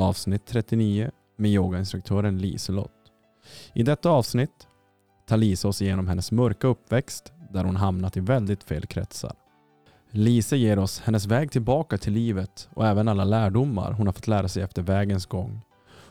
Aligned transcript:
avsnitt 0.00 0.46
39 0.46 1.10
med 1.36 1.50
yogainstruktören 1.50 2.38
Liselott. 2.38 2.92
I 3.74 3.82
detta 3.82 4.10
avsnitt 4.10 4.68
tar 5.28 5.36
Lise 5.36 5.68
oss 5.68 5.82
igenom 5.82 6.08
hennes 6.08 6.32
mörka 6.32 6.66
uppväxt 6.66 7.32
där 7.50 7.64
hon 7.64 7.76
hamnat 7.76 8.16
i 8.16 8.20
väldigt 8.20 8.64
fel 8.64 8.86
kretsar. 8.86 9.32
Lise 10.10 10.56
ger 10.56 10.78
oss 10.78 11.00
hennes 11.00 11.26
väg 11.26 11.50
tillbaka 11.52 11.98
till 11.98 12.12
livet 12.12 12.68
och 12.74 12.86
även 12.86 13.08
alla 13.08 13.24
lärdomar 13.24 13.92
hon 13.92 14.06
har 14.06 14.12
fått 14.12 14.26
lära 14.26 14.48
sig 14.48 14.62
efter 14.62 14.82
vägens 14.82 15.26
gång. 15.26 15.60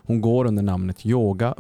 Hon 0.10 0.22
går 0.22 0.46
under 0.46 0.64
namnet 0.64 1.06
yoga 1.06 1.56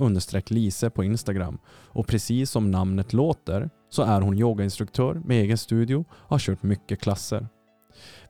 Lise 0.47 0.89
på 0.89 1.03
Instagram 1.03 1.59
och 1.67 2.07
precis 2.07 2.51
som 2.51 2.71
namnet 2.71 3.13
låter 3.13 3.69
så 3.89 4.01
är 4.01 4.21
hon 4.21 4.37
yogainstruktör 4.37 5.21
med 5.25 5.41
egen 5.41 5.57
studio 5.57 6.05
och 6.09 6.29
har 6.29 6.39
kört 6.39 6.63
mycket 6.63 7.01
klasser. 7.01 7.47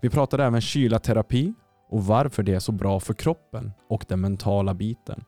Vi 0.02 0.10
pratar 0.10 0.40
även 0.40 0.62
kylaterapi 0.62 1.54
och 1.90 2.06
varför 2.06 2.44
det 2.44 2.54
är 2.54 2.60
så 2.60 2.72
bra 2.72 3.00
för 3.00 3.14
kroppen 3.14 3.72
och 3.88 4.06
den 4.08 4.22
mentala 4.22 4.74
biten. 4.74 5.24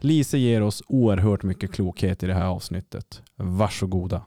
Lise 0.00 0.38
ger 0.38 0.62
oss 0.62 0.82
oerhört 0.88 1.42
mycket 1.42 1.72
klokhet 1.72 2.22
i 2.22 2.26
det 2.26 2.34
här 2.34 2.46
avsnittet. 2.46 3.22
Varsågoda. 3.36 4.22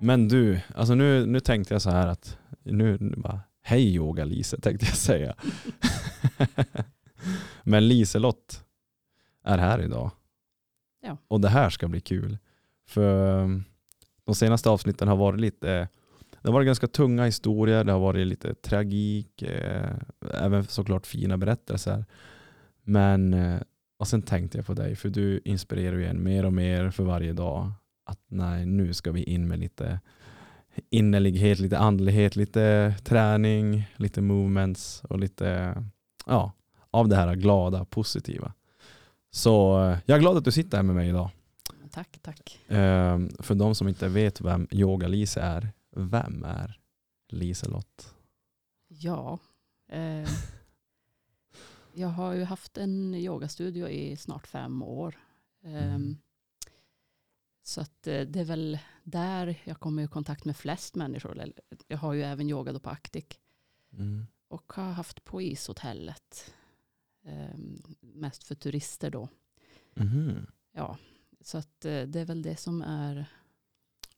Men 0.00 0.28
du, 0.28 0.60
alltså 0.74 0.94
nu, 0.94 1.26
nu 1.26 1.40
tänkte 1.40 1.74
jag 1.74 1.82
så 1.82 1.90
här 1.90 2.06
att 2.06 2.38
nu, 2.62 2.98
nu 3.00 3.16
bara, 3.16 3.40
hej 3.62 3.94
yoga 3.94 4.24
Lise 4.24 4.60
tänkte 4.60 4.86
jag 4.86 4.96
säga. 4.96 5.34
Men 7.62 7.88
Liselott 7.88 8.64
är 9.44 9.58
här 9.58 9.82
idag. 9.82 10.10
Ja. 11.00 11.16
Och 11.28 11.40
det 11.40 11.48
här 11.48 11.70
ska 11.70 11.88
bli 11.88 12.00
kul. 12.00 12.38
För 12.86 13.42
um, 13.42 13.64
de 14.24 14.34
senaste 14.34 14.70
avsnitten 14.70 15.08
har 15.08 15.16
varit 15.16 15.40
lite, 15.40 15.88
det 16.42 16.48
har 16.48 16.52
varit 16.52 16.66
ganska 16.66 16.86
tunga 16.86 17.24
historier, 17.24 17.84
det 17.84 17.92
har 17.92 18.00
varit 18.00 18.26
lite 18.26 18.54
tragik, 18.54 19.42
eh, 19.42 19.90
även 20.34 20.64
såklart 20.64 21.06
fina 21.06 21.38
berättelser. 21.38 22.04
Men, 22.82 23.34
eh, 23.34 23.60
och 23.98 24.08
sen 24.08 24.22
tänkte 24.22 24.58
jag 24.58 24.66
på 24.66 24.74
dig, 24.74 24.96
för 24.96 25.08
du 25.08 25.40
inspirerar 25.44 25.96
ju 25.96 26.06
en 26.06 26.22
mer 26.22 26.44
och 26.44 26.52
mer 26.52 26.90
för 26.90 27.04
varje 27.04 27.32
dag. 27.32 27.72
Att 28.08 28.20
nej, 28.28 28.66
nu 28.66 28.94
ska 28.94 29.12
vi 29.12 29.22
in 29.22 29.48
med 29.48 29.58
lite 29.58 30.00
innerlighet, 30.90 31.58
lite 31.58 31.78
andlighet, 31.78 32.36
lite 32.36 32.94
träning, 33.04 33.88
lite 33.96 34.20
movements 34.20 35.02
och 35.04 35.18
lite 35.18 35.74
ja, 36.26 36.52
av 36.90 37.08
det 37.08 37.16
här 37.16 37.34
glada, 37.34 37.84
positiva. 37.84 38.52
Så 39.30 39.50
jag 40.06 40.16
är 40.16 40.20
glad 40.20 40.36
att 40.36 40.44
du 40.44 40.52
sitter 40.52 40.76
här 40.76 40.84
med 40.84 40.94
mig 40.94 41.08
idag. 41.08 41.30
Tack, 41.90 42.18
tack. 42.22 42.60
Eh, 42.68 43.18
för 43.38 43.54
de 43.54 43.74
som 43.74 43.88
inte 43.88 44.08
vet 44.08 44.40
vem 44.40 44.68
Yoga-Lise 44.70 45.40
är, 45.40 45.68
vem 45.96 46.44
är 46.44 46.78
Liselott? 47.28 48.14
Ja, 48.88 49.38
eh, 49.88 50.28
jag 51.92 52.08
har 52.08 52.32
ju 52.32 52.44
haft 52.44 52.78
en 52.78 53.14
yogastudio 53.14 53.88
i 53.88 54.16
snart 54.16 54.46
fem 54.46 54.82
år. 54.82 55.18
Eh, 55.64 55.94
Mm. 55.94 56.16
Så 57.68 57.80
att 57.80 58.06
eh, 58.06 58.20
det 58.20 58.40
är 58.40 58.44
väl 58.44 58.78
där 59.04 59.60
jag 59.64 59.80
kommer 59.80 60.02
i 60.02 60.08
kontakt 60.08 60.44
med 60.44 60.56
flest 60.56 60.94
människor. 60.94 61.44
Jag 61.88 61.98
har 61.98 62.12
ju 62.12 62.22
även 62.22 62.50
yogat 62.50 62.82
på 62.82 62.90
Actic 62.90 63.24
Mm. 63.92 64.26
och 64.48 64.72
har 64.72 64.92
haft 64.92 65.24
på 65.24 65.42
ishotellet. 65.42 66.54
Eh, 67.24 67.58
mest 68.00 68.44
för 68.44 68.54
turister 68.54 69.10
då. 69.10 69.28
Mhm. 69.94 70.46
Ja, 70.72 70.98
så 71.40 71.58
att 71.58 71.84
eh, 71.84 72.02
det 72.02 72.20
är 72.20 72.24
väl 72.24 72.42
det 72.42 72.56
som 72.56 72.82
är, 72.82 73.26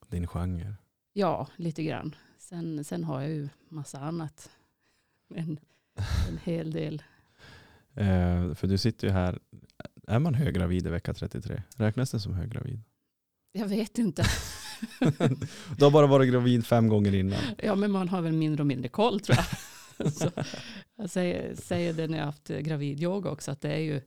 Din 0.08 0.26
genre. 0.26 0.74
ja, 1.12 1.48
lite 1.56 1.82
grann. 1.84 2.14
Sen, 2.38 2.84
sen 2.84 3.04
har 3.04 3.20
jag 3.20 3.30
ju 3.30 3.48
massa 3.68 4.00
annat. 4.00 4.50
En, 5.34 5.58
en 6.28 6.38
hel 6.44 6.70
del. 6.72 7.02
Eh, 7.94 8.54
för 8.54 8.66
du 8.66 8.78
sitter 8.78 9.06
ju 9.06 9.12
här, 9.12 9.38
är 10.06 10.18
man 10.18 10.34
höggravid 10.34 10.86
i 10.86 10.90
vecka 10.90 11.14
33? 11.14 11.62
Räknas 11.76 12.10
det 12.10 12.20
som 12.20 12.34
höggravid? 12.34 12.82
Jag 13.52 13.66
vet 13.66 13.98
inte. 13.98 14.24
Du 15.76 15.84
har 15.84 15.90
bara 15.90 16.06
varit 16.06 16.30
gravid 16.30 16.66
fem 16.66 16.88
gånger 16.88 17.14
innan. 17.14 17.40
Ja, 17.58 17.74
men 17.74 17.90
man 17.90 18.08
har 18.08 18.22
väl 18.22 18.32
mindre 18.32 18.62
och 18.62 18.66
mindre 18.66 18.88
koll 18.88 19.20
tror 19.20 19.38
jag. 19.38 20.12
Så 20.12 20.30
jag 20.96 21.10
säger, 21.10 21.54
säger 21.54 21.92
det 21.92 22.08
när 22.08 22.18
jag 22.18 22.24
har 22.24 22.32
haft 22.32 22.48
gravidyoga 22.48 23.30
också, 23.30 23.50
att 23.50 23.60
det 23.60 23.72
är 23.72 23.78
ju 23.78 24.00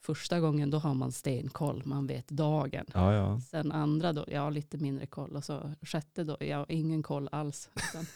första 0.00 0.40
gången 0.40 0.70
då 0.70 0.78
har 0.78 0.94
man 0.94 1.12
stenkoll, 1.12 1.82
man 1.84 2.06
vet 2.06 2.28
dagen. 2.28 2.84
Ja, 2.94 3.14
ja. 3.14 3.40
Sen 3.40 3.72
andra 3.72 4.12
då, 4.12 4.24
ja 4.28 4.50
lite 4.50 4.78
mindre 4.78 5.06
koll. 5.06 5.36
Och 5.36 5.44
så 5.44 5.72
sjätte 5.82 6.24
då, 6.24 6.36
ja 6.40 6.66
ingen 6.68 7.02
koll 7.02 7.28
alls. 7.32 7.70
Utan 7.74 8.06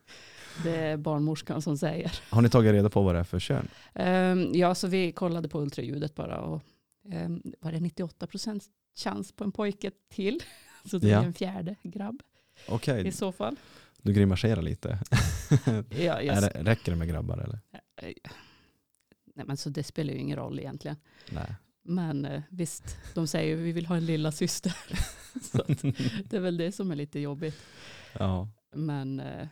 det 0.64 0.76
är 0.76 0.96
barnmorskan 0.96 1.62
som 1.62 1.78
säger. 1.78 2.20
Har 2.30 2.42
ni 2.42 2.50
tagit 2.50 2.72
reda 2.72 2.90
på 2.90 3.02
vad 3.02 3.14
det 3.14 3.18
är 3.18 3.24
för 3.24 3.38
kön? 3.38 3.68
Ehm, 3.94 4.50
ja, 4.54 4.74
så 4.74 4.88
vi 4.88 5.12
kollade 5.12 5.48
på 5.48 5.60
ultraljudet 5.60 6.14
bara. 6.14 6.40
Och, 6.40 6.62
um, 7.04 7.42
var 7.60 7.72
det 7.72 7.80
98 7.80 8.26
procent 8.26 8.64
chans 8.94 9.32
på 9.32 9.44
en 9.44 9.52
pojke 9.52 9.90
till? 10.08 10.40
Så 10.90 10.98
det 10.98 11.08
Ja. 11.08 11.20
är 11.22 11.26
en 11.26 11.34
fjärde 11.34 11.76
grabb 11.82 12.22
Okej, 12.68 13.06
i 13.06 13.12
så 13.12 13.32
fall. 13.32 13.56
du 14.02 14.12
grimaserar 14.12 14.62
lite. 14.62 14.98
Ja, 15.90 16.22
jag, 16.22 16.24
är 16.26 16.40
det, 16.40 16.48
räcker 16.64 16.92
det 16.92 16.96
med 16.98 17.08
grabbar 17.08 17.38
eller? 17.38 17.60
nej, 19.34 19.46
men 19.46 19.56
så 19.56 19.70
det 19.70 19.84
spelar 19.84 20.12
ju 20.12 20.18
ingen 20.18 20.36
roll 20.36 20.58
egentligen. 20.58 20.96
Nej. 21.30 21.54
Men 21.82 22.24
eh, 22.24 22.42
visst, 22.50 22.96
de 23.14 23.26
säger 23.26 23.56
vi 23.56 23.72
vill 23.72 23.86
ha 23.86 23.96
en 23.96 24.06
lilla 24.06 24.32
syster. 24.32 24.76
så 25.42 25.64
det 26.24 26.36
är 26.36 26.40
väl 26.40 26.56
det 26.56 26.72
som 26.72 26.90
är 26.90 26.96
lite 26.96 27.18
jobbigt. 27.20 27.56
ja. 28.18 28.48
Men 28.74 29.20
eh, 29.20 29.48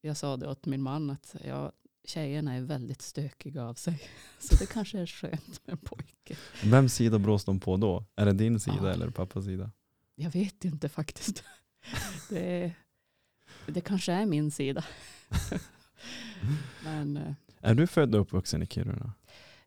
jag 0.00 0.16
sa 0.16 0.36
det 0.36 0.48
åt 0.48 0.66
min 0.66 0.82
man 0.82 1.10
att 1.10 1.34
ja, 1.44 1.72
tjejerna 2.04 2.54
är 2.54 2.60
väldigt 2.60 3.02
stökiga 3.02 3.64
av 3.64 3.74
sig. 3.74 4.02
Så 4.38 4.56
det 4.56 4.66
kanske 4.66 4.98
är 4.98 5.06
skönt 5.06 5.60
med 5.66 5.72
en 5.72 5.78
pojke. 5.78 6.36
Vems 6.64 6.94
sida 6.94 7.18
brås 7.18 7.44
de 7.44 7.60
på 7.60 7.76
då? 7.76 8.04
Är 8.16 8.26
det 8.26 8.32
din 8.32 8.60
sida 8.60 8.76
Ja. 8.82 8.90
eller 8.90 9.10
pappas 9.10 9.44
sida? 9.44 9.70
Jag 10.14 10.30
vet 10.30 10.64
inte 10.64 10.88
faktiskt. 10.88 11.44
Det, 12.28 12.72
det 13.66 13.80
kanske 13.80 14.12
är 14.12 14.26
min 14.26 14.50
sida. 14.50 14.84
Men 16.84 17.16
eh, 17.16 17.32
Är 17.60 17.74
du 17.74 17.86
född 17.86 18.14
och 18.14 18.20
uppvuxen 18.20 18.62
i 18.62 18.66
Kiruna? 18.66 19.12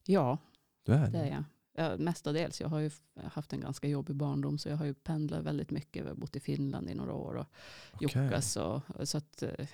ja, 0.05 0.37
Du 0.85 0.93
är 0.93 1.07
det 1.11 1.17
är 1.19 1.25
jag. 1.31 1.43
Ja, 1.77 1.97
mestadels. 1.97 2.61
Jag 2.61 2.67
har 2.67 2.79
ju 2.79 2.91
haft 3.23 3.53
en 3.53 3.59
ganska 3.59 3.87
jobbig 3.87 4.15
barndom 4.15 4.57
så 4.57 4.69
jag 4.69 4.77
har 4.77 4.85
ju 4.85 4.93
pendlat 4.93 5.43
väldigt 5.43 5.71
mycket. 5.71 5.95
Jag 6.03 6.05
har 6.11 6.15
bott 6.15 6.35
i 6.35 6.39
Finland 6.39 6.89
i 6.89 6.93
några 6.95 7.13
år 7.13 7.33
och 7.35 7.45
Okej. 7.93 8.23
Jukkas. 8.23 8.55
Och, 8.57 8.81
så 9.03 9.17
att, 9.17 9.43
eh, 9.43 9.67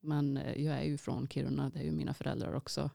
men 0.00 0.36
eh, 0.36 0.62
jag 0.64 0.76
är 0.78 0.84
ju 0.84 0.98
från 0.98 1.28
Kiruna, 1.28 1.70
det 1.70 1.78
är 1.78 1.84
ju 1.84 1.90
mina 1.92 2.14
föräldrar 2.14 2.52
också. 2.54 2.90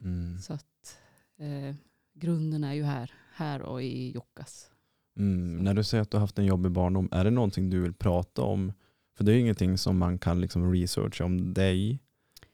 Mm. 0.00 0.38
Så 0.38 0.52
att 0.52 0.98
eh, 1.38 1.74
grunden 2.14 2.64
är 2.64 2.72
ju 2.74 2.82
här, 2.82 3.12
här 3.34 3.62
och 3.62 3.82
i 3.82 4.12
Jukkas. 4.12 4.70
Mm. 5.16 5.56
När 5.64 5.74
du 5.74 5.84
säger 5.84 6.02
att 6.02 6.10
du 6.10 6.16
har 6.16 6.20
haft 6.20 6.38
en 6.38 6.44
jobbig 6.46 6.72
barndom, 6.72 7.08
är 7.12 7.24
det 7.24 7.30
någonting 7.30 7.70
du 7.70 7.80
vill 7.80 7.94
prata 7.94 8.42
om? 8.42 8.72
För 9.16 9.24
det 9.24 9.32
är 9.32 9.34
ju 9.34 9.40
ingenting 9.40 9.78
som 9.78 9.98
man 9.98 10.18
kan 10.18 10.40
liksom 10.40 10.72
researcha 10.72 11.24
om 11.24 11.54
dig 11.54 11.98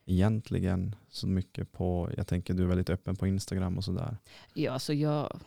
egentligen 0.05 0.97
så 1.09 1.27
mycket 1.27 1.73
på, 1.73 2.11
jag 2.17 2.27
tänker 2.27 2.55
du 2.55 2.63
är 2.63 2.67
väldigt 2.67 2.91
öppen 2.91 3.17
på 3.17 3.27
Instagram 3.27 3.77
och 3.79 3.85
sådär. 3.85 4.17
Ja, 4.55 4.79
så 4.79 4.93
jag, 4.93 5.41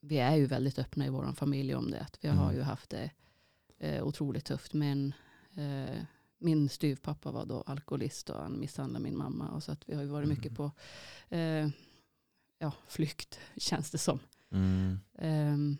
vi 0.00 0.18
är 0.18 0.36
ju 0.36 0.46
väldigt 0.46 0.78
öppna 0.78 1.06
i 1.06 1.08
vår 1.08 1.32
familj 1.32 1.74
om 1.74 1.90
det. 1.90 2.00
Att 2.00 2.18
vi 2.20 2.28
har 2.28 2.44
Mm. 2.44 2.56
ju 2.56 2.62
haft 2.62 2.90
det 2.90 3.10
eh, 3.78 4.04
otroligt 4.06 4.44
tufft. 4.44 4.74
Men 4.74 5.12
eh, 5.56 6.02
min 6.42 6.68
styvpappa 6.68 7.30
var 7.30 7.46
då 7.46 7.62
alkoholist 7.62 8.30
och 8.30 8.42
han 8.42 8.60
misshandlade 8.60 9.02
min 9.02 9.16
mamma. 9.16 9.48
Och 9.48 9.62
så 9.62 9.72
att 9.72 9.88
vi 9.88 9.94
har 9.94 10.02
ju 10.02 10.08
varit 10.08 10.26
Mm. 10.26 10.36
mycket 10.36 10.56
på 10.56 10.70
eh, 11.28 11.68
ja, 12.58 12.72
flykt, 12.86 13.38
känns 13.56 13.90
det 13.90 13.98
som. 13.98 14.18
Mm. 14.50 14.98
Um, 15.18 15.76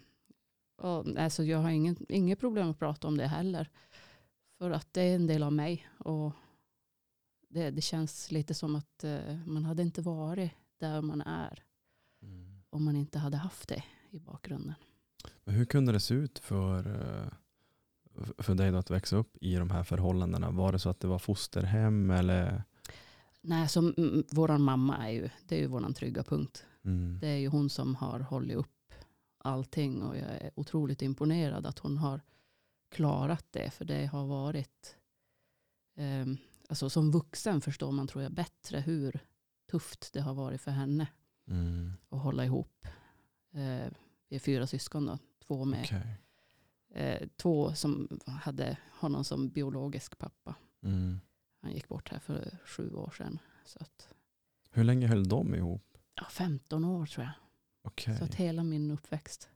och, 0.77 1.19
alltså, 1.19 1.45
jag 1.45 1.59
har 1.59 1.71
ingen, 1.71 1.97
inget 2.09 2.41
problem 2.41 2.71
att 2.71 2.79
prata 2.79 3.09
om 3.09 3.17
det 3.17 3.27
heller. 3.27 3.69
För 4.59 4.71
att 4.71 4.93
det 4.93 5.03
är 5.03 5.15
en 5.15 5.27
del 5.27 5.43
av 5.43 5.53
mig. 5.53 5.89
Och 5.99 6.33
det, 7.49 7.71
det 7.71 7.83
känns 7.83 8.31
lite 8.31 8.55
som 8.55 8.77
att 8.77 9.05
eh, 9.05 9.37
man 9.47 9.65
hade 9.65 9.83
inte 9.83 10.03
varit 10.03 10.53
där 10.79 11.03
man 11.03 11.21
är 11.21 11.63
om 12.71 12.85
man 12.85 12.97
inte 12.97 13.19
hade 13.19 13.37
haft 13.37 13.69
det 13.69 13.85
i 14.11 14.19
bakgrunden. 14.19 14.75
Men 15.45 15.55
hur 15.55 15.65
kunde 15.65 15.93
det 15.93 16.01
se 16.01 16.15
ut 16.15 16.39
för, 16.39 16.87
eh, 16.87 17.33
för 18.39 18.55
dig 18.55 18.71
då 18.71 18.79
att 18.79 18.91
växa 18.91 19.17
upp 19.17 19.37
i 19.41 19.55
de 19.55 19.71
här 19.71 19.85
förhållandena? 19.85 20.51
Var 20.51 20.73
det 20.73 20.79
så 20.79 20.89
att 20.89 21.01
det 21.01 21.09
var 21.09 21.19
fosterhem 21.19 22.11
eller? 22.11 22.63
Nej, 23.41 23.69
så 23.69 23.93
våran 24.31 24.63
mamma 24.63 24.97
är 24.97 25.11
ju, 25.13 25.31
det 25.49 25.57
är 25.57 25.61
ju 25.61 25.67
våran 25.67 25.95
trygga 25.95 26.23
punkt. 26.23 26.65
Mm. 26.85 27.19
Det 27.21 27.29
är 27.29 27.37
ju 27.39 27.49
hon 27.49 27.71
som 27.71 27.95
har 27.95 28.21
hållit 28.21 28.57
upp 28.57 28.95
allting 29.39 30.03
och 30.03 30.17
jag 30.17 30.25
är 30.31 30.51
otroligt 30.55 31.03
imponerad 31.03 31.67
att 31.67 31.79
hon 31.79 31.99
har 31.99 32.21
klarat 32.91 33.47
det. 33.51 33.71
För 33.71 33.85
det 33.85 34.07
har 34.07 34.27
varit, 34.27 34.97
eh, 35.97 36.27
alltså 36.69 36.91
som 36.91 37.11
vuxen 37.11 37.61
förstår 37.61 37.93
man 37.93 38.07
tror 38.07 38.23
jag 38.23 38.33
bättre 38.33 38.81
hur 38.81 39.21
tufft 39.71 40.13
det 40.13 40.21
har 40.21 40.35
varit 40.35 40.61
för 40.61 40.71
henne 40.71 41.07
Mm. 41.49 41.93
att 42.09 42.23
hålla 42.23 42.45
ihop. 42.45 42.87
Eh, 43.53 43.93
vi 44.29 44.37
är 44.37 44.39
fyra 44.39 44.67
syskon 44.67 45.07
då, 45.07 45.19
två 45.47 45.65
med 45.65 45.81
Okej. 45.85 46.17
Eh, 46.95 47.29
två 47.37 47.75
som 47.75 48.21
hade 48.27 48.77
honom 49.01 49.25
som 49.25 49.49
biologisk 49.49 50.19
pappa. 50.19 50.55
Mm. 50.83 51.21
Han 51.61 51.73
gick 51.73 51.89
bort 51.89 52.09
här 52.11 52.19
för 52.19 52.59
sju 52.65 52.95
år 52.95 53.15
sedan. 53.19 53.39
Så 53.65 53.79
att, 53.81 54.15
Hur 54.71 54.85
länge 54.85 55.07
höll 55.07 55.29
de 55.29 55.55
ihop? 55.55 55.99
ja, 56.15 56.27
15 56.31 56.85
år 56.85 57.07
tror 57.07 57.25
jag. 57.25 57.35
Okej. 57.83 58.19
Så 58.19 58.25
att 58.25 58.35
hela 58.35 58.65
min 58.65 58.91
uppväxt. 58.91 59.49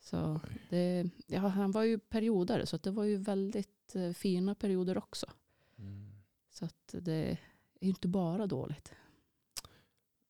Så 0.00 0.40
det, 0.70 1.10
ja, 1.26 1.48
han 1.48 1.70
var 1.70 1.82
ju 1.82 1.98
periodare 1.98 2.66
så 2.66 2.76
att 2.76 2.82
det 2.82 2.90
var 2.90 3.04
ju 3.04 3.16
väldigt 3.16 3.94
eh, 3.96 4.12
fina 4.12 4.54
perioder 4.54 4.98
också. 4.98 5.26
Mm. 5.78 6.12
Så 6.50 6.64
att 6.64 6.94
det 7.00 7.12
är 7.12 7.38
ju 7.80 7.88
inte 7.88 8.08
bara 8.08 8.46
dåligt. 8.46 8.94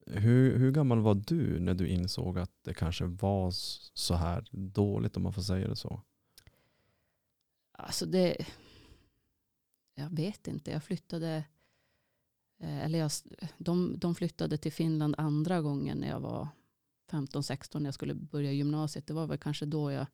Hur, 0.07 0.59
hur 0.59 0.71
gammal 0.71 1.01
var 1.01 1.15
du 1.15 1.61
när 1.61 1.75
du 1.75 1.89
insåg 1.89 2.39
att 2.39 2.53
det 2.63 2.75
kanske 2.75 3.05
var 3.05 3.51
så 3.95 4.15
här 4.15 4.49
dåligt 4.51 5.17
om 5.17 5.23
man 5.23 5.33
får 5.33 5.43
säga 5.43 5.69
det 5.69 5.77
så? 5.77 6.03
Alltså 7.73 8.07
det, 8.07 8.47
jag 9.95 10.17
vet 10.17 10.49
inte. 10.49 10.71
Jag 10.71 10.85
flyttade, 10.85 11.45
eh, 12.61 12.85
eller 12.85 12.99
jag, 12.99 13.11
de, 13.59 13.99
de 13.99 14.15
flyttade 14.15 14.57
till 14.57 14.73
Finland 14.73 15.15
andra 15.19 15.61
gången 15.61 15.99
när 15.99 16.09
jag 16.09 16.21
var 16.21 16.49
15-16 17.11 17.79
när 17.79 17.87
jag 17.87 17.95
skulle 17.95 18.15
börja 18.15 18.53
gymnasiet. 18.53 19.07
Det 19.07 19.15
var 19.15 19.27
väl 19.27 19.39
kanske 19.39 19.67
då 19.67 19.93
jag 19.93 20.07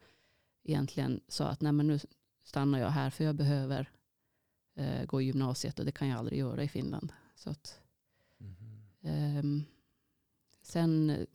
egentligen 0.64 1.20
sa 1.28 1.48
att 1.48 1.60
nej 1.60 1.72
men 1.72 1.86
nu 1.86 1.98
stannar 2.44 2.78
jag 2.78 2.90
här 2.90 3.10
för 3.10 3.24
jag 3.24 3.34
behöver 3.34 3.90
eh, 4.76 5.04
gå 5.04 5.20
gymnasiet 5.20 5.78
och 5.78 5.84
det 5.84 5.92
kan 5.92 6.08
jag 6.08 6.18
aldrig 6.18 6.38
göra 6.38 6.62
i 6.62 6.68
Finland. 6.68 7.12
Så 7.34 7.50
att, 7.50 7.80
Ehm, 9.02 9.64
sen 10.68 11.10
eh, 11.10 11.26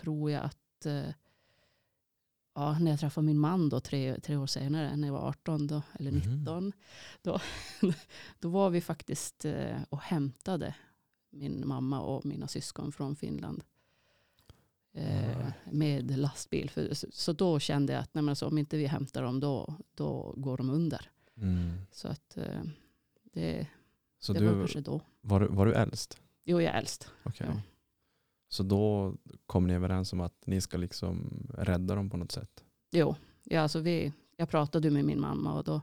tror 0.00 0.30
jag 0.30 0.44
att 0.44 0.86
eh, 0.86 1.08
ja, 2.54 2.78
när 2.78 2.90
jag 2.90 3.00
träffade 3.00 3.26
min 3.26 3.38
man 3.38 3.68
då, 3.68 3.80
tre, 3.80 4.20
tre 4.20 4.36
år 4.36 4.46
senare, 4.46 4.96
när 4.96 5.08
jag 5.08 5.12
var 5.14 5.28
18 5.28 5.66
då, 5.66 5.82
eller 5.98 6.10
Mhm. 6.12 6.38
19, 6.38 6.72
då, 7.22 7.40
då 8.38 8.48
var 8.48 8.70
vi 8.70 8.80
faktiskt 8.80 9.44
eh, 9.44 9.82
och 9.88 10.00
hämtade 10.00 10.74
min 11.30 11.68
mamma 11.68 12.00
och 12.00 12.26
mina 12.26 12.48
syskon 12.48 12.92
från 12.92 13.16
Finland. 13.16 13.64
Alright. 14.96 15.54
med 15.72 16.18
lastbil. 16.18 16.70
För, 16.70 16.94
så, 16.94 17.06
så 17.10 17.32
då 17.32 17.58
kände 17.58 17.92
jag 17.92 18.00
att 18.02 18.14
nej, 18.14 18.22
men 18.22 18.28
alltså, 18.32 18.46
om 18.46 18.58
inte 18.58 18.76
vi 18.76 18.86
hämtar 18.86 19.22
dem 19.22 19.40
då, 19.40 19.74
då 19.94 20.34
går 20.36 20.56
de 20.56 20.70
under. 20.70 21.10
Mm. 21.36 21.72
Så 21.92 22.08
att 22.08 22.38
det, 23.32 23.66
Så 24.18 24.32
det 24.32 24.38
du, 24.40 24.46
var 24.46 24.54
kanske 24.54 24.80
då. 24.80 25.00
var, 25.20 25.40
du, 25.40 25.46
var 25.46 25.66
du 25.66 25.74
äldst? 25.74 26.18
Jo, 26.44 26.60
jag 26.60 26.74
är 26.74 26.78
äldst. 26.78 27.10
Okej. 27.22 27.46
Ja. 27.50 27.60
Så 28.54 28.62
då 28.62 29.14
kom 29.46 29.66
ni 29.66 29.74
överens 29.74 30.12
om 30.12 30.20
att 30.20 30.46
ni 30.46 30.60
ska 30.60 30.76
liksom 30.76 31.46
rädda 31.58 31.94
dem 31.94 32.10
på 32.10 32.16
något 32.16 32.32
sätt? 32.32 32.64
Jo, 32.90 33.16
ja, 33.44 33.60
alltså 33.60 33.80
vi, 33.80 34.12
jag 34.36 34.48
pratade 34.48 34.90
med 34.90 35.04
min 35.04 35.20
mamma 35.20 35.52
och 35.52 35.64
då, 35.64 35.80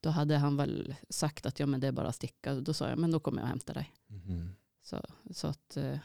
då 0.00 0.10
hade 0.10 0.36
han 0.36 0.56
väl 0.56 0.94
sagt 1.08 1.46
att 1.46 1.60
ja, 1.60 1.66
men 1.66 1.80
det 1.80 1.86
är 1.86 1.92
bara 1.92 2.08
att 2.08 2.14
sticka. 2.14 2.54
Då 2.54 2.74
sa 2.74 2.88
jag, 2.88 2.98
men 2.98 3.10
då 3.10 3.20
kommer 3.20 3.38
jag 3.38 3.44
och 3.44 3.48
hämtar 3.48 3.74
dig. 3.74 3.92
Mhm. 4.06 4.48
Så, 4.82 5.00
så 5.30 5.46
att 5.46 5.76
eh, 5.76 5.98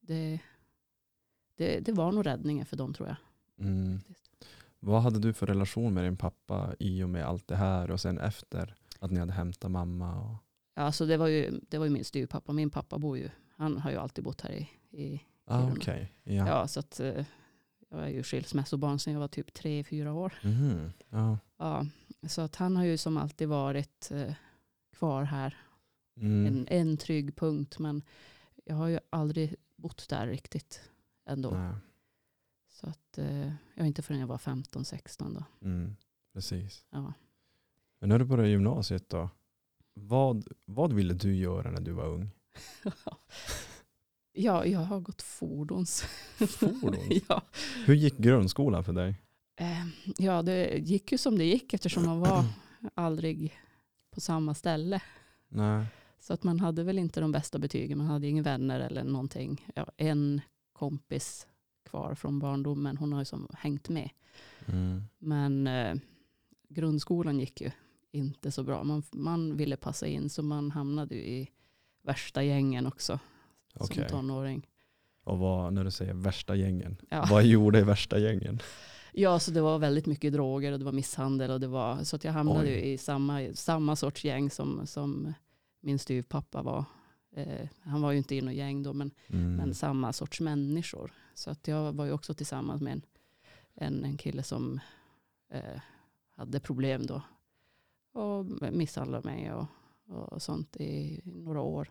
det, 0.00 0.40
det, 1.56 1.80
det 1.80 1.92
var 1.92 2.12
nog 2.12 2.26
räddningen 2.26 2.66
för 2.66 2.76
dem 2.76 2.94
tror 2.94 3.08
jag. 3.08 3.16
Mm. 3.66 4.00
Vad 4.80 5.02
hade 5.02 5.18
du 5.18 5.32
för 5.32 5.46
relation 5.46 5.94
med 5.94 6.04
din 6.04 6.16
pappa 6.16 6.74
i 6.78 7.02
och 7.02 7.08
med 7.08 7.24
allt 7.24 7.48
det 7.48 7.56
här 7.56 7.90
och 7.90 8.00
sen 8.00 8.18
efter 8.18 8.74
att 8.98 9.10
ni 9.10 9.20
hade 9.20 9.32
hämtat 9.32 9.70
mamma? 9.70 10.20
Och... 10.20 10.36
Ja, 10.74 10.82
alltså 10.82 11.06
det, 11.06 11.16
var 11.16 11.26
ju, 11.26 11.60
det 11.68 11.78
var 11.78 11.84
ju 11.84 11.90
min 11.90 12.04
styvpappa. 12.04 12.52
Min 12.52 12.70
pappa 12.70 12.98
bor 12.98 13.18
ju, 13.18 13.30
han 13.56 13.78
har 13.78 13.90
ju 13.90 13.96
alltid 13.96 14.24
bott 14.24 14.40
här 14.40 14.52
i, 14.52 14.70
i 14.96 15.20
Ah. 15.48 15.70
Okej, 15.72 16.12
ja. 16.24 16.32
ja. 16.48 16.68
så 16.68 16.80
att 16.80 17.00
eh, 17.00 17.24
jag 17.88 18.00
är 18.04 18.08
ju 18.08 18.22
skilsmässobarn 18.22 18.98
sedan 18.98 19.12
jag 19.12 19.20
var 19.20 19.28
typ 19.28 19.52
tre, 19.54 19.84
fyra 19.84 20.12
år. 20.12 20.34
Mhm. 20.42 20.92
ja. 21.08 21.38
Ja, 21.56 21.86
så 22.28 22.40
att 22.42 22.56
han 22.56 22.76
har 22.76 22.84
ju 22.84 22.96
som 22.98 23.16
alltid 23.16 23.48
varit 23.48 24.10
eh, 24.10 24.34
kvar 24.92 25.22
här 25.22 25.56
Mm. 26.20 26.46
en, 26.46 26.66
en 26.68 26.96
trygg 26.96 27.36
punkt. 27.36 27.78
Men 27.78 28.02
jag 28.64 28.76
har 28.76 28.88
ju 28.88 28.98
aldrig 29.10 29.54
bott 29.76 30.08
där 30.08 30.26
riktigt 30.26 30.80
ändå. 31.26 31.50
Nej. 31.50 31.74
Så 32.70 32.86
att 32.88 33.18
eh, 33.18 33.52
jag 33.74 33.86
inte 33.86 34.02
förrän 34.02 34.20
jag 34.20 34.26
var 34.26 34.38
15-16 34.38 35.34
då. 35.34 35.66
Mm. 35.66 35.96
Precis. 36.32 36.84
Ja. 36.90 37.12
Men 37.98 38.08
när 38.08 38.18
du 38.18 38.24
började 38.24 38.48
gymnasiet 38.48 39.08
då? 39.08 39.30
Vad, 39.94 40.48
vad 40.64 40.92
ville 40.92 41.14
du 41.14 41.34
göra 41.34 41.70
när 41.70 41.80
du 41.80 41.92
var 41.92 42.06
ung? 42.06 42.30
ja, 44.36 44.66
jag 44.66 44.80
har 44.80 45.00
gått 45.00 45.22
fordons. 45.22 46.02
Fordons? 46.48 47.22
ja. 47.28 47.42
Hur 47.86 47.94
gick 47.94 48.18
grundskolan 48.18 48.84
för 48.84 48.92
dig? 48.92 49.14
Eh, 49.56 49.86
ja, 50.18 50.42
det 50.42 50.78
gick 50.78 51.12
ju 51.12 51.18
som 51.18 51.38
det 51.38 51.44
gick 51.44 51.74
eftersom 51.74 52.06
man 52.06 52.20
var 52.20 52.44
aldrig 52.94 53.58
på 54.14 54.20
samma 54.20 54.54
ställe. 54.54 55.02
Nej. 55.48 55.86
Så 56.20 56.32
att 56.32 56.42
man 56.42 56.60
hade 56.60 56.82
väl 56.82 56.98
inte 56.98 57.20
de 57.20 57.32
bästa 57.32 57.58
betygen. 57.58 57.98
Man 57.98 58.06
hade 58.06 58.26
inga 58.26 58.42
vänner 58.42 58.80
eller 58.80 59.04
någonting. 59.04 59.66
Ja, 59.74 59.86
en 59.96 60.40
kompis 60.72 61.46
kvar 61.90 62.14
från 62.14 62.38
barndomen. 62.38 62.96
Hon 62.96 63.12
har 63.12 63.20
ju 63.20 63.24
som 63.24 63.48
hängt 63.58 63.88
med. 63.88 64.10
Mm. 64.66 65.02
Men 65.18 65.66
eh, 65.66 65.96
grundskolan 66.68 67.40
gick 67.40 67.60
ju 67.60 67.70
inte 68.12 68.52
så 68.52 68.62
bra. 68.62 68.84
Man, 68.84 69.02
man 69.12 69.56
ville 69.56 69.76
passa 69.76 70.06
in 70.06 70.30
så 70.30 70.42
man 70.42 70.70
hamnade 70.70 71.14
ju 71.14 71.20
i 71.20 71.50
värsta 72.02 72.42
gängen 72.42 72.86
också 72.86 73.18
Okej. 73.80 74.08
som 74.08 74.18
tonåring. 74.18 74.66
Och 75.24 75.38
vad, 75.38 75.72
när 75.72 75.84
du 75.84 75.90
säger 75.90 76.14
värsta 76.14 76.56
gängen, 76.56 76.96
Ja. 77.10 77.26
vad 77.30 77.44
gjorde 77.44 77.78
i 77.78 77.82
värsta 77.82 78.18
gängen? 78.18 78.60
ja, 79.12 79.38
så 79.38 79.50
det 79.50 79.60
var 79.60 79.78
väldigt 79.78 80.06
mycket 80.06 80.32
droger 80.32 80.72
och 80.72 80.78
det 80.78 80.84
var 80.84 80.92
misshandel 80.92 81.50
och 81.50 81.60
det 81.60 81.66
var 81.68 82.04
så 82.04 82.16
att 82.16 82.24
jag 82.24 82.32
hamnade 82.32 82.60
Oj. 82.68 82.92
i 82.92 82.98
samma, 82.98 83.40
samma 83.54 83.96
sorts 83.96 84.24
gäng 84.24 84.50
som, 84.50 84.86
som 84.86 85.32
min 85.80 85.98
styvpappa 85.98 86.62
var. 86.62 86.84
Eh, 87.36 87.68
han 87.80 88.02
var 88.02 88.12
ju 88.12 88.18
inte 88.18 88.34
i 88.34 88.40
något 88.40 88.54
gäng 88.54 88.82
då 88.82 88.92
men, 88.92 89.10
Mm. 89.28 89.56
men 89.56 89.74
samma 89.74 90.12
sorts 90.12 90.40
människor. 90.40 91.12
Så 91.34 91.50
att 91.50 91.68
jag 91.68 91.92
var 91.92 92.04
ju 92.04 92.12
också 92.12 92.34
tillsammans 92.34 92.82
med 92.82 92.92
en, 92.92 93.02
en, 93.74 94.04
en 94.04 94.16
kille 94.16 94.42
som 94.42 94.80
eh, 95.50 95.80
hade 96.36 96.60
problem 96.60 97.06
då. 97.06 97.22
Och 98.20 98.46
misshandlade 98.72 99.28
mig 99.28 99.52
och, 99.52 99.66
och 100.32 100.42
sånt 100.42 100.76
i 100.76 101.20
några 101.24 101.60
år. 101.60 101.88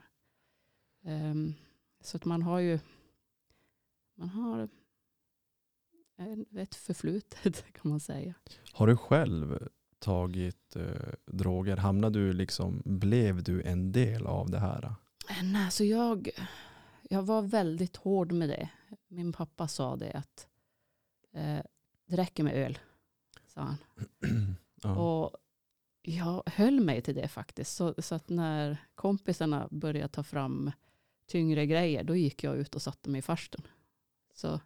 Ehm, 1.05 1.53
så 2.05 2.17
att 2.17 2.25
man 2.25 2.41
har 2.41 2.59
ju 2.59 2.79
man 4.15 4.29
har 4.29 4.69
ett 6.57 6.75
förflutet 6.75 7.65
kan 7.73 7.91
man 7.91 7.99
säga. 7.99 8.33
Har 8.73 8.87
du 8.87 8.97
själv 8.97 9.67
tagit 9.99 10.75
eh, 10.75 11.13
droger? 11.25 11.77
Hamnade 11.77 12.19
du 12.19 12.33
liksom, 12.33 12.81
blev 12.85 13.43
du 13.43 13.61
en 13.61 13.91
del 13.91 14.25
av 14.25 14.49
det 14.49 14.59
här? 14.59 14.95
Eh, 15.29 15.43
Nej, 15.43 15.71
så 15.71 15.83
jag, 15.83 16.29
jag 17.09 17.23
var 17.23 17.41
väldigt 17.41 17.95
hård 17.95 18.31
med 18.31 18.49
det. 18.49 18.69
Min 19.07 19.33
pappa 19.33 19.67
sa 19.67 19.95
det 19.95 20.11
att 20.11 20.47
eh, 21.33 21.59
det 22.05 22.15
räcker 22.15 22.43
med 22.43 22.53
öl, 22.53 22.79
sa 23.47 23.61
han. 23.61 23.77
ja. 24.81 24.95
Och 24.95 25.35
jag 26.01 26.43
höll 26.45 26.79
mig 26.79 27.01
till 27.01 27.15
det 27.15 27.27
faktiskt. 27.27 27.75
Så, 27.75 27.93
så 27.97 28.15
att 28.15 28.29
när 28.29 28.77
kompisarna 28.95 29.67
började 29.71 30.07
ta 30.07 30.23
fram 30.23 30.71
tyngre 31.27 31.65
grejer, 31.65 32.03
då 32.03 32.15
gick 32.15 32.43
jag 32.43 32.57
ut 32.57 32.75
och 32.75 32.81
satte 32.81 33.09
mig 33.09 33.19
i 33.19 33.21
farstun. 33.21 33.67
Så, 34.33 34.59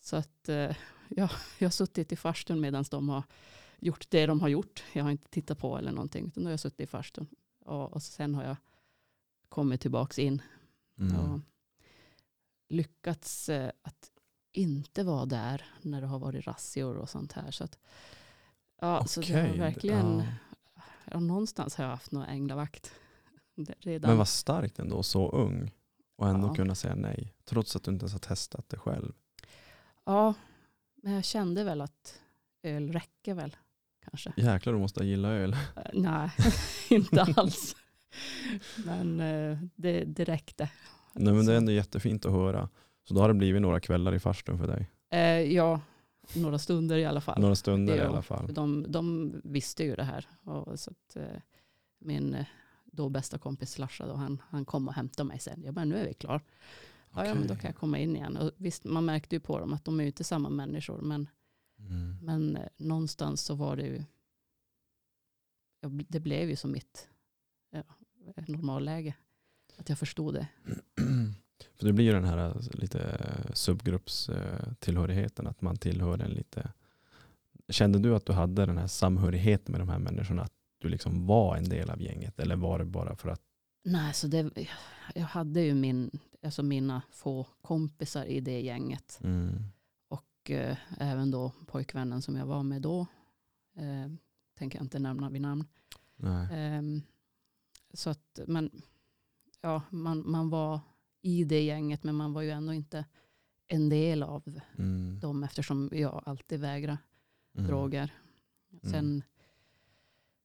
så 0.00 0.16
att 0.16 0.48
eh, 0.48 0.76
ja, 1.08 1.30
jag 1.58 1.66
har 1.66 1.70
suttit 1.70 2.12
i 2.12 2.16
farstun 2.16 2.60
medan 2.60 2.84
de 2.90 3.08
har 3.08 3.22
gjort 3.78 4.10
det 4.10 4.26
de 4.26 4.40
har 4.40 4.48
gjort. 4.48 4.84
Jag 4.92 5.04
har 5.04 5.10
inte 5.10 5.28
tittat 5.28 5.58
på 5.58 5.78
eller 5.78 5.92
någonting, 5.92 6.26
utan 6.26 6.42
då 6.42 6.46
har 6.46 6.52
jag 6.52 6.60
suttit 6.60 6.80
i 6.80 6.86
farstun. 6.86 7.26
Och, 7.64 7.92
och 7.92 8.02
sen 8.02 8.34
har 8.34 8.44
jag 8.44 8.56
kommit 9.48 9.80
tillbaka 9.80 10.22
in 10.22 10.42
mm. 10.98 11.16
och 11.16 11.40
lyckats 12.68 13.48
eh, 13.48 13.70
att 13.82 14.10
inte 14.52 15.02
vara 15.02 15.26
där 15.26 15.66
när 15.82 16.00
det 16.00 16.06
har 16.06 16.18
varit 16.18 16.46
razzior 16.46 16.96
och 16.96 17.10
sånt 17.10 17.32
här. 17.32 17.50
Så 17.50 17.64
att, 17.64 17.78
ja, 18.80 19.06
så 19.06 19.20
det 19.20 19.32
har 19.32 19.56
verkligen, 19.56 20.18
ja. 20.74 20.82
ja, 21.10 21.20
någonstans 21.20 21.76
har 21.76 21.84
jag 21.84 21.90
haft 21.90 22.12
någon 22.12 22.24
änglavakt. 22.24 22.92
Redan. 23.78 24.08
Men 24.10 24.18
vad 24.18 24.28
starkt 24.28 24.78
ändå, 24.78 25.02
så 25.02 25.30
ung. 25.30 25.70
Och 26.16 26.28
ändå 26.28 26.46
Ja. 26.48 26.54
kunna 26.54 26.74
säga 26.74 26.94
nej. 26.94 27.34
Trots 27.44 27.76
att 27.76 27.82
du 27.84 27.90
inte 27.90 28.02
ens 28.02 28.12
har 28.12 28.18
testat 28.20 28.68
det 28.68 28.78
själv. 28.78 29.12
Ja, 30.04 30.34
men 31.02 31.12
jag 31.12 31.24
kände 31.24 31.64
väl 31.64 31.80
att 31.80 32.20
öl 32.62 32.92
räcker 32.92 33.34
väl 33.34 33.56
kanske. 34.10 34.32
Jäklar 34.36 34.72
du 34.72 34.78
måste 34.78 35.04
gilla 35.04 35.28
öl. 35.28 35.52
Eh, 35.76 35.82
Nej, 35.92 36.30
inte 36.90 37.22
alls. 37.36 37.76
Men 38.86 39.20
eh, 39.20 39.58
det, 39.74 40.04
det 40.04 40.24
räckte. 40.24 40.70
Nej, 41.12 41.34
men 41.34 41.46
det 41.46 41.52
är 41.52 41.56
ändå 41.56 41.72
jättefint 41.72 42.26
att 42.26 42.32
höra. 42.32 42.68
Så 43.08 43.14
då 43.14 43.20
har 43.20 43.28
det 43.28 43.34
blivit 43.34 43.62
några 43.62 43.80
kvällar 43.80 44.14
i 44.14 44.18
farstun 44.18 44.58
för 44.58 44.66
dig. 44.66 44.90
eh, 45.10 45.52
ja, 45.52 45.80
några 46.36 46.58
stunder 46.58 46.96
i 46.96 47.04
alla 47.04 47.20
fall. 47.20 47.40
Några 47.40 47.54
stunder 47.54 47.96
det 47.96 48.02
i 48.02 48.06
alla 48.06 48.22
fall. 48.22 48.54
De, 48.54 48.86
de 48.92 49.32
visste 49.44 49.84
ju 49.84 49.94
det 49.94 50.04
här. 50.04 50.28
Och 50.44 50.80
så 50.80 50.90
att, 50.90 51.16
eh, 51.16 51.40
min 51.98 52.34
eh, 52.34 52.44
då 52.96 53.08
bästa 53.08 53.38
kompis 53.38 53.70
slashade 53.70 54.12
och 54.12 54.18
han, 54.18 54.42
han 54.48 54.64
kom 54.64 54.88
och 54.88 54.94
hämtade 54.94 55.28
mig 55.28 55.38
sen. 55.38 55.62
Jag 55.64 55.74
bara, 55.74 55.84
nu 55.84 55.96
är 55.96 56.06
vi 56.06 56.14
klar. 56.14 56.40
Ja, 57.14 57.26
ja, 57.26 57.34
men 57.34 57.46
då 57.46 57.56
kan 57.56 57.68
jag 57.68 57.76
komma 57.76 57.98
in 57.98 58.16
igen. 58.16 58.36
Och 58.36 58.50
visst, 58.56 58.84
man 58.84 59.04
märkte 59.04 59.36
ju 59.36 59.40
på 59.40 59.58
dem 59.58 59.72
att 59.72 59.84
de 59.84 60.00
är 60.00 60.04
ju 60.04 60.06
inte 60.06 60.24
samma 60.24 60.48
människor. 60.48 61.00
Men, 61.00 61.28
Mm. 61.78 62.18
men 62.22 62.56
eh, 62.56 62.68
någonstans 62.76 63.42
så 63.42 63.54
var 63.54 63.76
det 63.76 63.82
ju, 63.82 64.04
ja, 65.80 65.88
det 66.08 66.20
blev 66.20 66.48
ju 66.50 66.56
som 66.56 66.72
mitt 66.72 67.08
ja, 67.70 67.82
normalläge. 68.46 69.14
Att 69.76 69.88
jag 69.88 69.98
förstod 69.98 70.34
det. 70.34 70.48
För 71.74 71.86
det 71.86 71.92
blir 71.92 72.04
ju 72.04 72.12
den 72.12 72.24
här 72.24 72.38
alltså, 72.38 72.70
lite 72.74 73.20
subgruppstillhörigheten, 73.54 75.46
att 75.46 75.62
man 75.62 75.76
tillhör 75.76 76.18
en 76.18 76.30
lite... 76.30 76.72
Kände 77.68 77.98
du 77.98 78.14
att 78.14 78.26
du 78.26 78.32
hade 78.32 78.66
den 78.66 78.78
här 78.78 78.86
samhörigheten 78.86 79.72
med 79.72 79.80
de 79.80 79.88
här 79.88 79.98
människorna? 79.98 80.48
Du 80.84 80.90
liksom 80.90 81.26
var 81.26 81.56
en 81.56 81.64
del 81.68 81.90
av 81.90 82.02
gänget? 82.02 82.38
Eller 82.38 82.56
var 82.56 82.78
det 82.78 82.84
bara 82.84 83.16
för 83.16 83.28
att... 83.28 83.40
Nej, 83.84 84.14
så 84.14 84.26
det, 84.26 84.68
jag 85.14 85.22
hade 85.26 85.60
ju 85.60 85.74
min, 85.74 86.10
alltså 86.42 86.62
mina 86.62 87.02
få 87.10 87.46
kompisar 87.62 88.24
i 88.24 88.40
det 88.40 88.60
gänget. 88.60 89.20
Mm. 89.22 89.64
Och 90.08 90.50
eh, 90.50 90.76
även 90.98 91.30
då 91.30 91.52
pojkvännen 91.66 92.22
som 92.22 92.36
jag 92.36 92.46
var 92.46 92.62
med 92.62 92.82
då. 92.82 93.00
Eh, 93.76 94.12
tänker 94.58 94.78
jag 94.78 94.84
inte 94.84 94.98
nämna 94.98 95.30
vid 95.30 95.40
namn. 95.42 95.64
Ehm, 96.52 97.02
så 97.94 98.10
att 98.10 98.40
man, 98.46 98.70
ja, 99.60 99.82
man, 99.90 100.30
man 100.30 100.50
var 100.50 100.80
i 101.22 101.44
det 101.44 101.62
gänget 101.62 102.04
men 102.04 102.14
man 102.14 102.32
var 102.32 102.42
ju 102.42 102.50
ändå 102.50 102.72
inte 102.72 103.04
en 103.66 103.88
del 103.88 104.22
av 104.22 104.60
Mm. 104.78 105.20
dem 105.20 105.44
eftersom 105.44 105.90
jag 105.92 106.22
alltid 106.26 106.60
vägrade 106.60 106.98
Mm. 107.54 107.66
droger. 107.66 108.14
Mm. 108.72 108.92
Sen 108.92 109.22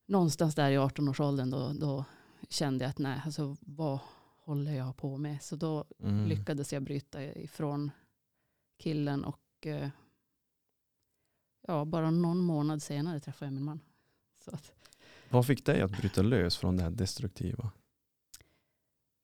någonstans 0.10 0.56
där 0.56 0.72
i 0.72 0.78
18-årsåldern 0.78 1.50
då, 1.50 1.74
då 1.74 2.06
kände 2.50 2.84
jag 2.86 2.90
att 2.90 2.98
nej, 3.00 3.22
alltså 3.26 3.58
vad 3.60 4.00
håller 4.44 4.72
jag 4.74 4.98
på 4.98 5.18
med? 5.18 5.42
Så 5.44 5.56
då 5.56 5.86
Mm. 6.00 6.26
lyckades 6.28 6.74
jag 6.74 6.84
bryta 6.84 7.24
ifrån 7.24 7.92
killen 8.78 9.24
och 9.26 9.42
eh, 9.68 9.90
ja, 11.68 11.86
bara 11.86 12.12
någon 12.12 12.38
månad 12.40 12.82
senare 12.84 13.20
träffade 13.20 13.46
jag 13.48 13.54
min 13.54 13.64
man. 13.64 13.80
Så 14.46 14.52
att, 14.56 14.72
Vad 15.30 15.46
fick 15.48 15.66
dig 15.66 15.82
att 15.82 15.92
bryta 15.92 16.22
lös 16.22 16.58
från 16.58 16.78
det 16.78 16.84
här 16.84 16.90
destruktiva? 16.92 17.72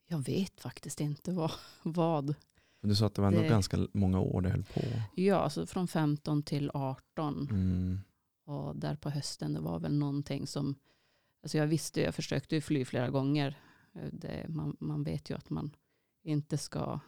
jag 0.07 0.17
vet 0.19 0.61
faktiskt 0.61 1.01
inte 1.01 1.31
vad. 1.31 1.51
vad. 1.83 2.35
Du 2.81 2.95
sa 2.95 3.05
att 3.05 3.13
det 3.15 3.21
var 3.21 3.27
ändå 3.27 3.41
Det- 3.41 3.47
ganska 3.49 3.87
många 3.93 4.19
år 4.19 4.41
det 4.41 4.49
höll 4.49 4.63
på. 4.63 4.81
Ja, 5.15 5.35
alltså 5.35 5.65
från 5.65 5.87
15 5.87 6.43
till 6.43 6.71
18 6.73 7.47
Mm. 7.51 7.99
Och 8.45 8.75
där 8.75 8.95
på 8.95 9.09
hösten 9.09 9.53
det 9.53 9.59
var 9.59 9.79
väl 9.79 9.93
någonting 9.97 10.47
som, 10.47 10.75
alltså 11.43 11.57
jag 11.57 11.67
visste, 11.67 12.01
jag 12.01 12.15
försökte 12.15 12.55
ju 12.55 12.61
fly 12.61 12.85
flera 12.85 13.09
gånger. 13.09 13.59
Eh, 13.93 14.09
Det, 14.11 14.45
man, 14.49 14.77
man 14.79 15.03
vet 15.03 15.29
ju 15.29 15.35
att 15.35 15.49
man 15.49 15.75
inte 16.23 16.57
ska 16.57 16.99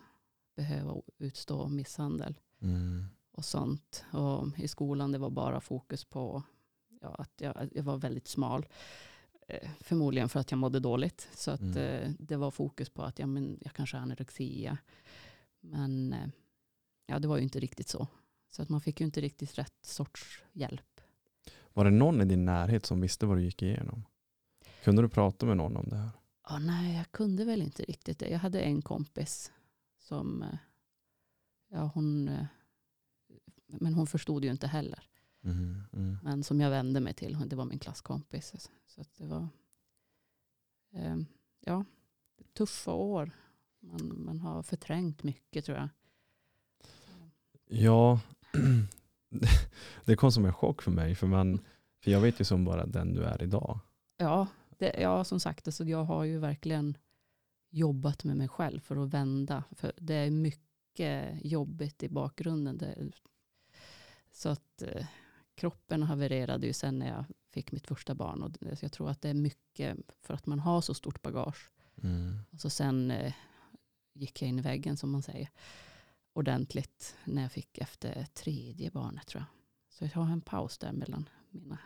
behöva 0.56 1.02
utstå 1.18 1.68
misshandel. 1.68 2.40
Mm. 2.62 3.06
och 3.32 3.46
sånt. 3.46 4.06
Och 4.12 4.60
I 4.60 4.68
skolan 4.68 5.12
det 5.12 5.18
var 5.18 5.30
bara 5.30 5.62
fokus 5.62 6.06
på 6.06 6.44
ja, 7.02 7.16
att 7.16 7.32
jag, 7.42 7.70
jag 7.72 7.84
var 7.84 7.98
väldigt 7.98 8.28
smal. 8.28 8.66
Eh, 9.48 9.70
Förmodligen 9.80 10.30
för 10.30 10.40
att 10.40 10.52
jag 10.52 10.58
mådde 10.58 10.80
dåligt. 10.80 11.30
Så 11.34 11.52
att, 11.52 11.60
Mm. 11.62 11.78
eh, 11.78 12.12
det 12.20 12.36
var 12.38 12.52
fokus 12.52 12.90
på 12.90 13.04
att 13.04 13.20
ja, 13.20 13.26
men 13.28 13.58
jag 13.62 13.74
kanske 13.74 13.98
har 13.98 14.02
anorexia. 14.04 14.78
Men 15.60 16.14
eh, 16.14 16.28
ja, 17.06 17.20
det 17.20 17.28
var 17.28 17.38
ju 17.38 17.44
inte 17.44 17.60
riktigt 17.60 17.88
så. 17.88 18.08
Så 18.50 18.62
att 18.62 18.70
man 18.70 18.82
fick 18.82 19.00
ju 19.00 19.06
inte 19.06 19.22
riktigt 19.22 19.58
rätt 19.58 19.86
sorts 19.86 20.44
hjälp. 20.54 20.97
Var 21.78 21.86
det 21.86 21.92
någon 21.92 22.22
i 22.22 22.26
din 22.26 22.46
närhet 22.46 22.86
som 22.86 23.02
visste 23.02 23.26
vad 23.26 23.38
du 23.38 23.44
gick 23.44 23.62
igenom? 23.62 24.06
Kunde 24.84 25.02
du 25.02 25.10
prata 25.10 25.46
med 25.46 25.58
någon 25.58 25.78
om 25.78 25.90
det 25.90 25.96
här? 25.96 26.10
Ja, 26.50 26.60
nej, 26.60 26.98
jag 26.98 27.12
kunde 27.12 27.46
väl 27.46 27.62
inte 27.62 27.84
riktigt 27.84 28.20
det. 28.20 28.30
Jag 28.30 28.40
hade 28.40 28.62
en 28.62 28.82
kompis 28.82 29.52
som, 30.00 30.44
eh, 30.44 30.58
ja 31.68 31.92
hon, 31.94 32.28
eh, 32.28 32.46
men 33.68 33.94
hon 33.94 34.08
förstod 34.08 34.44
ju 34.44 34.52
inte 34.52 34.68
heller. 34.68 35.10
Mm. 35.44 35.84
Mm. 35.94 36.18
Men 36.24 36.44
som 36.44 36.62
jag 36.62 36.70
vände 36.70 37.00
mig 37.00 37.14
till, 37.14 37.38
det 37.48 37.56
var 37.56 37.66
min 37.66 37.80
klasskompis. 37.80 38.70
Så 38.88 39.04
det 39.18 39.26
var 39.26 39.48
eh, 40.94 41.18
ja, 41.60 41.86
tuffa 42.54 42.92
år. 42.92 43.32
Man, 43.80 44.26
man 44.26 44.40
har 44.40 44.64
förträngt 44.64 45.24
mycket 45.24 45.66
tror 45.66 45.78
jag. 45.78 45.90
Ja, 47.68 48.20
det 50.06 50.16
kom 50.16 50.32
som 50.32 50.46
en 50.46 50.54
chock 50.54 50.82
för 50.82 50.92
mig. 50.92 51.16
För, 51.16 51.28
man, 51.28 51.60
för 52.04 52.12
jag 52.12 52.22
vet 52.22 52.42
ju 52.42 52.46
som 52.46 52.66
bara 52.66 52.86
den 52.86 53.14
du 53.14 53.24
är 53.24 53.44
idag. 53.44 53.80
Ja, 54.18 54.48
det, 54.78 54.96
ja 55.02 55.24
som 55.24 55.40
sagt, 55.40 55.68
alltså 55.68 55.84
jag 55.84 56.04
har 56.04 56.24
ju 56.24 56.40
verkligen 56.40 56.98
jobbat 57.70 58.24
med 58.24 58.38
mig 58.38 58.48
själv 58.48 58.80
för 58.80 59.04
att 59.04 59.10
vända. 59.10 59.64
För 59.72 59.92
det 59.98 60.14
är 60.14 60.32
mycket 60.32 61.46
jobbigt 61.46 62.04
i 62.04 62.10
bakgrunden. 62.10 62.78
Det, 62.78 63.12
så 64.32 64.50
att 64.50 64.82
eh, 64.82 65.06
kroppen 65.56 66.04
havererade 66.04 66.68
ju 66.68 66.74
sen 66.74 67.00
när 67.00 67.08
jag 67.08 67.26
fick 67.54 67.72
mitt 67.72 67.88
första 67.88 68.16
barn. 68.16 68.44
Och 68.44 68.52
det, 68.52 68.76
så 68.76 68.86
jag 68.86 68.92
tror 68.92 69.10
att 69.10 69.22
det 69.22 69.30
är 69.30 69.34
mycket 69.34 69.98
för 70.22 70.34
att 70.34 70.46
man 70.46 70.60
har 70.60 70.82
så 70.82 70.94
stort 70.94 71.22
bagage. 71.22 71.72
Mm. 72.04 72.40
Och 72.52 72.60
så 72.60 72.70
sen 72.70 73.12
eh, 73.12 73.34
gick 74.14 74.42
jag 74.42 74.50
in 74.50 74.60
i 74.60 74.62
väggen 74.62 74.98
som 74.98 75.12
man 75.12 75.22
säger. 75.22 75.50
Ordentligt 76.38 77.16
när 77.26 77.42
jag 77.42 77.52
fick 77.52 77.78
efter 77.78 78.26
tredje 78.34 78.92
barnet 78.92 79.28
tror 79.28 79.42
jag. 79.42 79.48
Så 79.90 80.06
jag 80.06 80.24
har 80.24 80.34
en 80.34 80.42
paus 80.42 80.78
där 80.78 80.92
mellan 80.92 81.30
mina 81.50 81.78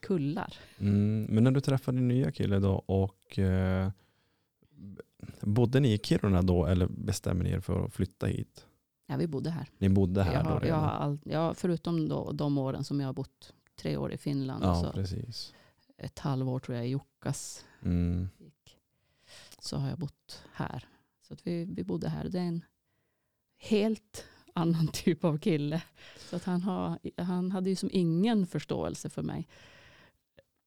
kullar. 0.00 0.56
Mm. 0.78 1.22
Men 1.22 1.44
när 1.44 1.50
du 1.50 1.60
träffade 1.60 1.98
din 1.98 2.08
nya 2.08 2.32
kille 2.32 2.58
då 2.58 2.72
och 2.74 3.38
eh, 3.38 3.90
bodde 5.40 5.80
ni 5.80 5.92
i 5.92 5.98
Kiruna 5.98 6.42
då 6.42 6.66
eller 6.66 6.86
bestämde 6.86 7.44
ni 7.44 7.50
er 7.50 7.60
för 7.60 7.84
att 7.84 7.92
flytta 7.92 8.26
hit? 8.26 8.66
Ja, 9.06 9.16
vi 9.16 9.26
bodde 9.26 9.50
här. 9.50 9.68
Ni 9.78 9.88
bodde 9.88 10.22
här 10.22 10.32
jag 10.32 10.44
då 10.44 10.50
har, 10.50 10.56
jag 10.56 10.64
redan? 10.64 10.80
har 10.80 10.90
all, 10.90 11.18
ja, 11.24 11.54
förutom 11.54 12.08
då, 12.08 12.32
de 12.32 12.58
åren 12.58 12.84
som 12.84 13.00
jag 13.00 13.08
har 13.08 13.14
bott 13.14 13.54
tre 13.76 13.96
år 13.96 14.12
i 14.12 14.18
Finland. 14.18 14.64
Ja, 14.64 14.82
så 14.82 14.92
precis. 14.92 15.54
ett 15.96 16.18
halvår 16.18 16.58
tror 16.58 16.76
jag 16.76 16.86
i 16.86 16.90
Jukkas. 16.90 17.64
Mm. 17.82 18.28
Så 19.58 19.76
har 19.76 19.88
jag 19.88 19.98
bott 19.98 20.44
här. 20.52 20.88
Så 21.22 21.34
att 21.34 21.46
vi, 21.46 21.64
vi 21.64 21.84
bodde 21.84 22.08
här. 22.08 22.28
Det 22.28 22.38
är 22.38 22.42
en 22.42 22.64
helt 23.58 24.24
annan 24.54 24.88
typ 24.92 25.24
av 25.24 25.38
kille. 25.38 25.82
Så 26.18 26.36
att 26.36 26.44
han, 26.44 26.62
har, 26.62 26.98
han 27.22 27.50
hade 27.52 27.70
ju 27.70 27.76
som 27.76 27.90
ingen 27.92 28.46
förståelse 28.46 29.10
för 29.10 29.22
mig. 29.22 29.48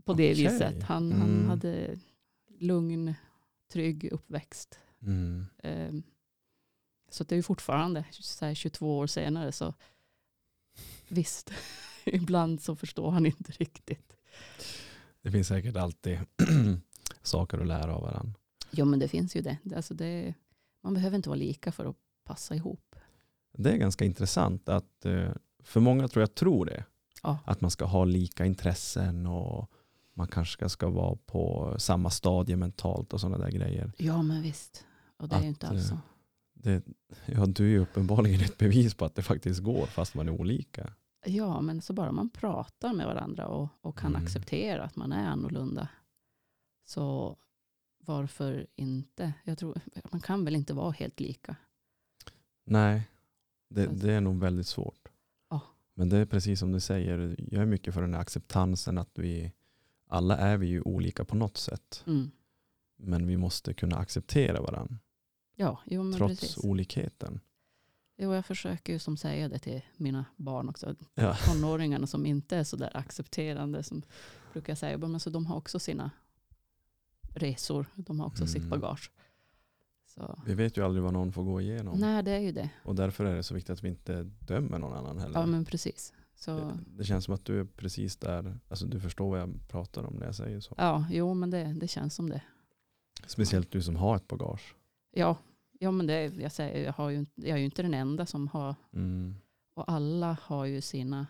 På 0.04 0.14
det 0.14 0.32
Okej. 0.32 0.44
viset. 0.48 0.84
Han, 0.84 1.12
han 1.12 1.30
Mm. 1.30 1.50
hade 1.50 2.00
lugn, 2.60 3.14
trygg 3.72 4.10
uppväxt. 4.12 4.80
Mm. 5.02 5.46
Ehm, 5.64 6.04
Så 7.10 7.24
det 7.24 7.36
är 7.36 7.38
ju 7.38 7.44
fortfarande, 7.44 8.06
så 8.12 8.46
här 8.46 8.54
22 8.54 8.98
år 8.98 9.08
senare, 9.08 9.52
så 9.52 9.74
visst, 11.08 11.52
ibland 12.06 12.62
så 12.62 12.76
förstår 12.76 13.12
han 13.12 13.26
inte 13.26 13.52
riktigt. 13.52 14.14
Det 15.22 15.32
finns 15.32 15.48
säkert 15.48 15.76
alltid 15.76 16.20
saker 17.22 17.58
att 17.58 17.68
lära 17.68 17.96
av 17.96 18.02
varandra. 18.02 18.34
Jo 18.72 18.86
men 18.86 19.00
det 19.00 19.08
finns 19.08 19.36
ju. 19.36 19.42
Det- 19.42 19.58
Alltså 19.76 19.94
det 19.94 20.34
man 20.84 20.94
behöver 20.94 21.16
inte 21.18 21.30
vara 21.30 21.40
lika 21.40 21.72
för 21.72 21.86
att 21.86 21.96
passa 22.28 22.56
ihop. 22.56 22.96
Det 23.58 23.72
är 23.72 23.78
ganska 23.78 24.06
intressant 24.06 24.70
att 24.70 25.06
eh, 25.06 25.30
för 25.64 25.80
många 25.80 26.08
tror 26.08 26.22
jag 26.22 26.36
tror 26.36 26.66
det. 26.66 26.84
Ja. 27.24 27.40
Att 27.46 27.62
man 27.62 27.72
ska 27.72 27.86
ha 27.86 28.06
lika 28.06 28.46
intressen 28.46 29.28
och 29.28 29.72
man 30.14 30.28
kanske 30.28 30.70
ska 30.70 30.90
vara 30.90 31.16
på 31.26 31.76
samma 31.80 32.10
stadie 32.10 32.56
mentalt 32.56 33.14
och 33.14 33.22
sådana 33.22 33.38
där 33.38 33.52
grejer. 33.52 33.92
Ja 33.98 34.22
men 34.22 34.42
visst. 34.42 34.86
Och 35.18 35.30
det 35.30 35.36
är 35.36 35.40
ju 35.40 35.46
Att, 35.46 35.50
inte 35.50 35.68
alls 35.68 35.84
eh, 35.84 35.90
så. 35.90 35.98
Det, 36.54 36.84
ja, 37.26 37.46
du 37.46 37.66
är 37.66 37.70
ju 37.70 37.80
uppenbarligen 37.80 38.42
ett 38.42 38.58
bevis 38.58 38.94
på 38.96 39.06
att 39.06 39.16
det 39.16 39.22
faktiskt 39.22 39.64
går 39.64 39.86
fast 39.86 40.16
man 40.16 40.28
är 40.28 40.32
olika. 40.32 40.94
Ja 41.26 41.62
men 41.62 41.82
så 41.82 41.94
bara 41.94 42.12
man 42.12 42.30
pratar 42.30 42.94
med 42.94 43.06
varandra 43.06 43.48
och, 43.48 43.70
och 43.82 43.98
kan 43.98 44.12
Mm. 44.16 44.24
acceptera 44.26 44.84
att 44.84 44.96
man 44.96 45.12
är 45.12 45.28
annorlunda. 45.28 45.90
Så 46.86 47.38
varför 48.00 48.68
inte? 48.76 49.34
Jag 49.44 49.58
tror, 49.58 49.80
man 50.12 50.22
kan 50.22 50.46
väl 50.46 50.56
inte 50.56 50.74
vara 50.74 50.92
helt 50.92 51.20
lika. 51.20 51.56
Nej, 52.68 53.10
det, 53.70 53.82
Alltså. 53.88 54.06
det 54.08 54.14
är 54.14 54.22
nog 54.22 54.40
väldigt 54.40 54.68
svårt. 54.68 55.08
Ja. 55.50 55.62
Men 55.94 56.10
det 56.10 56.18
är 56.18 56.26
precis 56.26 56.60
som 56.60 56.72
du 56.72 56.80
säger, 56.80 57.36
jag 57.52 57.62
är 57.62 57.66
mycket 57.66 57.94
för 57.94 58.02
den 58.02 58.14
här 58.14 58.22
acceptansen 58.22 58.98
att 58.98 59.12
vi 59.20 59.52
alla 60.08 60.38
är 60.38 60.58
vi 60.58 60.68
ju 60.68 60.82
olika 60.82 61.26
på 61.26 61.36
något 61.36 61.58
sätt. 61.58 62.04
Mm. 62.08 62.32
Men 62.98 63.28
vi 63.28 63.38
måste 63.38 63.74
kunna 63.74 63.96
acceptera 63.98 64.62
varandra 64.62 64.98
Ja, 65.56 65.80
jo 65.86 66.04
men 66.04 66.18
trots 66.18 66.40
precis. 66.42 66.58
olikheten. 66.64 67.40
Jo, 68.18 68.34
jag 68.34 68.46
försöker 68.46 68.94
ju 68.94 69.00
som 69.00 69.18
säga 69.18 69.50
det 69.50 69.60
till 69.60 69.82
mina 69.98 70.26
barn 70.36 70.70
också. 70.70 70.96
Ja. 71.14 71.36
Tonåringarna 71.46 72.08
som 72.08 72.26
inte 72.26 72.58
är 72.58 72.64
så 72.64 72.76
där 72.78 72.98
accepterande. 72.98 73.84
Som 73.84 74.02
brukar 74.54 74.72
jag 74.72 74.78
säga, 74.78 74.98
men 74.98 75.20
så 75.20 75.30
de 75.30 75.46
har 75.46 75.56
också 75.56 75.80
sina 75.80 76.12
resor. 77.34 77.86
De 77.96 78.20
har 78.20 78.28
också 78.28 78.48
sitt 78.48 78.64
Mm. 78.64 78.70
bagage. 78.70 79.12
Så. 80.18 80.40
Vi 80.46 80.54
vet 80.54 80.78
ju 80.78 80.86
aldrig 80.86 81.04
vad 81.04 81.14
någon 81.14 81.32
får 81.32 81.44
gå 81.44 81.62
igenom. 81.62 82.00
Nej, 82.00 82.24
det 82.24 82.32
är 82.32 82.40
ju 82.40 82.52
det. 82.52 82.70
Och 82.84 82.96
därför 82.96 83.26
är 83.26 83.36
det 83.36 83.44
så 83.44 83.54
viktigt 83.56 83.70
att 83.70 83.84
vi 83.84 83.88
inte 83.90 84.24
dömer 84.24 84.80
någon 84.80 84.94
annan 84.94 85.18
heller. 85.20 85.40
Ja, 85.40 85.46
men 85.46 85.66
precis. 85.66 86.14
Det, 86.46 86.78
det 86.88 87.04
känns 87.04 87.26
som 87.26 87.34
att 87.34 87.46
du 87.46 87.60
är 87.60 87.66
precis 87.66 88.18
där, 88.18 88.60
alltså 88.70 88.86
du 88.86 89.00
förstår 89.00 89.30
vad 89.30 89.40
jag 89.40 89.60
pratar 89.68 90.04
om 90.04 90.14
när 90.14 90.26
jag 90.26 90.36
säger 90.36 90.60
så. 90.60 90.76
ja, 90.78 91.06
jo, 91.12 91.34
men 91.34 91.50
det, 91.50 91.64
det 91.64 91.88
känns 91.88 92.16
som 92.16 92.30
det. 92.30 92.42
Speciellt 93.28 93.72
du 93.72 93.82
som 93.82 93.96
har 93.96 94.16
ett 94.16 94.28
bagage. 94.28 94.76
Ja, 95.12 95.38
ja 95.80 95.92
men 95.92 96.08
det, 96.08 96.22
jag, 96.26 96.52
säger, 96.52 96.86
jag, 96.86 96.94
har 96.94 97.10
ju, 97.10 97.26
jag 97.36 97.50
är 97.50 97.58
ju 97.58 97.66
inte 97.66 97.82
den 97.82 97.94
enda 97.94 98.26
som 98.26 98.48
har, 98.48 98.76
Mm. 98.94 99.36
och 99.74 99.92
alla 99.92 100.38
har 100.42 100.66
ju 100.66 100.82
sina 100.82 101.28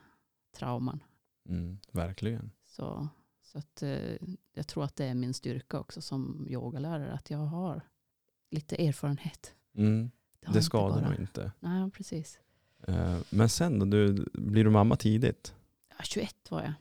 trauman. 0.58 1.04
Mm. 1.50 1.78
Verkligen. 1.92 2.52
Så, 2.66 3.08
så 3.44 3.58
att, 3.58 3.84
eh, 3.84 4.16
jag 4.54 4.68
tror 4.68 4.84
att 4.84 4.96
det 4.96 5.06
är 5.06 5.14
min 5.16 5.34
styrka 5.34 5.80
också 5.80 6.02
som 6.02 6.48
yogalärare, 6.50 7.14
att 7.14 7.30
jag 7.30 7.38
har 7.38 7.82
lite 8.50 8.88
erfarenhet. 8.88 9.54
Mm. 9.76 10.12
Det 10.42 10.48
inte 10.48 10.62
skadar 10.62 11.02
nog 11.02 11.20
inte. 11.20 11.52
Nej, 11.60 11.92
precis. 11.92 12.40
Eh, 12.88 13.18
Men 13.30 13.50
sen 13.50 13.80
då, 13.80 13.86
du, 13.86 14.26
blir 14.34 14.64
du 14.64 14.70
mamma 14.70 14.96
tidigt? 14.96 15.54
Ja, 15.90 16.04
21 16.04 16.36
var 16.52 16.62
jag 16.62 16.74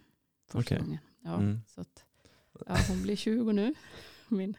första 0.48 0.74
Okej. 0.74 0.84
gången. 0.84 0.98
Ja, 1.24 1.34
Mm. 1.34 1.60
så 1.66 1.80
att, 1.80 2.04
ja, 2.66 2.76
hon 2.88 3.02
blir 3.02 3.16
20 3.16 3.52
nu, 3.52 3.74
min 4.28 4.54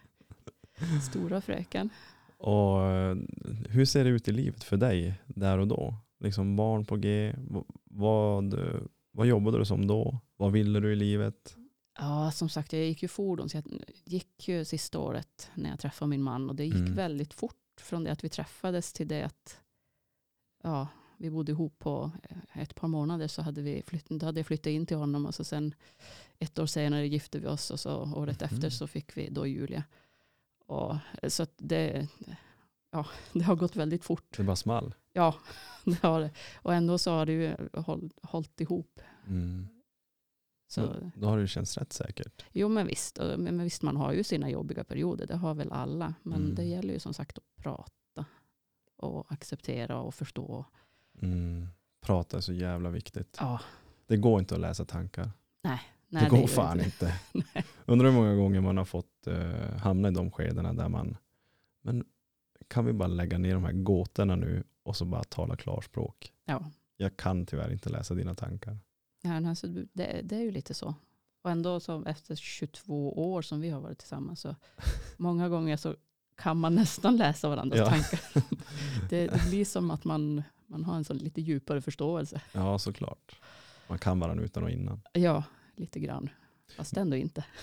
stora 1.03 1.41
fröken. 1.41 1.89
Och 2.37 2.83
eh, 2.83 3.15
hur 3.69 3.85
ser 3.85 4.03
det 4.03 4.09
ut 4.09 4.27
i 4.27 4.31
livet 4.31 4.63
för 4.63 4.77
dig 4.77 5.13
där 5.27 5.57
och 5.57 5.67
då? 5.67 5.95
Liksom 6.19 6.55
barn 6.55 6.85
på 6.85 6.95
G, 6.95 7.33
vad, 7.83 8.53
vad 9.11 9.27
jobbade 9.27 9.57
du 9.57 9.65
som 9.65 9.87
då? 9.87 10.19
Vad 10.37 10.51
ville 10.51 10.79
du 10.79 10.93
i 10.93 10.95
livet? 10.95 11.57
Ja, 11.97 12.31
som 12.31 12.49
sagt, 12.49 12.73
jag 12.73 12.85
gick 12.85 13.01
ju 13.01 13.07
fordon, 13.07 13.49
så 13.49 13.57
jag 13.57 13.65
gick 14.05 14.47
ju 14.47 14.65
sista 14.65 14.99
året 14.99 15.49
när 15.55 15.69
jag 15.69 15.79
träffade 15.79 16.09
min 16.09 16.23
man 16.23 16.49
och 16.49 16.55
det 16.55 16.65
gick 16.65 16.73
Mm. 16.75 16.95
väldigt 16.95 17.33
fort 17.33 17.55
från 17.81 18.03
det 18.03 18.11
att 18.11 18.23
vi 18.23 18.29
träffades 18.29 18.93
till 18.93 19.07
det 19.07 19.23
att 19.23 19.59
ja, 20.63 20.87
vi 21.17 21.29
bodde 21.29 21.51
ihop 21.51 21.79
på 21.79 22.11
eh, 22.29 22.61
ett 22.61 22.75
par 22.75 22.87
månader 22.87 23.27
så 23.27 23.41
hade, 23.41 23.61
vi 23.61 23.83
flytt, 23.87 24.05
då 24.09 24.25
hade 24.25 24.39
jag 24.39 24.47
flyttat 24.47 24.67
in 24.67 24.85
till 24.85 24.97
honom 24.97 25.25
och 25.25 25.35
så 25.35 25.43
sen 25.43 25.73
ett 26.39 26.59
år 26.59 26.65
senare 26.65 27.07
gifte 27.07 27.39
vi 27.39 27.47
oss 27.47 27.71
och 27.71 27.79
så 27.79 28.13
året 28.15 28.41
Mhm. 28.41 28.49
efter 28.55 28.69
så 28.69 28.87
fick 28.87 29.17
vi 29.17 29.29
då 29.29 29.47
Julia. 29.47 29.83
Och, 30.65 30.95
eh, 31.21 31.29
så 31.29 31.45
det, 31.57 32.07
ja, 32.91 33.05
det 33.33 33.43
har 33.43 33.55
gått 33.55 33.75
väldigt 33.75 34.03
fort. 34.03 34.37
Det 34.37 34.43
bara 34.43 34.55
small. 34.55 34.93
Ja, 35.13 35.35
det 35.85 36.01
har 36.03 36.21
det. 36.21 36.31
Och 36.55 36.73
ändå 36.73 36.97
så 36.97 37.11
har 37.11 37.25
det 37.25 37.31
ju 37.33 37.55
håll, 37.81 38.11
hållit 38.23 38.61
ihop. 38.61 38.99
Mm. 39.27 39.67
Så, 40.67 40.81
Då, 40.81 41.11
då 41.15 41.27
har 41.27 41.37
det 41.37 41.47
känts 41.47 41.77
rätt 41.77 41.93
säkert. 41.93 42.45
Jo 42.51 42.69
men 42.69 42.87
visst, 42.87 43.19
men 43.37 43.63
visst 43.63 43.81
man 43.81 43.97
har 43.97 44.13
ju 44.13 44.23
sina 44.23 44.49
jobbiga 44.49 44.83
perioder, 44.83 45.27
det 45.27 45.35
har 45.35 45.53
väl 45.55 45.71
alla. 45.71 46.13
Men 46.23 46.41
Mm. 46.41 46.55
det 46.55 46.63
gäller 46.63 46.93
ju 46.93 46.99
som 46.99 47.13
sagt 47.13 47.37
att 47.37 47.43
prata 47.63 48.25
och 48.95 49.31
acceptera 49.31 49.99
och 49.99 50.13
förstå. 50.13 50.65
Mm. 51.21 51.67
Prata 52.01 52.37
är 52.37 52.41
så 52.41 52.53
jävla 52.53 52.89
viktigt. 52.89 53.37
Ja, 53.39 53.59
Det 54.05 54.17
går 54.17 54.39
inte 54.39 54.55
att 54.55 54.61
läsa 54.61 54.85
tankar. 54.85 55.31
nej, 55.63 55.79
det 56.09 56.29
går 56.29 56.39
gör 56.39 56.47
fan 56.47 56.79
inte. 56.79 56.85
inte. 56.85 57.19
Nej. 57.55 57.65
Undrar 57.85 58.07
hur 58.09 58.15
många 58.15 58.35
gånger 58.35 58.61
man 58.61 58.77
har 58.77 58.85
fått 58.85 59.27
eh, 59.27 59.77
hamna 59.77 60.07
i 60.07 60.11
de 60.11 60.31
skedena 60.31 60.73
där 60.73 60.89
man, 60.89 61.17
men 61.81 62.05
kan 62.67 62.85
vi 62.85 62.93
bara 62.93 63.07
lägga 63.07 63.37
ner 63.37 63.53
de 63.53 63.63
här 63.63 63.71
gåtorna 63.71 64.35
nu 64.35 64.63
och 64.83 64.95
så 64.95 65.05
bara 65.05 65.23
tala 65.23 65.55
klarspråk? 65.55 66.33
Ja, 66.45 66.71
Jag 66.97 67.17
kan 67.17 67.45
tyvärr 67.45 67.71
inte 67.71 67.89
läsa 67.89 68.13
dina 68.13 68.35
tankar. 68.35 68.77
Ja 69.27 69.49
alltså, 69.49 69.67
det, 69.67 70.21
det 70.23 70.35
är 70.35 70.41
ju 70.41 70.51
lite 70.51 70.73
så. 70.73 70.95
Och 71.41 71.51
ändå 71.51 71.79
så 71.79 72.05
efter 72.05 72.35
22 72.35 73.31
år 73.31 73.41
som 73.41 73.61
vi 73.61 73.69
har 73.69 73.81
varit 73.81 73.97
tillsammans 73.99 74.41
så 74.41 74.55
många 75.17 75.49
gånger 75.49 75.77
så 75.77 75.95
kan 76.35 76.57
man 76.57 76.75
nästan 76.75 77.17
läsa 77.17 77.49
varandras 77.49 77.79
Ja. 77.79 77.89
tankar. 77.89 78.19
Det, 79.09 79.27
det 79.27 79.49
blir 79.49 79.65
som 79.65 79.91
att 79.91 80.03
man, 80.03 80.43
man 80.67 80.83
har 80.85 80.95
en 80.95 81.03
sån 81.05 81.17
lite 81.17 81.41
djupare 81.41 81.81
förståelse. 81.81 82.41
Ja, 82.51 82.79
såklart. 82.79 83.39
Man 83.87 83.99
kan 83.99 84.19
varandra 84.19 84.43
utan 84.45 84.63
och 84.63 84.69
innan. 84.71 85.01
Ja, 85.13 85.43
lite 85.75 85.99
grann. 85.99 86.29
Fast 86.77 86.97
ändå 86.97 87.15
inte. 87.15 87.45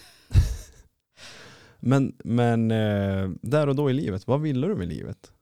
Men, 1.80 2.16
men 2.24 2.70
eh, 2.70 3.30
där 3.42 3.66
och 3.68 3.76
då 3.76 3.90
i 3.90 3.92
livet, 3.92 4.26
vad 4.26 4.40
ville 4.40 4.66
du 4.66 4.74
med 4.74 4.88
livet? 4.88 5.32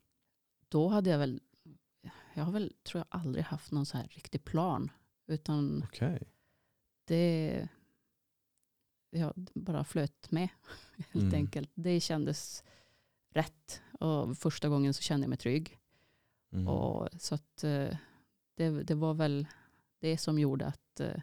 då 0.69 0.89
hade 0.89 1.11
jag 1.11 1.19
väl, 1.19 1.41
jag 2.35 2.45
har 2.45 2.53
väl, 2.53 2.73
tror 2.83 2.99
jag 3.11 3.21
aldrig 3.21 3.45
haft 3.45 3.71
någon 3.73 3.87
så 3.87 3.97
här 3.97 4.07
riktig 4.11 4.45
plan. 4.45 4.91
Utan 5.27 5.83
Okej. 5.89 6.23
det, 7.05 7.69
jag 9.11 9.33
bara 9.55 9.85
flöt 9.85 10.31
med 10.31 10.49
helt 10.97 11.15
Mm. 11.25 11.35
enkelt. 11.35 11.71
Det 11.75 12.01
kändes 12.01 12.65
rätt. 13.31 13.83
Och 14.01 14.39
första 14.39 14.69
gången 14.69 14.95
så 14.95 15.03
kände 15.03 15.25
jag 15.25 15.29
mig 15.29 15.39
trygg. 15.39 15.79
Mm. 16.53 16.69
Och, 16.69 17.09
så 17.21 17.35
att 17.35 17.65
eh, 17.65 17.97
det, 18.55 18.71
det 18.83 18.95
var 18.95 19.15
väl 19.15 19.47
det 19.99 20.19
som 20.19 20.39
gjorde 20.39 20.67
att 20.67 21.01
eh, 21.01 21.21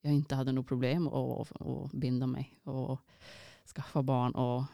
jag 0.00 0.12
inte 0.12 0.34
hade 0.34 0.52
något 0.52 0.66
problem 0.66 1.08
att, 1.08 1.52
att 1.62 1.92
binda 1.92 2.26
mig 2.26 2.58
och 2.62 3.00
skaffa 3.74 4.02
barn. 4.02 4.32
Och 4.34 4.64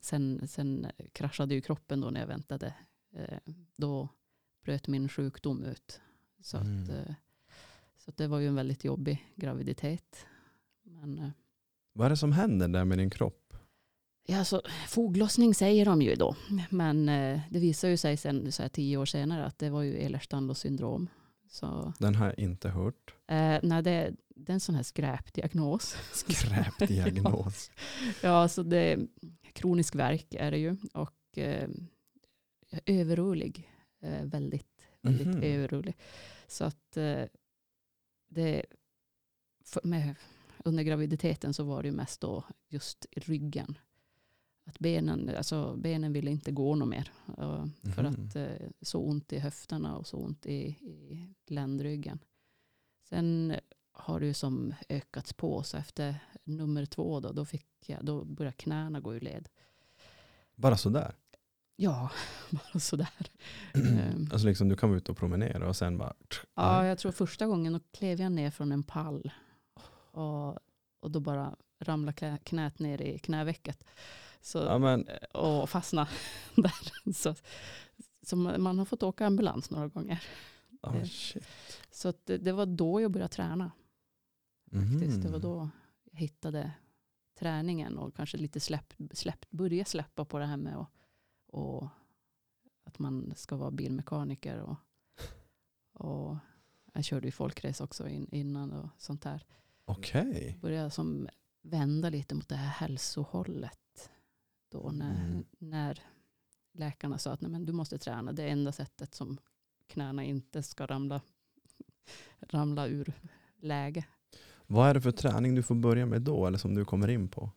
sen, 0.00 0.48
sen 0.48 0.86
kraschade 1.12 1.54
ju 1.54 1.60
kroppen 1.60 2.00
då 2.00 2.10
när 2.10 2.20
jag 2.20 2.26
väntade. 2.26 2.74
Eh, 3.12 3.38
Då 3.76 4.08
bröt 4.64 4.88
min 4.88 5.08
sjukdom 5.08 5.62
ut. 5.64 6.00
Så, 6.40 6.56
Mm. 6.56 6.82
att, 6.82 6.90
så 8.04 8.10
det 8.16 8.26
var 8.26 8.38
ju 8.38 8.48
en 8.48 8.54
väldigt 8.54 8.84
jobbig 8.84 9.32
graviditet. 9.36 10.26
Men 10.82 11.18
eh, 11.18 11.28
Vad 11.92 12.06
är 12.06 12.10
det 12.10 12.16
som 12.16 12.32
händer 12.32 12.68
där 12.68 12.84
med 12.84 12.98
din 12.98 13.10
kropp? 13.10 13.38
ja, 14.26 14.38
alltså, 14.38 14.62
foglossning 14.88 15.54
säger 15.54 15.84
de 15.84 16.02
ju 16.02 16.14
då. 16.14 16.36
Men 16.70 17.08
eh, 17.08 17.40
det 17.50 17.58
visar 17.58 17.88
ju 17.88 17.96
sig 17.96 18.16
sen 18.16 18.52
så 18.52 18.62
här, 18.62 18.68
tio 18.68 18.96
år 18.96 19.06
senare 19.06 19.44
att 19.44 19.58
det 19.58 19.70
var 19.70 19.82
ju 19.82 19.96
Ehlers-Danlos 19.98 20.54
syndrom. 20.58 21.08
Så 21.48 21.92
Den 21.98 22.14
har 22.14 22.26
jag 22.26 22.38
inte 22.38 22.68
hört. 22.68 23.14
Eh, 23.28 23.58
nej, 23.62 23.82
det, 23.82 24.14
det 24.36 24.52
är 24.52 24.54
en 24.54 24.60
sån 24.60 24.74
här 24.74 24.82
skräpdiagnos. 24.82 25.96
Skräpdiagnos. 26.12 27.70
ja, 28.22 28.48
så 28.48 28.62
det 28.62 28.98
kronisk 29.52 29.94
värk 29.94 30.34
är 30.34 30.50
det 30.50 30.58
ju. 30.58 30.76
Och 30.94 31.38
eh, 31.38 31.68
överrörlig. 32.86 33.68
Eh, 34.02 34.24
väldigt, 34.24 34.86
väldigt 35.02 35.26
Mhm. 35.26 35.42
överrörlig. 35.42 35.96
Så 36.46 36.64
att 36.64 36.96
eh, 36.96 37.22
det, 38.34 38.62
med, 39.82 40.14
under 40.64 40.82
graviditeten 40.82 41.54
så 41.54 41.64
var 41.64 41.82
det 41.82 41.88
ju 41.88 41.94
mest 41.94 42.20
då 42.20 42.44
just 42.68 43.06
ryggen. 43.12 43.78
Att 44.64 44.78
benen, 44.78 45.30
alltså 45.36 45.76
benen 45.76 46.12
ville 46.12 46.30
inte 46.30 46.52
gå 46.52 46.74
något 46.74 46.88
mer. 46.88 47.12
För 47.94 48.02
Mhm. 48.02 48.06
att 48.28 48.36
eh, 48.36 48.68
så 48.80 49.00
ont 49.00 49.32
i 49.32 49.38
höfterna 49.38 49.96
och 49.96 50.06
så 50.06 50.16
ont 50.16 50.46
i, 50.46 50.60
i 50.66 51.34
ländryggen. 51.46 52.18
Sen 53.08 53.54
har 53.92 54.20
det 54.20 54.26
ju 54.26 54.34
som 54.34 54.74
ökats 54.88 55.32
på. 55.32 55.62
Så 55.62 55.76
efter 55.76 56.16
nummer 56.44 56.86
två 56.86 57.20
då, 57.20 57.32
då, 57.32 57.44
fick 57.44 57.66
jag, 57.86 58.04
då 58.04 58.24
började 58.24 58.56
knäna 58.56 59.00
gå 59.00 59.14
ur 59.14 59.20
led. 59.20 59.48
Bara 60.54 60.76
sådär. 60.76 61.14
Ja, 61.82 62.10
bara 62.50 62.80
sådär. 62.80 63.08
Ehm. 63.74 64.28
Alltså 64.32 64.46
liksom 64.46 64.68
du 64.68 64.76
kan 64.76 64.88
vara 64.88 64.96
ute 64.98 65.10
och 65.12 65.18
promenera 65.18 65.68
och 65.68 65.76
sen 65.76 65.98
bara... 65.98 66.12
Ja, 66.54 66.86
jag 66.86 66.98
tror 66.98 67.12
första 67.12 67.46
gången 67.46 67.72
då 67.72 67.80
klev 67.92 68.20
jag 68.20 68.32
ner 68.32 68.50
från 68.50 68.72
en 68.72 68.82
pall. 68.82 69.32
Och, 70.10 70.48
och 71.00 71.10
då 71.10 71.20
bara 71.20 71.56
ramlade 71.80 72.12
knä- 72.16 72.38
knät 72.44 72.78
ner 72.78 73.02
i 73.02 73.18
knävecket. 73.18 73.84
Så, 74.40 74.58
Ja, 74.58 74.78
men, 74.78 75.08
och 75.34 75.70
fastnade 75.70 76.10
där. 76.56 77.12
Så, 77.12 77.34
så 78.22 78.36
man 78.36 78.78
har 78.78 78.84
fått 78.84 79.02
åka 79.02 79.26
ambulans 79.26 79.70
några 79.70 79.88
gånger. 79.88 80.22
shit. 81.04 81.44
Så 81.90 82.08
att 82.08 82.26
det, 82.26 82.38
det 82.38 82.52
var 82.52 82.66
då 82.66 83.00
jag 83.00 83.10
började 83.10 83.32
träna. 83.34 83.70
Faktiskt. 84.72 85.22
Det 85.22 85.28
var 85.28 85.38
Mhm. 85.38 85.40
då 85.42 85.68
jag 86.12 86.18
hittade 86.20 86.72
träningen 87.38 87.98
och 87.98 88.16
kanske 88.16 88.36
lite 88.36 88.60
släpp, 88.60 88.92
släpp, 89.12 89.50
börja 89.50 89.84
släppa 89.84 90.24
på 90.24 90.38
det 90.38 90.46
här 90.46 90.56
med 90.56 90.76
och, 90.76 90.86
och 91.52 91.88
att 92.84 92.98
man 92.98 93.32
ska 93.36 93.56
vara 93.56 93.70
bilmekaniker. 93.70 94.58
Och, 94.58 94.76
och 95.92 96.36
jag 96.92 97.04
körde 97.04 97.26
ju 97.28 97.32
folkrace 97.32 97.84
också 97.84 98.08
in, 98.08 98.28
innan 98.32 98.72
och 98.72 98.88
sånt 98.98 99.22
där. 99.22 99.46
Okej. 99.84 100.58
Började 100.60 100.90
som 100.90 101.28
vända 101.62 102.10
lite 102.10 102.34
mot 102.34 102.48
det 102.48 102.56
här 102.56 102.68
hälsohållet. 102.68 104.10
Då 104.68 104.90
när, 104.90 105.24
Mm. 105.24 105.44
när 105.58 106.00
läkarna 106.72 107.18
sa 107.18 107.32
att 107.32 107.40
Nej, 107.40 107.50
men 107.50 107.64
du 107.64 107.72
måste 107.72 107.98
träna. 107.98 108.32
Det 108.32 108.42
är 108.42 108.48
enda 108.48 108.72
sättet 108.72 109.14
som 109.14 109.38
knäna 109.86 110.24
inte 110.24 110.62
ska 110.62 110.86
ramla, 110.86 111.20
ramla 112.40 112.86
ur 112.86 113.12
läge. 113.56 114.04
Vad 114.66 114.88
är 114.88 114.94
det 114.94 115.00
för 115.00 115.12
träning 115.12 115.54
du 115.54 115.62
får 115.62 115.74
börja 115.74 116.06
med 116.06 116.22
då 116.22 116.46
eller 116.46 116.58
som 116.58 116.74
du 116.74 116.84
kommer 116.84 117.08
in 117.08 117.28
på? 117.28 117.50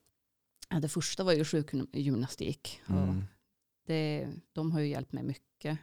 Ja, 0.70 0.80
det 0.80 0.90
första 0.90 1.24
var 1.24 1.34
ju 1.34 1.46
sjukgymnastik. 1.46 2.82
Mm. 2.88 3.24
Det, 3.86 4.28
de 4.54 4.72
har 4.72 4.80
ju 4.80 4.88
hjälpt 4.88 5.12
mig 5.14 5.24
mycket. 5.24 5.78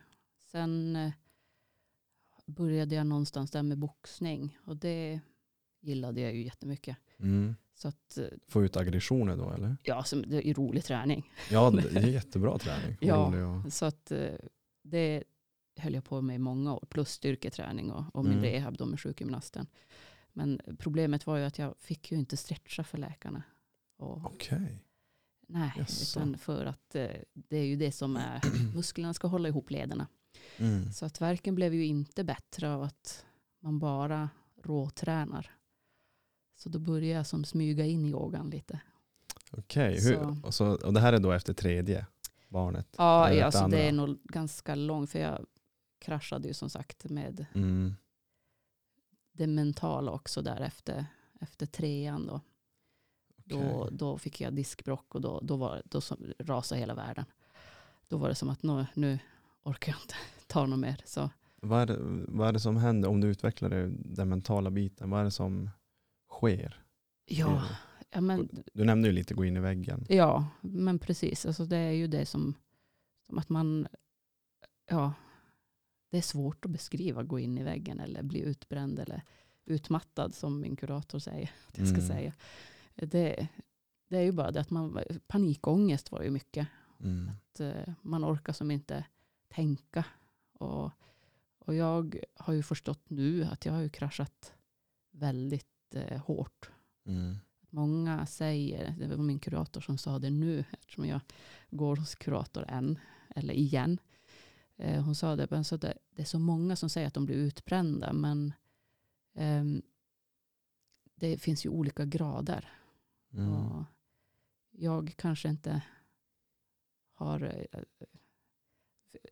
Sen 0.50 0.96
eh, 0.96 1.12
började 2.46 2.94
jag 2.94 3.06
någonstans 3.06 3.50
där 3.50 3.62
med 3.62 3.78
boxning. 3.78 4.58
Och 4.64 4.76
det 4.76 5.20
gillade 5.80 6.20
jag 6.20 6.34
ju 6.34 6.42
jättemycket. 6.44 6.96
Mm. 7.18 7.54
Så 7.74 7.88
att, 7.88 8.18
eh, 8.18 8.24
Få 8.48 8.64
ut 8.64 8.76
aggressioner 8.76 9.36
då 9.36 9.50
eller? 9.50 9.76
ja, 9.82 10.04
så 10.04 10.16
det 10.16 10.48
är 10.48 10.54
rolig 10.54 10.84
träning. 10.84 11.30
Ja, 11.50 11.70
det 11.70 11.96
är 11.98 12.06
jättebra 12.08 12.58
träning. 12.58 12.96
Ja. 13.00 13.46
Och- 13.66 13.72
Så 13.72 13.84
att 13.84 14.10
eh, 14.10 14.34
det 14.82 15.24
höll 15.76 15.94
jag 15.94 16.04
på 16.04 16.20
med 16.20 16.36
i 16.36 16.38
många 16.38 16.74
år. 16.74 16.84
Plus 16.88 17.08
styrketräning 17.10 17.90
och, 17.92 18.04
och 18.16 18.24
min 18.24 18.32
Mm. 18.38 18.44
rehab 18.44 18.76
då 18.76 18.86
med 18.86 19.00
sjukgymnasten. 19.00 19.66
Men 20.32 20.60
problemet 20.78 21.26
var 21.26 21.36
ju 21.38 21.44
att 21.44 21.58
jag 21.58 21.74
fick 21.78 22.12
ju 22.12 22.18
inte 22.18 22.36
stretcha 22.36 22.84
för 22.84 22.98
läkarna. 22.98 23.42
Okej. 23.96 24.78
Nej, 25.52 25.72
Jaså. 25.76 26.20
utan 26.20 26.38
för 26.38 26.64
att 26.66 26.94
eh, 26.94 27.10
det 27.32 27.56
är 27.56 27.64
ju 27.64 27.76
det 27.76 27.92
som 27.92 28.16
är, 28.16 28.40
musklerna 28.74 29.14
ska 29.14 29.26
hålla 29.28 29.48
ihop 29.48 29.70
lederna. 29.70 30.06
Mm. 30.56 30.92
Så 30.92 31.06
att 31.06 31.20
verken 31.20 31.54
blev 31.54 31.74
ju 31.74 31.86
inte 31.86 32.24
bättre 32.24 32.70
av 32.74 32.82
att 32.82 33.24
man 33.60 33.78
bara 33.78 34.30
råtränar. 34.62 35.50
Så 36.56 36.68
då 36.68 36.78
började 36.78 37.06
jag 37.18 37.26
som 37.26 37.44
smyga 37.44 37.86
in 37.86 38.06
yogan 38.06 38.50
lite. 38.50 38.80
Okej, 39.50 40.00
hur- 40.04 40.44
och, 40.46 40.54
så, 40.54 40.66
och 40.66 40.92
det 40.92 41.00
här 41.00 41.12
är 41.12 41.18
då 41.18 41.32
efter 41.32 41.54
tredje 41.54 42.06
barnet? 42.48 42.88
Ja, 42.98 43.32
ja 43.32 43.44
alltså 43.44 43.66
det 43.68 43.88
är 43.88 43.92
nog 43.92 44.18
ganska 44.24 44.74
långt 44.74 45.10
för 45.10 45.18
jag 45.18 45.46
kraschade 45.98 46.48
ju 46.48 46.54
som 46.54 46.70
sagt 46.70 47.04
med 47.04 47.46
Mm. 47.54 47.94
det 49.32 49.46
mentala 49.46 50.12
också 50.12 50.42
där 50.42 50.60
efter, 50.60 51.06
efter 51.40 51.66
trean. 51.66 52.26
Då. 52.26 52.40
Då, 53.52 53.88
då 53.92 54.18
fick 54.18 54.40
jag 54.40 54.52
diskbrock 54.54 55.14
och 55.14 55.20
då, 55.20 55.40
då, 55.42 55.56
var, 55.56 55.82
då 55.84 56.00
som, 56.00 56.32
rasade 56.38 56.78
hela 56.80 56.94
världen. 56.94 57.24
Då 58.08 58.16
var 58.16 58.28
det 58.28 58.34
som 58.34 58.48
att 58.50 58.62
nu, 58.62 58.86
nu 58.94 59.18
orkar 59.62 59.92
jag 59.92 60.00
inte 60.02 60.14
ta 60.46 60.66
något 60.66 60.78
mer. 60.78 61.00
Så, 61.04 61.30
Vad, 61.56 61.82
är 61.82 61.86
det, 61.86 61.98
vad 62.28 62.48
är 62.48 62.52
det 62.52 62.60
som 62.60 62.76
händer 62.76 63.08
om 63.08 63.20
du 63.20 63.28
utvecklar 63.28 63.68
det, 63.70 63.90
den 63.96 64.28
mentala 64.28 64.70
biten? 64.70 65.10
Vad 65.10 65.20
är 65.20 65.24
det 65.24 65.30
som 65.30 65.70
sker? 66.30 66.82
ja, 67.24 67.64
ja, 68.10 68.20
men, 68.20 68.48
Du 68.72 68.84
nämnde 68.84 69.08
ju 69.08 69.12
lite 69.14 69.34
gå 69.34 69.44
in 69.44 69.56
i 69.56 69.60
väggen. 69.60 70.06
ja, 70.08 70.46
men 70.60 70.98
precis. 70.98 71.46
Alltså, 71.46 71.64
det 71.64 71.76
är 71.76 71.92
ju 71.92 72.06
det 72.06 72.26
som, 72.26 72.54
som 73.26 73.38
att 73.38 73.48
man... 73.48 73.86
Ja, 74.90 75.12
det 76.10 76.18
är 76.18 76.22
svårt 76.22 76.64
att 76.64 76.70
beskriva 76.70 77.22
gå 77.22 77.38
in 77.38 77.58
i 77.58 77.62
väggen 77.62 78.00
eller 78.00 78.22
bli 78.22 78.40
utbränd 78.40 78.98
eller 78.98 79.22
utmattad 79.64 80.34
som 80.34 80.60
min 80.60 80.76
kurator 80.76 81.18
säger 81.18 81.50
att 81.68 81.78
jag 81.78 81.88
ska 81.88 81.96
Mm. 81.96 82.08
säga. 82.08 82.32
Det, 82.94 83.48
det 84.08 84.16
är 84.16 84.22
ju 84.22 84.32
bara 84.32 84.50
det 84.50 84.60
att 84.60 84.70
man, 84.70 84.98
panikångest 85.26 86.12
var 86.12 86.22
ju 86.22 86.30
mycket. 86.30 86.68
Mm. 87.00 87.30
Att 87.30 87.60
eh, 87.60 87.94
man 88.02 88.24
orkar 88.24 88.52
som 88.52 88.70
inte 88.70 89.04
tänka. 89.48 90.04
Och, 90.52 90.90
och 91.58 91.74
jag 91.74 92.18
har 92.34 92.54
ju 92.54 92.62
förstått 92.62 93.10
nu 93.10 93.44
att 93.44 93.66
jag 93.66 93.72
har 93.72 93.80
ju 93.80 93.88
kraschat 93.88 94.54
väldigt 95.10 95.94
eh, 95.94 96.20
hårt. 96.20 96.70
Mm. 97.04 97.36
Många 97.70 98.26
säger, 98.26 98.94
det 98.98 99.16
var 99.16 99.24
min 99.24 99.38
kurator 99.38 99.80
som 99.80 99.98
sa 99.98 100.18
det 100.18 100.30
nu, 100.30 100.64
eftersom 100.72 101.06
jag 101.06 101.20
går 101.70 101.96
hos 101.96 102.14
kurator 102.14 102.64
än, 102.68 102.98
eller 103.36 103.54
igen. 103.54 103.98
Eh, 104.76 105.02
hon 105.02 105.14
sa 105.14 105.36
det, 105.36 105.50
men 105.50 105.64
så 105.64 105.76
det, 105.76 105.98
det 106.10 106.22
är 106.22 106.26
så 106.26 106.38
många 106.38 106.76
som 106.76 106.90
säger 106.90 107.06
att 107.06 107.14
de 107.14 107.26
blir 107.26 107.36
utbrända, 107.36 108.12
men 108.12 108.52
ehm, 109.34 109.82
det 111.14 111.38
finns 111.38 111.66
ju 111.66 111.70
olika 111.70 112.04
grader. 112.04 112.68
Mm. 113.32 113.52
Och 113.54 113.84
jag 114.70 115.14
kanske 115.16 115.48
inte 115.48 115.82
har, 117.14 117.42
eh, 117.42 117.82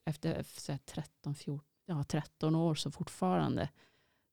efter 0.04 0.42
så 0.42 0.72
här 0.72 0.78
13, 0.78 1.34
14, 1.34 1.66
ja, 1.86 2.04
13 2.04 2.54
år 2.54 2.74
så 2.74 2.90
fortfarande 2.90 3.68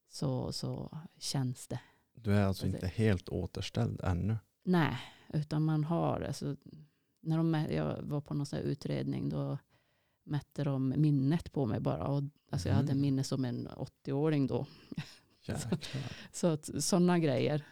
så, 0.09 0.51
så 0.53 0.97
känns 1.17 1.67
det. 1.67 1.79
Du 2.13 2.33
är 2.33 2.43
alltså 2.45 2.67
inte 2.67 2.87
helt 2.87 3.29
återställd 3.29 4.01
ännu? 4.03 4.37
Nej, 4.63 4.97
utan 5.33 5.63
man 5.65 5.83
har, 5.83 6.21
alltså, 6.21 6.55
när 7.21 7.37
de, 7.37 7.53
jag 7.53 8.01
var 8.01 8.21
på 8.21 8.33
någon 8.33 8.45
sån 8.45 8.59
utredning 8.59 9.29
då 9.29 9.57
mätte 10.23 10.63
de 10.63 10.93
minnet 10.97 11.51
på 11.51 11.65
mig 11.65 11.79
bara. 11.79 12.07
Och, 12.07 12.23
alltså, 12.51 12.69
Jag 12.69 12.75
hade 12.75 12.93
Mhm. 12.93 13.01
minne 13.01 13.23
som 13.23 13.45
en 13.45 13.67
80-åring 13.67 14.47
då. 14.47 14.65
Så 16.31 16.47
att 16.47 16.83
sådana 16.83 17.19
grejer. 17.19 17.65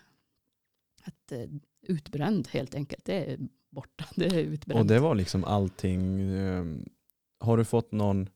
Att, 1.03 1.31
eh, 1.31 1.49
utbränd 1.86 2.48
helt 2.48 2.76
enkelt, 2.76 3.06
det 3.06 3.32
är 3.34 3.39
borta. 3.69 4.06
Det 4.15 4.26
är 4.26 4.39
utbränt. 4.39 4.80
Och 4.80 4.86
det 4.86 5.00
var 5.00 5.15
liksom 5.15 5.43
allting. 5.43 6.21
eh, 6.21 6.65
Har 7.39 7.58
du 7.58 7.65
fått 7.65 7.91
någon 7.91 8.30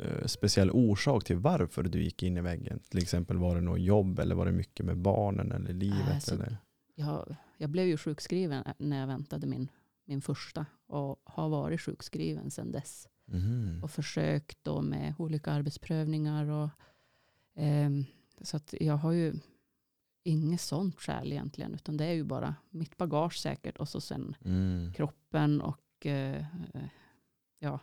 eh, 0.00 0.26
speciell 0.26 0.70
orsak 0.70 1.24
till 1.24 1.36
varför 1.36 1.82
du 1.82 2.02
gick 2.02 2.22
in 2.22 2.36
i 2.36 2.40
väggen? 2.40 2.80
Till 2.88 3.02
exempel 3.02 3.36
var 3.36 3.54
det 3.54 3.60
något 3.60 3.80
jobb 3.80 4.18
eller 4.18 4.34
var 4.34 4.46
det 4.46 4.52
mycket 4.52 4.86
med 4.86 4.98
barnen 4.98 5.52
eller 5.52 5.72
livet? 5.72 6.08
Alltså, 6.14 6.34
eller? 6.34 6.56
jag, 6.94 7.36
jag 7.58 7.70
blev 7.70 7.86
ju 7.86 7.96
sjukskriven 7.96 8.64
när 8.78 9.00
jag 9.00 9.06
väntade 9.06 9.46
min, 9.46 9.68
min 10.04 10.22
första 10.22 10.66
och 10.86 11.20
har 11.24 11.48
varit 11.48 11.80
sjukskriven 11.80 12.50
sedan 12.50 12.72
dess. 12.72 13.08
Mhm. 13.28 13.80
Och 13.82 13.90
försökt 13.90 14.58
då 14.64 14.82
med 14.82 15.14
olika 15.18 15.50
arbetsprövningar. 15.52 16.46
Och, 16.50 16.68
ehm, 17.56 18.04
så 18.40 18.56
att 18.56 18.74
jag 18.80 18.94
har 18.96 19.12
ju 19.12 19.34
inget 20.26 20.60
sånt 20.60 21.00
skäl 21.00 21.32
egentligen. 21.32 21.74
Utan 21.74 21.96
det 21.96 22.04
är 22.04 22.12
ju 22.12 22.24
bara 22.24 22.54
mitt 22.70 22.96
bagage 22.96 23.36
säkert. 23.38 23.76
Och 23.76 23.88
så 23.88 24.00
sen 24.00 24.36
Mm. 24.44 24.92
kroppen 24.92 25.60
och 25.60 26.06
eh, 26.06 26.36
eh, 26.74 26.88
ja, 27.58 27.78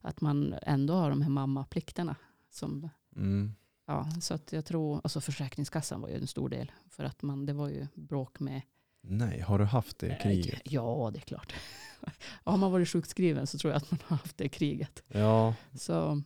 att 0.00 0.20
man 0.20 0.54
ändå 0.62 0.94
har 0.94 1.10
de 1.10 1.22
här 1.22 1.30
mammaplikterna. 1.30 2.16
Som, 2.50 2.88
Mm. 3.16 3.52
ja, 3.86 4.08
så 4.20 4.34
att 4.34 4.52
jag 4.52 4.64
tror, 4.64 5.00
alltså 5.04 5.20
Försäkringskassan 5.20 6.00
var 6.00 6.08
ju 6.08 6.14
en 6.16 6.26
stor 6.26 6.48
del. 6.48 6.72
För 6.90 7.04
att 7.04 7.22
man, 7.22 7.46
det 7.46 7.52
var 7.52 7.68
ju 7.68 7.86
bråk 7.94 8.40
med 8.40 8.60
Nej, 9.08 9.40
har 9.40 9.58
du 9.58 9.64
haft 9.64 9.98
det 9.98 10.18
kriget? 10.22 10.60
Ja, 10.64 11.10
det 11.12 11.18
är 11.18 11.20
klart. 11.20 11.52
Har 12.44 12.56
man 12.56 12.72
varit 12.72 12.88
sjukskriven 12.88 13.46
så 13.46 13.58
tror 13.58 13.72
jag 13.72 13.76
att 13.82 13.90
man 13.90 14.00
har 14.04 14.16
haft 14.16 14.36
det 14.36 14.48
kriget. 14.48 15.02
Ja, 15.08 15.54
Så 15.74 16.22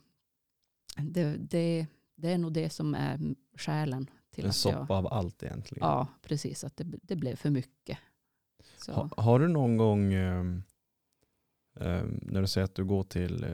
det, 0.96 1.37
det, 1.37 1.87
det 2.14 2.33
är 2.33 2.38
nog 2.38 2.52
det 2.52 2.70
som 2.70 2.94
är 2.94 3.35
skälen 3.56 4.11
till 4.31 4.45
en 4.45 4.51
att 4.51 4.64
jag... 4.64 4.75
soppa 4.75 4.95
av 4.95 5.07
allt 5.07 5.43
egentligen. 5.43 5.88
Ja, 5.88 6.07
precis. 6.23 6.64
Att 6.64 6.77
det, 6.77 6.85
det 7.03 7.16
blev 7.16 7.37
för 7.37 7.51
mycket. 7.51 7.99
Ha, 8.88 9.11
har 9.16 9.38
du 9.38 9.49
någon 9.49 9.77
gång, 9.77 10.12
ehm, 10.12 10.62
när 12.23 12.40
du 12.40 12.47
säger 12.47 12.64
att 12.64 12.75
du 12.75 12.85
går 12.85 13.03
till 13.03 13.45
eh, 13.45 13.51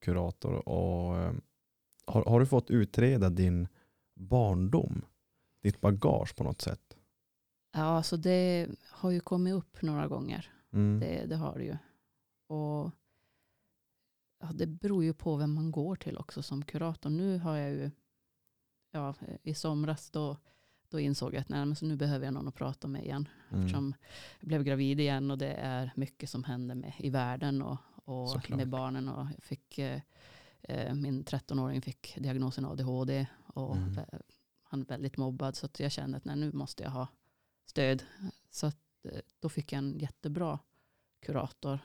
kurator, 0.00 0.68
och, 0.68 1.18
ehm, 1.18 1.40
har, 2.06 2.24
har 2.24 2.40
du 2.40 2.46
fått 2.46 2.70
utreda 2.70 3.30
din 3.30 3.68
barndom? 4.14 5.04
Ditt 5.62 5.80
bagage 5.80 6.36
på 6.36 6.44
något 6.44 6.60
sätt? 6.60 6.96
ja, 7.72 8.02
så 8.02 8.16
det 8.16 8.68
har 8.90 9.10
ju 9.10 9.20
kommit 9.20 9.54
upp 9.54 9.82
några 9.82 10.08
gånger. 10.08 10.52
Mm. 10.72 11.00
Det, 11.00 11.26
det 11.26 11.36
har 11.36 11.58
det 11.58 11.64
ju. 11.64 11.76
Och 12.48 12.90
ja, 14.40 14.52
det 14.54 14.66
beror 14.66 15.04
ju 15.04 15.14
på 15.14 15.36
vem 15.36 15.54
man 15.54 15.70
går 15.70 15.96
till 15.96 16.18
också 16.18 16.42
som 16.42 16.64
kurator. 16.64 17.10
Nu 17.10 17.38
har 17.38 17.56
jag 17.56 17.70
ju, 17.70 17.90
ja, 18.90 19.14
i 19.42 19.54
somras 19.54 20.10
då, 20.10 20.36
då 20.88 21.00
insåg 21.00 21.34
jag 21.34 21.40
att 21.40 21.48
nej, 21.48 21.66
men 21.66 21.76
så 21.76 21.84
nu 21.86 21.96
behöver 21.96 22.24
jag 22.24 22.34
någon 22.34 22.48
att 22.48 22.54
prata 22.54 22.88
med 22.88 23.04
igen. 23.04 23.28
Mm. 23.50 23.60
Eftersom 23.62 23.94
jag 24.40 24.48
blev 24.48 24.62
gravid 24.64 25.00
igen 25.00 25.30
och 25.30 25.38
det 25.38 25.52
är 25.54 25.92
mycket 25.96 26.30
som 26.30 26.44
händer 26.44 26.74
med, 26.74 26.92
i 26.98 27.10
världen 27.10 27.62
och, 27.62 27.76
och 28.04 28.30
Såklart. 28.30 28.56
med 28.58 28.68
barnen. 28.68 29.08
Och 29.08 29.26
jag 29.36 29.42
fick, 29.44 29.78
eh, 29.78 30.00
eh, 30.62 30.94
min 30.94 31.24
13-åring 31.24 31.82
fick 31.82 32.14
diagnosen 32.18 32.64
ADHD 32.64 33.26
och 33.54 33.76
Mm. 33.76 34.04
han 34.62 34.80
är 34.80 34.84
väldigt 34.86 35.16
mobbad. 35.16 35.56
Så 35.56 35.68
jag 35.78 35.92
kände 35.92 36.16
att 36.16 36.24
nej, 36.24 36.36
nu 36.36 36.52
måste 36.52 36.82
jag 36.82 36.90
ha 36.90 37.08
stöd. 37.66 38.02
Så 38.50 38.66
att, 38.66 38.76
eh, 39.04 39.20
då 39.40 39.48
fick 39.48 39.72
jag 39.72 39.78
en 39.78 39.98
jättebra 39.98 40.58
kurator. 41.20 41.78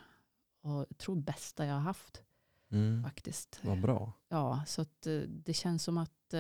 Och 0.62 0.72
jag 0.90 0.98
tror 0.98 1.16
bästa 1.16 1.66
jag 1.66 1.74
har 1.74 1.82
haft 1.82 2.22
Mm. 2.72 3.04
faktiskt. 3.04 3.60
Vad 3.64 3.82
bra. 3.82 4.12
Ja, 4.30 4.64
så 4.68 4.82
att 4.82 5.08
eh, 5.08 5.20
det 5.20 5.54
känns 5.54 5.84
som 5.84 5.98
att 5.98 6.34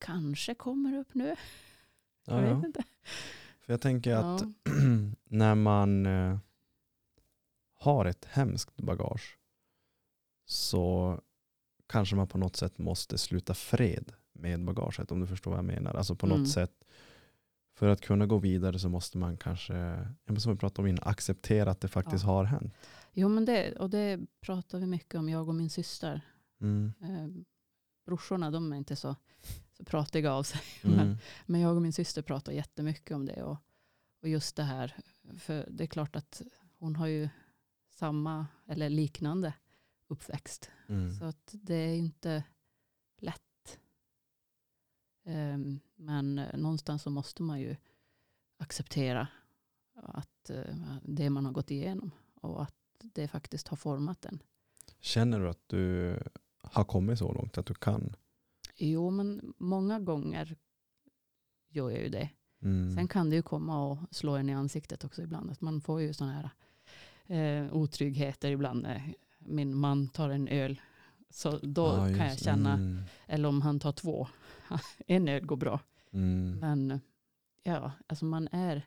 kanske 0.00 0.54
kommer 0.54 0.98
upp 0.98 1.14
nu. 1.14 1.36
Ja, 2.26 2.40
jag 2.42 2.50
ja. 2.50 2.54
vet 2.54 2.64
inte. 2.64 2.82
För 3.60 3.72
jag 3.72 3.80
tänker 3.80 4.14
att 4.14 4.42
när 5.24 5.54
man 5.54 6.06
eh, 6.06 6.38
har 7.74 8.04
ett 8.04 8.24
hemskt 8.24 8.76
bagage 8.76 9.38
så 10.44 11.20
kanske 11.88 12.16
man 12.16 12.28
på 12.28 12.38
något 12.38 12.56
sätt 12.56 12.78
måste 12.78 13.18
sluta 13.18 13.54
fred 13.54 14.12
med 14.32 14.64
bagaget 14.64 15.12
om 15.12 15.20
du 15.20 15.26
förstår 15.26 15.50
vad 15.50 15.58
jag 15.58 15.64
menar. 15.64 15.94
Alltså 15.94 16.14
på 16.14 16.26
Mm. 16.26 16.38
något 16.40 16.48
sätt 16.50 16.84
för 17.74 17.88
att 17.88 18.00
kunna 18.00 18.26
gå 18.26 18.38
vidare 18.38 18.78
så 18.78 18.88
måste 18.88 19.18
man 19.18 19.36
kanske, 19.36 20.06
som 20.38 20.52
vi 20.52 20.58
pratade 20.58 20.82
om 20.82 20.86
innan, 20.86 21.08
acceptera 21.08 21.70
att 21.70 21.80
det 21.80 21.88
faktiskt 21.88 22.24
Ja. 22.24 22.30
har 22.30 22.44
hänt. 22.44 22.74
Jo, 23.12 23.28
men 23.28 23.44
det, 23.44 23.72
och 23.76 23.90
det 23.90 24.20
pratar 24.40 24.78
vi 24.78 24.86
mycket 24.86 25.14
om, 25.14 25.28
jag 25.28 25.48
och 25.48 25.54
min 25.54 25.70
syster. 25.70 26.20
Mm. 26.60 26.92
Eh, 27.02 27.42
brorsorna, 28.06 28.50
de 28.50 28.72
är 28.72 28.76
inte 28.76 28.96
så, 28.96 29.16
så 29.80 29.84
pratiga 29.84 30.32
av 30.32 30.42
sig. 30.42 30.60
Mm. 30.82 30.96
Men, 30.96 31.18
men 31.46 31.60
jag 31.60 31.76
och 31.76 31.82
min 31.82 31.92
syster 31.92 32.22
pratar 32.22 32.52
jättemycket 32.52 33.14
om 33.14 33.26
det. 33.26 33.42
Och, 33.42 33.56
och 34.22 34.28
just 34.28 34.56
det 34.56 34.62
här, 34.62 34.94
för 35.38 35.68
det 35.70 35.84
är 35.84 35.88
klart 35.88 36.16
att 36.16 36.42
hon 36.78 36.96
har 36.96 37.06
ju 37.06 37.28
samma 37.90 38.46
eller 38.66 38.88
liknande 38.88 39.54
uppväxt. 40.08 40.70
Mm. 40.88 41.14
Så 41.14 41.24
att 41.24 41.50
det 41.52 41.74
är 41.74 41.96
inte 41.96 42.44
lätt. 43.18 43.78
Ehm, 45.24 45.80
Men 45.96 46.38
eh, 46.38 46.58
någonstans 46.58 47.02
så 47.02 47.10
måste 47.10 47.42
man 47.42 47.60
ju 47.60 47.76
acceptera 48.58 49.28
att 49.94 50.50
eh, 50.50 50.74
det 51.02 51.30
man 51.30 51.44
har 51.44 51.52
gått 51.52 51.70
igenom 51.70 52.10
och 52.34 52.62
att 52.62 52.74
det 52.98 53.28
faktiskt 53.28 53.68
har 53.68 53.76
format 53.76 54.24
en. 54.24 54.42
Känner 55.00 55.40
du 55.40 55.48
att 55.48 55.68
du 55.68 56.18
har 56.62 56.84
kommit 56.84 57.18
så 57.18 57.32
långt 57.32 57.58
att 57.58 57.66
du 57.66 57.74
kan? 57.74 58.16
Jo, 58.80 59.10
men 59.10 59.54
många 59.58 60.00
gånger 60.00 60.56
gör 61.68 61.90
jag 61.90 62.00
ju 62.02 62.08
det. 62.08 62.30
Mm. 62.62 62.94
Sen 62.96 63.08
kan 63.08 63.30
det 63.30 63.36
ju 63.36 63.42
komma 63.42 63.84
och 63.90 63.98
slå 64.10 64.36
en 64.36 64.48
i 64.48 64.54
ansiktet 64.54 65.04
också 65.04 65.22
ibland. 65.22 65.50
Att 65.50 65.60
man 65.60 65.80
får 65.80 66.00
ju 66.00 66.12
sådana 66.12 66.32
här 66.32 66.50
eh, 67.64 67.72
otryggheter 67.74 68.50
ibland. 68.50 68.86
Min 69.38 69.74
man 69.76 70.08
tar 70.08 70.30
en 70.30 70.48
öl. 70.48 70.80
Så 71.30 71.58
då 71.58 71.82
Ja, 71.86 72.04
kan 72.06 72.26
jag 72.28 72.38
känna, 72.38 72.72
Mm. 72.74 73.02
eller 73.26 73.48
om 73.48 73.62
han 73.62 73.80
tar 73.80 73.92
två. 73.92 74.28
en 75.06 75.28
öl 75.28 75.46
går 75.46 75.56
bra. 75.56 75.80
Mm. 76.10 76.58
Men 76.60 77.00
ja, 77.62 77.92
alltså 78.06 78.24
man 78.24 78.48
är 78.52 78.86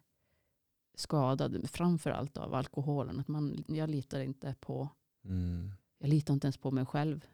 skadad 0.96 1.70
framför 1.70 2.10
allt 2.12 2.38
av 2.38 2.54
alkoholen. 2.54 3.20
Att 3.20 3.28
man, 3.28 3.64
jag 3.68 3.90
litar 3.90 4.20
inte 4.20 4.56
på, 4.60 4.90
Mm. 5.26 5.72
jag 5.98 6.10
litar 6.10 6.34
inte 6.34 6.48
ens 6.48 6.58
på 6.58 6.72
mig 6.72 6.86
själv. 6.86 7.26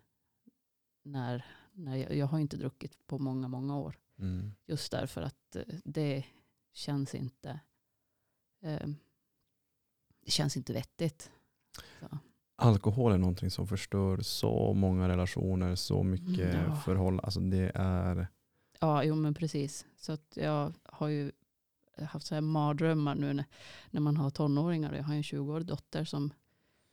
När, 1.04 1.46
när 1.80 1.96
jag, 1.98 2.16
jag 2.16 2.26
har 2.26 2.40
inte 2.40 2.58
druckit 2.58 3.08
på 3.08 3.20
många, 3.20 3.48
många 3.48 3.78
år. 3.78 3.98
Mm. 4.20 4.52
Just 4.66 4.92
därför 4.92 5.22
att 5.22 5.56
eh, 5.56 5.64
det 5.84 6.26
känns 6.74 7.16
inte 7.16 7.60
eh, 8.62 8.88
det 10.26 10.32
känns 10.32 10.58
inte 10.58 10.74
vettigt. 10.74 11.32
Så. 12.00 12.18
Alkohol 12.56 13.12
är 13.12 13.18
någonting 13.18 13.52
som 13.52 13.68
förstör 13.68 14.22
så 14.22 14.74
många 14.74 15.10
relationer, 15.10 15.76
så 15.76 16.04
mycket 16.04 16.56
Mm, 16.56 16.70
ja. 16.70 16.76
förhållanden. 16.76 17.26
Alltså 17.26 17.40
det 17.40 17.72
är... 17.76 18.28
Ja, 18.80 19.04
jo 19.04 19.16
men 19.16 19.34
precis. 19.34 19.86
Så 19.98 20.12
att 20.12 20.34
jag 20.36 20.74
har 20.84 21.08
ju 21.08 21.32
haft 21.98 22.28
så 22.28 22.36
här 22.36 22.42
mardrömmar 22.42 23.16
nu 23.16 23.34
när, 23.34 23.46
när 23.92 24.02
man 24.02 24.18
har 24.18 24.30
tonåringar. 24.30 24.94
Jag 24.94 25.04
har 25.04 25.14
en 25.14 25.22
20-årig 25.22 25.68
dotter 25.68 26.06
som 26.06 26.32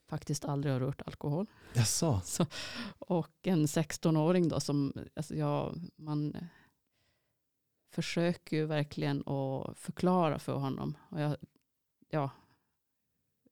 faktiskt 0.09 0.45
aldrig 0.45 0.73
har 0.73 0.81
rört 0.81 1.03
alkohol. 1.07 1.47
Jaså? 1.75 2.21
Så, 2.25 2.47
och 2.99 3.31
en 3.43 3.67
16-åring 3.67 4.49
då 4.49 4.61
som, 4.61 4.93
alltså 5.15 5.35
ja, 5.35 5.75
man 5.97 6.37
försöker 7.91 8.57
ju 8.57 8.67
verkligen 8.67 9.21
att 9.29 9.79
förklara 9.79 10.39
för 10.39 10.55
honom. 10.55 10.97
Och 11.09 11.21
jag, 11.21 11.37
ja, 12.11 12.31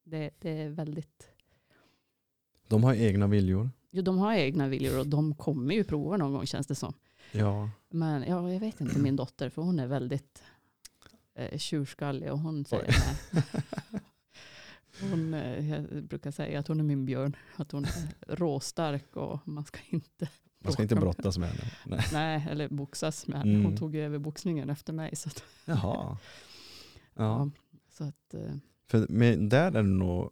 det, 0.05 0.31
det 0.41 0.51
är 0.51 0.69
väldigt, 0.69 1.29
De 2.69 2.85
har 2.85 2.95
egna 2.95 3.27
viljor. 3.27 3.71
jo, 3.91 4.03
de 4.03 4.19
har 4.19 4.35
egna 4.35 4.69
viljor 4.69 4.99
och 4.99 5.07
de 5.07 5.35
kommer 5.35 5.75
ju 5.75 5.85
prova 5.85 6.17
någon 6.17 6.33
gång 6.33 6.47
känns 6.47 6.67
det 6.67 6.75
som. 6.75 6.95
Ja. 7.33 7.71
Men 7.89 8.23
ja, 8.23 8.53
jag 8.53 8.61
vet 8.61 8.81
inte 8.81 8.99
min 8.99 9.17
dotter 9.17 9.51
för 9.51 9.63
hon 9.63 9.79
är 9.79 9.87
väldigt 9.87 10.43
eh, 11.35 11.59
tjurskallig 11.59 12.33
och 12.33 12.39
hon 12.39 12.65
säger 12.65 12.95
nej. 13.31 13.43
Hon, 15.01 15.35
eh, 15.35 15.71
jag 15.71 16.05
brukar 16.05 16.31
säga 16.31 16.59
att 16.59 16.69
hon 16.69 16.81
är 16.81 16.85
min 16.85 17.05
björn. 17.05 17.37
Att 17.57 17.73
hon 17.73 17.85
är 17.85 18.37
råstark 18.37 19.17
och 19.17 19.49
man 19.49 19.65
ska 19.65 19.79
inte 19.89 20.29
Man 20.59 20.73
ska 20.73 20.83
inte 20.83 20.95
brottas 20.95 21.39
med 21.39 21.49
henne. 21.49 21.71
Nej. 21.87 22.07
Nej, 22.13 22.47
eller 22.51 22.69
boxas 22.69 23.27
med 23.27 23.39
henne. 23.39 23.53
Mm. 23.53 23.65
Hon 23.65 23.77
tog 23.77 23.95
ju 23.95 24.05
över 24.05 24.19
boxningen 24.19 24.71
efter 24.71 24.93
mig. 24.93 25.17
Så 25.17 25.29
att, 25.29 25.45
Jaha. 25.65 25.79
Ja. 25.85 26.19
ja. 27.15 27.51
så 27.91 28.05
att, 28.05 28.35
eh, 28.35 28.55
För 28.91 29.07
med, 29.09 29.39
där 29.39 29.67
är 29.67 29.71
det 29.71 29.83
nog, 29.83 30.31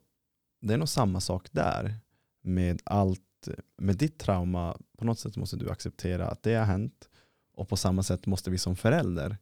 det 0.61 0.75
är 0.75 0.79
nog 0.79 0.89
samma 0.89 1.21
sak 1.21 1.53
där. 1.53 1.95
Med 2.43 2.83
allt, 2.85 3.49
med 3.77 3.97
ditt 3.97 4.19
trauma, 4.19 4.77
på 4.99 5.05
något 5.05 5.19
sätt 5.19 5.37
måste 5.37 5.57
du 5.57 5.71
acceptera 5.71 6.29
att 6.29 6.43
det 6.43 6.55
har 6.55 6.65
hänt. 6.65 7.09
Och 7.55 7.69
på 7.69 7.77
samma 7.77 8.03
sätt 8.03 8.27
måste 8.27 8.51
vi 8.51 8.59
som 8.59 8.77
förälder 8.77 9.37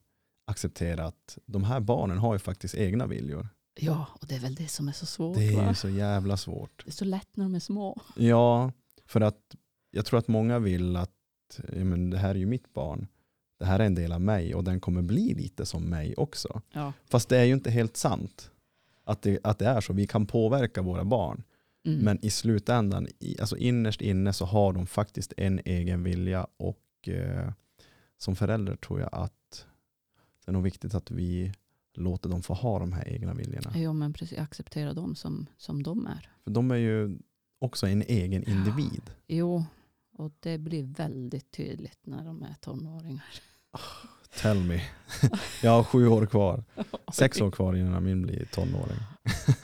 acceptera 0.45 1.05
att 1.05 1.39
de 1.47 1.65
här 1.65 1.81
barnen 1.81 2.19
har 2.19 2.35
ju 2.35 2.39
faktiskt 2.39 2.75
egna 2.75 3.07
viljor. 3.07 3.49
Ja, 3.85 4.07
och 4.21 4.27
det 4.27 4.35
är 4.35 4.41
väl 4.41 4.55
det 4.55 4.69
som 4.69 4.89
är 4.89 4.93
så 4.93 5.07
svårt. 5.07 5.37
Det 5.37 5.49
är 5.49 5.57
va? 5.57 5.69
ju 5.69 5.75
så 5.75 5.89
jävla 5.89 6.37
svårt. 6.37 6.83
det 6.85 6.91
är 6.91 6.93
så 6.93 7.05
lätt 7.05 7.37
när 7.37 7.45
de 7.45 7.55
är 7.55 7.61
små. 7.61 8.01
Ja, 8.17 8.73
för 9.07 9.21
att 9.21 9.57
jag 9.91 10.07
tror 10.07 10.19
att 10.19 10.29
många 10.29 10.59
vill 10.59 10.97
att 10.97 11.11
ja, 11.73 11.85
men 11.85 12.11
det 12.11 12.19
här 12.19 12.31
är 12.31 12.39
ju 12.39 12.47
mitt 12.47 12.75
barn. 12.75 13.07
Det 13.59 13.65
här 13.65 13.79
är 13.81 13.85
en 13.85 13.95
del 13.95 14.13
av 14.13 14.21
mig 14.21 14.55
och 14.55 14.65
den 14.65 14.81
kommer 14.81 15.03
bli 15.03 15.35
lite 15.35 15.67
som 15.67 15.85
mig 15.85 16.15
också. 16.17 16.63
Ja. 16.73 16.93
Fast 17.05 17.29
det 17.29 17.39
är 17.39 17.45
ju 17.45 17.53
inte 17.53 17.71
helt 17.71 17.97
sant 17.97 18.51
att 19.05 19.23
det, 19.23 19.39
att 19.43 19.59
det 19.59 19.67
är 19.67 19.81
så. 19.81 19.93
Vi 19.93 20.07
kan 20.07 20.27
påverka 20.27 20.83
våra 20.83 21.05
barn. 21.05 21.43
Mm. 21.87 21.99
Men 21.99 22.25
i 22.25 22.31
slutändan, 22.31 23.09
alltså 23.41 23.57
innerst 23.57 24.01
inne 24.01 24.33
så 24.33 24.45
har 24.45 24.73
de 24.73 24.87
faktiskt 24.87 25.33
en 25.37 25.61
egen 25.65 26.03
vilja 26.03 26.47
och 26.57 27.09
eh, 27.09 27.53
som 28.19 28.37
förälder 28.37 28.77
tror 28.77 29.01
jag 29.01 29.09
att 29.13 29.67
det 30.45 30.51
är 30.51 30.53
nog 30.53 30.63
viktigt 30.63 30.95
att 30.95 31.11
vi 31.11 31.53
låter 31.95 32.29
dem 32.29 32.43
få 32.43 32.55
ha 32.55 32.79
de 32.79 32.93
här 32.93 33.09
egna 33.09 33.35
viljorna. 33.35 33.79
Ja, 33.79 33.93
men 33.93 34.13
precis. 34.13 34.39
Acceptera 34.39 34.93
dem 34.93 35.15
som, 35.15 35.47
som 35.57 35.83
de 35.83 36.07
är. 36.07 36.31
För 36.45 36.51
de 36.51 36.71
är 36.71 36.77
ju 36.77 37.19
också 37.59 37.87
en 37.87 38.03
egen 38.03 38.45
Ja. 38.47 38.53
individ. 38.53 39.03
Jo, 39.27 39.65
och 40.13 40.33
det 40.41 40.59
blir 40.59 40.83
väldigt 40.83 41.51
tydligt 41.51 41.99
när 42.07 42.25
de 42.25 42.43
är 42.43 42.55
tonåringar. 42.61 43.25
Tell 44.43 44.65
me. 44.65 44.83
jag 45.63 45.71
har 45.71 45.85
sju 45.85 46.07
år 46.07 46.27
kvar. 46.27 46.65
Sex 47.13 47.41
år 47.41 47.51
kvar 47.51 47.75
innan 47.77 48.05
min 48.05 48.23
blir 48.23 48.45
tonåring. 48.45 48.99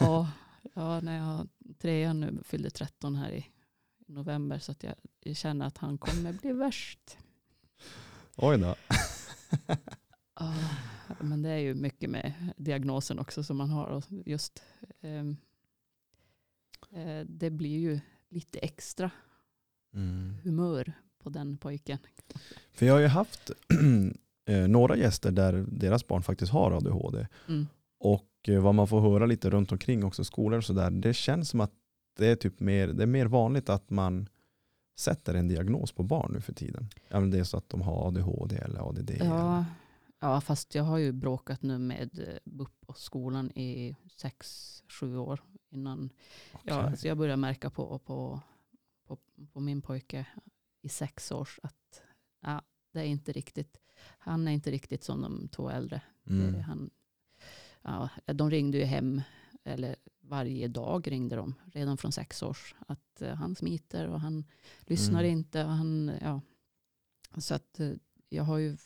Ja, 0.00 0.30
ja, 0.74 1.00
när 1.00 1.16
jag 1.18 1.48
trean 1.78 2.20
nu 2.20 2.38
fyllde 2.44 2.70
13 2.70 3.16
här 3.16 3.30
i 3.30 3.46
november 4.08 4.58
så 4.58 4.72
att 4.72 4.82
jag, 4.82 4.94
jag 5.24 5.36
känner 5.36 5.66
att 5.66 5.78
han 5.78 5.98
kommer 5.98 6.32
bli 6.32 6.52
värst. 6.52 7.18
Oj 8.36 8.58
då. 8.58 8.74
Ja, 10.38 10.54
men 11.20 11.42
det 11.42 11.48
är 11.50 11.58
ju 11.58 11.74
mycket 11.74 12.10
med 12.10 12.32
diagnosen 12.56 13.18
också 13.18 13.42
som 13.42 13.56
man 13.56 13.70
har. 13.70 13.86
Och 13.86 14.04
just, 14.26 14.62
ehm, 15.00 15.36
eh, 16.92 17.20
det 17.28 17.50
blir 17.50 17.78
ju 17.78 18.00
lite 18.28 18.58
extra 18.58 19.10
Mm. 19.94 20.34
humör 20.44 20.92
på 21.22 21.28
den 21.30 21.56
pojken. 21.56 21.98
För 22.72 22.86
jag 22.86 22.94
har 22.94 23.00
ju 23.00 23.06
haft 23.06 23.50
eh, 24.48 24.68
några 24.68 24.96
gäster 24.96 25.30
där 25.30 25.64
deras 25.68 26.06
barn 26.06 26.22
faktiskt 26.22 26.52
har 26.52 26.70
ADHD. 26.72 27.26
Mm. 27.48 27.66
Och 27.98 28.30
eh, 28.48 28.62
vad 28.62 28.74
man 28.74 28.88
får 28.88 29.00
höra 29.00 29.26
lite 29.26 29.50
runt 29.50 29.72
omkring 29.72 30.04
också, 30.04 30.24
skolor 30.24 30.58
och 30.58 30.64
sådär, 30.64 30.90
det 30.90 31.14
känns 31.14 31.48
som 31.48 31.60
att 31.60 31.72
det 32.18 32.26
är, 32.26 32.36
typ 32.36 32.60
mer, 32.60 32.88
det 32.88 33.02
är 33.02 33.06
mer 33.06 33.26
vanligt 33.26 33.68
att 33.68 33.90
man 33.90 34.28
sätter 34.98 35.34
en 35.34 35.48
diagnos 35.48 35.92
på 35.92 36.02
barn 36.02 36.32
nu 36.32 36.40
för 36.40 36.52
tiden. 36.52 36.88
Ja, 37.08 37.20
men 37.20 37.30
det 37.30 37.38
är 37.38 37.44
så 37.44 37.56
att 37.56 37.68
de 37.68 37.82
har 37.82 38.08
ADHD 38.08 38.56
eller 38.56 38.88
ADD. 38.88 39.10
eller- 39.10 39.64
Ja, 40.20 40.40
fast 40.40 40.74
jag 40.74 40.84
har 40.84 40.98
ju 40.98 41.12
bråkat 41.12 41.62
nu 41.62 41.78
med 41.78 42.18
eh, 42.18 42.38
BUP 42.44 42.84
och 42.86 42.98
skolan 42.98 43.50
i 43.50 43.96
sex, 44.16 44.82
sju 44.88 45.16
år 45.16 45.42
innan. 45.70 46.10
Ja, 46.52 46.58
Okej. 46.62 46.72
alltså 46.90 47.08
jag 47.08 47.18
började 47.18 47.36
märka 47.36 47.70
på, 47.70 47.98
på, 47.98 48.40
på, 49.06 49.18
på 49.52 49.60
min 49.60 49.82
pojke 49.82 50.26
i 50.82 50.88
sex 50.88 51.32
års 51.32 51.60
att 51.62 52.02
ja, 52.40 52.62
det 52.92 53.00
är 53.00 53.04
inte 53.04 53.32
riktigt, 53.32 53.80
han 54.18 54.48
är 54.48 54.52
inte 54.52 54.70
riktigt 54.70 55.04
som 55.04 55.20
de 55.22 55.48
två 55.48 55.70
äldre. 55.70 56.00
Det, 56.24 56.32
Mm. 56.48 56.60
han, 56.60 56.90
ja, 57.82 58.08
de 58.34 58.50
ringde 58.50 58.78
ju 58.78 58.84
hem, 58.84 59.22
eller 59.64 59.96
varje 60.20 60.68
dag 60.68 61.12
ringde 61.12 61.36
de, 61.36 61.54
redan 61.72 61.96
från 61.96 62.12
sex 62.12 62.42
års. 62.42 62.74
Att 62.86 63.22
eh, 63.22 63.34
han 63.34 63.54
smiter 63.56 64.08
och 64.08 64.20
han 64.20 64.44
lyssnar 64.80 65.20
Mm. 65.24 65.32
inte. 65.38 65.64
Och 65.64 65.70
han, 65.70 66.12
ja. 66.20 66.40
Så 67.38 67.54
att 67.54 67.80
eh, 67.80 67.92
jag 68.28 68.44
har 68.44 68.58
ju 68.58 68.76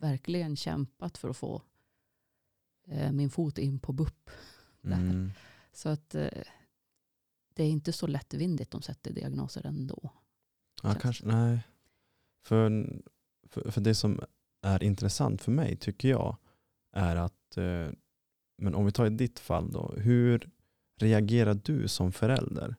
verkligen 0.00 0.56
kämpat 0.56 1.18
för 1.18 1.28
att 1.28 1.36
få 1.36 1.62
eh, 2.88 3.12
min 3.12 3.30
fot 3.30 3.58
in 3.58 3.78
på 3.78 3.92
BUP. 3.92 4.30
Mm. 4.84 5.30
Så 5.72 5.88
att 5.88 6.14
eh, 6.14 6.42
det 7.54 7.62
är 7.62 7.70
inte 7.70 7.92
så 7.92 8.06
lättvindigt 8.06 8.70
de 8.70 8.82
sätter 8.82 9.12
diagnoser 9.12 9.66
ändå. 9.66 10.10
Ja, 10.82 10.94
kanske, 10.94 11.24
det. 11.24 11.32
nej. 11.32 11.60
För, 12.44 12.92
för, 13.48 13.70
för 13.70 13.80
det 13.80 13.94
som 13.94 14.20
är 14.62 14.82
intressant 14.82 15.42
för 15.42 15.52
mig 15.52 15.76
tycker 15.76 16.08
jag 16.08 16.36
är 16.92 17.16
att, 17.16 17.56
eh, 17.56 17.88
men 18.58 18.74
om 18.74 18.86
vi 18.86 18.92
tar 18.92 19.06
i 19.06 19.10
ditt 19.10 19.38
fall 19.38 19.72
då, 19.72 19.94
hur 19.96 20.50
reagerar 21.00 21.54
du 21.54 21.88
som 21.88 22.12
förälder? 22.12 22.76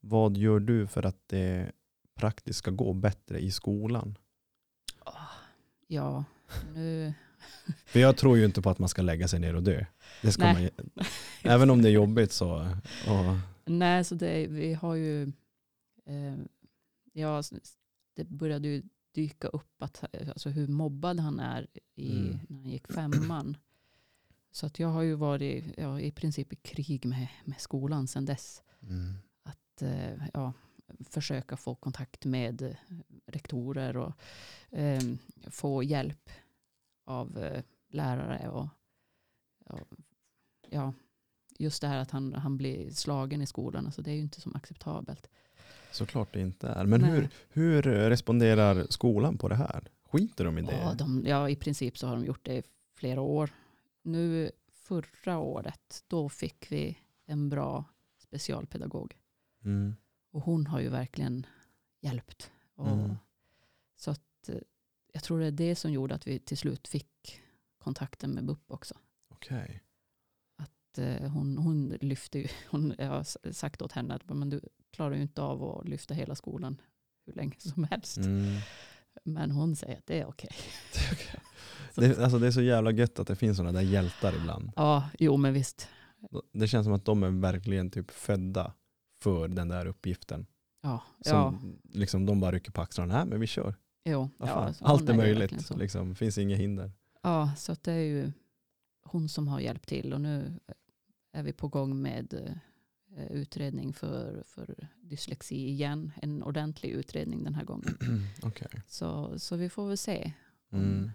Vad 0.00 0.36
gör 0.36 0.60
du 0.60 0.86
för 0.86 1.02
att 1.02 1.28
det 1.28 1.72
praktiskt 2.14 2.58
ska 2.58 2.70
gå 2.70 2.92
bättre 2.92 3.40
i 3.40 3.50
skolan? 3.50 4.18
Ja, 5.86 6.24
nu... 6.74 7.12
För 7.86 8.00
jag 8.00 8.16
tror 8.16 8.38
ju 8.38 8.44
inte 8.44 8.62
på 8.62 8.70
att 8.70 8.78
man 8.78 8.88
ska 8.88 9.02
lägga 9.02 9.28
sig 9.28 9.40
ner 9.40 9.56
och 9.56 9.62
dö. 9.62 9.84
Det 10.22 10.32
ska 10.32 10.44
Nej. 10.52 10.70
man, 10.94 11.04
även 11.42 11.70
om 11.70 11.82
det 11.82 11.88
är 11.88 11.92
jobbigt 11.92 12.32
så. 12.32 12.50
Och, 13.08 13.36
Nej, 13.64 14.04
så 14.04 14.14
det, 14.14 14.46
vi 14.46 14.74
har 14.74 14.94
ju... 14.94 15.22
Eh, 16.06 16.34
ja, 17.12 17.42
det 18.16 18.24
började 18.24 18.68
ju 18.68 18.82
dyka 19.14 19.48
upp 19.48 19.82
att, 19.82 20.04
alltså 20.28 20.48
hur 20.50 20.68
mobbad 20.68 21.20
han 21.20 21.40
är 21.40 21.66
i, 21.94 22.10
Mm. 22.18 22.38
när 22.48 22.56
han 22.58 22.70
gick 22.70 22.92
femman. 22.92 23.56
Så 24.50 24.66
att 24.66 24.78
jag 24.78 24.88
har 24.88 25.02
ju 25.02 25.14
varit 25.14 25.64
ja, 25.76 26.00
i 26.00 26.10
princip 26.10 26.52
i 26.52 26.56
krig 26.56 27.04
med, 27.06 27.26
med 27.44 27.60
skolan 27.60 28.08
sedan 28.08 28.24
dess. 28.24 28.62
mm. 28.82 29.14
Att 29.42 29.82
eh, 29.82 30.26
ja, 30.34 30.52
försöka 31.10 31.56
få 31.56 31.74
kontakt 31.74 32.24
med 32.24 32.76
rektorer 33.26 33.96
och 33.96 34.12
eh, 34.78 35.02
få 35.50 35.82
hjälp 35.82 36.30
av 37.04 37.38
eh, 37.38 37.62
lärare. 37.88 38.48
Och, 38.48 38.68
och, 39.64 39.80
ja, 40.70 40.92
just 41.58 41.80
det 41.80 41.88
här 41.88 41.98
att 41.98 42.10
han, 42.10 42.32
han 42.32 42.56
blir 42.56 42.90
slagen 42.90 43.42
i 43.42 43.46
skolan, 43.46 43.86
alltså 43.86 44.02
det 44.02 44.10
är 44.10 44.14
ju 44.14 44.22
inte 44.22 44.40
som 44.40 44.56
acceptabelt. 44.56 45.28
Såklart 45.90 46.32
det 46.32 46.40
inte 46.40 46.68
är. 46.68 46.84
Men 46.86 47.00
Nej. 47.00 47.10
hur, 47.10 47.28
hur 47.48 47.82
responderar 47.82 48.86
skolan 48.90 49.38
på 49.38 49.48
det 49.48 49.54
här? 49.54 49.88
Skiter 50.04 50.44
de 50.44 50.58
i 50.58 50.62
det? 50.62 50.78
Ja, 50.78 50.94
de, 50.94 51.24
ja, 51.26 51.48
i 51.48 51.56
princip 51.56 51.98
så 51.98 52.06
har 52.06 52.14
de 52.14 52.24
gjort 52.24 52.44
det 52.44 52.54
i 52.54 52.62
flera 52.94 53.20
år. 53.20 53.50
nu 54.02 54.50
förra 54.72 55.38
året, 55.38 56.04
då 56.08 56.28
fick 56.28 56.72
vi 56.72 56.98
en 57.26 57.48
bra 57.48 57.84
specialpedagog. 58.18 59.16
Mm. 59.64 59.96
Och 60.30 60.42
hon 60.42 60.66
har 60.66 60.80
ju 60.80 60.88
verkligen 60.88 61.46
hjälpt. 62.00 62.50
Och 62.74 62.88
Mm. 62.88 63.16
Så 63.96 64.10
att 64.10 64.20
eh, 64.20 64.31
jag 65.12 65.22
tror 65.22 65.40
det 65.40 65.46
är 65.46 65.50
det 65.50 65.74
som 65.74 65.92
gjorde 65.92 66.14
att 66.14 66.26
vi 66.26 66.38
till 66.38 66.58
slut 66.58 66.88
fick 66.88 67.40
kontakten 67.78 68.30
med 68.30 68.44
BUP 68.44 68.70
också. 68.70 68.94
Okej. 69.34 69.82
Att, 70.58 70.98
eh, 70.98 71.30
hon, 71.30 71.58
hon 71.58 71.88
lyfte 71.88 72.38
ju, 72.38 72.48
hon, 72.70 72.94
jag 72.98 73.06
har 73.06 73.52
sagt 73.52 73.82
åt 73.82 73.92
henne 73.92 74.14
att 74.14 74.28
men 74.28 74.50
du 74.50 74.60
klarar 74.90 75.14
ju 75.14 75.22
inte 75.22 75.42
av 75.42 75.64
att 75.64 75.88
lyfta 75.88 76.14
hela 76.14 76.34
skolan 76.34 76.80
hur 77.26 77.32
länge 77.32 77.56
som 77.58 77.84
helst. 77.84 78.16
Mm. 78.16 78.60
Men 79.24 79.50
hon 79.50 79.76
säger 79.76 79.98
att 79.98 80.06
det 80.06 80.20
är 80.20 80.26
okej. 80.26 80.50
Det, 81.94 82.18
alltså 82.18 82.38
det 82.38 82.46
är 82.46 82.50
så 82.50 82.62
jävla 82.62 82.90
gött 82.90 83.18
att 83.18 83.26
det 83.26 83.36
finns 83.36 83.56
sådana 83.56 83.78
där 83.78 83.86
hjältar 83.86 84.36
ibland. 84.36 84.72
Ja, 84.76 85.10
jo 85.18 85.36
men 85.36 85.52
visst. 85.52 85.88
Det 86.52 86.68
känns 86.68 86.84
som 86.86 86.94
att 86.94 87.04
de 87.04 87.22
är 87.22 87.30
verkligen 87.30 87.90
typ 87.90 88.10
födda 88.10 88.72
för 89.22 89.48
den 89.48 89.68
där 89.68 89.86
uppgiften. 89.86 90.46
Ja, 90.82 91.02
Som 91.20 91.36
ja 91.36 91.54
liksom 91.98 92.26
de 92.26 92.40
bara 92.40 92.52
rycker 92.52 92.72
på 92.72 92.80
axlarna. 92.80 93.14
Nej 93.14 93.26
men 93.26 93.40
vi 93.40 93.46
kör. 93.46 93.74
Jo. 94.04 94.30
Ja, 94.38 94.46
fan. 94.46 94.74
så 94.74 94.84
Allt 94.84 95.08
är 95.08 95.12
ju 95.12 95.18
möjligt. 95.18 95.66
så. 95.66 95.76
Liksom. 95.76 96.14
finns 96.14 96.38
inga 96.38 96.56
hinder. 96.56 96.92
Ja, 97.22 97.52
så 97.56 97.76
det 97.82 97.92
är 97.92 97.98
ju 98.04 98.32
hon 99.04 99.28
som 99.28 99.48
har 99.48 99.60
hjälpt 99.60 99.88
till 99.88 100.12
och 100.12 100.20
nu 100.20 100.60
är 101.32 101.42
vi 101.42 101.52
på 101.52 101.68
gång 101.68 102.02
med 102.02 102.34
eh, 103.16 103.26
utredning 103.32 103.92
för, 103.92 104.42
för 104.46 104.88
dyslexi 105.00 105.68
igen. 105.68 106.12
En 106.22 106.42
ordentlig 106.42 106.90
utredning 106.90 107.44
den 107.44 107.54
här 107.54 107.64
gången. 107.64 107.96
Okej. 108.42 108.68
Så, 108.88 109.38
så 109.38 109.56
vi 109.56 109.68
får 109.68 109.88
väl 109.88 109.98
se. 109.98 110.32
Mm. 110.72 111.10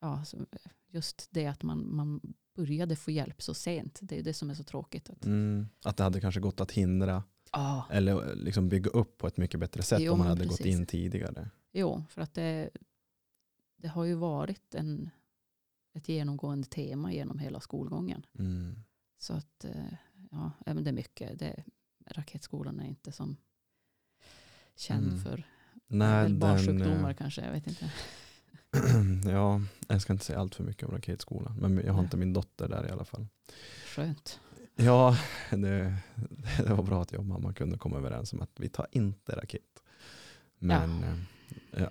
Ja, 0.00 0.24
så 0.24 0.36
just 0.88 1.28
det 1.30 1.46
att 1.46 1.62
man, 1.62 1.94
man 1.94 2.20
började 2.56 2.96
få 2.96 3.10
hjälp 3.10 3.42
så 3.42 3.54
sent. 3.54 3.98
Det 4.02 4.18
är 4.18 4.22
det 4.22 4.34
som 4.34 4.50
är 4.50 4.54
så 4.54 4.64
tråkigt. 4.64 5.10
Att, 5.10 5.24
Mm. 5.24 5.66
Att 5.84 5.96
det 5.96 6.02
hade 6.04 6.20
kanske 6.20 6.40
gått 6.40 6.60
att 6.60 6.70
hindra 6.72 7.22
ja, 7.52 7.86
eller 7.90 8.34
liksom 8.34 8.68
bygga 8.68 8.90
upp 8.90 9.18
på 9.18 9.26
ett 9.26 9.36
mycket 9.36 9.60
bättre 9.60 9.82
sätt 9.82 10.00
Jo, 10.02 10.12
om 10.12 10.18
man 10.18 10.28
hade 10.28 10.46
gått 10.46 10.56
precis. 10.58 10.76
in 10.76 10.86
tidigare. 10.86 11.50
Jo, 11.72 12.04
för 12.08 12.22
att 12.22 12.34
det, 12.34 12.70
det 13.76 13.88
har 13.88 14.04
ju 14.04 14.14
varit 14.14 14.74
en, 14.74 15.10
ett 15.92 16.08
genomgående 16.08 16.68
tema 16.68 17.12
genom 17.12 17.38
hela 17.38 17.60
skolgången. 17.60 18.26
Mm. 18.38 18.76
Så 19.18 19.32
att, 19.34 19.64
eh, 19.64 19.92
ja, 20.30 20.50
även 20.66 20.84
det 20.84 20.90
är 20.90 20.94
mycket. 20.94 21.38
Det, 21.38 21.64
raketskolan 22.06 22.80
är 22.80 22.84
inte 22.84 23.12
som 23.12 23.36
känd 24.76 25.06
Mm. 25.06 25.18
för 25.24 25.44
Nej, 25.86 26.34
barnsjukdomar 26.34 27.06
den, 27.06 27.14
kanske. 27.14 27.44
Jag 27.44 27.52
vet 27.52 27.66
inte. 27.66 27.84
eh, 28.76 29.30
ja, 29.32 29.60
jag 29.88 30.02
ska 30.02 30.12
inte 30.12 30.24
säga 30.24 30.38
allt 30.40 30.54
för 30.54 30.64
mycket 30.64 30.88
om 30.88 30.94
raketskolan. 30.94 31.56
Men 31.56 31.76
jag 31.76 31.92
har 31.92 32.00
Nej. 32.00 32.04
inte 32.04 32.16
min 32.16 32.32
dotter 32.32 32.68
där 32.68 32.86
i 32.88 32.90
alla 32.90 33.04
fall. 33.04 33.26
Skönt. 33.86 34.40
Ja, 34.76 35.16
det, 35.50 35.96
det 36.58 36.74
var 36.74 36.82
bra 36.82 37.02
att 37.02 37.12
jag 37.12 37.18
och 37.20 37.26
mamma 37.26 37.52
kunde 37.52 37.78
komma 37.78 37.96
överens 37.96 38.32
om 38.32 38.40
att 38.42 38.60
vi 38.60 38.68
tar 38.68 38.86
inte 38.92 39.36
raket. 39.36 39.82
Men 40.58 41.00
ja, 41.02 41.16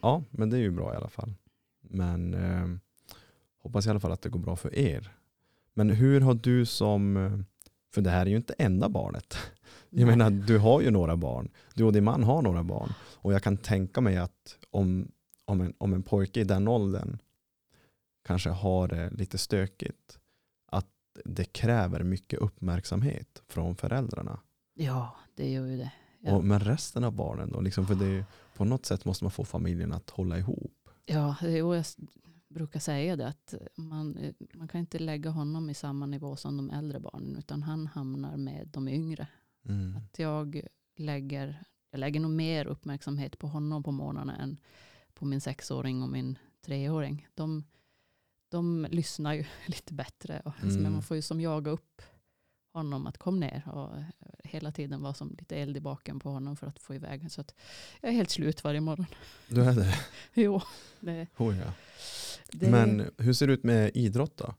ja 0.02 0.24
men 0.32 0.50
det 0.50 0.58
är 0.58 0.62
ju 0.62 0.72
bra 0.72 0.94
i 0.94 0.98
alla 0.98 1.10
fall. 1.10 1.34
Men 1.82 2.34
eh, 2.34 2.68
hoppas 3.64 3.86
i 3.88 3.90
alla 3.90 4.00
fall 4.00 4.12
att 4.12 4.22
det 4.22 4.30
går 4.30 4.40
bra 4.40 4.56
för 4.56 4.76
er. 4.76 5.14
Men 5.74 5.90
hur 5.90 6.22
har 6.22 6.34
du 6.34 6.66
som, 6.66 7.18
eh, 7.18 7.40
för 7.94 8.02
det 8.02 8.10
här 8.10 8.22
är 8.26 8.30
ju 8.30 8.36
inte 8.36 8.54
enda 8.58 8.90
barnet. 8.90 9.38
Jag 9.90 10.08
menar, 10.08 10.30
du 10.30 10.58
har 10.58 10.82
ju 10.82 10.92
några 10.92 11.18
barn. 11.18 11.50
Du 11.74 11.84
och 11.84 11.94
din 11.94 12.04
man 12.04 12.24
har 12.24 12.42
några 12.42 12.64
barn. 12.64 12.94
Och 13.16 13.34
jag 13.34 13.44
kan 13.44 13.58
tänka 13.58 14.02
mig 14.02 14.18
att 14.18 14.58
om, 14.70 15.12
om, 15.46 15.62
en, 15.62 15.74
om 15.78 15.94
en 15.94 16.04
pojke 16.04 16.40
i 16.40 16.44
den 16.44 16.68
åldern 16.68 17.18
kanske 18.28 18.50
har 18.50 18.88
det 18.88 19.10
lite 19.10 19.38
stökigt, 19.38 20.20
att 20.72 20.88
det 21.26 21.46
kräver 21.46 22.04
mycket 22.04 22.40
uppmärksamhet 22.40 23.42
från 23.48 23.76
föräldrarna. 23.76 24.40
Ja, 24.74 25.16
det 25.36 25.52
gör 25.52 25.66
ju 25.66 25.78
det. 25.78 25.92
Ja. 26.20 26.36
Och, 26.36 26.44
men 26.44 26.60
resten 26.60 27.04
av 27.04 27.12
barnen 27.14 27.52
då? 27.52 27.62
Liksom 27.62 27.88
för 27.88 27.96
det, 27.96 28.06
är- 28.06 28.26
på 28.60 28.66
något 28.66 28.86
sätt 28.86 29.06
måste 29.06 29.24
man 29.24 29.32
få 29.32 29.46
familjen 29.46 29.94
att 29.94 30.10
hålla 30.10 30.38
ihop. 30.38 30.90
Ja, 31.06 31.36
jo, 31.42 31.76
jag 31.76 31.86
brukar 32.48 32.80
säga 32.80 33.16
det 33.16 33.28
att 33.28 33.54
man, 33.76 34.18
eh, 34.18 34.34
man 34.54 34.68
kan 34.68 34.80
inte 34.80 35.00
lägga 35.00 35.30
honom 35.30 35.70
i 35.70 35.74
samma 35.74 36.06
nivå 36.06 36.36
som 36.36 36.58
de 36.58 36.70
äldre 36.70 37.00
barnen 37.00 37.36
utan 37.36 37.64
han 37.64 37.88
hamnar 37.88 38.38
med 38.38 38.68
de 38.68 38.88
yngre. 38.88 39.28
Mm. 39.66 39.98
Att 39.98 40.20
jag 40.20 40.62
lägger, 40.96 41.64
jag 41.92 42.00
lägger 42.00 42.20
nog 42.20 42.32
mer 42.32 42.66
uppmärksamhet 42.66 43.40
på 43.40 43.48
honom 43.48 43.84
på 43.84 43.92
morgnarna 43.92 44.38
än 44.38 44.60
på 45.14 45.26
min 45.26 45.42
sexåring 45.42 46.04
och 46.04 46.10
min 46.10 46.38
treåring. 46.62 47.28
De, 47.36 47.64
de 48.50 48.88
lyssnar 48.90 49.34
ju 49.34 49.46
lite 49.68 49.94
bättre. 49.94 50.42
Och, 50.46 50.64
Mm. 50.64 50.84
Men 50.84 50.92
man 50.92 51.04
får 51.04 51.16
ju 51.16 51.22
som 51.22 51.42
jaga 51.42 51.72
upp 51.72 52.02
honom 52.74 53.08
att 53.08 53.18
kom 53.18 53.40
ner 53.40 53.70
och 53.70 53.96
hela 54.50 54.72
tiden 54.72 55.02
vara 55.02 55.14
som 55.14 55.36
lite 55.40 55.56
eld 55.58 55.78
i 55.78 55.80
baken 55.80 56.20
på 56.20 56.30
honom 56.30 56.56
för 56.56 56.68
att 56.68 56.80
få 56.80 56.96
iväg. 56.96 57.32
Så 57.32 57.42
att 57.42 57.56
jag 58.02 58.10
är 58.12 58.16
helt 58.16 58.30
slut 58.30 58.64
varje 58.64 58.82
morgon. 58.82 59.06
Du 59.48 59.62
är 59.64 59.76
det? 59.76 59.96
Jo, 60.34 60.62
det, 61.00 61.28
Oh, 61.38 61.58
ja. 61.58 61.74
det, 62.52 62.70
Men 62.72 63.10
hur 63.18 63.34
ser 63.34 63.48
det 63.48 63.54
ut 63.54 63.64
med 63.64 63.92
idrott 63.94 64.38
då? 64.38 64.56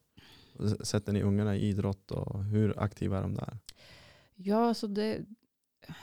Sätter 0.85 1.13
ni 1.13 1.23
ungarna 1.23 1.57
i 1.57 1.69
idrott 1.69 2.11
och 2.11 2.45
hur 2.45 2.81
aktiva 2.83 3.19
är 3.19 3.23
de 3.23 3.35
där? 3.35 3.59
Ja, 4.35 4.75
så 4.75 4.87
det, 4.87 5.21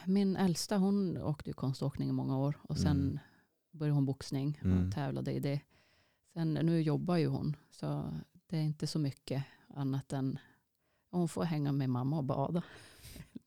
min 0.06 0.36
äldsta 0.36 0.78
hon 0.78 1.18
åkte 1.18 1.50
ju 1.50 1.54
konståkning 1.54 2.10
i 2.10 2.12
många 2.12 2.38
år 2.38 2.58
och 2.62 2.78
sen 2.78 2.92
Mm. 3.02 3.20
började 3.72 3.96
hon 3.96 4.06
boxning 4.06 4.60
Mm. 4.64 4.88
och 4.88 4.94
tävlade 4.94 5.32
i 5.32 5.40
det. 5.40 5.60
Sen 6.34 6.54
nu 6.54 6.82
jobbar 6.82 7.18
ju 7.18 7.28
hon 7.28 7.56
så 7.72 8.14
det 8.48 8.58
är 8.58 8.62
inte 8.62 8.88
så 8.88 9.00
mycket 9.00 9.44
annat 9.68 10.14
än 10.14 10.40
hon 11.12 11.30
får 11.30 11.44
hänga 11.44 11.72
med 11.72 11.90
mamma 11.90 12.18
och 12.18 12.24
bada. 12.24 12.62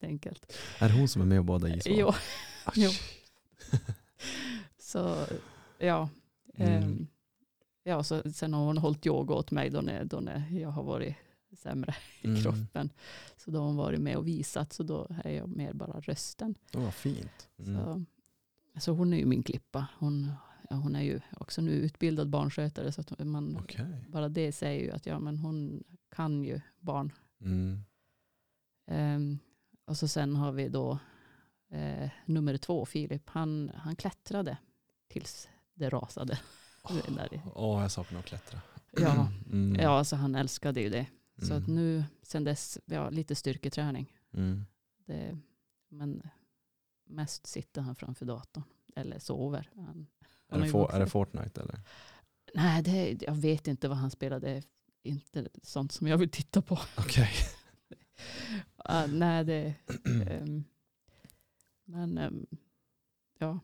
Helt 0.00 0.10
enkelt. 0.12 0.52
Är 0.78 0.88
det 0.88 0.94
hon 0.94 1.08
som 1.08 1.22
är 1.22 1.26
med 1.26 1.38
och 1.38 1.44
badar 1.44 1.68
isbad? 1.76 1.94
Jo, 1.98 2.08
Ah, 2.64 2.72
jo. 2.76 2.90
så 4.78 5.26
ja. 5.78 6.08
Mm. 6.54 6.82
ehm, 6.82 7.06
ja 7.82 8.02
så, 8.02 8.32
sen 8.32 8.54
har 8.54 8.64
hon 8.64 8.78
hållit 8.78 9.06
yoga 9.06 9.34
åt 9.34 9.50
mig 9.50 9.70
då 9.70 9.80
när, 9.80 10.04
då 10.04 10.20
när 10.20 10.48
jag 10.50 10.68
har 10.68 10.82
varit 10.82 11.14
sämre 11.52 11.94
i 12.20 12.26
Mm. 12.26 12.42
kroppen. 12.42 12.90
Så 13.36 13.50
då 13.50 13.58
har 13.58 13.66
hon 13.66 13.76
varit 13.76 14.00
med 14.00 14.16
och 14.16 14.26
visat 14.28 14.72
så 14.72 14.82
då 14.82 15.06
är 15.24 15.30
jag 15.32 15.48
mer 15.48 15.72
bara 15.72 16.00
rösten. 16.00 16.54
Åh, 16.74 16.82
vad 16.82 16.94
fint. 16.94 17.48
Mm. 17.58 17.74
Så, 18.74 18.80
så 18.80 18.92
hon 18.92 19.12
är 19.12 19.18
ju 19.18 19.26
min 19.26 19.42
klippa. 19.42 19.86
Hon, 19.98 20.32
ja, 20.70 20.76
hon 20.76 20.96
är 20.96 21.02
ju 21.02 21.20
också 21.36 21.60
nu 21.62 21.70
utbildad 21.70 22.28
barnskötare. 22.30 22.92
Så 22.92 23.00
att 23.00 23.24
man, 23.24 23.56
Okej. 23.62 23.86
bara 24.08 24.28
det 24.28 24.52
säger 24.52 24.84
ju 24.84 24.90
att 24.90 25.06
ja, 25.06 25.18
men 25.18 25.38
hon 25.38 25.84
kan 26.14 26.44
ju 26.44 26.60
barn. 26.80 27.12
Mm. 27.40 27.80
Ehm, 28.86 29.38
och 29.90 29.96
så 29.98 30.08
sen 30.08 30.36
har 30.36 30.52
vi 30.52 30.68
då 30.68 30.98
eh, 31.70 32.10
nummer 32.26 32.56
två, 32.56 32.86
Filip. 32.86 33.22
Han, 33.28 33.70
han 33.74 33.96
klättrade 33.96 34.56
tills 35.08 35.48
det 35.74 35.88
rasade. 35.88 36.38
Det 37.06 37.14
där 37.14 37.34
i- 37.34 37.40
Åh, 37.54 37.82
jag 37.82 37.90
saknar 37.90 38.18
att 38.18 38.24
klättra. 38.26 38.60
Ja, 38.92 39.28
Mm. 39.52 39.80
ja 39.80 39.88
alltså 39.98 40.16
han 40.16 40.34
älskade 40.34 40.80
ju 40.80 40.88
det. 40.90 41.06
Så 41.42 41.54
att 41.54 41.68
Mm. 41.68 41.74
nu, 41.74 42.04
sen 42.22 42.44
dess, 42.44 42.78
ja, 42.84 43.10
lite 43.10 43.34
styrketräning. 43.34 44.12
Mm. 44.34 44.64
Det, 45.06 45.38
men 45.88 46.22
mest 47.06 47.46
sitter 47.46 47.82
han 47.82 47.94
framför 47.94 48.26
datorn. 48.26 48.64
Eller 48.96 49.18
sover. 49.18 49.70
Han, 49.76 50.06
Är, 50.48 50.52
han 50.52 50.60
det 50.60 50.68
for, 50.68 50.92
är 50.94 51.00
det 51.00 51.06
Fortnite 51.06 51.60
eller? 51.60 51.80
Nej, 52.54 52.82
det, 52.82 53.22
jag 53.22 53.34
vet 53.34 53.68
inte 53.68 53.88
vad 53.88 53.96
han 53.98 54.10
spelar. 54.10 54.40
Det 54.40 54.50
är 54.50 54.62
inte 55.02 55.48
sånt 55.62 55.92
som 55.92 56.06
jag 56.06 56.18
vill 56.18 56.30
titta 56.30 56.62
på. 56.62 56.78
Okej. 56.98 57.30
Ah, 58.84 59.06
nej, 59.06 59.44
det... 59.44 59.74
ehm, 60.30 60.64
men 61.84 62.18
ehm, 62.18 62.46
ja. 63.38 63.58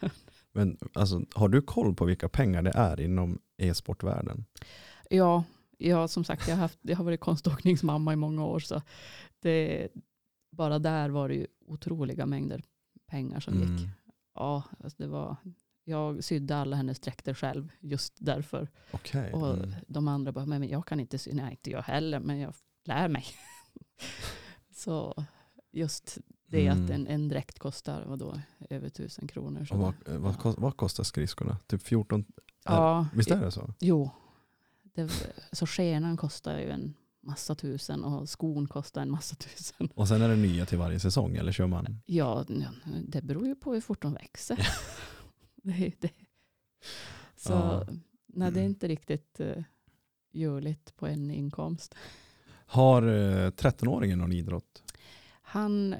Men 0.52 0.78
alltså, 0.92 1.22
har 1.34 1.48
du 1.48 1.62
koll 1.62 1.94
på 1.94 2.04
vilka 2.04 2.28
pengar 2.28 2.62
det 2.62 2.70
är 2.74 3.00
inom 3.00 3.38
e-sportvärlden? 3.56 4.44
ja, 5.10 5.44
ja, 5.78 6.08
som 6.08 6.24
sagt, 6.24 6.48
jag 6.48 6.54
har, 6.56 6.60
haft, 6.60 6.78
jag 6.82 6.96
har 6.96 7.04
varit 7.04 7.20
konståkningsmamma 7.20 8.12
i 8.12 8.16
många 8.16 8.44
år. 8.44 8.60
Så 8.60 8.82
det, 9.40 9.88
bara 10.50 10.78
där 10.78 11.08
var 11.08 11.28
det 11.28 11.34
ju 11.34 11.46
otroliga 11.66 12.26
mängder 12.26 12.62
pengar 13.06 13.40
som 13.40 13.54
gick. 13.54 13.68
Mm. 13.68 13.88
Ja, 14.34 14.62
alltså 14.84 15.02
det 15.02 15.08
var, 15.08 15.36
jag 15.84 16.24
sydde 16.24 16.56
alla 16.56 16.76
hennes 16.76 17.00
dräkter 17.00 17.34
själv 17.34 17.72
just 17.80 18.16
därför. 18.20 18.68
Okej. 18.90 19.32
Och 19.32 19.54
Mm. 19.54 19.70
de 19.88 20.08
andra 20.08 20.32
bara, 20.32 20.46
men 20.46 20.68
jag 20.68 20.86
kan 20.86 21.00
inte 21.00 21.18
sy. 21.18 21.32
Nej, 21.32 21.50
inte 21.50 21.70
jag 21.70 21.82
heller, 21.82 22.20
men 22.20 22.38
jag 22.38 22.54
lär 22.84 23.08
mig. 23.08 23.24
så 24.74 25.24
just 25.72 26.18
det 26.46 26.66
Mm. 26.66 26.84
att 26.84 26.90
en, 26.90 27.06
en 27.06 27.28
dräkt 27.28 27.58
kostar 27.58 28.04
vadå, 28.06 28.40
över 28.70 28.88
tusen 28.88 29.28
kronor. 29.28 29.64
Så 29.64 29.76
vad, 29.76 29.94
vad, 30.06 30.38
kost, 30.38 30.58
vad 30.58 30.76
kostar 30.76 31.04
skridskorna? 31.04 31.58
Typ 31.66 31.82
14? 31.82 32.24
ja, 32.64 33.06
Visst 33.14 33.30
är 33.30 33.40
det 33.40 33.50
så? 33.50 33.74
Jo. 33.80 34.10
Det, 34.82 35.10
så 35.52 35.66
skenan 35.66 36.16
kostar 36.16 36.58
ju 36.58 36.70
en 36.70 36.94
massa 37.20 37.54
tusen 37.54 38.04
och 38.04 38.28
skon 38.28 38.68
kostar 38.68 39.02
en 39.02 39.10
massa 39.10 39.36
tusen. 39.36 39.88
Och 39.94 40.08
sen 40.08 40.22
är 40.22 40.28
det 40.28 40.36
nya 40.36 40.66
till 40.66 40.78
varje 40.78 41.00
säsong 41.00 41.36
eller 41.36 41.52
kör 41.52 41.66
man? 41.66 42.00
Ja, 42.06 42.44
det 43.08 43.22
beror 43.22 43.46
ju 43.46 43.54
på 43.54 43.72
hur 43.74 43.80
fort 43.80 44.02
de 44.02 44.12
växer. 44.14 44.68
det, 45.62 45.72
är 45.86 45.92
det. 46.00 46.10
Så 47.36 47.52
Ja. 47.52 47.86
nej, 48.26 48.52
det 48.52 48.60
är 48.60 48.64
inte 48.64 48.88
riktigt. 48.88 49.40
eh, 49.40 49.62
görligt 50.32 50.96
på 50.96 51.06
en 51.06 51.30
inkomst. 51.30 51.94
Har 52.66 53.02
eh, 53.02 53.50
13-åringen 53.50 54.16
någon 54.18 54.32
idrott? 54.32 54.82
Han, 55.42 55.94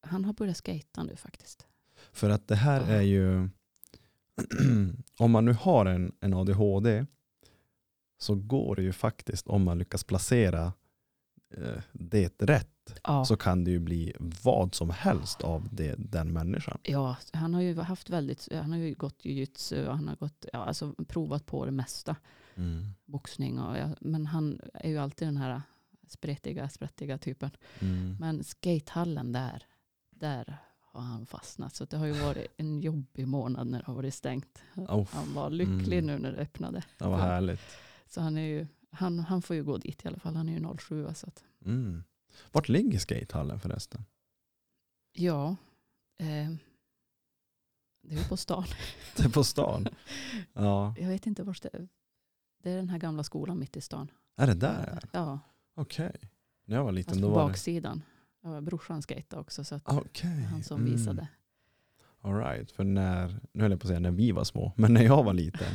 han 0.00 0.24
har 0.24 0.32
börjat 0.32 0.56
skata 0.56 1.02
nu 1.02 1.16
faktiskt. 1.16 1.66
För 2.12 2.30
att 2.30 2.48
det 2.48 2.56
här 2.56 2.80
Ja. 2.80 2.86
är 2.86 3.02
ju, 3.02 3.48
om 5.18 5.30
man 5.30 5.44
nu 5.44 5.52
har 5.52 5.86
en, 5.86 6.12
en 6.20 6.34
ADHD 6.34 7.06
så 8.18 8.34
går 8.34 8.76
det 8.76 8.82
ju 8.82 8.92
faktiskt, 8.92 9.46
om 9.48 9.62
man 9.64 9.78
lyckas 9.78 10.04
placera 10.04 10.72
eh, 11.56 11.82
det 11.92 12.42
rätt, 12.42 12.68
Ja, 13.04 13.24
så 13.24 13.36
kan 13.36 13.64
det 13.64 13.70
ju 13.70 13.78
bli 13.78 14.12
vad 14.42 14.74
som 14.74 14.90
helst 14.90 15.40
av 15.42 15.68
det, 15.72 15.94
den 15.98 16.32
människan. 16.32 16.78
ja, 16.82 17.16
han 17.32 17.54
har 17.54 17.60
ju 17.60 17.80
haft 17.80 18.10
väldigt, 18.10 18.48
han 18.52 18.70
har 18.72 18.78
ju 18.78 18.94
gått 18.94 19.24
jujutsu 19.24 19.86
och 19.86 19.96
han 19.96 20.08
har 20.08 20.16
gått, 20.16 20.46
ja, 20.52 20.58
alltså 20.64 20.94
provat 21.08 21.46
på 21.46 21.64
det 21.64 21.70
mesta. 21.72 22.16
Boxning 23.04 23.58
och, 23.60 23.76
ja, 23.78 23.88
men 24.00 24.26
han 24.26 24.60
är 24.74 24.88
ju 24.90 24.98
alltid 24.98 25.28
den 25.28 25.36
här 25.36 25.62
spretiga, 26.06 26.68
sprättiga 26.68 27.18
typen. 27.18 27.50
Mm. 27.80 28.16
Men 28.20 28.44
skatehallen 28.44 29.32
där, 29.32 29.62
där 30.10 30.58
har 30.80 31.00
han 31.02 31.26
fastnat. 31.26 31.74
Så 31.74 31.84
det 31.84 31.96
har 31.96 32.06
ju 32.06 32.12
varit 32.12 32.46
en 32.56 32.80
jobbig 32.80 33.28
månad 33.28 33.66
när 33.66 33.78
det 33.78 33.84
har 33.86 33.94
varit 33.94 34.14
stängt. 34.14 34.62
Oh, 34.76 35.08
Han 35.10 35.34
var 35.34 35.50
lycklig 35.50 35.98
Mm. 35.98 36.06
nu 36.06 36.18
när 36.18 36.32
det 36.32 36.38
öppnade. 36.38 36.84
det 36.98 37.04
var 37.04 37.18
härligt. 37.18 37.60
Så 38.06 38.20
han, 38.20 38.36
är 38.36 38.46
ju, 38.46 38.66
han, 38.90 39.18
han 39.18 39.42
får 39.42 39.56
ju 39.56 39.64
gå 39.64 39.76
dit 39.76 40.04
i 40.04 40.08
alla 40.08 40.18
fall. 40.18 40.36
Han 40.36 40.48
är 40.48 40.58
ju 40.58 40.76
07. 40.78 41.08
Så 41.14 41.26
att, 41.26 41.44
Mm. 41.64 42.04
Vart 42.52 42.68
ligger 42.68 42.98
skatehallen 42.98 43.60
förresten? 43.60 44.04
ja, 45.12 45.56
eh, 46.18 46.50
det 48.02 48.16
är 48.18 48.28
på 48.28 48.36
stan. 48.36 48.64
Det 49.16 49.22
är 49.24 49.28
på 49.28 49.44
stan. 49.44 49.86
Ja. 50.52 50.94
Jag 50.98 51.08
vet 51.08 51.26
inte 51.26 51.42
var 51.42 51.58
det 51.62 51.74
är. 51.74 51.88
Det 52.62 52.70
är 52.70 52.76
den 52.76 52.88
här 52.88 52.98
gamla 52.98 53.22
skolan 53.24 53.58
mitt 53.58 53.76
i 53.76 53.80
stan. 53.80 54.10
Är 54.36 54.46
det 54.46 54.54
där? 54.54 55.02
Ja, 55.12 55.40
Okej. 55.76 56.12
När 56.64 56.76
jag 56.76 56.84
var 56.84 56.92
liten 56.92 57.10
fast 57.14 57.22
då 57.22 57.28
var 57.30 57.42
det... 57.42 57.48
baksidan. 57.48 58.02
Ja, 58.42 58.60
brorsan 58.60 59.02
skejtade 59.02 59.40
också 59.42 59.64
så 59.64 59.74
att 59.74 59.84
det 59.84 59.92
var 59.92 60.46
han 60.46 60.62
som 60.62 60.80
Mm. 60.80 60.92
visade. 60.92 61.28
All 62.20 62.34
right. 62.34 62.70
För 62.70 62.84
när, 62.84 63.40
nu 63.52 63.62
höll 63.62 63.70
jag 63.70 63.80
på 63.80 63.84
att 63.84 63.88
säga 63.88 64.00
när 64.00 64.10
vi 64.10 64.32
var 64.32 64.44
små, 64.44 64.72
men 64.76 64.94
när 64.94 65.02
jag 65.02 65.24
var 65.24 65.32
liten, 65.34 65.72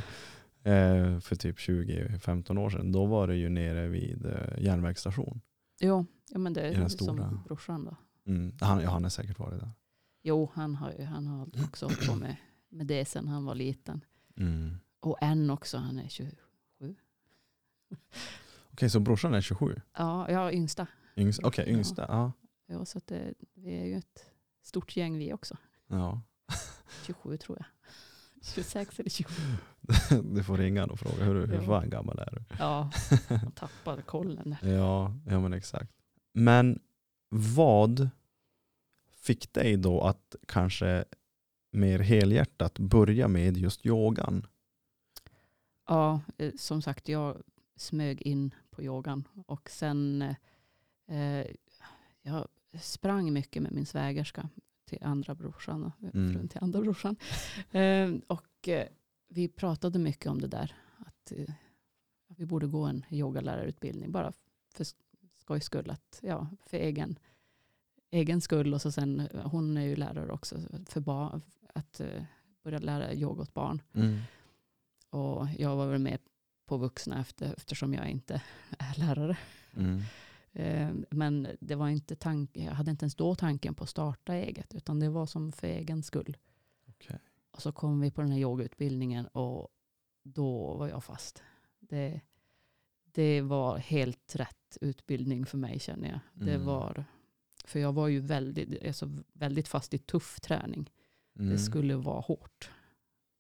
eh, 0.64 1.20
för 1.20 1.36
typ 1.36 1.58
20-15 1.58 2.58
år 2.60 2.70
sedan, 2.70 2.91
då 2.91 3.06
var 3.06 3.28
det 3.28 3.36
ju 3.36 3.49
nere 3.49 3.88
vid 3.88 4.26
eh, 4.26 4.64
järnvägsstation. 4.64 5.41
Jo, 5.80 6.06
ja, 6.30 6.39
men 6.39 6.54
det 6.54 6.62
är 6.62 6.88
som 6.88 7.39
brorsan 7.45 7.86
då. 7.86 7.95
Mm. 8.32 8.56
Han, 8.62 8.82
ja, 8.82 8.89
han 8.89 9.04
har 9.04 9.10
säkert 9.10 9.39
varit 9.39 9.60
där. 9.60 9.72
Jo, 10.24 10.52
han 10.54 10.76
har, 10.76 11.04
han 11.04 11.28
har 11.28 11.49
också 11.64 11.86
hållit 11.86 12.08
på 12.08 12.16
med, 12.16 12.36
med 12.70 12.88
det 12.88 13.06
sen 13.06 13.28
han 13.28 13.45
var 13.45 13.56
liten. 13.56 14.06
Mm. 14.38 14.78
Och 14.99 15.18
en 15.22 15.49
också, 15.49 15.78
han 15.78 15.99
är 15.99 16.08
20. 16.08 16.32
Okej, 18.82 18.90
så 18.90 19.00
brorsan 19.00 19.34
är 19.34 19.42
27? 19.42 19.82
Ja, 19.98 20.32
jag 20.32 20.48
är 20.48 20.52
yngsta. 20.52 20.88
Yngst, 21.16 21.40
Okej, 21.44 21.66
Ja. 21.68 21.74
yngsta. 21.74 22.06
Ja. 22.08 22.32
Ja, 22.68 22.86
så 22.86 23.00
det, 23.06 23.34
vi 23.54 23.78
är 23.82 23.86
ju 23.86 23.96
ett 23.96 24.26
stort 24.64 24.98
gäng 24.98 25.18
vi 25.18 25.34
också. 25.34 25.58
ja. 25.88 26.22
27 27.06 27.38
tror 27.38 27.58
jag. 27.58 27.66
26 28.44 29.00
eller 29.00 29.10
27. 29.10 29.42
Du 30.36 30.44
får 30.44 30.58
ringa 30.58 30.86
och 30.86 31.00
fråga 31.00 31.24
hur, 31.24 31.48
hur 31.48 31.62
fan 31.62 31.90
gammal 31.90 32.20
är 32.20 32.32
du? 32.32 32.56
Ja, 32.60 32.92
man 33.30 33.52
tappar 33.52 34.02
kollen. 34.02 34.56
Ja, 34.62 35.16
ja 35.26 35.40
men 35.40 35.54
exakt. 35.54 35.92
Men 36.34 36.80
vad 37.30 38.10
fick 39.16 39.54
dig 39.54 39.78
då 39.78 40.02
att 40.02 40.36
kanske 40.48 41.06
mer 41.72 42.00
helhjärtat 42.00 42.80
börja 42.80 43.28
med 43.28 43.58
just 43.58 43.86
yogan? 43.86 44.48
Ja, 45.88 46.22
eh, 46.38 46.52
som 46.58 46.82
sagt, 46.82 47.10
jag 47.10 47.38
smög 47.76 48.22
in 48.22 48.54
på 48.72 48.84
yogan. 48.84 49.28
Och 49.45 49.69
sen, 49.69 50.22
eh, 51.07 51.45
jag 52.22 52.47
sprang 52.82 53.34
mycket 53.34 53.63
med 53.63 53.72
min 53.72 53.86
svägerska 53.86 54.49
till 54.86 54.99
andra 55.01 55.36
brorsan. 55.36 55.84
och 55.84 56.13
Mm. 56.13 56.34
Frun 56.34 56.47
till 56.47 56.63
andra 56.63 56.82
brorsan. 56.82 57.15
Eh, 57.72 58.11
och 58.28 58.67
eh, 58.67 58.88
vi 59.28 59.47
pratade 59.47 59.99
mycket 59.99 60.28
om 60.28 60.41
det 60.41 60.47
där. 60.47 60.76
Att 60.97 61.32
eh, 61.32 61.53
vi 62.28 62.45
borde 62.45 62.67
gå 62.67 62.84
en 62.84 63.05
yogalärarutbildning. 63.09 64.11
Bara 64.11 64.34
för 64.74 64.86
skojs 65.38 65.63
skull. 65.63 65.89
Att, 65.89 66.19
ja, 66.24 66.47
för 66.65 66.78
egen, 66.78 67.19
egen 68.09 68.41
skull. 68.41 68.74
Och 68.74 68.82
så 68.82 68.91
sen, 68.91 69.19
eh, 69.19 69.47
hon 69.47 69.78
är 69.78 69.86
ju 69.86 69.95
lärare 69.95 70.32
också. 70.32 70.57
För 70.86 70.99
barn, 70.99 71.41
att 71.74 71.99
eh, 71.99 72.24
börja 72.63 72.80
lära 72.80 73.13
yoga 73.13 73.41
åt 73.41 73.53
barn. 73.53 73.82
Och 75.09 75.47
jag 75.57 75.76
var 75.76 75.88
väl 75.88 75.99
med 75.99 76.19
på 76.72 76.78
vuxna 76.78 77.22
efter, 77.22 77.53
eftersom 77.57 77.93
jag 77.93 78.09
inte 78.09 78.41
är 78.80 78.99
lärare. 78.99 79.38
Mm. 79.78 80.01
Eh, 80.53 80.89
Men 81.09 81.47
det 81.59 81.76
var 81.76 81.89
inte 81.89 82.15
tank, 82.15 82.49
jag 82.53 82.72
hade 82.72 82.91
inte 82.91 83.03
ens 83.03 83.15
då 83.15 83.36
tanken 83.36 83.74
på 83.76 83.84
att 83.84 83.89
starta 83.89 84.36
eget. 84.36 84.76
Utan 84.76 84.99
det 84.99 85.09
var 85.09 85.26
som 85.26 85.51
för 85.51 85.67
egen 85.67 86.03
skull. 86.03 86.38
Okej. 86.88 87.19
Och 87.51 87.61
så 87.61 87.72
kom 87.72 87.99
vi 87.99 88.11
på 88.11 88.22
den 88.22 88.32
här 88.32 88.39
yogautbildningen 88.39 89.28
och 89.28 89.67
då 90.24 90.74
var 90.78 90.88
jag 90.88 91.03
fast. 91.03 91.43
Det, 91.80 92.22
det 93.03 93.41
var 93.41 93.78
helt 93.78 94.36
rätt 94.36 94.78
utbildning 94.82 95.45
för 95.45 95.57
mig 95.57 95.80
känner 95.80 96.09
jag. 96.09 96.19
Det 96.47 96.53
Mm. 96.55 96.65
var, 96.67 97.05
för 97.65 97.80
jag 97.80 97.93
var 97.93 98.07
ju 98.07 98.19
väldigt, 98.19 98.86
alltså 98.88 99.09
väldigt 99.34 99.67
fast 99.67 99.93
i 99.93 99.97
tuff 99.97 100.39
träning. 100.41 100.91
Mm. 101.39 101.49
Det 101.51 101.59
skulle 101.59 101.95
vara 101.95 102.19
hårt. 102.22 102.69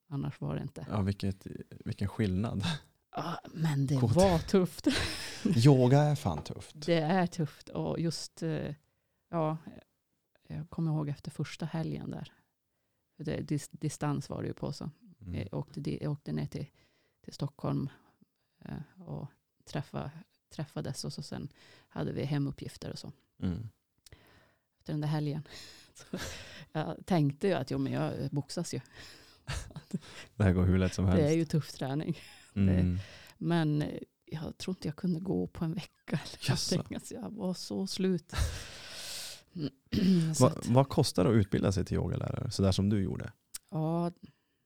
Annars 0.07 0.41
var 0.41 0.55
det 0.55 0.61
inte. 0.61 0.85
Ja, 0.89 1.01
vilket, 1.01 1.47
vilken 1.85 2.07
skillnad. 2.07 2.63
Ah, 3.13 3.37
Men 3.53 3.87
det 3.87 3.99
Coolt. 3.99 4.15
var 4.15 4.39
tufft. 4.39 4.87
Yoga 5.65 5.99
är 6.01 6.15
fan 6.15 6.43
tufft. 6.43 6.75
Det 6.85 6.99
är 6.99 7.27
tufft. 7.27 7.69
Och 7.69 7.99
just, 7.99 8.43
eh, 8.43 8.75
ja, 9.29 9.57
jag 10.47 10.69
kommer 10.69 10.91
ihåg 10.91 11.09
efter 11.09 11.31
första 11.31 11.65
helgen 11.65 12.11
där. 12.11 12.33
Det, 13.17 13.41
dis, 13.41 13.69
distans 13.69 14.29
var 14.29 14.41
det 14.41 14.47
ju 14.47 14.53
på 14.53 14.73
så. 14.73 14.89
Mm. 15.21 15.33
Jag, 15.41 15.53
åkte, 15.53 15.79
di- 15.79 15.99
jag 16.01 16.11
åkte 16.11 16.31
ner 16.33 16.45
till, 16.45 16.65
till 17.23 17.33
Stockholm 17.33 17.89
eh, 18.65 19.01
och 19.07 19.27
träffa, 19.65 20.11
träffades 20.49 21.05
och 21.05 21.13
så 21.13 21.21
sen 21.23 21.47
hade 21.87 22.11
vi 22.11 22.25
hemuppgifter 22.25 22.91
och 22.91 22.99
så. 22.99 23.11
Mm. 23.43 23.69
Efter 24.79 24.93
den 24.93 25.01
där 25.01 25.07
helgen. 25.07 25.47
Så 25.93 26.17
jag 26.71 27.05
tänkte 27.05 27.47
ju 27.47 27.53
att 27.53 27.71
jo, 27.71 27.77
men 27.77 27.93
jag 27.93 28.29
boxas 28.31 28.73
ju. 28.73 28.79
Det 30.35 30.43
här 30.43 30.53
går 30.53 30.63
hur 30.65 30.77
lätt 30.77 30.93
som 30.93 31.05
helst. 31.05 31.17
Det 31.23 31.27
är 31.29 31.33
ju 31.35 31.45
tuff 31.45 31.71
träning. 31.71 32.17
Mm. 32.55 32.97
Men 33.37 33.83
jag 34.25 34.57
tror 34.57 34.75
inte 34.75 34.87
jag 34.87 34.95
kunde 34.95 35.19
gå 35.19 35.47
på 35.47 35.65
en 35.65 35.73
vecka. 35.73 36.19
Eller 36.41 36.95
alltså, 36.95 37.13
jag 37.15 37.29
var 37.31 37.53
så 37.53 37.87
slut. 37.87 38.33
så 40.35 40.45
att, 40.45 40.67
vad 40.67 40.89
kostar 40.89 41.23
det 41.23 41.29
att 41.29 41.35
utbilda 41.35 41.71
sig 41.71 41.85
till 41.85 41.95
yogalärare? 41.97 42.51
Sådär 42.51 42.71
som 42.71 42.89
du 42.89 43.03
gjorde? 43.03 43.31
ja, 43.69 44.11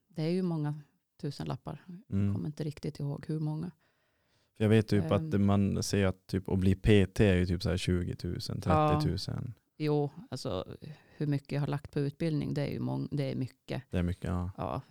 det 0.08 0.22
är 0.24 0.30
ju 0.30 0.42
många 0.42 0.82
tusen 1.22 1.48
lappar. 1.48 1.84
Jag 2.08 2.18
Mm. 2.20 2.34
kommer 2.36 2.48
inte 2.48 2.64
riktigt 2.64 3.00
ihåg 3.00 3.26
hur 3.28 3.40
många. 3.40 3.72
Jag 4.58 4.70
vet 4.70 4.88
typ 4.88 5.12
att 5.12 5.34
Ehm. 5.34 5.46
man 5.46 5.84
ser 5.84 6.06
att 6.06 6.28
typ 6.28 6.50
att 6.50 6.60
bli 6.60 6.76
PT 6.76 7.20
är 7.20 7.36
ju 7.36 7.46
typ 7.46 7.64
så 7.64 7.70
här 7.70 7.78
20 7.78 8.16
000, 8.24 8.42
30 8.42 8.70
Ja. 8.70 9.02
000. 9.06 9.18
Jo, 9.78 10.10
alltså 10.32 10.78
hur 11.18 11.28
mycket 11.28 11.52
jag 11.52 11.60
har 11.60 11.68
lagt 11.68 11.92
på 11.92 12.00
utbildning, 12.00 12.54
det 12.54 12.62
är 12.62 12.72
ju 12.72 12.80
mång- 12.80 13.10
det 13.12 13.32
är 13.32 13.36
mycket. 13.36 13.84
Det 13.90 13.98
är 13.98 14.04
mycket. 14.04 14.24
Ja. 14.30 14.52
Ja, 14.58 14.82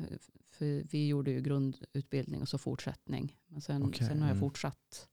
för 0.55 0.85
vi 0.91 1.07
gjorde 1.07 1.31
ju 1.31 1.41
grundutbildning 1.41 2.43
och 2.43 2.49
så 2.49 2.59
fortsättning. 2.59 3.37
Men 3.47 3.61
sen, 3.61 3.83
Okej, 3.83 4.07
sen 4.09 4.19
har 4.19 4.29
jag 4.29 4.37
mm. 4.37 4.41
fortsatt. 4.41 5.09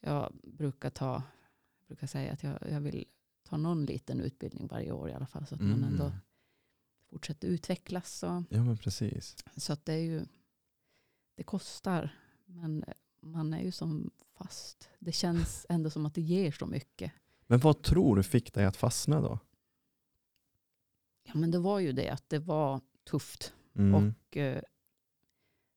Jag 0.00 0.32
brukar 0.42 0.90
ta, 0.90 1.22
jag 1.80 1.86
brukar 1.86 2.06
säga 2.06 2.32
att 2.32 2.42
jag, 2.42 2.58
jag 2.70 2.80
vill 2.80 3.04
ta 3.42 3.56
någon 3.56 3.84
liten 3.84 4.20
utbildning 4.20 4.66
varje 4.66 4.92
år 4.92 5.10
i 5.10 5.12
alla 5.12 5.26
fall. 5.26 5.46
Så 5.46 5.54
att 5.54 5.60
man 5.60 5.72
Mm. 5.72 5.84
ändå 5.84 6.12
fortsätter 7.10 7.48
utvecklas. 7.48 8.22
Och, 8.22 8.42
ja 8.48 8.64
men 8.64 8.76
precis. 8.76 9.36
så 9.56 9.72
att 9.72 9.84
det 9.84 9.92
är 9.92 9.98
ju, 10.02 10.26
det 11.34 11.42
kostar. 11.42 12.18
Men 12.44 12.84
man 13.20 13.54
är 13.54 13.62
ju 13.62 13.72
som 13.72 14.10
fast. 14.34 14.88
Det 14.98 15.12
känns 15.12 15.66
ändå 15.68 15.90
som 15.90 16.06
att 16.06 16.14
det 16.14 16.20
ger 16.20 16.52
så 16.52 16.66
mycket. 16.66 17.12
Men 17.46 17.60
vad 17.60 17.82
tror 17.82 18.16
du 18.16 18.22
fick 18.22 18.54
dig 18.54 18.64
att 18.64 18.76
fastna 18.76 19.20
då? 19.20 19.38
Ja 21.22 21.32
men 21.34 21.50
det 21.50 21.58
var 21.58 21.78
ju 21.78 21.92
det 21.92 22.08
att 22.10 22.28
det 22.28 22.38
var 22.38 22.80
tufft. 23.04 23.54
Mm. 23.74 23.94
Och 23.94 24.36
eh, 24.36 24.62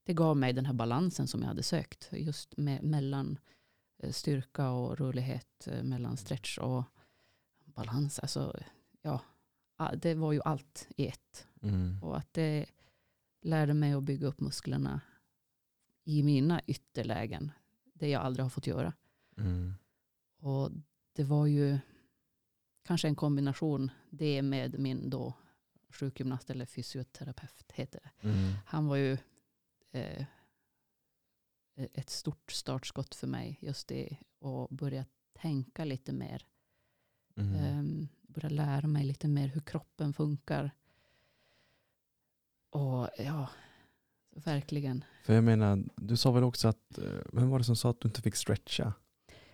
det 0.04 0.14
gav 0.14 0.38
mig 0.38 0.54
den 0.54 0.66
här 0.66 0.74
balansen 0.74 1.28
som 1.28 1.42
jag 1.42 1.48
hade 1.48 1.64
sökt. 1.64 2.10
Just 2.12 2.58
med, 2.58 2.84
mellan 2.84 3.40
eh, 3.98 4.12
styrka 4.12 4.70
och 4.70 4.98
rörlighet, 4.98 5.68
eh, 5.68 5.84
mellan 5.84 6.18
stretch 6.18 6.58
och 6.58 6.84
balans. 7.66 8.20
Alltså, 8.20 8.60
ja, 9.02 9.22
det 9.98 10.14
var 10.16 10.34
ju 10.34 10.42
allt 10.42 10.88
i 10.96 11.08
ett. 11.08 11.48
Mm. 11.62 12.04
Och 12.04 12.18
att 12.18 12.34
det 12.34 12.66
lärde 13.42 13.74
mig 13.74 13.94
att 13.94 14.04
bygga 14.04 14.28
upp 14.28 14.40
musklerna 14.40 15.02
i 16.04 16.24
mina 16.24 16.62
ytterlägen. 16.68 17.52
Det 17.94 18.10
jag 18.10 18.22
aldrig 18.22 18.46
har 18.46 18.50
fått 18.50 18.68
göra. 18.68 18.94
Mm. 19.38 19.74
Och 20.40 20.72
det 21.14 21.24
var 21.24 21.46
ju 21.46 21.80
kanske 22.84 23.08
en 23.08 23.16
kombination 23.16 23.92
det 24.10 24.42
med 24.42 24.80
min 24.80 25.10
då 25.10 25.34
sjukgymnast 25.90 26.50
eller 26.50 26.66
fysioterapeut 26.66 27.72
heter 27.74 28.00
det. 28.04 28.28
Mm. 28.28 28.54
Han 28.66 28.88
var 28.88 28.96
ju 28.96 29.18
eh, 29.92 30.26
ett 31.76 32.10
stort 32.10 32.52
startskott 32.52 33.16
för 33.16 33.28
mig. 33.28 33.58
Just 33.62 33.88
det 33.88 34.18
att 34.42 34.70
börja 34.70 35.06
tänka 35.34 35.86
lite 35.86 36.14
mer. 36.14 36.46
Mm. 37.36 37.56
Ehm, 37.56 38.08
börja 38.22 38.50
lära 38.50 38.88
mig 38.88 39.04
lite 39.04 39.28
mer 39.28 39.48
hur 39.48 39.62
kroppen 39.62 40.14
funkar. 40.14 40.72
Och 42.70 43.10
ja, 43.18 43.50
verkligen. 44.36 45.04
För 45.24 45.34
jag 45.34 45.44
menar, 45.44 45.84
du 45.96 46.18
sa 46.18 46.32
väl 46.32 46.44
också 46.44 46.68
att, 46.68 46.98
eh, 46.98 47.12
vem 47.34 47.50
var 47.50 47.58
det 47.60 47.66
som 47.66 47.76
sa 47.76 47.90
att 47.90 48.02
du 48.02 48.08
inte 48.08 48.22
fick 48.22 48.36
stretcha? 48.36 48.94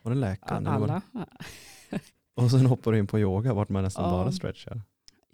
Var 0.01 0.11
det 0.11 0.17
läkaren? 0.19 0.63
var 0.63 0.87
det- 0.87 1.01
Alla. 1.13 1.27
Och 2.35 2.51
sen 2.51 2.65
hoppar 2.65 2.91
du 2.91 2.99
in 2.99 3.07
på 3.07 3.19
yoga 3.19 3.53
vart 3.53 3.69
man 3.69 3.83
nästan 3.83 4.03
Ja. 4.05 4.11
bara 4.11 4.31
stretchar. 4.31 4.81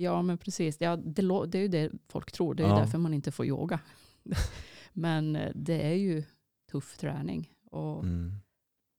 Ja, 0.01 0.21
men 0.21 0.37
precis. 0.37 0.77
Ja, 0.81 0.95
det, 0.97 1.45
det 1.47 1.57
är 1.57 1.61
ju 1.61 1.67
det 1.67 1.91
folk 2.07 2.31
tror. 2.31 2.55
Det 2.55 2.63
är 2.63 2.67
Ja. 2.67 2.75
därför 2.79 2.97
man 2.97 3.13
inte 3.13 3.31
får 3.31 3.45
yoga. 3.45 3.79
men 4.93 5.35
eh, 5.35 5.51
det 5.55 5.81
är 5.81 5.93
ju 5.95 6.23
tuff 6.71 6.97
träning. 6.97 7.53
Och 7.65 8.03
Mm. 8.03 8.33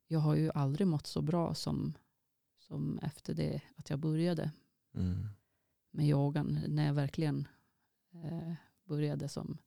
jag 0.08 0.20
har 0.20 0.34
ju 0.36 0.50
aldrig 0.54 0.86
mått 0.86 1.06
så 1.06 1.22
bra 1.22 1.54
som, 1.54 1.94
som 2.58 2.98
efter 3.02 3.34
det 3.34 3.60
att 3.76 3.90
jag 3.90 3.98
började 3.98 4.50
Mm. 4.94 5.26
med 5.90 6.06
yogan. 6.08 6.58
När 6.68 6.86
jag 6.86 6.94
verkligen 6.94 7.48
eh, 8.14 8.52
började 8.84 9.28
som 9.28 9.58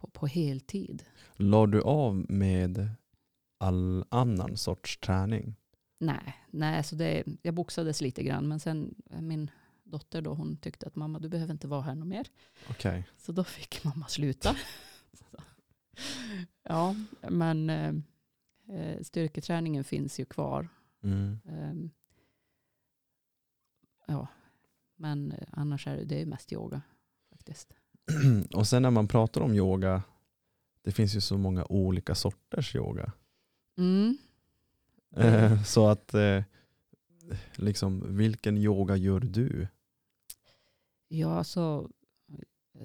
på, 0.00 0.06
på 0.08 0.26
heltid. 0.26 1.04
La 1.36 1.66
du 1.66 1.82
av 1.82 2.26
med 2.30 2.88
all 3.58 4.04
annan 4.08 4.56
sorts 4.56 4.98
träning? 4.98 5.56
Nej, 5.98 6.36
nej 6.50 6.84
så 6.84 6.96
det, 6.96 7.24
jag 7.42 7.54
boxades 7.54 8.00
lite 8.00 8.22
grann. 8.22 8.48
Men 8.48 8.60
sen 8.60 8.94
eh, 9.10 9.20
min 9.20 9.50
dotter 9.84 10.22
då, 10.22 10.34
hon 10.34 10.56
tyckte 10.56 10.86
att 10.86 10.96
mamma 10.96 11.18
du 11.18 11.28
behöver 11.28 11.52
inte 11.52 11.68
vara 11.68 11.82
här 11.82 11.94
något 11.94 12.08
mer. 12.08 12.26
Okej. 12.70 13.08
Så 13.18 13.32
då 13.32 13.44
fick 13.44 13.84
mamma 13.84 14.06
sluta. 14.06 14.56
Ja, 16.62 16.94
men 17.28 17.70
eh, 17.70 17.94
eh, 18.68 19.02
styrketräningen 19.02 19.84
finns 19.84 20.20
ju 20.20 20.24
kvar. 20.24 20.68
Mm. 21.02 21.38
Ehm, 21.48 21.90
ja, 24.06 24.28
men 24.96 25.32
eh, 25.32 25.48
annars 25.50 25.86
är 25.86 25.96
det, 25.96 26.04
det 26.04 26.22
är 26.22 26.26
mest 26.26 26.52
yoga 26.52 26.82
faktiskt. 27.30 27.74
Och 28.54 28.66
sen 28.68 28.82
när 28.82 28.90
man 28.90 29.08
pratar 29.08 29.40
om 29.40 29.54
yoga, 29.54 30.02
det 30.82 30.92
finns 30.92 31.16
ju 31.16 31.20
så 31.20 31.38
många 31.38 31.64
olika 31.64 32.14
sorters 32.14 32.74
yoga. 32.74 33.12
Mm. 33.76 34.18
Eh, 35.16 35.62
Så 35.62 35.88
att, 35.88 36.14
eh, 36.14 36.42
liksom, 37.56 38.16
vilken 38.16 38.58
yoga 38.58 38.96
gör 38.96 39.20
du? 39.20 39.68
Ja, 41.08 41.44
så 41.44 41.90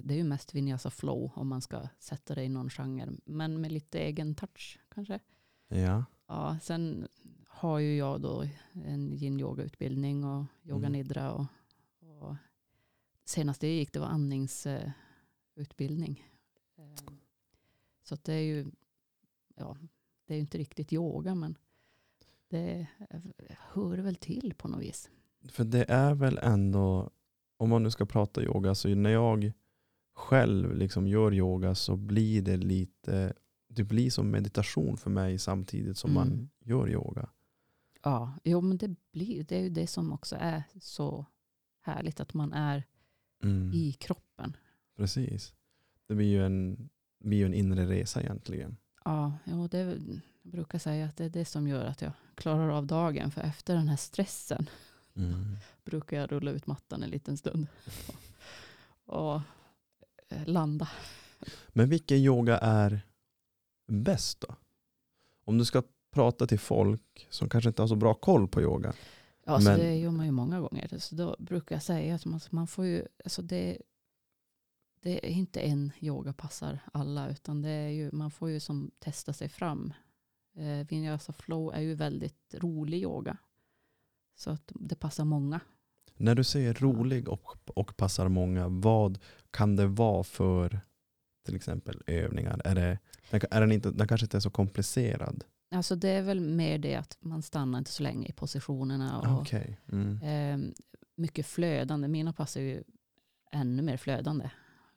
det 0.02 0.14
är 0.14 0.18
ju 0.18 0.24
mest 0.24 0.54
vinyasa 0.54 0.90
flow 0.90 1.30
om 1.34 1.48
man 1.48 1.62
ska 1.62 1.88
sätta 1.98 2.34
det 2.34 2.44
i 2.44 2.48
någon 2.48 2.70
genre. 2.70 3.08
Men 3.24 3.60
med 3.60 3.72
lite 3.72 3.98
egen 3.98 4.34
touch 4.34 4.78
kanske. 4.88 5.20
Ja. 5.68 6.04
Ja, 6.26 6.58
sen 6.62 7.08
har 7.48 7.78
ju 7.78 7.96
jag 7.96 8.20
då 8.20 8.44
en 8.72 9.12
yin 9.12 9.40
yoga 9.40 9.62
utbildning 9.62 10.24
och 10.24 10.44
yoga 10.64 10.86
Mm. 10.86 10.92
nidra. 10.92 11.32
Och, 11.32 11.46
och 12.00 12.34
senast 13.24 13.62
jag 13.62 13.72
gick 13.72 13.92
det 13.92 14.00
var 14.00 14.06
andningsutbildning. 14.06 16.24
Eh, 16.78 16.94
Så 18.02 18.16
det 18.22 18.32
är 18.32 18.40
ju, 18.42 18.66
ja, 19.56 19.76
det 20.26 20.34
är 20.34 20.38
inte 20.38 20.58
riktigt 20.58 20.92
yoga 20.92 21.34
men 21.34 21.58
det 22.52 22.86
hör 23.58 23.98
väl 23.98 24.16
till 24.16 24.54
på 24.58 24.68
något 24.68 24.80
vis. 24.82 25.10
För 25.48 25.64
det 25.64 25.84
är 25.88 26.14
väl 26.14 26.38
ändå, 26.42 27.10
om 27.56 27.68
man 27.70 27.82
nu 27.82 27.90
ska 27.90 28.06
prata 28.06 28.42
yoga, 28.42 28.74
så 28.74 28.88
när 28.94 29.10
jag 29.10 29.52
själv 30.14 30.76
liksom 30.76 31.06
gör 31.06 31.34
yoga 31.34 31.74
så 31.74 31.96
blir 31.96 32.42
det 32.42 32.56
lite, 32.56 33.32
det 33.68 33.84
blir 33.84 34.10
som 34.10 34.30
meditation 34.30 34.96
för 34.96 35.10
mig 35.10 35.38
samtidigt 35.38 35.98
som 35.98 36.14
man 36.14 36.26
Mm. 36.32 36.48
gör 36.64 36.90
yoga. 36.90 37.28
Ja, 38.02 38.34
jo 38.44 38.60
men 38.60 38.76
det, 38.76 38.94
blir, 39.12 39.44
det 39.44 39.56
är 39.56 39.60
ju 39.62 39.68
det 39.70 39.86
som 39.86 40.12
också 40.12 40.36
är 40.40 40.62
så 40.80 41.26
härligt 41.80 42.20
att 42.20 42.34
man 42.34 42.52
är 42.52 42.84
Mm. 43.44 43.72
i 43.74 43.92
kroppen. 43.92 44.56
Precis. 44.96 45.54
Det 46.06 46.14
blir 46.14 46.26
ju 46.26 46.46
en, 46.46 46.88
blir 47.20 47.38
ju 47.38 47.46
en 47.46 47.54
inre 47.54 47.86
resa 47.86 48.20
egentligen. 48.22 48.76
Ja, 49.04 49.32
jo, 49.44 49.68
det 49.68 49.78
jag 49.78 50.20
brukar 50.42 50.78
säga 50.78 51.06
att 51.06 51.16
det 51.16 51.24
är 51.24 51.30
det 51.30 51.44
som 51.44 51.68
gör 51.68 51.84
att 51.84 52.02
jag 52.02 52.12
klarar 52.34 52.68
av 52.68 52.86
dagen. 52.86 53.30
För 53.30 53.40
efter 53.40 53.74
den 53.74 53.88
här 53.88 53.96
stressen 53.96 54.70
Mm. 55.16 55.56
brukar 55.84 56.16
jag 56.16 56.32
rulla 56.32 56.50
ut 56.50 56.66
mattan 56.66 57.02
en 57.02 57.10
liten 57.10 57.36
stund. 57.36 57.66
Och 59.04 59.34
eh, 60.28 60.46
landa. 60.46 60.88
Men 61.68 61.88
vilken 61.88 62.16
yoga 62.18 62.58
är 62.58 63.00
bäst 63.86 64.40
då? 64.40 64.54
Om 65.44 65.58
du 65.58 65.64
ska 65.64 65.82
prata 66.10 66.46
till 66.46 66.58
folk 66.58 67.26
som 67.30 67.48
kanske 67.48 67.68
inte 67.68 67.82
har 67.82 67.86
så 67.88 67.96
bra 67.96 68.14
koll 68.14 68.48
på 68.48 68.62
yoga. 68.62 68.92
Ja, 69.44 69.60
så 69.60 69.64
Men- 69.70 69.78
det 69.78 69.94
gör 69.96 70.10
man 70.10 70.26
ju 70.26 70.32
många 70.32 70.60
gånger. 70.60 70.98
Så 70.98 71.14
då 71.14 71.36
brukar 71.38 71.74
jag 71.76 71.82
säga 71.82 72.14
att 72.14 72.24
man, 72.24 72.40
man 72.50 72.66
får 72.66 72.84
ju, 72.84 73.06
alltså 73.24 73.42
det, 73.42 73.78
det 75.00 75.26
är 75.26 75.30
inte 75.30 75.60
en 75.60 75.92
yoga 76.00 76.32
passar 76.32 76.78
alla, 76.92 77.28
utan 77.30 77.62
det 77.62 77.70
är 77.70 77.88
ju, 77.88 78.10
man 78.12 78.30
får 78.30 78.50
ju 78.50 78.60
som 78.60 78.90
testa 78.98 79.32
sig 79.32 79.48
fram. 79.48 79.92
Eh, 80.56 80.86
Vinyasa 80.88 81.32
flow 81.32 81.74
är 81.74 81.80
ju 81.80 81.94
väldigt 81.94 82.54
rolig 82.54 83.02
yoga. 83.02 83.36
Så 84.34 84.50
att 84.50 84.72
det 84.74 84.94
passar 84.96 85.24
många. 85.24 85.60
När 86.16 86.34
du 86.34 86.44
säger 86.44 86.74
rolig 86.74 87.28
och, 87.28 87.56
och 87.66 87.96
passar 87.96 88.28
många, 88.28 88.68
vad 88.68 89.18
kan 89.50 89.76
det 89.76 89.86
vara 89.86 90.24
för 90.24 90.80
till 91.44 91.56
exempel 91.56 92.02
övningar? 92.06 92.60
Är, 92.64 92.74
det, 92.74 92.98
är 93.50 93.60
den, 93.60 93.72
inte, 93.72 93.90
den 93.90 94.08
kanske 94.08 94.24
inte 94.24 94.36
är 94.36 94.40
så 94.40 94.50
komplicerad? 94.50 95.44
Alltså 95.70 95.96
det 95.96 96.08
är 96.08 96.22
väl 96.22 96.40
mer 96.40 96.78
det 96.78 96.94
att 96.94 97.16
man 97.20 97.42
stannar 97.42 97.78
inte 97.78 97.90
så 97.90 98.02
länge 98.02 98.26
i 98.28 98.32
positionerna. 98.32 99.18
Och, 99.20 99.26
Ah, 99.26 99.40
Okej. 99.40 99.80
Mm. 99.92 100.22
eh, 100.22 100.72
mycket 101.16 101.46
flödande. 101.46 102.08
Mina 102.08 102.32
passar 102.32 102.60
ju 102.60 102.82
ännu 103.52 103.82
mer 103.82 103.96
flödande. 103.96 104.50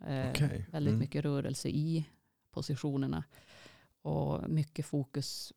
Eh, 0.07 0.29
Okej. 0.29 0.67
Väldigt 0.71 0.91
Mm. 0.91 0.99
mycket 0.99 1.25
rörelse 1.25 1.69
i 1.69 2.05
positionerna. 2.51 3.23
Och 4.05 4.49
mycket 4.49 4.85
fokus 4.85 5.53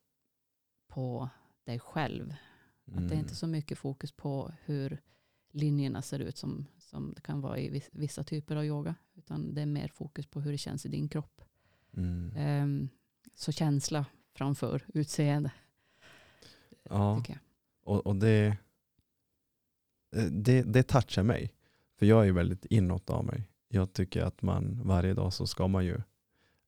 på 0.89 1.29
dig 1.65 1.79
själv. 1.79 2.35
Att 2.87 2.93
det 2.95 2.99
är 3.01 3.05
Mm. 3.07 3.19
inte 3.19 3.35
så 3.35 3.47
mycket 3.47 3.79
fokus 3.79 4.13
på 4.13 4.53
hur 4.65 5.01
linjerna 5.51 6.03
ser 6.03 6.19
ut 6.19 6.37
som, 6.37 6.67
som 6.79 7.13
det 7.15 7.21
kan 7.21 7.41
vara 7.41 7.59
i 7.59 7.69
vis- 7.71 7.91
vissa 7.93 8.25
typer 8.25 8.57
av 8.57 8.65
yoga. 8.65 8.95
Utan 9.15 9.55
det 9.55 9.63
är 9.63 9.67
mer 9.67 9.89
fokus 9.89 10.27
på 10.27 10.41
hur 10.41 10.53
det 10.53 10.59
känns 10.59 10.87
i 10.87 10.89
din 10.89 11.09
kropp. 11.09 11.43
Mm. 11.97 12.33
Ehm, 12.37 12.89
så 13.35 13.53
känsla 13.53 14.07
framför 14.35 14.83
utseende. 14.95 15.53
Ja. 16.83 17.23
Och, 17.83 18.07
och 18.07 18.17
det, 18.17 18.57
eh, 20.17 20.25
det, 20.25 20.63
det 20.63 20.83
touchar 20.83 21.23
mig. 21.23 21.53
För 21.99 22.07
jag 22.07 22.21
är 22.21 22.25
ju 22.25 22.33
väldigt 22.33 22.65
inåt 22.65 23.11
av 23.11 23.25
mig. 23.25 23.49
Jag 23.69 23.93
tycker 23.93 24.23
att 24.23 24.43
man 24.43 24.81
varje 24.85 25.15
dag 25.15 25.33
så 25.33 25.47
ska 25.47 25.69
man 25.69 25.85
ju 25.85 26.01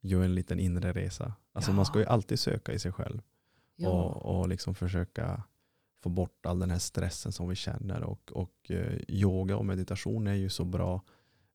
göra 0.00 0.24
en 0.24 0.34
liten 0.34 0.60
inre 0.60 0.92
resa. 0.92 1.34
Alltså 1.60 1.70
Ja. 1.70 1.76
man 1.76 1.86
ska 1.86 1.98
ju 1.98 2.06
alltid 2.06 2.40
söka 2.40 2.72
i 2.72 2.78
sig 2.78 2.92
själv. 2.92 3.22
Ja, 3.76 3.88
och, 3.88 4.40
och 4.40 4.48
liksom 4.48 4.74
försöka 4.74 5.42
få 6.02 6.08
bort 6.08 6.46
all 6.46 6.58
den 6.58 6.70
här 6.70 6.78
stressen 6.78 7.32
som 7.32 7.48
vi 7.48 7.54
känner. 7.54 8.02
Och, 8.02 8.32
och 8.32 8.70
eh, 8.70 9.00
yoga 9.08 9.56
och 9.56 9.66
meditation 9.66 10.26
är 10.26 10.34
ju 10.34 10.48
så 10.48 10.64
bra 10.64 11.02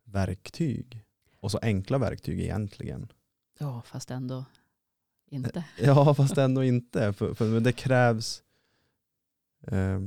verktyg. 0.04 1.04
Och 1.40 1.52
så 1.52 1.58
enkla 1.62 1.98
verktyg 1.98 2.40
egentligen. 2.40 3.12
ja, 3.60 3.82
fast 3.82 4.12
ändå 4.12 4.46
inte. 5.30 5.66
Ja, 5.80 6.14
fast 6.14 6.38
ändå 6.38 6.64
inte. 6.64 7.14
För, 7.14 7.34
för 7.34 7.46
men 7.46 7.64
det 7.64 7.72
krävs 7.72 8.44
eh, 9.68 10.02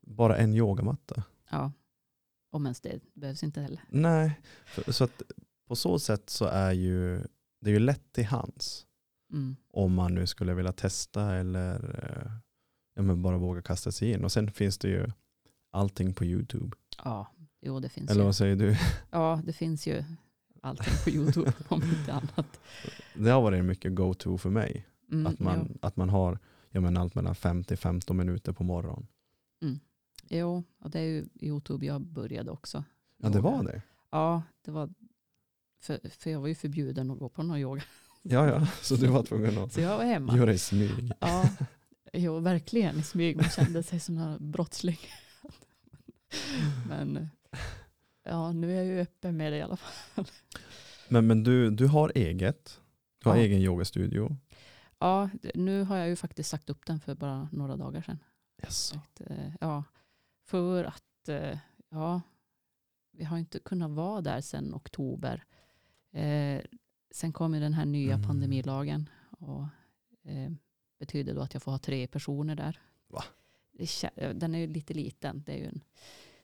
bara 0.00 0.36
en 0.36 0.54
yogamatta. 0.54 1.22
Ja. 1.50 1.72
Om 2.50 2.66
ens 2.66 2.80
det 2.80 3.00
behövs 3.14 3.42
inte 3.42 3.60
heller. 3.60 3.80
Nej, 3.88 4.40
för, 4.66 4.92
så 4.92 5.04
att 5.04 5.22
på 5.66 5.76
så 5.76 5.98
sätt 5.98 6.30
så 6.30 6.44
är 6.44 6.72
ju 6.72 7.26
det 7.60 7.70
är 7.70 7.74
ju 7.74 7.78
lätt 7.78 8.12
till 8.12 8.24
hands. 8.26 8.86
Mm. 9.34 9.56
Om 9.70 9.94
man 9.94 10.14
nu 10.14 10.26
skulle 10.26 10.54
vilja 10.54 10.72
testa 10.72 11.34
eller 11.34 12.00
eh, 12.04 12.32
ja, 12.94 13.02
men 13.02 13.22
bara 13.22 13.38
våga 13.38 13.62
kasta 13.62 13.92
sig 13.92 14.10
in. 14.10 14.24
Och 14.24 14.32
sen 14.32 14.50
finns 14.50 14.78
det 14.78 14.88
ju 14.88 15.06
allting 15.70 16.14
på 16.14 16.24
YouTube. 16.24 16.76
Ja, 17.04 17.30
jo 17.60 17.80
det 17.80 17.88
finns 17.88 18.10
Eller 18.10 18.20
ju. 18.20 18.24
vad 18.24 18.36
säger 18.36 18.56
du? 18.56 18.76
Ja, 19.10 19.42
det 19.44 19.52
finns 19.52 19.86
ju 19.86 20.04
allting 20.62 20.94
på 21.04 21.10
YouTube 21.10 21.52
om 21.68 21.82
inte 21.82 22.12
annat. 22.12 22.60
Det 23.14 23.30
har 23.30 23.42
varit 23.42 23.64
mycket 23.64 23.94
go-to 23.94 24.38
för 24.38 24.50
mig. 24.50 24.86
Mm, 25.12 25.26
att, 25.26 25.38
man, 25.38 25.78
att 25.82 25.96
man 25.96 26.08
har 26.08 26.38
ja, 26.70 26.80
men 26.80 26.96
allt 26.96 27.14
mellan 27.14 27.34
50-15 27.34 28.12
minuter 28.12 28.52
på 28.52 28.64
morgonen. 28.64 29.06
Jo. 29.60 29.78
jo, 30.28 30.64
och 30.78 30.90
det 30.90 31.00
är 31.00 31.04
ju 31.04 31.28
YouTube 31.40 31.86
jag 31.86 32.00
började 32.00 32.50
också. 32.50 32.84
Ja, 33.16 33.28
det 33.28 33.40
var 33.40 33.62
det. 33.62 33.82
Ja, 34.10 34.42
det 34.64 34.70
var 34.70 34.90
för, 35.80 36.00
för 36.10 36.30
jag 36.30 36.40
var 36.40 36.48
ju 36.48 36.54
förbjuden 36.54 37.10
att 37.10 37.18
gå 37.18 37.28
på 37.28 37.42
någon 37.42 37.58
yoga. 37.58 37.82
Ja, 38.26 38.46
ja. 38.46 38.66
Så 38.82 38.96
du 38.96 39.06
var 39.06 39.22
tvungen 39.22 39.58
att 39.58 39.72
Så 39.72 39.80
jag 39.80 39.96
var 39.98 40.04
hemma. 40.04 40.36
göra 40.36 40.52
i 40.52 40.58
smyg. 40.58 41.12
Ja, 41.20 41.48
jo, 42.12 42.38
verkligen 42.38 42.98
i 42.98 43.02
smyg. 43.02 43.36
Man 43.36 43.50
kände 43.50 43.82
sig 43.82 44.00
som 44.00 44.18
en 44.18 44.50
brottsling. 44.50 44.98
Men 46.88 47.28
ja, 48.24 48.52
nu 48.52 48.72
är 48.72 48.76
jag 48.76 48.84
ju 48.86 49.00
öppen 49.00 49.36
med 49.36 49.52
det 49.52 49.58
i 49.58 49.62
alla 49.62 49.76
fall. 49.76 50.24
Men, 51.08 51.26
men 51.26 51.42
du, 51.44 51.70
du 51.70 51.86
har 51.86 52.12
eget. 52.14 52.80
Du 53.18 53.28
har 53.28 53.36
Ja. 53.36 53.42
egen 53.42 53.58
yogastudio. 53.58 54.36
Ja, 54.98 55.30
nu 55.54 55.82
har 55.82 55.96
jag 55.96 56.08
ju 56.08 56.16
faktiskt 56.16 56.50
sagt 56.50 56.70
upp 56.70 56.86
den 56.86 57.00
för 57.00 57.14
bara 57.14 57.48
några 57.52 57.76
dagar 57.76 58.02
sedan. 58.02 58.18
Yes. 58.62 58.92
Eh, 59.20 59.36
Ja, 59.60 59.84
för 60.46 60.84
att 60.84 61.28
eh, 61.28 61.58
ja, 61.90 62.20
vi 63.12 63.24
har 63.24 63.38
inte 63.38 63.58
kunnat 63.58 63.90
vara 63.90 64.20
där 64.20 64.40
sedan 64.40 64.74
oktober. 64.74 65.44
Eh, 67.14 67.16
sen 67.16 67.32
kom 67.32 67.54
ju 67.54 67.60
den 67.60 67.74
här 67.74 67.84
nya 67.84 68.14
Mm. 68.14 68.26
pandemilagen 68.26 69.08
och 69.38 69.62
eh, 70.24 70.52
betyder 70.98 71.34
då 71.34 71.40
att 71.40 71.54
jag 71.54 71.62
får 71.62 71.72
ha 71.72 71.78
tre 71.78 72.06
personer 72.06 72.56
där. 72.56 72.78
Va? 73.08 73.24
Eh, 74.16 74.30
Den 74.34 74.54
är 74.54 74.58
ju 74.58 74.66
lite 74.66 74.94
liten. 74.94 75.42
Det 75.46 75.52
är 75.52 75.58
ju 75.58 75.66
en, 75.66 75.80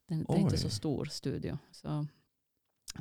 den, 0.07 0.27
är 0.29 0.39
inte 0.39 0.59
så 0.59 0.71
stor 0.71 1.05
studio. 1.05 1.59
Så, 1.73 2.07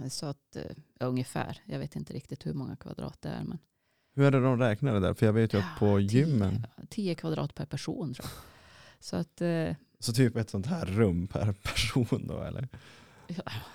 så 0.10 0.26
att 0.26 0.56
eh, 0.56 0.64
ja, 1.00 1.06
ungefär, 1.06 1.62
jag 1.66 1.80
vet 1.80 1.96
inte 1.96 2.14
riktigt 2.14 2.46
hur 2.46 2.54
många 2.54 2.76
kvadrat 2.76 3.22
det 3.22 3.30
är. 3.30 3.44
Men 3.44 3.58
Hur 4.16 4.24
är 4.24 4.32
det 4.32 4.40
de 4.40 4.60
räknar 4.60 4.94
det 4.94 5.00
där? 5.00 5.14
För 5.14 5.26
jag 5.26 5.34
vet 5.34 5.54
ju 5.54 5.58
att 5.58 5.80
på 5.80 6.00
gymmen, 6.00 6.68
10, 6.78 6.88
10 6.90 7.16
kvadrat 7.16 7.56
per 7.56 7.66
person 7.66 8.14
tror 8.14 8.26
jag. 8.26 8.44
Så 9.00 9.16
att 9.16 9.42
eh, 9.42 9.76
så 10.00 10.14
typ 10.14 10.36
ett 10.36 10.50
sånt 10.50 10.66
här 10.66 10.86
rum 10.86 11.28
per 11.28 11.52
person 11.64 12.28
då 12.28 12.42
eller? 12.42 12.68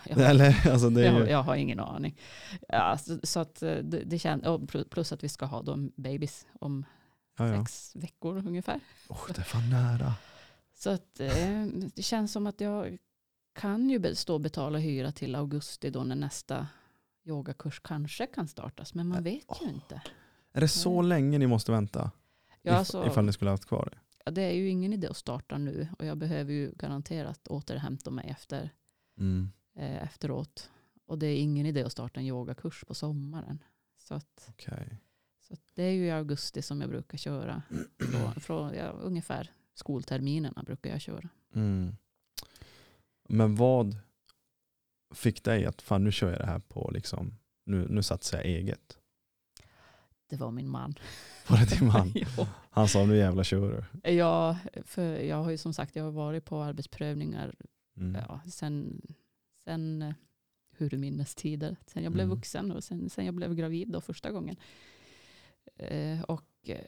Jag, 0.09 0.19
Eller 0.19 0.69
alltså 0.71 0.91
det 0.91 1.01
är 1.07 1.13
jag, 1.13 1.21
ju, 1.21 1.31
jag 1.31 1.43
har 1.43 1.57
ingen 1.57 1.81
aning. 1.81 2.21
Ja, 2.69 2.99
så, 2.99 3.19
så 3.23 3.41
att 3.41 3.63
eh, 3.63 3.77
det, 3.77 4.03
det 4.05 4.19
känns, 4.19 4.43
plus 4.91 5.13
att 5.13 5.25
vi 5.25 5.29
ska 5.29 5.47
ha 5.47 5.63
de 5.63 5.93
babys 5.97 6.47
om 6.61 6.85
ja, 7.39 7.49
ja. 7.49 7.65
sex 7.65 7.97
veckor 7.97 8.37
ungefär. 8.37 8.81
Oh, 9.09 9.27
det 9.27 9.39
är 9.39 9.43
fan 9.43 9.71
nära. 9.71 10.15
Så 10.75 10.91
att 10.91 11.21
eh, 11.21 11.67
det 11.95 12.03
känns 12.03 12.33
som 12.33 12.47
att 12.47 12.61
jag 12.61 12.99
kan 13.53 13.91
ju 13.91 14.15
stå 14.15 14.35
och 14.35 14.41
betala 14.41 14.79
hyra 14.79 15.13
till 15.13 15.35
augusti 15.35 15.91
då 15.91 16.05
när 16.05 16.17
nästa 16.17 16.67
yogakurs 17.25 17.81
kanske 17.81 18.27
kan 18.27 18.49
startas. 18.49 18.95
Men 18.95 19.09
man 19.09 19.23
vet 19.23 19.63
ju 19.63 19.69
inte. 19.69 20.03
Är 20.53 20.61
det 20.61 20.69
så 20.69 21.03
länge 21.03 21.39
ni 21.39 21.47
måste 21.47 21.73
vänta? 21.73 22.11
Ja, 22.63 22.73
alltså, 22.73 23.07
Ifall 23.07 23.25
ni 23.25 23.33
skulle 23.33 23.51
ha 23.51 23.55
haft 23.55 23.69
kvar 23.69 23.89
det? 23.93 23.99
ja, 24.25 24.31
det 24.31 24.43
är 24.43 24.53
ju 24.53 24.69
ingen 24.69 24.93
idé 24.93 25.07
att 25.07 25.17
starta 25.17 25.59
nu 25.59 25.89
och 25.99 26.07
jag 26.07 26.19
behöver 26.19 26.53
ju 26.53 26.73
garanterat 26.77 27.49
återhämta 27.49 28.11
mig 28.11 28.29
efter, 28.31 28.71
Mm. 29.19 29.51
eh, 29.77 30.03
efteråt. 30.03 30.71
Och 31.07 31.19
det 31.19 31.27
är 31.27 31.37
ingen 31.37 31.67
idé 31.67 31.83
att 31.83 31.93
starta 31.93 32.21
en 32.21 32.27
yogakurs 32.27 32.85
på 32.85 32.95
sommaren. 32.95 33.62
Så, 33.99 34.15
att, 34.15 34.47
Okej. 34.49 34.99
så 35.41 35.57
det 35.75 35.83
är 35.83 35.93
ju 35.93 36.07
i 36.07 36.11
augusti 36.11 36.62
som 36.62 36.81
jag 36.81 36.91
brukar 36.91 37.19
köra. 37.19 37.62
Från, 37.99 38.35
från 38.41 38.75
ja, 38.75 38.89
ungefär 38.89 39.51
skolterminerna 39.75 40.62
brukar 40.62 40.91
jag 40.91 41.01
köra. 41.01 41.29
Mm. 41.55 41.97
Men 43.29 43.55
vad 43.55 43.97
fick 45.15 45.45
dig 45.45 45.67
att 45.67 45.83
fan 45.83 46.05
nu 46.05 46.12
kör 46.12 46.31
jag 46.31 46.41
det 46.41 46.47
här 46.47 46.59
på 46.59 46.91
liksom, 46.95 47.39
nu, 47.65 47.87
nu 47.89 48.03
satsar 48.03 48.39
jag 48.39 48.47
eget? 48.47 48.99
Det 50.27 50.37
var 50.37 50.51
min 50.51 50.69
man. 50.69 50.95
Var 51.49 51.59
det 51.59 51.79
din 51.79 51.89
man? 51.89 52.15
Han 52.71 52.89
sa 52.89 53.05
nu 53.07 53.17
jävla 53.17 53.45
kör 53.45 53.85
du. 54.03 54.11
Ja, 54.11 54.59
för 54.85 55.17
jag 55.17 55.37
har 55.37 55.51
ju 55.51 55.59
som 55.59 55.75
sagt 55.75 55.97
jag 55.97 56.05
har 56.05 56.11
varit 56.11 56.45
på 56.45 56.62
arbetsprövningar 56.62 57.55
Mm. 57.97 58.15
ja, 58.29 58.41
sen, 58.51 59.03
sen 59.65 60.03
eh, 60.03 60.15
urminnes 60.79 61.35
tider. 61.35 61.77
Sen 61.87 62.03
jag 62.05 62.13
blev 62.13 62.25
Mm. 62.25 62.37
vuxen 62.37 62.73
och 62.73 62.85
sen, 62.85 63.11
sen 63.11 63.25
jag 63.25 63.35
blev 63.35 63.55
gravid 63.55 63.89
då 63.89 64.01
första 64.01 64.31
gången. 64.33 64.57
Eh, 65.77 66.23
och 66.23 66.51
eh, 66.63 66.87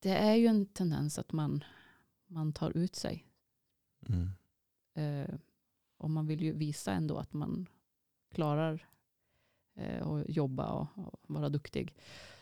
det 0.00 0.10
är 0.10 0.34
ju 0.34 0.46
en 0.46 0.66
tendens 0.66 1.18
att 1.18 1.32
man, 1.32 1.64
man 2.26 2.52
tar 2.52 2.76
ut 2.76 2.96
sig. 2.96 3.24
Mm. 4.08 4.30
Eh, 4.94 5.34
och 5.96 6.10
man 6.10 6.26
vill 6.26 6.42
ju 6.42 6.52
visa 6.52 6.92
ändå 6.92 7.18
att 7.18 7.32
man 7.32 7.66
klarar 8.30 8.88
eh, 9.74 10.06
att 10.06 10.24
jobba 10.28 10.72
och, 10.72 10.88
och 10.98 11.20
vara 11.22 11.48
duktig. 11.48 11.94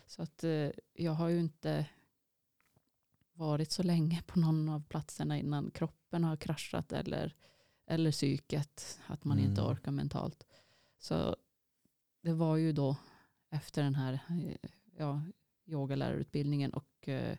Så 0.05 0.21
att 0.21 0.43
eh, 0.43 0.69
jag 0.93 1.11
har 1.11 1.27
ju 1.29 1.39
inte 1.39 1.85
varit 3.33 3.71
så 3.71 3.83
länge 3.83 4.21
på 4.27 4.39
någon 4.39 4.69
av 4.69 4.83
platserna 4.83 5.37
innan 5.37 5.71
kroppen 5.71 6.23
har 6.23 6.35
kraschat 6.37 6.91
eller, 6.91 7.35
eller 7.87 8.11
psyket, 8.11 8.99
att 9.07 9.23
man 9.25 9.39
inte 9.39 9.61
Mm. 9.61 9.71
orkar 9.73 9.91
mentalt. 9.91 10.43
Så 10.99 11.35
det 12.21 12.33
var 12.33 12.57
ju 12.57 12.71
då 12.71 12.95
efter 13.49 13.83
den 13.83 13.95
här 13.95 14.13
eh, 14.29 14.55
ja, 14.97 15.21
yogalärarutbildningen 15.65 16.73
och 16.73 17.09
eh, 17.09 17.37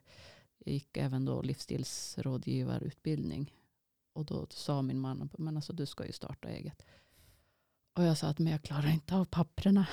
jag 0.59 0.73
gick 0.75 0.97
även 0.97 1.25
då 1.25 1.43
livsstilsrådgivarutbildning. 1.43 3.53
Och 4.13 4.25
då 4.25 4.47
sa 4.51 4.83
min 4.83 4.99
man, 5.01 5.31
men 5.39 5.57
alltså 5.57 5.73
du 5.73 5.87
ska 5.87 6.07
ju 6.07 6.13
starta 6.13 6.49
eget. 6.49 6.83
Och 7.95 8.05
jag 8.05 8.19
sa 8.19 8.29
att 8.29 8.39
men 8.39 8.53
jag 8.53 8.63
klarar 8.63 8.89
inte 8.93 9.15
av 9.15 9.25
papperna. 9.25 9.87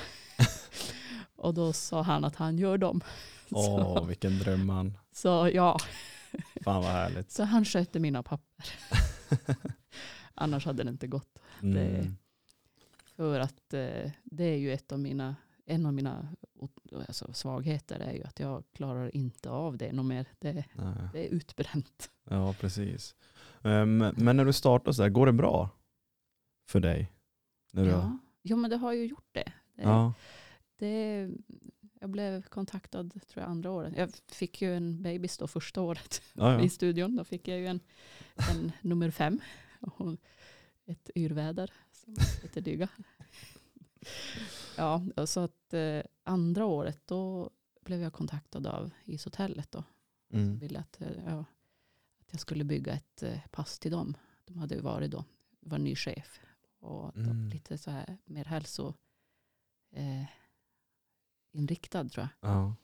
och 1.35 1.53
då 1.53 1.73
sa 1.73 2.01
han 2.01 2.23
att 2.25 2.35
han 2.35 2.57
gör 2.57 2.77
dem. 2.77 3.01
Åh, 3.51 3.95
Så, 3.95 4.03
vilken 4.05 4.39
drömman. 4.39 4.97
så 5.11 5.49
ja, 5.53 5.79
Fan 6.63 6.83
vad 6.83 6.91
härligt. 6.91 7.31
så 7.31 7.43
han 7.43 7.65
skötte 7.65 7.99
mina 7.99 8.23
papper. 8.23 8.65
Annars 10.35 10.65
hade 10.65 10.83
det 10.83 10.89
inte 10.89 11.07
gått. 11.07 11.39
Mm. 11.61 12.15
För 13.05 13.39
att 13.39 13.73
eh, 13.73 14.11
det 14.23 14.43
är 14.43 14.57
ju 14.57 14.73
ett 14.73 14.91
av 14.91 14.99
mina, 14.99 15.35
en 15.65 15.85
av 15.85 15.93
mina 15.93 16.27
alltså, 17.07 17.33
svagheter 17.33 17.99
är 17.99 18.13
ju 18.13 18.23
att 18.23 18.39
jag 18.39 18.63
klarar 18.73 19.15
inte 19.15 19.49
av 19.49 19.77
det 19.77 19.91
något 19.91 20.05
mer. 20.05 20.25
Det, 20.39 20.65
det 21.13 21.27
är 21.27 21.29
utbränt. 21.29 22.11
Ja, 22.29 22.53
precis. 22.59 23.15
Ehm, 23.63 23.97
Men 23.97 24.37
när 24.37 24.45
du 24.45 24.53
startar 24.53 24.91
så 24.91 25.01
här, 25.03 25.09
går 25.09 25.25
det 25.25 25.33
bra 25.33 25.69
för 26.69 26.79
dig? 26.79 27.11
När 27.73 27.83
du, 27.83 27.89
Ja. 27.89 28.17
jo 28.41 28.57
men 28.57 28.69
det 28.69 28.77
har 28.77 28.93
ju 28.93 29.05
gjort 29.05 29.29
det. 29.31 29.51
det, 29.75 29.81
ja. 29.83 30.13
det 30.77 31.29
jag 31.99 32.09
blev 32.09 32.41
kontaktad 32.41 33.09
tror 33.27 33.43
jag 33.43 33.49
andra 33.51 33.71
året. 33.71 33.93
Jag 33.97 34.11
fick 34.31 34.61
ju 34.61 34.75
en 34.75 35.01
bebis 35.01 35.37
då 35.37 35.47
första 35.47 35.81
året 35.81 36.21
Ja, 36.33 36.59
i 36.59 36.63
ja. 36.63 36.69
studion. 36.69 37.15
Då 37.15 37.23
fick 37.23 37.47
jag 37.47 37.59
ju 37.59 37.67
en, 37.67 37.79
en 38.51 38.71
nummer 38.81 39.11
fem. 39.11 39.39
Och 39.97 40.17
ett 40.85 41.09
yrväder 41.15 41.73
som 41.91 42.15
heter 42.41 42.61
dyga. 42.61 42.89
Ja, 44.77 45.01
så 45.25 45.39
att 45.39 45.73
eh, 45.73 46.01
andra 46.23 46.65
året 46.65 47.07
då 47.07 47.49
blev 47.81 48.01
jag 48.01 48.13
kontaktad 48.13 48.67
av 48.67 48.91
ishotellet 49.03 49.71
då. 49.71 49.83
Mm. 50.29 50.57
Ville 50.57 50.79
att, 50.79 51.01
eh, 51.01 51.23
ja, 51.25 51.45
att 52.19 52.31
jag 52.31 52.39
skulle 52.39 52.63
bygga 52.63 52.93
ett 52.93 53.23
eh, 53.23 53.39
pass 53.51 53.79
till 53.79 53.91
dem. 53.91 54.17
De 54.45 54.57
hade 54.57 54.75
ju 54.75 54.81
varit 54.81 55.11
då, 55.11 55.25
var 55.59 55.77
ny 55.77 55.95
chef. 55.95 56.39
Och 56.79 57.15
Mm. 57.17 57.49
lite 57.49 57.77
så 57.77 57.91
här 57.91 58.17
mer 58.25 58.45
hälso 58.45 58.93
eh, 59.91 60.25
tror 61.91 62.09
jag. 62.15 62.27
Ja. 62.39 62.75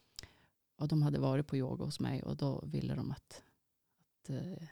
Och 0.75 0.87
de 0.87 1.01
hade 1.01 1.19
varit 1.19 1.47
på 1.47 1.57
yoga 1.57 1.85
hos 1.85 1.99
mig 1.99 2.23
och 2.23 2.37
då 2.37 2.61
ville 2.65 2.95
de 2.95 3.11
att, 3.11 3.43
att 3.99 4.29
eh, 4.29 4.67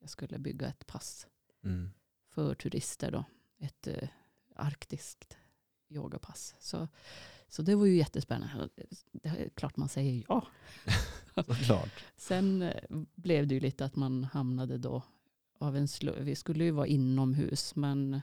jag 0.00 0.10
skulle 0.10 0.38
bygga 0.38 0.68
ett 0.68 0.86
pass 0.86 1.26
Mm. 1.64 1.90
för 2.28 2.54
turister 2.54 3.10
då. 3.10 3.24
Ett 3.58 3.86
eh, 3.86 4.08
arktiskt 4.56 5.36
yogapass. 5.88 6.54
Så, 6.60 6.88
så 7.48 7.62
det 7.62 7.74
var 7.74 7.86
ju 7.86 7.96
jättespännande. 7.96 8.68
Det 9.12 9.28
är 9.28 9.48
klart 9.48 9.76
man 9.76 9.88
säger 9.88 10.24
ja. 10.28 10.46
Såklart. 11.34 12.04
Sen 12.16 12.62
eh, 12.62 12.82
blev 13.14 13.46
det 13.46 13.54
ju 13.54 13.60
lite 13.60 13.84
att 13.84 13.96
man 13.96 14.24
hamnade 14.24 14.78
då 14.78 15.02
av 15.58 15.76
en 15.76 15.86
slu- 15.86 16.20
Vi 16.22 16.34
skulle 16.36 16.64
ju 16.64 16.70
vara 16.70 16.86
inomhus 16.86 17.74
men 17.76 18.20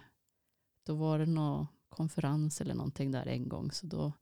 då 0.84 0.96
var 0.96 1.20
det 1.20 1.26
någon 1.26 1.68
konferens 1.90 2.62
eller 2.62 2.74
någonting 2.76 3.12
där 3.12 3.26
en 3.26 3.50
gång. 3.50 3.72
Så 3.72 3.86
då 3.88 4.14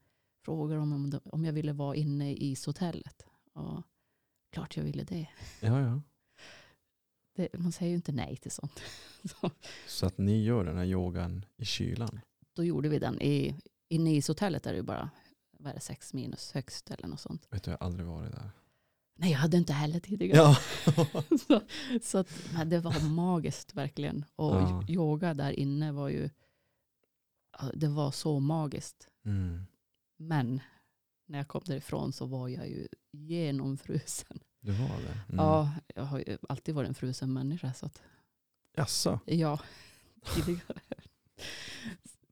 frågade 0.41 0.79
de 0.79 0.93
om, 0.93 1.19
om 1.25 1.45
jag 1.45 1.53
ville 1.53 1.73
vara 1.73 1.95
inne 1.95 2.31
i 2.31 2.51
ishotellet. 2.51 3.25
Och 3.53 3.83
klart 4.49 4.77
jag 4.77 4.83
ville 4.83 5.03
det. 5.03 5.27
Ja, 5.61 5.79
ja. 5.81 6.01
Det. 7.35 7.49
Man 7.57 7.71
säger 7.71 7.89
ju 7.89 7.95
inte 7.95 8.11
nej 8.11 8.37
till 8.37 8.51
sånt. 8.51 8.81
Så 9.23 9.51
Så 9.87 10.05
att 10.05 10.17
ni 10.17 10.43
gör 10.43 10.63
den 10.63 10.77
här 10.77 10.85
yogan 10.85 11.45
i 11.57 11.65
kylan? 11.65 12.19
då 12.55 12.63
gjorde 12.63 12.89
vi 12.89 12.99
den. 12.99 13.21
I, 13.21 13.55
i 13.89 13.97
ishotellet 13.97 14.65
är 14.65 14.71
det 14.71 14.77
ju 14.77 14.83
bara 14.83 15.09
vad 15.59 15.69
är 15.69 15.73
det, 15.73 15.79
sex 15.81 16.13
minus 16.13 16.51
högst 16.51 16.91
eller 16.91 17.07
något 17.07 17.19
sånt. 17.19 17.47
Vet 17.49 17.63
du, 17.63 17.71
jag 17.71 17.77
har 17.77 17.85
aldrig 17.85 18.05
varit 18.07 18.31
där. 18.31 18.51
Nej, 19.15 19.31
jag 19.31 19.37
hade 19.39 19.57
inte 19.57 19.73
heller 19.73 19.99
tidigare. 19.99 20.37
Ja. 20.37 20.57
så 21.47 21.61
så 22.01 22.17
att, 22.17 22.29
nej, 22.53 22.65
det 22.65 22.79
var 22.79 23.09
magiskt 23.09 23.73
verkligen. 23.75 24.25
Och 24.35 24.55
Ja. 24.55 24.85
yoga 24.89 25.33
där 25.33 25.51
inne 25.51 25.91
var 25.91 26.09
ju, 26.09 26.29
det 27.73 27.87
var 27.87 28.11
så 28.11 28.39
magiskt. 28.39 29.07
Mm. 29.25 29.65
Men 30.17 30.59
när 31.27 31.37
jag 31.39 31.47
kom 31.47 31.61
därifrån 31.65 32.13
så 32.13 32.25
var 32.25 32.47
jag 32.49 32.69
ju 32.69 32.87
genomfrusen. 33.11 34.39
Du 34.65 34.71
var 34.71 34.87
det? 34.87 35.33
Mm. 35.33 35.45
Ja, 35.45 35.71
jag 35.95 36.03
har 36.03 36.17
ju 36.19 36.37
alltid 36.49 36.75
varit 36.75 36.87
en 36.87 36.95
frusen 36.95 37.33
människa. 37.33 37.73
Så 37.73 37.85
att, 37.85 38.01
Jaså? 38.75 39.19
ja, 39.25 39.59
tidigare. 40.35 40.81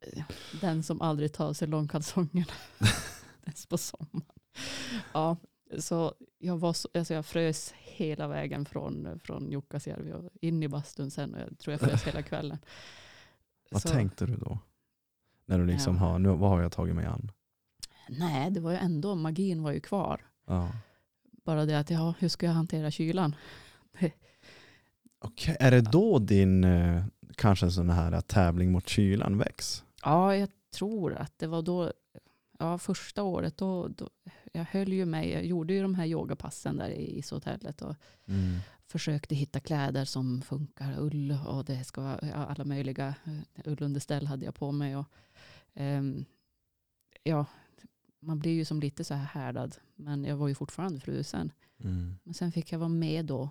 Den 0.61 0.83
som 0.83 1.01
aldrig 1.01 1.33
tar 1.33 1.53
sig 1.53 1.67
långkalsongerna 1.67 2.53
ens 3.43 3.65
på 3.65 3.77
sommaren. 3.77 4.25
Ja, 5.13 5.37
så 5.79 6.13
jag, 6.37 6.57
var 6.57 6.73
så, 6.73 6.89
alltså 6.93 7.13
jag 7.13 7.25
frös 7.25 7.73
hela 7.77 8.27
vägen 8.27 8.65
från, 8.65 9.19
från 9.19 9.51
Jukkasjärvi 9.51 10.13
och 10.13 10.29
in 10.41 10.63
i 10.63 10.67
bastun 10.67 11.11
sen. 11.11 11.35
Jag 11.39 11.59
tror 11.59 11.71
jag 11.71 11.81
frös 11.81 12.03
hela 12.03 12.21
kvällen. 12.21 12.57
Vad 13.71 13.81
Så, 13.81 13.89
tänkte 13.89 14.25
du 14.25 14.35
då? 14.35 14.59
När 15.45 15.59
du 15.59 15.65
liksom 15.65 15.95
Ja. 15.95 15.99
har, 16.01 16.19
nu, 16.19 16.29
vad 16.29 16.49
har 16.49 16.61
jag 16.61 16.71
tagit 16.71 16.95
mig 16.95 17.05
an? 17.05 17.31
Nej, 18.09 18.51
det 18.51 18.59
var 18.59 18.71
ju 18.71 18.77
ändå, 18.77 19.15
magin 19.15 19.63
var 19.63 19.71
ju 19.71 19.79
kvar. 19.79 20.25
Ja. 20.45 20.71
Bara 21.43 21.65
det 21.65 21.79
att, 21.79 21.89
ja, 21.89 22.13
hur 22.19 22.27
ska 22.29 22.45
jag 22.45 22.53
hantera 22.53 22.91
kylan? 22.91 23.35
Okej, 25.19 25.57
Är 25.59 25.71
det 25.71 25.81
då 25.81 26.19
din 26.19 26.63
eh, 26.63 27.03
kanske 27.35 27.65
en 27.65 27.71
sån 27.71 27.89
här 27.89 28.21
tävling 28.21 28.71
mot 28.71 28.89
kylan 28.89 29.37
väcks? 29.37 29.83
Ja, 30.03 30.35
jag 30.35 30.49
tror 30.73 31.13
att 31.15 31.39
det 31.39 31.47
var 31.47 31.61
då, 31.61 31.91
ja 32.59 32.77
första 32.77 33.23
året, 33.23 33.57
då, 33.57 33.87
då, 33.87 34.09
jag 34.51 34.65
höll 34.71 34.93
ju 34.93 35.05
mig, 35.05 35.31
jag 35.31 35.45
gjorde 35.45 35.73
ju 35.73 35.81
de 35.81 35.95
här 35.95 36.05
yogapassen 36.05 36.77
där 36.77 36.89
i 36.89 37.17
ishotellet 37.19 37.81
och 37.81 37.95
Mm. 38.25 38.59
försökte 38.87 39.35
hitta 39.35 39.59
kläder 39.59 40.05
som 40.05 40.41
funkar, 40.41 40.95
ull 40.99 41.37
och 41.47 41.65
det 41.65 41.83
ska 41.83 42.01
vara 42.01 42.19
ja, 42.21 42.33
alla 42.35 42.65
möjliga 42.65 43.15
eh, 43.25 43.71
ullunderställ 43.71 44.27
hade 44.27 44.45
jag 44.45 44.55
på 44.55 44.71
mig. 44.71 44.95
Och, 44.97 45.05
ehm, 45.73 46.25
ja, 47.23 47.45
man 48.21 48.39
blir 48.39 48.51
ju 48.51 48.65
som 48.65 48.79
lite 48.79 49.03
så 49.03 49.13
här 49.13 49.25
härdad, 49.25 49.77
men 49.95 50.23
jag 50.23 50.37
var 50.37 50.47
ju 50.47 50.55
fortfarande 50.55 50.99
frusen. 50.99 51.51
Mm. 51.83 52.15
Men 52.23 52.33
sen 52.33 52.51
fick 52.51 52.71
jag 52.71 52.79
vara 52.79 52.89
med 52.89 53.25
då. 53.25 53.49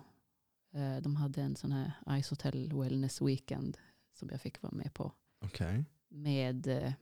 Eh, 0.73 0.97
De 0.97 1.15
hade 1.15 1.41
en 1.41 1.55
sån 1.55 1.71
här 1.71 1.91
Ice 2.21 2.29
Hotel 2.29 2.73
Wellness 2.73 3.21
Weekend 3.21 3.77
som 4.13 4.29
jag 4.31 4.41
fick 4.41 4.61
vara 4.61 4.73
med 4.73 4.93
på. 4.93 5.11
Okej. 5.45 5.85
Med 6.09 6.67
eh, 6.67 6.93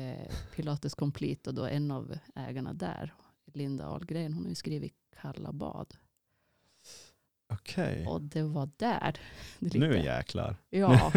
eh, 0.00 0.32
Pilates 0.54 0.94
Complete 0.94 1.50
och 1.50 1.54
då 1.54 1.64
en 1.64 1.90
av 1.90 2.18
ägarna 2.34 2.72
där, 2.72 3.14
Linda 3.52 3.86
Ahlgren, 3.86 4.32
hon 4.32 4.42
har 4.42 4.48
ju 4.48 4.54
skrivit 4.54 4.94
Kalla 5.20 5.52
bad. 5.52 5.94
Okej. 7.52 8.06
Och 8.06 8.22
det 8.22 8.42
var 8.42 8.70
där. 8.76 9.20
Det 9.58 9.78
Nu 9.78 9.98
jäklar. 9.98 10.56
Ja, 10.70 11.12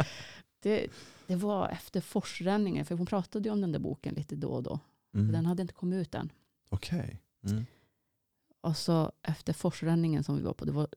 det, 0.60 0.86
det 1.26 1.36
var 1.36 1.68
efter 1.68 2.00
forsränningen, 2.00 2.84
för 2.84 2.94
hon 2.94 3.06
pratade 3.06 3.48
ju 3.48 3.52
om 3.52 3.60
den 3.60 3.72
där 3.72 3.78
boken 3.78 4.14
lite 4.14 4.36
då 4.36 4.48
och 4.48 4.62
då. 4.62 4.80
Mm. 5.14 5.32
Den 5.32 5.46
hade 5.46 5.62
inte 5.62 5.74
kommit 5.74 5.96
ut 6.06 6.14
än. 6.14 6.32
Okej. 6.68 7.22
Mm. 7.42 7.66
Och 8.60 8.76
så 8.76 9.12
efter 9.22 9.52
forsränningen 9.52 10.24
som 10.24 10.36
vi 10.36 10.42
var 10.42 10.52
på, 10.54 10.64
det 10.64 10.72
var 10.72 10.88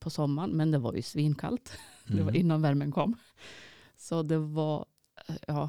på 0.00 0.10
sommaren, 0.10 0.50
men 0.50 0.70
det 0.70 0.78
var 0.78 0.94
ju 0.94 1.02
svinkallt. 1.02 1.78
Det 2.06 2.14
var 2.14 2.20
Mm. 2.30 2.34
innan 2.36 2.62
värmen 2.62 2.92
kom. 2.92 3.16
Så 3.96 4.22
det 4.22 4.38
var, 4.38 4.86
eh, 5.28 5.36
ja, 5.46 5.68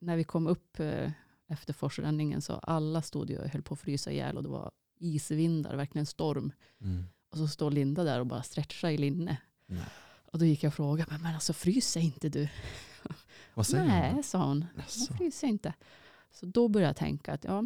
när 0.00 0.16
vi 0.16 0.24
kom 0.24 0.46
upp 0.46 0.80
eh, 0.80 1.10
efter 1.48 1.72
forsränningen 1.72 2.42
så 2.42 2.52
alla 2.52 3.02
stod 3.02 3.30
ju 3.30 3.38
och 3.38 3.48
höll 3.48 3.62
på 3.62 3.74
att 3.74 3.80
frysa 3.80 4.10
ihjäl 4.12 4.36
och 4.36 4.42
det 4.42 4.48
var 4.48 4.70
isvindar, 4.98 5.76
verkligen 5.76 6.06
storm. 6.06 6.52
Mm. 6.80 7.04
Och 7.30 7.38
så 7.38 7.48
står 7.48 7.70
Linda 7.70 8.04
där 8.04 8.20
och 8.20 8.26
bara 8.26 8.42
stretchar 8.42 8.90
i 8.90 8.98
linne. 8.98 9.36
Nej. 9.66 9.84
Och 10.32 10.38
då 10.38 10.44
gick 10.44 10.62
jag 10.62 10.70
och 10.70 10.74
frågade, 10.74 11.10
men, 11.12 11.22
men 11.22 11.34
alltså 11.34 11.52
fryser 11.52 12.00
inte 12.00 12.28
du? 12.28 12.48
Vad 13.54 13.66
säger 13.66 13.84
Nej, 13.86 14.12
hon? 14.12 14.22
sa 14.22 14.46
hon. 14.48 14.64
Jaså. 14.76 15.06
Jag 15.10 15.18
fryser 15.18 15.46
inte. 15.46 15.74
Så 16.40 16.46
då 16.46 16.68
började 16.68 16.88
jag 16.88 16.96
tänka 16.96 17.32
att 17.32 17.44
ja, 17.44 17.64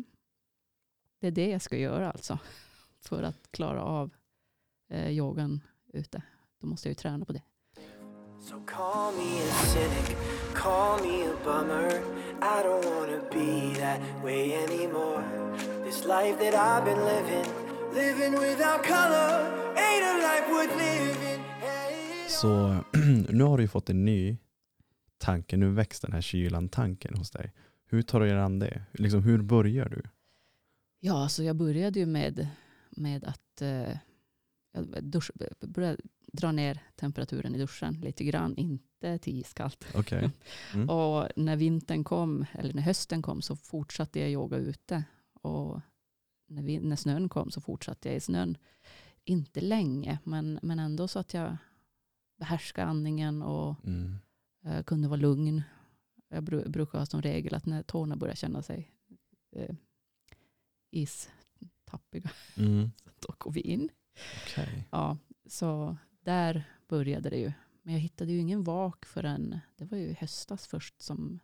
det 1.21 1.27
är 1.27 1.31
det 1.31 1.49
jag 1.49 1.62
ska 1.62 1.77
göra 1.77 2.11
alltså. 2.11 2.39
För 3.01 3.23
att 3.23 3.51
klara 3.51 3.83
av 3.83 4.11
eh, 4.89 5.11
yogan 5.11 5.61
ute. 5.93 6.23
Då 6.61 6.66
måste 6.66 6.89
jag 6.89 6.91
ju 6.91 6.95
träna 6.95 7.25
på 7.25 7.33
det. 7.33 7.43
So 8.41 8.61
call 8.66 9.14
me 9.14 9.41
a 9.41 9.55
cynic, 9.64 10.16
call 10.55 11.01
me 11.03 11.27
a 11.27 11.35
bummer. 11.45 11.91
I 12.41 12.62
don't 12.64 12.85
wanna 12.85 13.21
be 13.33 13.81
that 13.81 14.01
way 14.25 14.53
anymore. 14.53 15.25
This 15.85 16.05
life 16.05 16.39
that 16.39 16.55
I've 16.55 16.85
been 16.85 17.05
living, 17.05 17.47
living 17.95 18.33
without 18.33 18.83
color, 18.83 19.33
ain't 19.77 20.05
a 20.05 20.14
life 20.29 20.47
worth 20.53 20.77
living. 20.79 21.45
Hey. 21.61 22.29
Så 22.29 22.79
nu 23.29 23.45
har 23.45 23.57
du 23.57 23.64
ju 23.64 23.68
fått 23.68 23.91
en 23.91 24.05
ny 24.05 24.39
tanke. 25.18 25.57
Nu 25.57 25.73
väcks 25.73 26.01
den 26.01 26.12
här 26.12 26.21
kylan-tanken 26.21 27.14
hos 27.14 27.31
dig. 27.31 27.53
Hur 27.91 28.03
tar 28.03 28.20
du 28.20 28.26
dig 28.26 28.38
an 28.38 28.59
det? 28.59 28.82
Liksom, 28.93 29.22
hur 29.22 29.43
börjar 29.43 29.88
du? 29.88 30.03
Ja, 31.01 31.28
så 31.28 31.43
jag 31.43 31.57
började 31.57 31.99
ju 31.99 32.07
med, 32.07 32.49
med 32.91 33.24
att 33.24 33.62
eh, 33.62 33.97
dusch, 35.03 35.30
började 35.61 35.97
dra 36.32 36.53
ner 36.53 36.82
temperaturen 36.97 37.55
i 37.55 37.59
duschen 37.59 37.95
lite 38.01 38.24
grann. 38.24 38.57
Inte 38.57 39.18
till 39.18 39.38
iskallt. 39.41 39.84
Okej. 39.95 40.30
Mm. 40.74 40.91
Och 40.91 41.28
när 41.36 41.57
vintern 41.57 42.05
kom, 42.05 42.47
eller 42.53 42.74
när 42.74 42.82
hösten 42.82 43.22
kom, 43.22 43.43
så 43.43 43.57
fortsatte 43.57 44.20
jag 44.20 44.30
yoga 44.30 44.57
ute. 44.57 45.05
Och 45.32 45.80
när, 46.49 46.62
vi, 46.62 46.78
när 46.78 46.97
snön 46.97 47.28
kom 47.28 47.51
så 47.51 47.61
fortsatte 47.61 48.09
jag 48.09 48.16
i 48.16 48.20
snön. 48.20 48.57
Inte 49.24 49.61
länge, 49.61 50.18
men, 50.24 50.59
men 50.62 50.78
ändå 50.78 51.09
så 51.09 51.18
att 51.18 51.34
jag 51.34 51.57
behärskade 52.38 52.86
andningen 52.88 53.43
och 53.43 53.84
Mm. 53.84 54.14
eh, 54.64 54.82
kunde 54.82 55.09
vara 55.09 55.20
lugn. 55.20 55.62
Jag 56.33 56.43
bru, 56.45 56.68
brukar 56.68 56.99
ha 56.99 57.07
som 57.07 57.22
regel 57.22 57.55
att 57.55 57.66
när 57.66 57.83
tårna 57.83 58.16
börjar 58.16 58.35
känna 58.35 58.62
sig 58.62 58.91
eh, 59.53 59.74
istappiga, 60.91 62.31
Mm. 62.57 62.91
då 63.20 63.35
går 63.39 63.51
vi 63.53 63.61
in. 63.61 63.89
Okej. 64.47 64.89
Ja, 64.91 65.18
så 65.47 65.97
där 66.20 66.64
började 66.89 67.31
det 67.31 67.37
ju. 67.39 67.53
Men 67.83 67.95
jag 67.95 68.01
hittade 68.01 68.33
ju 68.33 68.39
ingen 68.39 68.64
vak 68.64 69.05
förrän, 69.07 69.59
det 69.76 69.85
var 69.85 69.99
ju 69.99 70.14
höstas 70.14 70.66
först 70.66 71.03
som... 71.03 71.41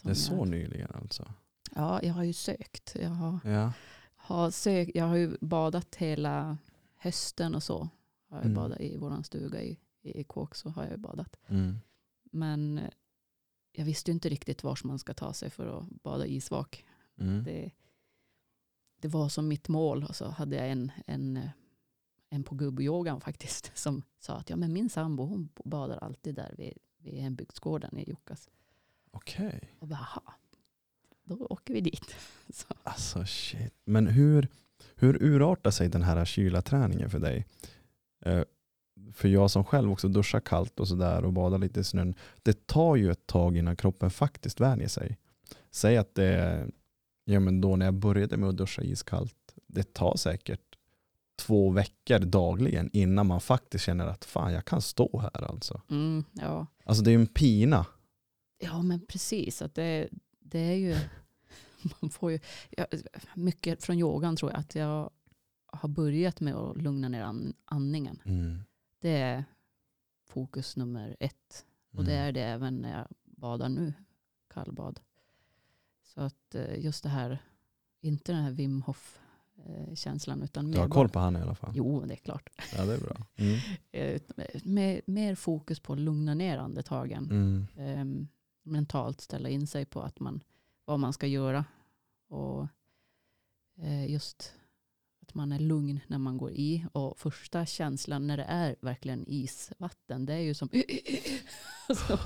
som 0.00 0.08
Det 0.08 0.12
är 0.12 0.14
så 0.14 0.32
jag, 0.34 0.48
nyligen 0.48 0.90
alltså? 0.94 1.32
Ja, 1.74 2.02
jag 2.02 2.14
har 2.14 2.24
ju 2.24 2.32
sökt. 2.32 2.96
Jag 3.00 3.10
har, 3.10 3.38
Ja. 3.50 3.72
har 4.14 4.50
sökt. 4.50 4.90
Jag 4.94 5.04
har 5.04 5.16
ju 5.16 5.36
badat 5.40 5.94
hela 5.94 6.58
hösten 6.96 7.54
och 7.54 7.62
så. 7.62 7.88
Har 8.28 8.36
jag 8.36 8.44
Mm. 8.44 8.54
badat 8.54 8.80
i 8.80 8.96
våran 8.96 9.24
stuga 9.24 9.62
i, 9.62 9.78
i 10.02 10.24
kåk 10.24 10.54
så 10.54 10.68
har 10.70 10.82
jag 10.82 10.90
ju 10.92 10.96
badat. 10.98 11.36
Mm. 11.46 11.76
Men 12.36 12.78
eh, 12.78 12.90
jag 13.72 13.84
visste 13.84 14.10
ju 14.10 14.14
inte 14.14 14.28
riktigt 14.28 14.62
vars 14.62 14.84
man 14.84 14.98
ska 14.98 15.14
ta 15.14 15.32
sig 15.32 15.50
för 15.50 15.78
att 15.78 15.88
bada 16.02 16.26
isvak. 16.26 16.84
Mm. 17.18 17.44
Det, 17.44 17.70
det 19.00 19.08
var 19.08 19.28
som 19.28 19.48
mitt 19.48 19.68
mål 19.68 20.04
och 20.04 20.16
så 20.16 20.28
hade 20.28 20.56
jag 20.56 20.70
en, 20.70 20.92
en, 21.06 21.36
eh, 21.36 21.50
en 22.30 22.44
på 22.44 22.54
gubbyogan 22.54 23.20
faktiskt 23.20 23.72
som 23.78 24.02
sa 24.18 24.36
att 24.36 24.50
ja, 24.50 24.56
men 24.56 24.72
min 24.72 24.90
sambo 24.90 25.24
hon 25.24 25.48
badar 25.64 25.96
alltid 25.98 26.34
där 26.34 26.54
vid, 26.58 26.78
vid 26.98 27.20
hembygdsgården 27.20 27.98
i 27.98 28.08
Jukkas. 28.08 28.48
Okej. 29.10 29.72
Och 29.78 29.88
bara, 29.88 29.98
"Aha, 30.00 30.34
då 31.24 31.46
åker 31.50 31.74
vi 31.74 31.80
dit. 31.80 32.16
Så, 32.48 32.66
Alltså 32.82 33.24
shit. 33.24 33.74
Men 33.84 34.06
hur, 34.06 34.48
hur 34.94 35.22
urartar 35.22 35.70
sig 35.70 35.88
den 35.88 36.02
här 36.02 36.24
kylaträningen 36.24 37.10
för 37.10 37.18
dig? 37.18 37.46
För 39.12 39.28
jag 39.28 39.50
som 39.50 39.64
själv 39.64 39.92
också 39.92 40.08
duschar 40.08 40.40
kallt 40.40 40.80
och 40.80 40.88
sådär 40.88 41.24
och 41.24 41.32
badar 41.32 41.58
lite 41.58 41.80
i 41.80 41.84
snön. 41.84 42.14
Det 42.42 42.66
tar 42.66 42.96
ju 42.96 43.10
ett 43.10 43.26
tag 43.26 43.56
innan 43.56 43.76
kroppen 43.76 44.10
faktiskt 44.10 44.60
vänjer 44.60 44.88
sig. 44.88 45.18
Säg 45.70 45.96
att 45.96 46.14
det 46.14 46.66
ja 47.24 47.40
men 47.40 47.60
då 47.60 47.76
när 47.76 47.86
jag 47.86 47.94
började 47.94 48.36
med 48.36 48.48
att 48.48 48.56
duscha 48.56 48.82
iskallt. 48.82 49.54
Det 49.66 49.94
tar 49.94 50.16
säkert 50.16 50.60
två 51.36 51.70
veckor 51.70 52.18
dagligen 52.18 52.90
innan 52.92 53.26
man 53.26 53.40
faktiskt 53.40 53.84
känner 53.84 54.06
att 54.06 54.24
fan 54.24 54.52
jag 54.52 54.64
kan 54.64 54.82
stå 54.82 55.18
här 55.18 55.44
alltså. 55.44 55.82
mm, 55.90 56.24
ja. 56.32 56.66
Alltså 56.84 57.02
det 57.02 57.10
är 57.10 57.12
ju 57.12 57.20
en 57.20 57.26
pina. 57.26 57.86
ja, 58.58 58.82
men 58.82 59.06
precis. 59.06 59.62
Att 59.62 59.74
det, 59.74 60.08
det 60.40 60.58
är 60.58 60.74
ju, 60.74 60.96
man 62.00 62.10
får 62.10 62.32
ju, 62.32 62.40
ja, 62.70 62.86
mycket 63.34 63.84
från 63.84 63.98
yogan 63.98 64.36
tror 64.36 64.50
jag 64.50 64.60
att 64.60 64.74
jag 64.74 65.10
har 65.66 65.88
börjat 65.88 66.40
med 66.40 66.54
att 66.54 66.82
lugna 66.82 67.08
ner 67.08 67.22
an, 67.22 67.54
andningen. 67.64 68.22
Mm. 68.24 68.62
Det 68.98 69.10
är 69.18 69.44
fokus 70.24 70.76
nummer 70.76 71.16
ett. 71.20 71.66
Och 71.96 72.04
det 72.04 72.12
är 72.14 72.32
det 72.32 72.42
även 72.42 72.80
när 72.80 72.98
jag 72.98 73.06
badar 73.24 73.68
nu, 73.68 73.92
kallbad. 74.48 75.00
Så 76.02 76.20
att 76.20 76.54
eh, 76.54 76.84
just 76.84 77.02
det 77.02 77.08
här, 77.08 77.38
inte 78.00 78.32
den 78.32 78.42
här 78.42 78.50
Wim 78.50 78.82
Hof 78.82 79.18
eh, 79.64 79.94
känslan 79.94 80.42
utan 80.42 80.70
Du 80.70 80.78
har 80.78 80.88
koll 80.88 81.08
på 81.08 81.18
han 81.18 81.36
i 81.36 81.40
alla 81.40 81.54
fall. 81.54 81.72
Jo, 81.74 82.04
det 82.06 82.14
är 82.14 82.16
klart. 82.16 82.50
Ja 82.76 82.84
det 82.84 82.94
är 82.94 83.00
bra. 83.00 83.16
Mm. 83.36 83.58
Eh, 83.92 84.20
Mer, 84.64 85.00
mer 85.06 85.34
fokus 85.34 85.80
på 85.80 85.92
att 85.92 85.98
lugna 85.98 86.34
ner 86.34 86.58
andetagen. 86.58 87.24
Mm. 87.30 87.66
Ehm, 87.76 88.28
mentalt 88.62 89.20
ställa 89.20 89.48
in 89.48 89.66
sig 89.66 89.84
på 89.84 90.00
att 90.02 90.20
man, 90.20 90.40
vad 90.84 91.00
man 91.00 91.12
ska 91.12 91.26
göra. 91.26 91.64
Och 92.28 92.66
eh, 93.76 94.10
just 94.10 94.52
att 95.26 95.34
man 95.34 95.52
är 95.52 95.58
lugn 95.58 96.00
när 96.06 96.18
man 96.18 96.38
går 96.38 96.52
i. 96.52 96.86
Och 96.92 97.18
första 97.18 97.66
känslan 97.66 98.26
när 98.26 98.36
det 98.36 98.44
är 98.44 98.76
verkligen 98.80 99.24
isvatten, 99.26 100.26
det 100.26 100.34
är 100.34 100.38
ju 100.40 100.54
som 100.54 100.68
Så, 102.08 102.18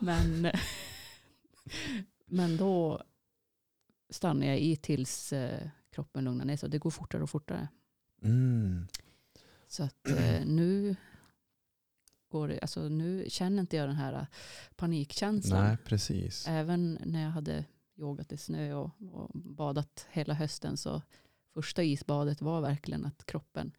men, 0.00 0.50
men 2.26 2.56
då 2.56 3.02
stannar 4.10 4.46
jag 4.46 4.60
i 4.60 4.76
tills 4.76 5.32
eh, 5.32 5.68
kroppen 5.90 6.24
lugnar 6.24 6.44
ner 6.44 6.56
sig. 6.56 6.70
Det 6.70 6.78
går 6.78 6.90
fortare 6.90 7.22
och 7.22 7.30
fortare. 7.30 7.68
Mm. 8.22 8.86
Så 9.68 9.82
att 9.82 10.08
eh, 10.08 10.46
nu, 10.46 10.96
går 12.28 12.48
det, 12.48 12.60
alltså, 12.60 12.88
nu 12.88 13.24
känner 13.28 13.60
inte 13.60 13.76
jag 13.76 13.88
den 13.88 13.96
här 13.96 14.26
panikkänslan. 14.76 15.64
Nej 15.64 15.76
precis. 15.84 16.44
Även 16.48 16.98
när 17.04 17.22
jag 17.22 17.30
hade 17.30 17.64
yogat 17.96 18.32
i 18.32 18.36
snö 18.36 18.74
och, 18.74 18.90
och 19.12 19.30
badat 19.34 20.06
hela 20.10 20.34
hösten 20.34 20.76
så 20.76 21.02
första 21.54 21.82
isbadet 21.82 22.42
var 22.42 22.60
verkligen 22.60 23.04
att 23.06 23.26
kroppen 23.26 23.72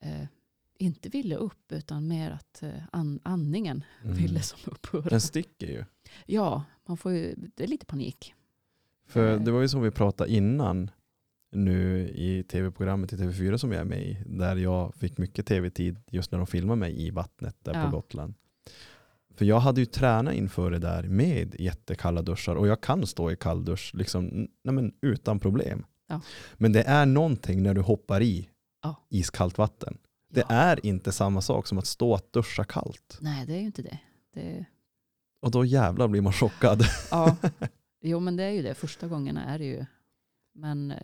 eh, 0.00 0.26
inte 0.78 1.08
ville 1.08 1.36
upp 1.36 1.72
utan 1.72 2.08
mer 2.08 2.30
att 2.30 2.62
eh, 2.62 2.70
an, 2.92 3.20
andningen 3.22 3.84
Mm. 4.04 4.16
ville 4.16 4.40
som 4.42 4.58
upphöra. 4.72 5.02
Den 5.10 5.20
sticker 5.20 5.66
ju. 5.66 5.84
Ja, 6.26 6.64
man 6.86 6.96
får 6.96 7.12
ju, 7.12 7.34
det 7.56 7.62
är 7.64 7.68
lite 7.68 7.86
panik. 7.86 8.34
För 9.06 9.32
Eh. 9.34 9.40
det 9.40 9.50
var 9.50 9.60
ju 9.60 9.68
som 9.68 9.82
vi 9.82 9.90
pratade 9.90 10.30
innan 10.32 10.90
nu 11.50 12.08
i 12.08 12.42
tv-programmet 12.42 13.12
i 13.12 13.16
TV4 13.16 13.56
som 13.56 13.72
jag 13.72 13.80
är 13.80 13.84
med 13.84 14.02
i. 14.02 14.18
Där 14.26 14.56
jag 14.56 14.94
fick 14.94 15.18
mycket 15.18 15.46
tv-tid 15.46 15.98
just 16.10 16.30
när 16.32 16.38
de 16.38 16.46
filmade 16.46 16.78
mig 16.80 17.06
i 17.06 17.10
vattnet 17.10 17.56
där 17.62 17.74
Ja. 17.74 17.84
på 17.84 17.90
Gotland. 17.90 18.34
För 19.34 19.44
jag 19.44 19.60
hade 19.60 19.80
ju 19.80 19.86
tränat 19.86 20.34
inför 20.34 20.70
det 20.70 20.78
där 20.78 21.02
med 21.02 21.60
jättekalla 21.60 22.22
duschar 22.22 22.54
och 22.56 22.68
jag 22.68 22.80
kan 22.80 23.06
stå 23.06 23.30
i 23.30 23.36
kalldusch 23.36 23.90
liksom, 23.94 24.24
n- 24.28 24.48
nej 24.64 24.74
men, 24.74 24.92
utan 25.00 25.38
problem. 25.40 25.84
Ja. 26.08 26.20
Men 26.54 26.72
det 26.72 26.82
är 26.82 27.06
någonting 27.06 27.62
när 27.62 27.74
du 27.74 27.80
hoppar 27.80 28.22
i 28.22 28.48
Ja. 28.82 29.06
iskallt 29.10 29.58
vatten. 29.58 29.98
Det 30.30 30.40
Ja. 30.48 30.54
är 30.54 30.86
inte 30.86 31.12
samma 31.12 31.40
sak 31.40 31.66
som 31.66 31.78
att 31.78 31.86
stå 31.86 32.12
och 32.12 32.20
duscha 32.30 32.64
kallt. 32.64 33.18
Nej, 33.20 33.46
det 33.46 33.52
är 33.54 33.58
ju 33.60 33.66
inte 33.66 33.82
det. 33.82 33.98
det 34.34 34.64
Och 35.40 35.50
då 35.50 35.64
jävlar 35.64 36.08
blir 36.08 36.20
man 36.20 36.32
chockad. 36.32 36.82
ja. 37.10 37.36
Jo, 38.00 38.20
men 38.20 38.36
det 38.36 38.42
är 38.44 38.50
ju 38.50 38.62
det. 38.62 38.74
Första 38.74 39.08
gångerna 39.08 39.44
är 39.44 39.58
det 39.58 39.64
ju. 39.64 39.84
Men 40.54 40.90
eh, 40.90 41.02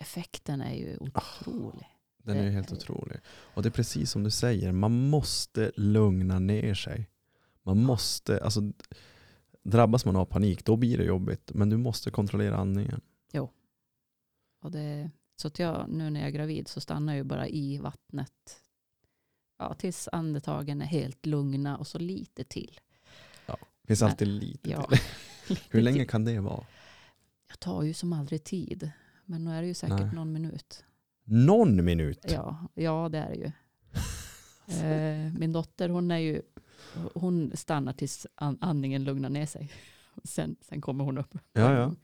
effekten 0.00 0.60
är 0.60 0.74
ju 0.74 0.96
otrolig. 1.00 1.88
Den 2.22 2.36
är 2.36 2.42
ju 2.44 2.50
helt 2.50 2.72
otrolig. 2.72 3.18
Och 3.54 3.62
det 3.62 3.68
är 3.68 3.70
precis 3.70 4.10
som 4.10 4.22
du 4.22 4.30
säger, 4.30 4.72
man 4.72 5.08
måste 5.08 5.72
lugna 5.76 6.38
ner 6.38 6.74
sig. 6.74 7.08
Man 7.62 7.82
måste, 7.84 8.44
alltså 8.44 8.72
drabbas 9.64 10.04
man 10.04 10.16
av 10.16 10.24
panik 10.24 10.64
då 10.64 10.76
blir 10.76 10.98
det 10.98 11.04
jobbigt. 11.04 11.50
Men 11.54 11.68
du 11.70 11.76
måste 11.76 12.10
kontrollera 12.10 12.56
andningen. 12.56 13.00
Och 14.62 14.70
det, 14.70 15.10
så 15.36 15.48
att 15.48 15.58
jag, 15.58 15.88
nu 15.88 16.10
när 16.10 16.20
jag 16.20 16.26
är 16.28 16.32
gravid 16.32 16.68
så 16.68 16.80
stannar 16.80 17.12
jag 17.12 17.18
ju 17.18 17.24
bara 17.24 17.48
i 17.48 17.78
vattnet. 17.78 18.60
Ja, 19.58 19.74
tills 19.74 20.08
andetagen 20.12 20.82
är 20.82 20.86
helt 20.86 21.26
lugna 21.26 21.76
och 21.78 21.86
så 21.86 21.98
lite 21.98 22.44
till. 22.44 22.80
Det 23.46 23.86
finns 23.86 24.00
Men- 24.00 24.10
alltid 24.10 24.28
lite 24.28 24.70
Ja, 24.70 24.82
till. 24.82 24.98
lite 25.48 25.62
Hur 25.70 25.82
länge 25.82 25.98
till. 25.98 26.08
kan 26.08 26.24
det 26.24 26.40
vara? 26.40 26.64
Jag 27.48 27.60
tar 27.60 27.82
ju 27.82 27.94
som 27.94 28.12
aldrig 28.12 28.44
tid. 28.44 28.90
Men 29.24 29.44
nu 29.44 29.50
är 29.50 29.62
det 29.62 29.68
ju 29.68 29.74
säkert 29.74 30.00
Nej. 30.00 30.14
någon 30.14 30.32
minut. 30.32 30.84
Någon 31.24 31.84
minut? 31.84 32.24
Ja, 32.28 32.68
ja 32.74 33.08
det 33.08 33.18
är 33.18 33.28
det 33.28 33.36
ju. 33.36 33.50
Eh, 34.82 35.32
min 35.38 35.52
dotter 35.52 35.88
hon 35.88 36.10
är 36.10 36.18
ju, 36.18 36.42
hon 37.14 37.52
stannar 37.54 37.92
tills 37.92 38.26
an- 38.34 38.58
andningen 38.60 39.04
lugnar 39.04 39.30
ner 39.30 39.46
sig. 39.46 39.72
Sen, 40.24 40.56
sen 40.60 40.80
kommer 40.80 41.04
hon 41.04 41.18
upp. 41.18 41.38
Ja, 41.52 41.72
ja. 41.74 41.94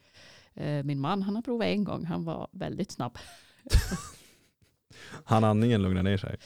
Eh, 0.58 0.84
min 0.84 1.00
man 1.00 1.22
han 1.22 1.34
har 1.34 1.42
provat 1.42 1.66
en 1.66 1.84
gång, 1.84 2.04
han 2.04 2.24
var 2.24 2.48
väldigt 2.52 2.90
snabb. 2.90 3.18
Han 5.24 5.44
andningen 5.44 5.82
lugnar 5.82 6.02
ner 6.02 6.16
sig? 6.16 6.36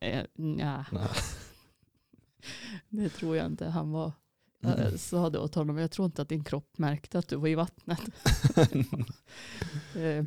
Eh, 0.00 0.24
nja, 0.34 0.86
Nej. 0.92 1.08
det 2.88 3.08
tror 3.08 3.36
jag 3.36 3.46
inte 3.46 3.66
han 3.66 3.90
var. 3.90 4.12
Mm. 4.64 4.80
Jag 4.80 5.00
sa 5.00 5.30
det 5.30 5.38
åt 5.38 5.54
honom, 5.54 5.78
jag 5.78 5.90
tror 5.90 6.06
inte 6.06 6.22
att 6.22 6.28
din 6.28 6.44
kropp 6.44 6.78
märkte 6.78 7.18
att 7.18 7.28
du 7.28 7.36
var 7.36 7.48
i 7.48 7.54
vattnet. 7.54 8.00
Eh, 9.96 10.24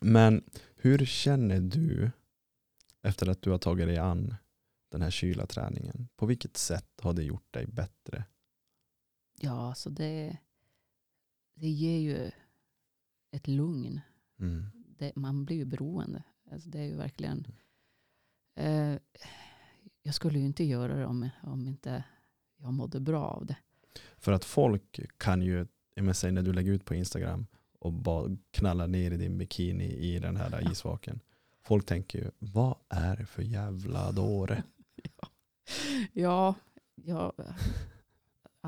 Men 0.00 0.44
hur 0.76 1.04
känner 1.06 1.60
du 1.60 2.10
efter 3.02 3.28
att 3.28 3.42
du 3.42 3.50
har 3.50 3.58
tagit 3.58 3.86
dig 3.86 3.98
an 3.98 4.34
den 4.90 5.02
här 5.02 5.10
kylaträningen? 5.10 6.08
På 6.16 6.26
vilket 6.26 6.56
sätt 6.56 7.00
har 7.02 7.12
det 7.12 7.22
gjort 7.22 7.54
dig 7.54 7.66
bättre? 7.66 8.24
ja, 9.40 9.74
så 9.74 9.90
det, 9.90 10.36
det 11.56 11.68
ger 11.68 11.98
ju 11.98 12.30
ett 13.30 13.48
lugn. 13.48 14.00
Mm. 14.40 14.64
det, 14.98 15.12
man 15.16 15.44
blir 15.44 15.56
ju 15.56 15.64
beroende. 15.64 16.22
Alltså 16.50 16.68
det 16.68 16.78
är 16.80 16.84
ju 16.84 16.96
verkligen. 16.96 17.46
Eh, 18.54 18.94
jag 20.02 20.14
skulle 20.14 20.38
ju 20.38 20.44
inte 20.44 20.64
göra 20.64 20.94
det 20.96 21.06
om, 21.06 21.28
om 21.42 21.68
inte 21.68 22.04
jag 22.56 22.72
mådde 22.72 23.00
bra 23.00 23.24
av 23.24 23.46
det. 23.46 23.56
För 24.16 24.32
att 24.32 24.44
folk 24.44 25.00
kan 25.18 25.42
ju, 25.42 25.66
säg 26.14 26.32
när 26.32 26.42
du 26.42 26.52
lägger 26.52 26.72
ut 26.72 26.84
på 26.84 26.94
Instagram 26.94 27.46
och 27.78 27.92
bara 27.92 28.36
knallar 28.50 28.86
ner 28.86 29.10
i 29.10 29.16
din 29.16 29.38
bikini 29.38 29.84
i 29.94 30.18
den 30.18 30.36
här 30.36 30.60
Ja. 30.62 30.70
isvaken. 30.72 31.20
Folk 31.62 31.86
tänker 31.86 32.18
ju, 32.18 32.30
vad 32.38 32.76
är 32.88 33.16
det 33.16 33.26
för 33.26 33.42
jävla 33.42 34.12
dåre? 34.12 34.62
Ja, 36.12 36.54
jag 36.94 37.14
har 37.14 37.32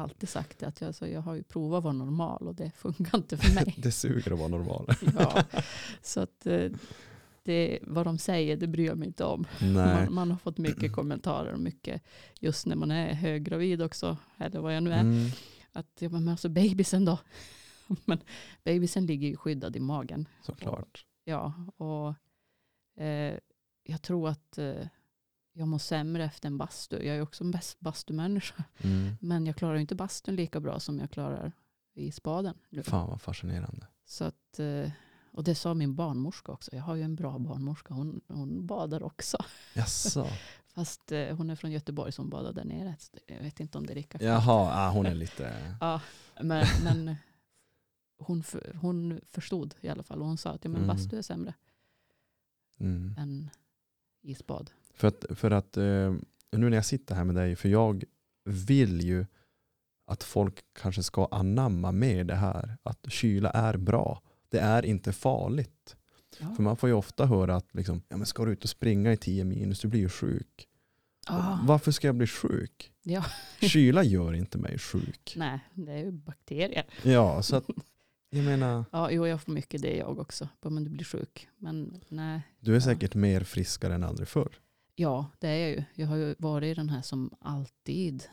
alltid 0.02 0.28
sagt 0.28 0.58
det 0.58 0.66
att 0.66 0.80
jag, 0.80 0.94
så 0.94 1.06
jag 1.06 1.20
har 1.20 1.34
ju 1.34 1.42
provat 1.42 1.78
att 1.78 1.84
vara 1.84 1.92
normal 1.92 2.48
och 2.48 2.54
det 2.54 2.70
funkar 2.76 3.18
inte 3.18 3.36
för 3.36 3.54
mig. 3.54 3.74
det 3.78 3.92
suger 3.92 4.32
att 4.32 4.38
vara 4.38 4.48
normal. 4.48 4.86
ja, 5.18 5.44
så 6.02 6.20
att 6.20 6.46
eh, 6.46 6.70
det, 7.42 7.78
vad 7.82 8.06
de 8.06 8.18
säger 8.18 8.56
det 8.56 8.66
bryr 8.66 8.86
jag 8.86 8.98
mig 8.98 9.08
inte 9.08 9.24
om. 9.24 9.46
Nej. 9.60 9.72
Man, 9.72 10.14
man 10.14 10.30
har 10.30 10.38
fått 10.38 10.58
mycket 10.58 10.92
kommentarer 10.92 11.52
och 11.52 11.60
mycket 11.60 12.02
just 12.40 12.66
när 12.66 12.76
man 12.76 12.90
är 12.90 13.14
höggravid 13.14 13.82
också, 13.82 14.16
eller 14.38 14.60
vad 14.60 14.76
jag 14.76 14.82
nu 14.82 14.92
är. 14.92 15.00
Mm. 15.00 15.30
Att 15.72 15.96
ja, 15.98 16.08
men 16.08 16.28
alltså 16.28 16.48
babysen 16.48 17.04
då? 17.04 17.18
men 18.04 18.18
babysen 18.64 19.06
ligger 19.06 19.28
ju 19.28 19.36
skyddad 19.36 19.76
i 19.76 19.80
magen. 19.80 20.28
Såklart. 20.42 21.06
Ja, 21.24 21.52
och 21.76 22.14
eh, 23.02 23.38
jag 23.82 24.02
tror 24.02 24.28
att 24.28 24.58
eh, 24.58 24.86
jag 25.58 25.68
mår 25.68 25.78
sämre 25.78 26.24
efter 26.24 26.46
en 26.46 26.58
bastu. 26.58 26.96
Jag 27.06 27.16
är 27.16 27.20
också 27.22 27.44
en 27.44 27.50
bas- 27.54 27.76
bastumänniska. 27.78 28.64
Mm. 28.78 29.14
Men 29.20 29.46
jag 29.46 29.56
klarar 29.56 29.76
inte 29.76 29.94
bastun 29.94 30.36
lika 30.36 30.60
bra 30.60 30.80
som 30.80 30.98
jag 30.98 31.10
klarar 31.10 31.52
i 31.94 32.12
spaden. 32.12 32.54
Nu. 32.70 32.82
Fan 32.82 33.08
vad 33.08 33.20
fascinerande. 33.20 33.86
Så 34.04 34.24
att, 34.24 34.58
eh, 34.58 34.90
och 35.32 35.44
det 35.44 35.54
sa 35.54 35.74
min 35.74 35.94
barnmorska 35.94 36.52
också. 36.52 36.76
Jag 36.76 36.82
har 36.82 36.94
ju 36.94 37.02
en 37.02 37.14
bra 37.14 37.38
barnmorska. 37.38 37.94
Hon, 37.94 38.20
hon 38.28 38.66
badar 38.66 39.02
också. 39.02 39.38
Jaså? 39.74 40.26
Fast 40.74 41.12
eh, 41.12 41.36
hon 41.36 41.50
är 41.50 41.56
från 41.56 41.70
Göteborg 41.72 42.12
som 42.12 42.30
badar 42.30 42.52
där 42.52 42.64
nere. 42.64 42.96
Så 42.98 43.16
Jag 43.26 43.42
vet 43.42 43.60
inte 43.60 43.78
om 43.78 43.86
det 43.86 43.92
är 43.92 43.94
lika 43.94 44.18
Jaha, 44.24 44.70
ah, 44.86 44.90
hon 44.90 45.06
är 45.06 45.14
lite... 45.14 45.74
Ja, 45.80 46.00
men, 46.42 46.66
men 46.84 47.16
hon, 48.18 48.42
för, 48.42 48.74
hon 48.80 49.20
förstod 49.26 49.74
i 49.80 49.88
alla 49.88 50.02
fall. 50.02 50.20
Och 50.20 50.26
hon 50.26 50.36
sa 50.38 50.50
att 50.50 50.64
ja, 50.64 50.70
men 50.70 50.82
Mm. 50.84 50.96
bastu 50.96 51.18
är 51.18 51.22
sämre 51.22 51.54
Mm. 52.80 53.14
än 53.18 53.50
isbad. 54.22 54.70
För 54.98 55.08
att, 55.08 55.24
för 55.30 55.50
att 55.50 55.76
eh, 55.76 56.14
nu 56.52 56.68
när 56.70 56.72
jag 56.76 56.84
sitter 56.84 57.14
här 57.14 57.24
med 57.24 57.34
dig, 57.34 57.56
för 57.56 57.68
jag 57.68 58.04
vill 58.44 59.00
ju 59.00 59.26
att 60.06 60.22
folk 60.22 60.60
kanske 60.80 61.02
ska 61.02 61.26
anamma 61.30 61.92
med 61.92 62.26
det 62.26 62.34
här. 62.34 62.76
Att 62.82 63.06
kyla 63.12 63.50
är 63.50 63.76
bra. 63.76 64.22
Det 64.48 64.58
är 64.58 64.84
inte 64.84 65.12
farligt. 65.12 65.96
Ja. 66.40 66.54
För 66.54 66.62
man 66.62 66.76
får 66.76 66.88
ju 66.88 66.94
ofta 66.94 67.26
höra 67.26 67.56
att 67.56 67.74
liksom, 67.74 68.02
ja, 68.08 68.16
men 68.16 68.26
ska 68.26 68.44
du 68.44 68.52
ut 68.52 68.64
och 68.64 68.70
springa 68.70 69.12
i 69.12 69.16
10 69.16 69.44
minus, 69.44 69.80
du 69.80 69.88
blir 69.88 70.00
ju 70.00 70.08
sjuk. 70.08 70.68
Ah, 71.26 71.58
Varför 71.62 71.92
ska 71.92 72.08
jag 72.08 72.14
bli 72.16 72.26
sjuk? 72.26 72.92
Ja. 73.02 73.24
Kyla 73.60 74.02
gör 74.04 74.32
inte 74.32 74.58
mig 74.58 74.78
sjuk. 74.78 75.34
nej, 75.36 75.60
det 75.74 75.92
är 75.92 75.98
ju 75.98 76.10
bakterier. 76.10 76.84
Ja, 77.02 77.42
så 77.42 77.56
att 77.56 77.64
jag 78.30 78.44
menar, 78.44 78.84
Ja, 78.92 79.10
jo, 79.10 79.26
jag 79.26 79.42
får 79.42 79.52
mycket 79.52 79.82
det 79.82 79.96
jag 79.96 80.18
också. 80.18 80.48
Men 80.62 80.84
du 80.84 80.90
blir 80.90 81.04
sjuk. 81.04 81.48
Men 81.56 82.00
nej, 82.08 82.40
du 82.60 82.70
är 82.70 82.74
Ja. 82.76 82.80
säkert 82.80 83.14
mer 83.14 83.40
friskare 83.40 83.94
än 83.94 84.04
aldrig 84.04 84.28
förr. 84.28 84.58
Ja, 84.98 85.30
det 85.38 85.48
är 85.48 85.58
jag 85.58 85.70
ju. 85.70 85.84
Jag 85.94 86.06
har 86.06 86.16
ju 86.16 86.34
varit 86.38 86.76
den 86.76 86.88
här 86.88 87.02
som 87.02 87.30
alltid 87.40 88.24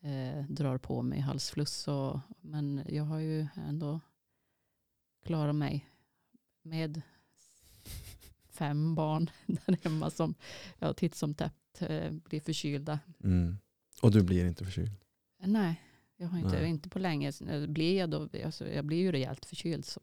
eh, 0.00 0.44
drar 0.48 0.78
på 0.78 1.02
mig 1.02 1.20
halsfluss. 1.20 1.88
Och, 1.88 2.20
men 2.40 2.84
jag 2.88 3.04
har 3.04 3.18
ju 3.18 3.46
ändå 3.68 4.00
klarat 5.24 5.54
mig 5.54 5.86
med 6.62 7.02
fem 8.48 8.94
barn 8.94 9.30
där 9.46 9.78
hemma 9.84 10.10
som 10.10 10.34
jag 10.78 10.96
titt 10.96 11.14
som 11.14 11.34
tätt 11.34 11.82
eh, 11.82 12.10
blir 12.10 12.40
förkylda. 12.40 13.00
Mm. 13.24 13.58
Och 14.02 14.10
du 14.10 14.22
blir 14.22 14.44
inte 14.46 14.64
förkyld. 14.64 14.90
Nej, 15.38 15.82
jag 16.16 16.28
har 16.28 16.38
inte, 16.38 16.60
Nej. 16.60 16.68
inte 16.70 16.88
på 16.88 16.98
länge. 16.98 17.32
Eh, 17.48 17.66
Blir 17.66 17.98
jag, 17.98 18.10
då, 18.10 18.28
alltså, 18.44 18.68
jag 18.68 18.84
blir 18.84 18.98
ju 18.98 19.12
rejält 19.12 19.46
förkyld 19.46 19.84
som, 19.84 20.02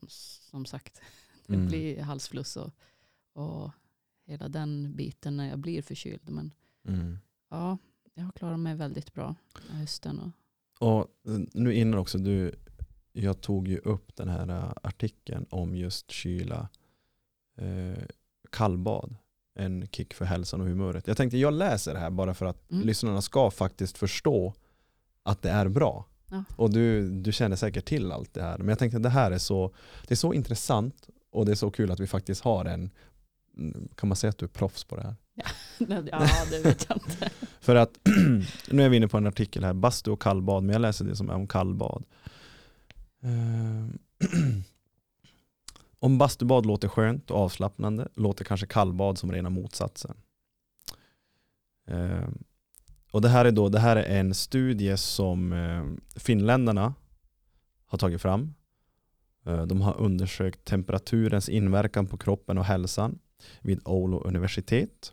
som 0.50 0.66
sagt. 0.66 1.02
Det 1.48 1.56
Mm. 1.56 1.68
blir 1.68 2.02
halsfluss 2.02 2.58
och, 2.58 2.72
och 3.34 3.72
hela 4.30 4.50
den 4.50 4.96
biten 4.96 5.38
när 5.38 5.50
jag 5.50 5.60
blir 5.60 5.82
förkyld. 5.82 6.30
Men 6.30 6.52
Mm. 6.88 7.18
ja, 7.50 7.78
jag 8.14 8.24
har 8.24 8.32
klarat 8.32 8.60
mig 8.60 8.76
väldigt 8.76 9.14
bra 9.14 9.36
hösten. 9.70 10.20
Och, 10.80 10.88
Och 11.00 11.32
eh, 11.34 11.40
nu 11.54 11.74
innan 11.74 12.00
också, 12.00 12.18
du, 12.18 12.56
jag 13.14 13.42
tog 13.42 13.68
ju 13.68 13.78
upp 13.78 14.16
den 14.16 14.30
här 14.30 14.50
eh, 14.50 14.72
artikeln 14.84 15.46
om 15.50 15.76
just 15.76 16.12
kyla, 16.12 16.70
eh, 17.58 18.04
kallbad, 18.52 19.16
en 19.56 19.88
kick 19.88 20.14
för 20.14 20.26
hälsan 20.26 20.62
och 20.62 20.68
humöret. 20.68 21.08
Jag 21.08 21.18
tänkte 21.18 21.38
jag 21.38 21.54
läser 21.54 21.94
det 21.94 22.00
här 22.00 22.10
bara 22.10 22.34
för 22.34 22.46
att 22.46 22.72
Mm. 22.72 22.86
lyssnarna 22.88 23.22
ska 23.22 23.52
faktiskt 23.52 23.98
förstå 23.98 24.54
att 25.24 25.42
det 25.42 25.50
är 25.50 25.68
bra. 25.68 26.06
Ja. 26.32 26.44
Och 26.56 26.70
du, 26.74 27.10
du 27.22 27.32
känner 27.32 27.56
säkert 27.56 27.86
till 27.86 28.12
allt 28.12 28.34
det 28.34 28.42
här. 28.44 28.58
Men 28.58 28.68
jag 28.68 28.80
tänkte 28.80 28.98
att 28.98 29.04
det 29.04 29.10
här 29.10 29.32
är 29.32 29.38
så, 29.38 29.74
det 30.08 30.14
är 30.14 30.16
så 30.16 30.34
intressant 30.34 31.10
och 31.32 31.46
det 31.46 31.52
är 31.52 31.56
så 31.56 31.72
kul 31.72 31.92
att 31.92 32.00
vi 32.00 32.08
faktiskt 32.08 32.42
har 32.44 32.66
en, 32.66 32.90
kan 33.96 34.10
man 34.10 34.16
säga 34.16 34.30
att 34.30 34.38
du 34.38 34.46
är 34.46 34.50
proffs 34.50 34.84
på 34.84 34.96
det 34.96 35.02
här? 35.02 35.16
ja, 35.88 36.28
det 36.52 36.60
vet 36.64 36.86
jag 36.90 36.98
inte. 36.98 37.30
För 37.60 37.76
att 37.76 38.00
nu 38.72 38.84
är 38.84 38.90
vi 38.90 38.98
inne 38.98 39.08
på 39.08 39.18
en 39.18 39.28
artikel 39.28 39.64
här, 39.64 39.74
bastu 39.74 40.12
och 40.12 40.22
kallbad, 40.22 40.64
men 40.64 40.74
jag 40.74 40.82
läser 40.82 41.06
det 41.06 41.16
som 41.16 41.30
är 41.30 41.34
om 41.34 41.48
kallbad. 41.48 42.04
Eh, 43.24 43.86
om 46.00 46.18
bastubad 46.18 46.66
låter 46.66 46.88
skönt 46.88 47.32
och 47.32 47.38
avslappnande, 47.38 48.08
låter 48.16 48.46
kanske 48.46 48.68
kallbad 48.68 49.18
som 49.18 49.32
rena 49.32 49.50
motsatsen. 49.50 50.18
Eh, 51.88 52.28
och 53.12 53.22
det 53.22 53.30
här 53.30 53.46
är 53.46 53.52
då 53.52 53.70
det 53.70 53.80
här 53.80 53.96
är 53.96 54.20
en 54.20 54.34
studie 54.34 54.98
som 54.98 55.54
eh, 55.54 55.84
finländarna 56.20 56.94
har 57.86 57.98
tagit 57.98 58.22
fram. 58.22 58.54
De 59.68 59.82
har 59.82 59.98
undersökt 59.98 60.66
temperaturens 60.66 61.50
inverkan 61.50 62.08
på 62.08 62.18
kroppen 62.18 62.58
och 62.58 62.66
hälsan 62.66 63.20
vid 63.62 63.82
Oulu 63.86 64.18
universitet. 64.18 65.12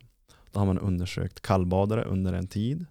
Då 0.51 0.59
har 0.59 0.65
man 0.65 0.79
undersökt 0.79 1.41
kallbadare 1.41 2.03
under 2.03 2.33
en 2.33 2.47
tid. 2.47 2.85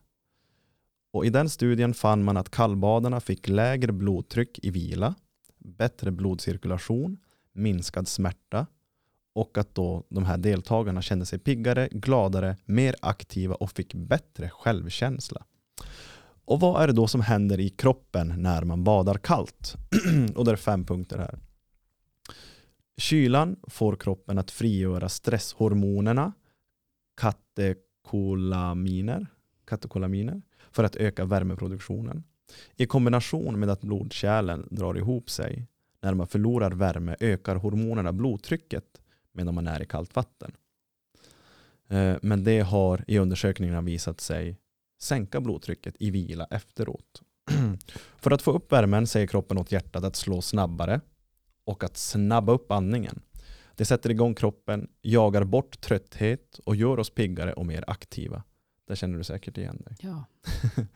Och 1.13 1.27
I 1.27 1.31
den 1.31 1.51
studien 1.51 1.95
fann 1.95 2.25
man 2.25 2.37
att 2.37 2.51
kallbadarna 2.51 3.21
fick 3.21 3.49
lägre 3.49 3.93
blodtryck 3.93 4.59
i 4.63 4.71
vila, 4.71 5.15
bättre 5.59 6.11
blodcirkulation, 6.11 7.19
minskad 7.53 8.09
smärta 8.09 8.67
och 9.37 9.59
att 9.59 9.75
då 9.75 10.05
de 10.09 10.25
här 10.25 10.37
deltagarna 10.37 11.03
kände 11.03 11.27
sig 11.27 11.39
piggare, 11.39 11.89
gladare, 11.93 12.57
mer 12.65 12.95
aktiva 13.01 13.55
och 13.55 13.71
fick 13.71 13.95
bättre 13.95 14.51
självkänsla. 14.51 15.45
Och 16.45 16.61
vad 16.61 16.83
är 16.83 16.87
det 16.87 16.93
då 16.93 17.07
som 17.07 17.21
händer 17.21 17.61
i 17.61 17.69
kroppen 17.69 18.35
när 18.37 18.63
man 18.63 18.85
badar 18.85 19.15
kallt? 19.15 19.75
och 20.35 20.45
det 20.45 20.53
är 20.53 20.57
fem 20.57 20.85
punkter 20.85 21.19
här. 21.19 21.39
Kylan 22.99 23.57
får 23.63 23.97
kroppen 23.97 24.39
att 24.39 24.51
frigöra 24.51 25.09
stresshormonerna 25.09 26.33
katekolaminer, 27.17 29.27
katekolaminer 29.65 30.43
för 30.71 30.85
att 30.85 30.97
öka 30.97 31.25
värmeproduktionen. 31.25 32.25
I 32.77 32.87
kombination 32.87 33.61
med 33.61 33.71
att 33.71 33.81
blodkärlen 33.81 34.69
drar 34.71 34.99
ihop 34.99 35.31
sig 35.31 35.67
när 36.01 36.15
man 36.15 36.27
förlorar 36.27 36.71
värme 36.71 37.17
ökar 37.21 37.57
hormonerna 37.57 38.13
blodtrycket 38.13 39.01
medan 39.33 39.55
man 39.55 39.67
är 39.67 39.83
i 39.83 39.87
kallt 39.87 40.17
vatten. 40.17 40.53
Eh, 41.89 42.17
men 42.23 42.45
det 42.45 42.61
har 42.61 43.05
i 43.07 43.19
undersökningarna 43.19 43.81
visat 43.81 44.21
sig 44.21 44.57
sänka 45.01 45.41
blodtrycket 45.41 45.95
i 45.99 46.11
vila 46.11 46.47
efteråt. 46.51 47.23
För 48.17 48.31
att 48.31 48.43
få 48.43 48.53
upp 48.53 48.73
värmen 48.73 49.07
säger 49.07 49.27
kroppen 49.27 49.59
åt 49.59 49.73
hjärtat 49.73 50.05
att 50.05 50.17
slå 50.17 50.43
snabbare 50.43 51.01
och 51.67 51.85
att 51.85 51.97
snabba 51.97 52.53
upp 52.53 52.73
andningen. 52.73 53.21
Det 53.75 53.85
sätter 53.85 54.11
igång 54.11 54.35
kroppen, 54.35 54.89
jagar 55.03 55.45
bort 55.45 55.81
trötthet 55.81 56.61
och 56.65 56.77
gör 56.77 56.99
oss 56.99 57.11
piggare 57.11 57.53
och 57.53 57.67
mer 57.67 57.85
aktiva. 57.87 58.43
Där 58.89 58.95
känner 58.95 59.19
du 59.19 59.25
säkert 59.25 59.59
igen 59.59 59.83
dig. 59.87 59.97
Ja, 60.01 60.25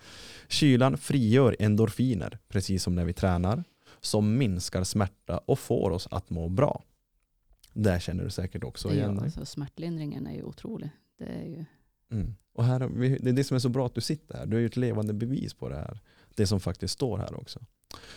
Kylan 0.48 0.98
frigör 0.98 1.56
endorfiner, 1.58 2.38
precis 2.48 2.82
som 2.82 2.94
när 2.94 3.04
vi 3.04 3.12
tränar, 3.12 3.64
som 4.00 4.38
minskar 4.38 4.84
smärta 4.84 5.38
och 5.38 5.58
får 5.58 5.90
oss 5.90 6.08
att 6.10 6.30
må 6.30 6.48
bra. 6.48 6.82
Där 7.72 7.98
känner 7.98 8.24
du 8.24 8.30
säkert 8.30 8.64
också 8.64 8.92
igen 8.92 9.16
dig. 9.16 9.24
alltså, 9.24 9.44
smärtlindringen 9.46 10.26
är 10.26 10.34
ju 10.34 10.42
otrolig. 10.42 10.90
Det 11.18 11.24
är 11.24 11.44
ju, 11.46 11.64
Mm. 12.12 12.34
Och 12.52 12.64
här, 12.64 12.78
det 13.20 13.30
är 13.30 13.32
det 13.32 13.44
som 13.44 13.54
är 13.54 13.58
så 13.58 13.68
bra 13.68 13.86
att 13.86 13.94
du 13.94 14.00
sitter 14.00 14.38
här. 14.38 14.46
Du 14.46 14.56
är 14.56 14.60
ju 14.60 14.66
ett 14.66 14.76
levande 14.76 15.12
bevis 15.12 15.54
på 15.54 15.68
det 15.68 15.76
här. 15.76 16.00
Det 16.34 16.46
som 16.46 16.60
faktiskt 16.60 16.94
står 16.94 17.18
här 17.18 17.40
också. 17.40 17.60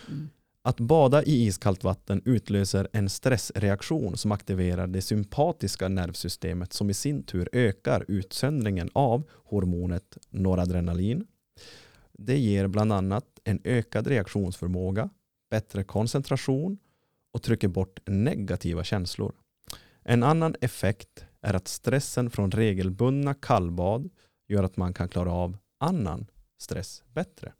mm, 0.08 0.28
att 0.66 0.80
bada 0.80 1.22
i 1.22 1.46
iskallt 1.46 1.84
vatten 1.84 2.22
utlöser 2.24 2.88
en 2.92 3.08
stressreaktion 3.08 4.16
som 4.16 4.32
aktiverar 4.32 4.86
det 4.86 5.02
sympatiska 5.02 5.88
nervsystemet 5.88 6.72
som 6.72 6.90
i 6.90 6.94
sin 6.94 7.22
tur 7.22 7.48
ökar 7.52 8.04
utsöndringen 8.08 8.90
av 8.92 9.30
hormonet 9.30 10.18
noradrenalin. 10.30 11.26
Det 12.12 12.38
ger 12.38 12.66
bland 12.66 12.92
annat 12.92 13.24
en 13.44 13.60
ökad 13.64 14.06
reaktionsförmåga, 14.06 15.10
bättre 15.50 15.84
koncentration 15.84 16.78
och 17.32 17.42
trycker 17.42 17.68
bort 17.68 18.00
negativa 18.06 18.84
känslor. 18.84 19.34
En 20.02 20.22
annan 20.22 20.54
effekt 20.60 21.24
är 21.40 21.54
att 21.54 21.68
stressen 21.68 22.30
från 22.30 22.50
regelbundna 22.50 23.34
kallbad 23.34 24.10
gör 24.48 24.62
att 24.62 24.76
man 24.76 24.94
kan 24.94 25.08
klara 25.08 25.32
av 25.32 25.56
annan 25.80 26.26
stress 26.58 27.02
bättre. 27.12 27.52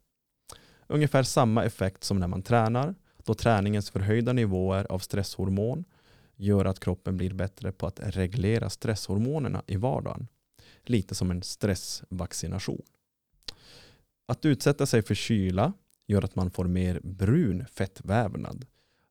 Ungefär 0.87 1.23
samma 1.23 1.63
effekt 1.63 2.03
som 2.03 2.19
när 2.19 2.27
man 2.27 2.41
tränar 2.41 2.95
då 3.25 3.33
träningens 3.33 3.89
förhöjda 3.89 4.33
nivåer 4.33 4.91
av 4.91 4.99
stresshormon 4.99 5.85
gör 6.35 6.65
att 6.65 6.79
kroppen 6.79 7.17
blir 7.17 7.33
bättre 7.33 7.71
på 7.71 7.87
att 7.87 7.99
reglera 8.03 8.69
stresshormonerna 8.69 9.63
i 9.67 9.75
vardagen. 9.75 10.27
Lite 10.83 11.15
som 11.15 11.31
en 11.31 11.43
stressvaccination. 11.43 12.81
Att 14.27 14.45
utsätta 14.45 14.85
sig 14.85 15.01
för 15.01 15.15
kyla 15.15 15.73
gör 16.07 16.23
att 16.23 16.35
man 16.35 16.51
får 16.51 16.65
mer 16.65 16.99
brun 17.03 17.65
fettvävnad. 17.65 18.65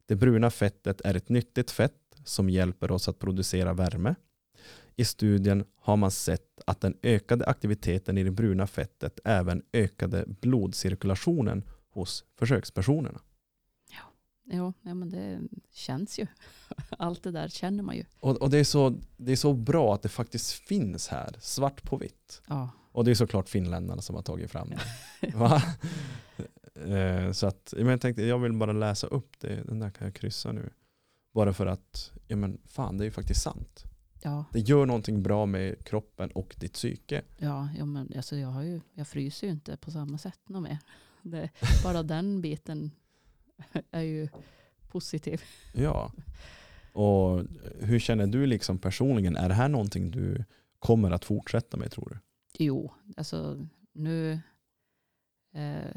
Det 0.06 0.16
bruna 0.16 0.50
fettet 0.50 1.00
är 1.00 1.14
ett 1.14 1.28
nyttigt 1.28 1.70
fett 1.70 2.00
som 2.24 2.50
hjälper 2.50 2.90
oss 2.90 3.08
att 3.08 3.18
producera 3.18 3.72
värme. 3.72 4.14
I 4.96 5.04
studien 5.04 5.64
har 5.76 5.96
man 5.96 6.10
sett 6.10 6.60
att 6.66 6.80
den 6.80 6.96
ökade 7.02 7.46
aktiviteten 7.46 8.18
i 8.18 8.24
det 8.24 8.30
bruna 8.30 8.66
fettet 8.66 9.20
även 9.24 9.62
ökade 9.72 10.24
blodcirkulationen 10.26 11.64
hos 11.90 12.24
försökspersonerna. 12.38 13.20
ja, 14.44 14.72
ja, 14.82 14.94
men 14.94 15.10
det 15.10 15.40
känns 15.72 16.18
ju. 16.18 16.26
Allt 16.98 17.22
det 17.22 17.30
där 17.30 17.48
känner 17.48 17.82
man 17.82 17.96
ju. 17.96 18.04
Och, 18.20 18.42
och 18.42 18.50
det, 18.50 18.58
är 18.58 18.64
så, 18.64 18.94
det 19.16 19.32
är 19.32 19.36
så 19.36 19.52
bra 19.52 19.94
att 19.94 20.02
det 20.02 20.08
faktiskt 20.08 20.52
finns 20.52 21.08
här, 21.08 21.36
svart 21.40 21.82
på 21.82 21.96
vitt. 21.96 22.42
Ja, 22.48 22.70
Och 22.92 23.04
det 23.04 23.10
är 23.10 23.14
såklart 23.14 23.48
finländarna 23.48 24.02
som 24.02 24.16
har 24.16 24.22
tagit 24.22 24.50
fram 24.50 24.70
det. 24.70 24.78
Eh, 26.86 27.32
så 27.32 27.46
att, 27.46 27.74
men 27.76 27.86
jag 27.86 28.00
tänkte, 28.00 28.22
jag 28.22 28.38
vill 28.38 28.52
bara 28.52 28.72
läsa 28.72 29.06
upp 29.06 29.40
det, 29.40 29.62
den 29.64 29.78
där 29.78 29.90
kan 29.90 30.06
jag 30.06 30.14
kryssa 30.14 30.52
nu. 30.52 30.70
Bara 31.34 31.52
för 31.52 31.66
att, 31.66 32.12
ja 32.26 32.36
men 32.36 32.60
fan 32.66 32.98
det 32.98 33.02
är 33.04 33.06
ju 33.06 33.10
faktiskt 33.10 33.42
sant. 33.42 33.84
Ja, 34.24 34.44
Det 34.52 34.60
gör 34.60 34.86
någonting 34.86 35.22
bra 35.22 35.46
med 35.46 35.84
kroppen 35.84 36.30
och 36.30 36.54
ditt 36.58 36.72
psyke. 36.72 37.22
ja, 37.38 37.68
ja 37.78 37.84
men 37.84 38.12
alltså 38.16 38.36
jag, 38.36 38.48
har 38.48 38.62
ju, 38.62 38.80
jag 38.94 39.08
fryser 39.08 39.46
ju 39.46 39.52
inte 39.52 39.76
på 39.76 39.90
samma 39.90 40.18
sätt 40.18 40.40
något 40.48 40.62
mer. 40.62 40.78
Det, 41.22 41.50
bara 41.82 42.02
den 42.02 42.40
biten 42.40 42.90
är 43.90 44.02
ju 44.02 44.28
positiv. 44.88 45.42
Ja. 45.74 46.12
Och 46.92 47.42
hur 47.80 47.98
känner 47.98 48.26
du 48.26 48.46
liksom 48.46 48.78
personligen? 48.78 49.36
Är 49.36 49.48
det 49.48 49.54
här 49.54 49.68
någonting 49.68 50.10
du 50.10 50.44
kommer 50.78 51.10
att 51.10 51.24
fortsätta 51.24 51.76
med 51.76 51.90
tror 51.90 52.08
du? 52.10 52.18
Jo, 52.64 52.92
alltså 53.16 53.66
nu... 53.92 54.40
Eh, 55.52 55.96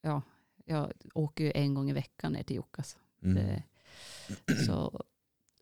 ja, 0.00 0.22
jag 0.64 0.92
åker 1.14 1.44
ju 1.44 1.52
en 1.54 1.74
gång 1.74 1.90
i 1.90 1.92
veckan 1.92 2.32
ner 2.32 2.42
till 2.42 2.56
Jukkas. 2.56 2.96
Mm. 3.22 3.62
Så, 4.66 5.04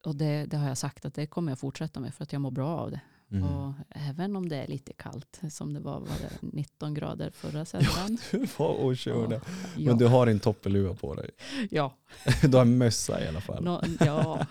och 0.06 0.16
det, 0.16 0.46
det 0.46 0.56
har 0.56 0.68
jag 0.68 0.78
sagt 0.78 1.04
att 1.04 1.14
det 1.14 1.26
kommer 1.26 1.52
jag 1.52 1.58
fortsätta 1.58 2.00
med 2.00 2.14
för 2.14 2.22
att 2.22 2.32
jag 2.32 2.40
mår 2.42 2.50
bra 2.50 2.68
av 2.78 2.90
det. 2.90 3.00
Mm. 3.30 3.44
Och 3.44 3.72
även 3.90 4.36
om 4.36 4.48
det 4.48 4.56
är 4.56 4.66
lite 4.66 4.92
kallt, 4.92 5.40
som 5.50 5.72
det 5.74 5.80
var, 5.80 6.00
var 6.00 6.16
det 6.20 6.30
19 6.40 6.94
grader 6.94 7.30
förra 7.30 7.64
söndagen. 7.64 8.18
Du 8.30 8.46
var 8.58 8.68
och 8.68 8.96
körde. 8.96 9.40
Ja, 9.76 9.90
Men 9.90 9.98
du 9.98 10.06
har 10.06 10.26
din 10.26 10.40
toppeluva 10.40 10.94
på 10.94 11.14
dig. 11.14 11.30
ja, 11.70 11.94
Du 12.42 12.56
har 12.56 12.62
en 12.62 12.78
mössa 12.78 13.24
i 13.24 13.28
alla 13.28 13.40
fall. 13.40 13.64
nå, 13.64 13.82
ja. 14.00 14.46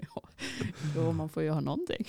jo, 0.96 1.12
man 1.12 1.28
får 1.28 1.42
ju 1.42 1.50
ha 1.50 1.60
någonting. 1.60 2.06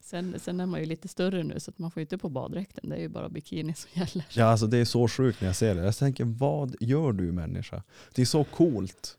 Sen, 0.00 0.40
sen 0.40 0.60
är 0.60 0.66
man 0.66 0.80
ju 0.80 0.86
lite 0.86 1.08
större 1.08 1.42
nu 1.42 1.60
så 1.60 1.72
man 1.76 1.90
får 1.90 2.00
ju 2.00 2.02
inte 2.04 2.18
på 2.18 2.28
baddräkten. 2.28 2.88
Det 2.90 2.96
är 2.96 3.00
ju 3.00 3.08
bara 3.08 3.28
bikini 3.28 3.74
som 3.74 3.90
gäller. 3.92 4.24
Ja, 4.30 4.44
alltså 4.44 4.66
det 4.66 4.78
är 4.78 4.84
så 4.84 5.08
sjukt 5.08 5.40
när 5.40 5.48
jag 5.48 5.56
ser 5.56 5.74
det. 5.74 5.84
Jag 5.84 5.96
tänker, 5.96 6.24
vad 6.24 6.76
gör 6.80 7.12
du 7.12 7.32
människa? 7.32 7.82
Det 8.14 8.22
är 8.22 8.26
så 8.26 8.44
coolt. 8.44 9.16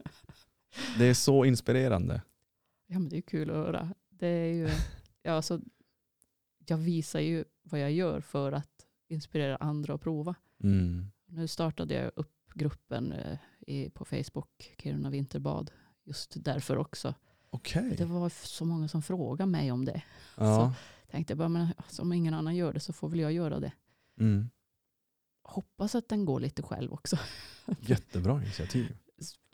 Det 0.97 1.05
är 1.05 1.13
så 1.13 1.45
inspirerande. 1.45 2.21
Ja 2.87 2.99
men 2.99 3.09
det 3.09 3.17
är 3.17 3.21
kul 3.21 3.49
att 3.49 3.55
höra. 3.55 3.93
Det 4.09 4.27
är 4.27 4.53
ju, 4.53 4.69
ja, 5.23 5.31
alltså, 5.31 5.61
jag 6.65 6.77
visar 6.77 7.19
ju 7.19 7.45
vad 7.63 7.79
jag 7.79 7.91
gör 7.91 8.21
för 8.21 8.51
att 8.51 8.85
inspirera 9.07 9.55
andra 9.55 9.93
att 9.93 10.01
prova. 10.01 10.35
Mm. 10.63 11.05
Nu 11.25 11.47
startade 11.47 11.93
jag 11.93 12.11
upp 12.15 12.31
gruppen 12.53 13.11
eh, 13.11 13.37
i, 13.67 13.89
på 13.89 14.05
Facebook, 14.05 14.73
Kiruna 14.77 15.09
Vinterbad, 15.09 15.71
just 16.03 16.43
därför 16.43 16.77
också. 16.77 17.13
Okej. 17.49 17.95
Det 17.97 18.05
var 18.05 18.29
så 18.29 18.65
många 18.65 18.87
som 18.87 19.01
frågade 19.01 19.51
mig 19.51 19.71
om 19.71 19.85
det. 19.85 20.03
Ja. 20.37 20.73
Tänkte 21.11 21.31
jag 21.31 21.37
bara, 21.37 21.49
men 21.49 21.67
alltså, 21.77 22.01
om 22.01 22.13
ingen 22.13 22.33
annan 22.33 22.55
gör 22.55 22.73
det 22.73 22.79
så 22.79 22.93
får 22.93 23.09
väl 23.09 23.19
jag 23.19 23.33
göra 23.33 23.59
det. 23.59 23.71
Mm. 24.19 24.49
Hoppas 25.43 25.95
att 25.95 26.09
den 26.09 26.25
går 26.25 26.39
lite 26.39 26.61
själv 26.61 26.93
också. 26.93 27.17
Jättebra 27.79 28.41
initiativ. 28.41 28.97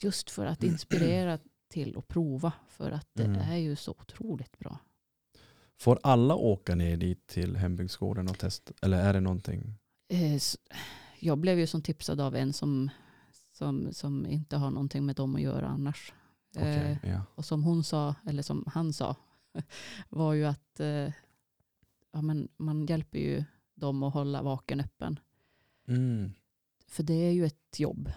Just 0.01 0.30
för 0.30 0.45
att 0.45 0.64
inspirera 0.64 1.39
till 1.68 1.97
att 1.97 2.07
prova. 2.07 2.53
För 2.70 2.91
att 2.91 3.07
det 3.14 3.24
Mm. 3.24 3.41
är 3.41 3.57
ju 3.57 3.76
så 3.76 3.91
otroligt 3.91 4.59
bra. 4.59 4.78
Får 5.80 5.99
alla 6.03 6.36
åka 6.36 6.76
ner 6.76 6.97
dit 6.97 7.28
till 7.28 7.55
hembygdsgården 7.55 8.28
och 8.30 8.38
testa? 8.39 8.74
Eller 8.82 8.97
är 8.97 9.14
det 9.14 9.20
någonting? 9.20 9.74
Eh, 10.07 10.41
Jag 11.20 11.38
blev 11.38 11.59
ju 11.59 11.68
som 11.68 11.82
tipsad 11.82 12.20
av 12.22 12.36
en 12.36 12.53
som, 12.53 12.89
som, 13.51 13.93
som 13.93 14.26
inte 14.26 14.57
har 14.57 14.72
någonting 14.72 15.05
med 15.05 15.16
dem 15.16 15.36
att 15.36 15.41
göra 15.41 15.68
annars. 15.68 16.14
Eh, 16.55 17.09
ja. 17.09 17.22
och 17.36 17.45
som 17.45 17.64
hon 17.64 17.84
sa, 17.84 18.16
eller 18.28 18.43
som 18.43 18.64
han 18.68 18.93
sa, 18.93 19.16
var 20.09 20.34
ju 20.34 20.45
att 20.45 20.80
eh, 20.80 21.12
ja, 22.12 22.22
men 22.22 22.47
man 22.57 22.86
hjälper 22.86 23.20
ju 23.20 23.43
dem 23.76 24.03
att 24.03 24.14
hålla 24.14 24.41
vaken 24.41 24.80
öppen. 24.80 25.20
Mm. 25.88 26.32
För 26.88 27.03
det 27.03 27.14
är 27.14 27.32
ju 27.32 27.45
ett 27.45 27.80
jobb. 27.80 28.12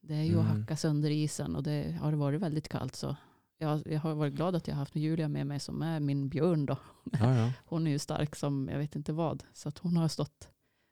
Det 0.00 0.14
är 0.14 0.22
ju 0.22 0.38
att 0.40 0.46
Mm. 0.46 0.60
hacka 0.60 0.76
sönder 0.76 1.10
isen 1.10 1.56
och 1.56 1.62
det 1.62 1.98
har 2.00 2.12
varit 2.12 2.40
väldigt 2.40 2.68
kallt 2.68 2.96
så. 2.96 3.16
Jag, 3.58 3.82
jag 3.86 4.00
har 4.00 4.14
varit 4.14 4.34
glad 4.34 4.54
att 4.56 4.68
jag 4.68 4.74
har 4.74 4.78
haft 4.80 4.96
Julia 4.96 5.28
med 5.28 5.46
mig 5.46 5.60
som 5.60 5.82
är 5.82 6.00
min 6.00 6.28
björn 6.28 6.66
då. 6.66 6.76
Ja, 7.12 7.36
ja. 7.36 7.52
Hon 7.66 7.86
är 7.86 7.90
ju 7.90 7.98
stark 7.98 8.36
som 8.36 8.68
jag 8.72 8.78
vet 8.78 8.96
inte 8.96 9.12
vad. 9.12 9.44
Så 9.52 9.68
att 9.68 9.78
hon 9.78 9.96
har 9.96 10.08
stått 10.08 10.48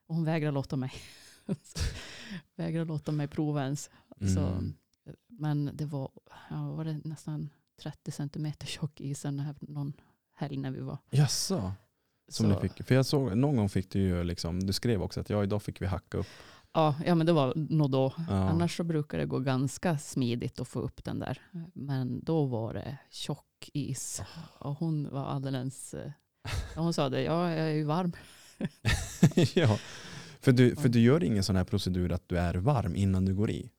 och 0.09 0.15
hon 0.15 0.25
vägrar 0.25 0.53
låta 0.53 0.77
mig. 0.77 0.93
Så 1.63 1.79
vägrade 2.57 2.85
låta 2.85 3.13
mig 3.13 3.29
prova 3.29 3.63
ens. 3.65 3.91
Så, 4.35 4.41
Mm. 4.41 4.75
men 5.27 5.71
det 5.75 5.85
var, 5.87 6.11
ja, 6.51 6.73
var 6.73 6.85
det 6.85 7.01
nästan 7.05 7.51
30 7.83 8.11
centimeter 8.11 8.67
tjock 8.67 9.01
is 9.01 9.23
den 9.23 9.39
här, 9.41 9.55
någon 9.61 9.93
helg 10.35 10.57
när 10.57 10.71
vi 10.71 10.81
var. 10.81 10.99
Jaså? 11.11 11.73
Som 12.29 12.47
Så, 12.53 12.61
ni 12.63 12.69
fick, 12.69 12.87
för 12.87 12.95
jag 12.95 13.07
såg, 13.07 13.37
någon 13.37 13.57
gång 13.57 13.69
fick 13.69 13.91
du 13.91 13.99
ju 13.99 14.25
liksom, 14.25 14.67
du 14.67 14.73
skrev 14.73 15.03
också 15.03 15.21
att 15.21 15.31
ja, 15.31 15.43
idag 15.43 15.63
fick 15.63 15.83
vi 15.83 15.87
hacka 15.87 16.19
upp. 16.19 16.27
Ja, 16.79 16.95
ja, 17.07 17.15
men 17.15 17.27
det 17.27 17.33
var 17.33 17.53
nog 17.57 17.91
då. 17.91 18.13
Ja. 18.29 18.35
Annars 18.35 18.77
så 18.77 18.85
brukar 18.85 19.19
det 19.19 19.27
gå 19.27 19.39
ganska 19.39 19.99
smidigt 19.99 20.61
att 20.61 20.69
få 20.69 20.81
upp 20.81 21.05
den 21.05 21.19
där. 21.19 21.43
Men 21.75 22.25
då 22.25 22.45
var 22.45 22.75
det 22.75 22.99
tjock 23.11 23.71
is. 23.73 24.23
Och 24.59 24.75
hon 24.79 25.09
var 25.11 25.25
alldeles... 25.25 25.95
eh, 25.95 26.13
Hon 26.77 26.95
sa 26.95 27.09
det, 27.09 27.23
ja 27.23 27.51
jag 27.51 27.59
är 27.59 27.71
ju 27.75 27.85
varm. 27.85 28.13
ja. 29.55 29.79
För 30.41 30.53
du, 30.53 30.77
för 30.77 30.89
du 30.89 31.01
gör 31.01 31.25
ingen 31.25 31.45
sån 31.45 31.57
här 31.57 31.65
procedur 31.65 32.13
att 32.13 32.29
du 32.29 32.39
är 32.39 32.55
varm 32.55 32.97
innan 32.97 33.25
du 33.25 33.35
går 33.35 33.51
i? 33.51 33.71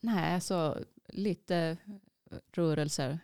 Nej, 0.00 0.40
så 0.40 0.76
lite 1.08 1.76
rörelser 2.52 3.18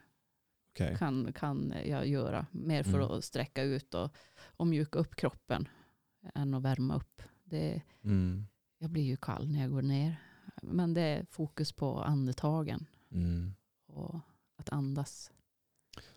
Okej. 0.72 0.96
kan, 0.98 1.32
kan 1.32 1.74
jag 1.84 2.06
göra. 2.08 2.46
Mer 2.50 2.82
för 2.82 2.94
Mm. 3.00 3.10
att 3.10 3.24
sträcka 3.24 3.62
ut 3.62 3.94
och, 3.94 4.10
och 4.56 4.66
mjuka 4.66 4.98
upp 4.98 5.16
kroppen 5.16 5.68
än 6.34 6.54
att 6.54 6.62
värma 6.62 6.96
upp. 6.96 7.22
Det, 7.44 7.82
Mm. 8.04 8.46
Jag 8.78 8.90
blir 8.90 9.02
ju 9.02 9.16
kall 9.16 9.50
när 9.50 9.60
jag 9.60 9.70
går 9.70 9.82
ner. 9.82 10.16
Men 10.62 10.94
det 10.94 11.00
är 11.02 11.26
fokus 11.30 11.72
på 11.72 12.02
andetagen 12.02 12.86
Mm. 13.10 13.54
och 13.86 14.14
att 14.56 14.68
andas. 14.68 15.30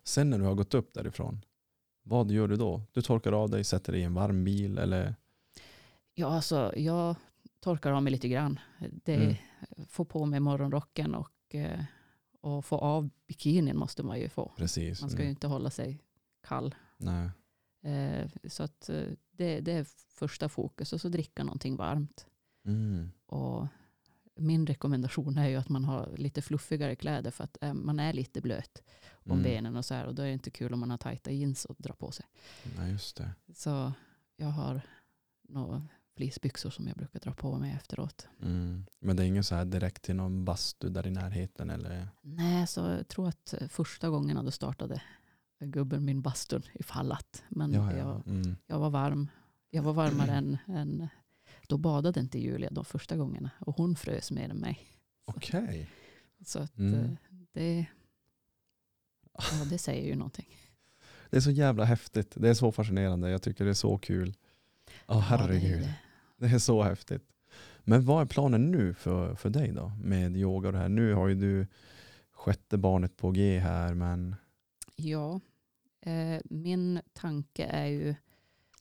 Sen 0.03 0.29
när 0.29 0.39
du 0.39 0.43
har 0.45 0.55
gått 0.55 0.73
upp 0.73 0.93
därifrån, 0.93 1.45
vad 2.03 2.31
gör 2.31 2.47
du 2.47 2.55
då? 2.55 2.81
Du 2.91 3.01
torkar 3.01 3.31
av 3.31 3.49
dig, 3.49 3.63
sätter 3.63 3.91
dig 3.91 4.01
i 4.01 4.03
en 4.03 4.13
varm 4.13 4.43
bil 4.43 4.77
eller? 4.77 5.15
Ja, 6.13 6.27
alltså 6.27 6.73
jag 6.77 7.15
torkar 7.59 7.91
av 7.91 8.03
mig 8.03 8.11
lite 8.11 8.27
grann. 8.29 8.59
Det 9.03 9.15
Mm. 9.15 9.35
Få 9.87 10.05
på 10.05 10.25
mig 10.25 10.39
morgonrocken 10.39 11.15
och, 11.15 11.55
eh, 11.55 11.83
och 12.41 12.65
få 12.65 12.77
av 12.77 13.09
bikinin 13.27 13.77
måste 13.77 14.03
man 14.03 14.19
ju 14.19 14.29
få. 14.29 14.51
Precis. 14.57 15.01
Man 15.01 15.09
ska 15.09 15.19
ju 15.19 15.23
Mm. 15.25 15.31
inte 15.31 15.47
hålla 15.47 15.69
sig 15.69 16.03
kall. 16.43 16.75
Nej. 16.97 17.29
Eh, 17.93 18.29
Så 18.49 18.63
att 18.63 18.89
eh, 18.89 19.03
det, 19.31 19.59
det 19.59 19.71
är 19.71 19.83
första 20.13 20.49
fokus 20.49 20.93
och 20.93 21.01
så 21.01 21.09
dricka 21.09 21.43
någonting 21.43 21.75
varmt. 21.75 22.25
Mm. 22.67 23.11
Och 23.25 23.67
min 24.35 24.67
rekommendation 24.67 25.37
är 25.37 25.47
ju 25.49 25.55
att 25.55 25.69
man 25.69 25.83
har 25.85 26.09
lite 26.17 26.41
fluffigare 26.41 26.95
kläder 26.95 27.31
för 27.31 27.43
att 27.43 27.57
eh, 27.63 27.73
man 27.73 27.99
är 27.99 28.13
lite 28.13 28.41
blöt 28.41 28.83
om 29.13 29.31
Mm. 29.31 29.43
benen 29.43 29.75
och 29.75 29.85
så 29.85 29.93
här 29.93 30.05
och 30.05 30.15
då 30.15 30.21
är 30.21 30.27
det 30.27 30.33
inte 30.33 30.49
kul 30.49 30.73
om 30.73 30.79
man 30.79 30.89
har 30.89 30.97
tajta 30.97 31.31
jeans 31.31 31.65
och 31.65 31.75
drar 31.79 31.93
på 31.93 32.11
sig. 32.11 32.25
Nej, 32.77 32.91
just 32.91 33.17
det. 33.17 33.31
Så 33.55 33.91
jag 34.37 34.47
har 34.47 34.81
några 35.49 35.87
fleecebyxor 36.15 36.69
som 36.69 36.87
jag 36.87 36.97
brukar 36.97 37.19
dra 37.19 37.33
på 37.33 37.57
mig 37.57 37.71
efteråt. 37.71 38.27
Mm. 38.41 38.85
Men 38.99 39.15
det 39.15 39.23
är 39.23 39.27
ingen 39.27 39.43
så 39.43 39.55
här 39.55 39.65
direkt 39.65 40.03
till 40.03 40.15
någon 40.15 40.45
bastu 40.45 40.89
där 40.89 41.07
i 41.07 41.11
närheten 41.11 41.69
eller? 41.69 42.07
Nej, 42.21 42.67
så 42.67 42.79
jag 42.79 43.07
tror 43.07 43.27
att 43.29 43.53
eh, 43.61 43.67
första 43.67 44.09
gången 44.09 44.45
då 44.45 44.51
startade 44.51 45.01
gubben 45.59 46.05
min 46.05 46.21
bastun 46.21 46.63
ifall 46.73 47.11
att. 47.11 47.43
Men 47.49 47.73
Ja, 47.73 47.91
ja. 47.91 47.97
Jag, 47.97 48.27
Mm. 48.27 48.55
jag 48.67 48.79
var 48.79 48.89
varm. 48.89 49.27
Jag 49.69 49.83
var 49.83 49.93
varmare 49.93 50.31
än, 50.37 50.57
än... 50.67 51.07
Då 51.67 51.77
badade 51.77 52.19
inte 52.19 52.39
Julia 52.39 52.69
de 52.71 52.85
första 52.85 53.17
gångerna 53.17 53.49
och 53.59 53.75
hon 53.77 53.95
frös 53.95 54.31
mer 54.31 54.49
än 54.49 54.57
mig. 54.57 54.79
Okej. 55.25 55.89
Så 56.45 56.59
att 56.59 56.77
Mm. 56.77 56.93
eh, 57.03 57.09
det, 57.53 57.85
ja, 59.33 59.43
det 59.69 59.77
säger 59.77 60.07
ju 60.07 60.15
någonting. 60.15 60.47
Det 61.29 61.37
är 61.37 61.41
så 61.41 61.51
jävla 61.51 61.83
häftigt. 61.85 62.31
Det 62.35 62.49
är 62.49 62.53
så 62.53 62.71
fascinerande. 62.71 63.29
Jag 63.29 63.41
tycker 63.41 63.63
det 63.65 63.69
är 63.69 63.73
så 63.73 63.97
kul. 63.97 64.33
Ja, 65.07 65.19
herregud. 65.19 65.63
Ja, 65.63 65.67
det 65.69 65.75
är 65.75 65.79
det. 65.79 65.95
Det 66.49 66.55
är 66.55 66.59
så 66.59 66.83
häftigt. 66.83 67.23
Men 67.83 68.05
vad 68.05 68.21
är 68.21 68.25
planen 68.25 68.71
nu 68.71 68.93
för, 68.93 69.35
för 69.35 69.49
dig 69.49 69.71
då 69.71 69.91
med 70.03 70.37
yoga 70.37 70.67
och 70.69 70.73
det 70.73 70.79
här? 70.79 70.89
Nu 70.89 71.13
har 71.13 71.27
ju 71.27 71.35
du 71.35 71.67
sjätte 72.31 72.77
barnet 72.77 73.17
på 73.17 73.31
G 73.31 73.59
här 73.59 73.93
men 73.93 74.35
Ja, 74.95 75.39
eh, 76.01 76.41
min 76.45 77.01
tanke 77.13 77.65
är 77.65 77.85
ju... 77.85 78.15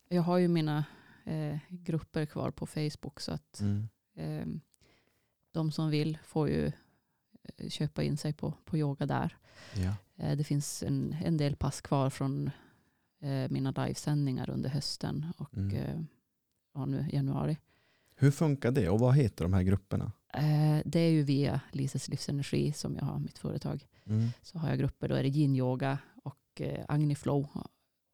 Jag 0.09 0.22
har 0.22 0.39
ju 0.39 0.49
mina 0.49 0.84
eh, 1.27 1.59
grupper 1.68 2.27
kvar 2.27 2.51
på 2.51 2.66
Facebook 2.66 3.20
så 3.20 3.33
att 3.33 3.61
mm. 3.61 3.89
eh, 4.16 4.47
de 5.53 5.72
som 5.72 5.91
vill 5.91 6.18
får 6.24 6.49
ju 6.49 6.72
eh, 7.57 7.68
köpa 7.68 8.03
in 8.03 8.16
sig 8.16 8.33
på, 8.33 8.55
på 8.64 8.77
yoga 8.77 9.07
där. 9.07 9.37
ja. 9.74 9.95
Eh, 10.16 10.37
det 10.37 10.45
finns 10.45 10.83
en, 10.83 11.16
en 11.24 11.37
del 11.37 11.57
pass 11.57 11.81
kvar 11.81 12.11
från 12.11 12.51
eh, 13.20 13.51
mina 13.51 13.70
livesändningar 13.70 14.51
under 14.51 14.70
hösten 14.70 15.27
och 15.39 15.55
Mm. 15.57 15.77
eh, 15.77 16.01
ja, 16.74 16.87
nu 16.87 17.07
januari. 17.12 17.57
Hur 18.18 18.31
funkar 18.31 18.70
det 18.70 18.89
och 18.89 19.01
vad 19.01 19.14
heter 19.16 19.45
de 19.45 19.53
här 19.53 19.62
grupperna? 19.62 20.12
Det 20.85 21.01
är 21.01 21.11
ju 21.11 21.22
via 21.22 21.61
Lises 21.72 22.09
livsenergi 22.09 22.72
som 22.72 22.97
jag 22.97 23.05
har 23.05 23.18
mitt 23.18 23.39
företag. 23.39 23.87
Mm. 24.07 24.29
Så 24.43 24.59
har 24.59 24.68
jag 24.68 24.79
grupper, 24.79 25.09
då 25.09 25.14
är 25.14 25.22
det 25.22 25.29
yin-yoga 25.29 25.99
och 26.22 26.61
eh, 26.61 26.85
agniflow 26.89 27.49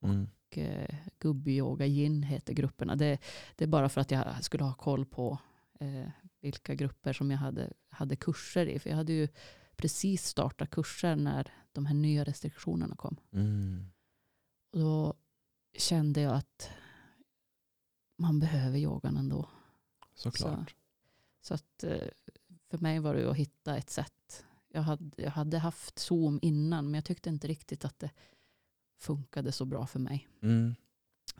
Mm. 0.04 0.28
Och 0.52 0.58
eh, 0.58 0.94
gubbi-yoga, 1.18 1.86
yin 1.86 2.22
heter 2.22 2.52
grupperna. 2.52 2.96
Det, 2.96 3.18
det 3.56 3.64
är 3.64 3.68
bara 3.68 3.88
för 3.88 4.00
att 4.00 4.10
jag 4.10 4.44
skulle 4.44 4.64
ha 4.64 4.74
koll 4.74 5.06
på 5.06 5.38
eh, 5.80 6.08
vilka 6.40 6.74
grupper 6.74 7.12
som 7.12 7.30
jag 7.30 7.38
hade, 7.38 7.72
hade 7.88 8.16
kurser 8.16 8.66
i. 8.66 8.78
För 8.78 8.90
jag 8.90 8.96
hade 8.96 9.12
ju 9.12 9.28
precis 9.76 10.26
startat 10.26 10.70
kurser 10.70 11.16
när 11.16 11.52
de 11.72 11.86
här 11.86 11.94
nya 11.94 12.24
restriktionerna 12.24 12.96
kom. 12.96 13.16
Mm. 13.32 13.86
Och 14.72 14.78
då 14.78 15.14
kände 15.78 16.20
jag 16.20 16.34
att 16.34 16.70
man 18.16 18.40
behöver 18.40 18.78
yogan 18.78 19.16
ändå. 19.16 19.48
Såklart. 20.14 20.74
Så 21.40 21.54
att 21.54 21.84
eh, 21.84 22.08
för 22.70 22.78
mig 22.78 22.98
var 22.98 23.14
det 23.14 23.30
att 23.30 23.36
hitta 23.36 23.76
ett 23.76 23.90
sätt. 23.90 24.44
Jag 24.68 24.82
hade, 24.82 25.22
jag 25.22 25.30
hade 25.30 25.58
haft 25.58 25.98
Zoom 25.98 26.38
innan 26.42 26.84
men 26.84 26.94
jag 26.94 27.04
tyckte 27.04 27.28
inte 27.28 27.48
riktigt 27.48 27.84
att 27.84 27.98
det 27.98 28.10
funkade 29.02 29.52
så 29.52 29.64
bra 29.64 29.86
för 29.86 29.98
mig. 29.98 30.28
Mm. 30.42 30.74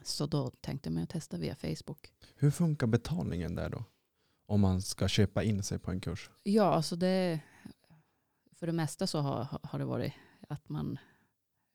Så 0.03 0.27
då 0.27 0.51
tänkte 0.51 0.91
jag 0.91 1.03
att 1.03 1.09
testa 1.11 1.37
via 1.37 1.55
Facebook. 1.57 2.13
Hur 2.35 2.51
funkar 2.51 2.87
betalningen 2.87 3.55
där 3.55 3.69
då? 3.71 3.85
Om 4.47 4.61
man 4.61 4.83
ska 4.83 5.09
köpa 5.09 5.43
in 5.43 5.63
sig 5.63 5.79
på 5.79 5.91
en 5.91 6.01
kurs? 6.01 6.31
Ja, 6.43 6.65
alltså 6.65 6.97
det, 6.97 7.41
för 8.53 8.67
det 8.67 8.73
mesta 8.73 9.07
så 9.07 9.21
har, 9.21 9.59
har 9.63 9.79
det 9.79 9.85
varit 9.85 10.13
att 10.49 10.69
man, 10.69 10.99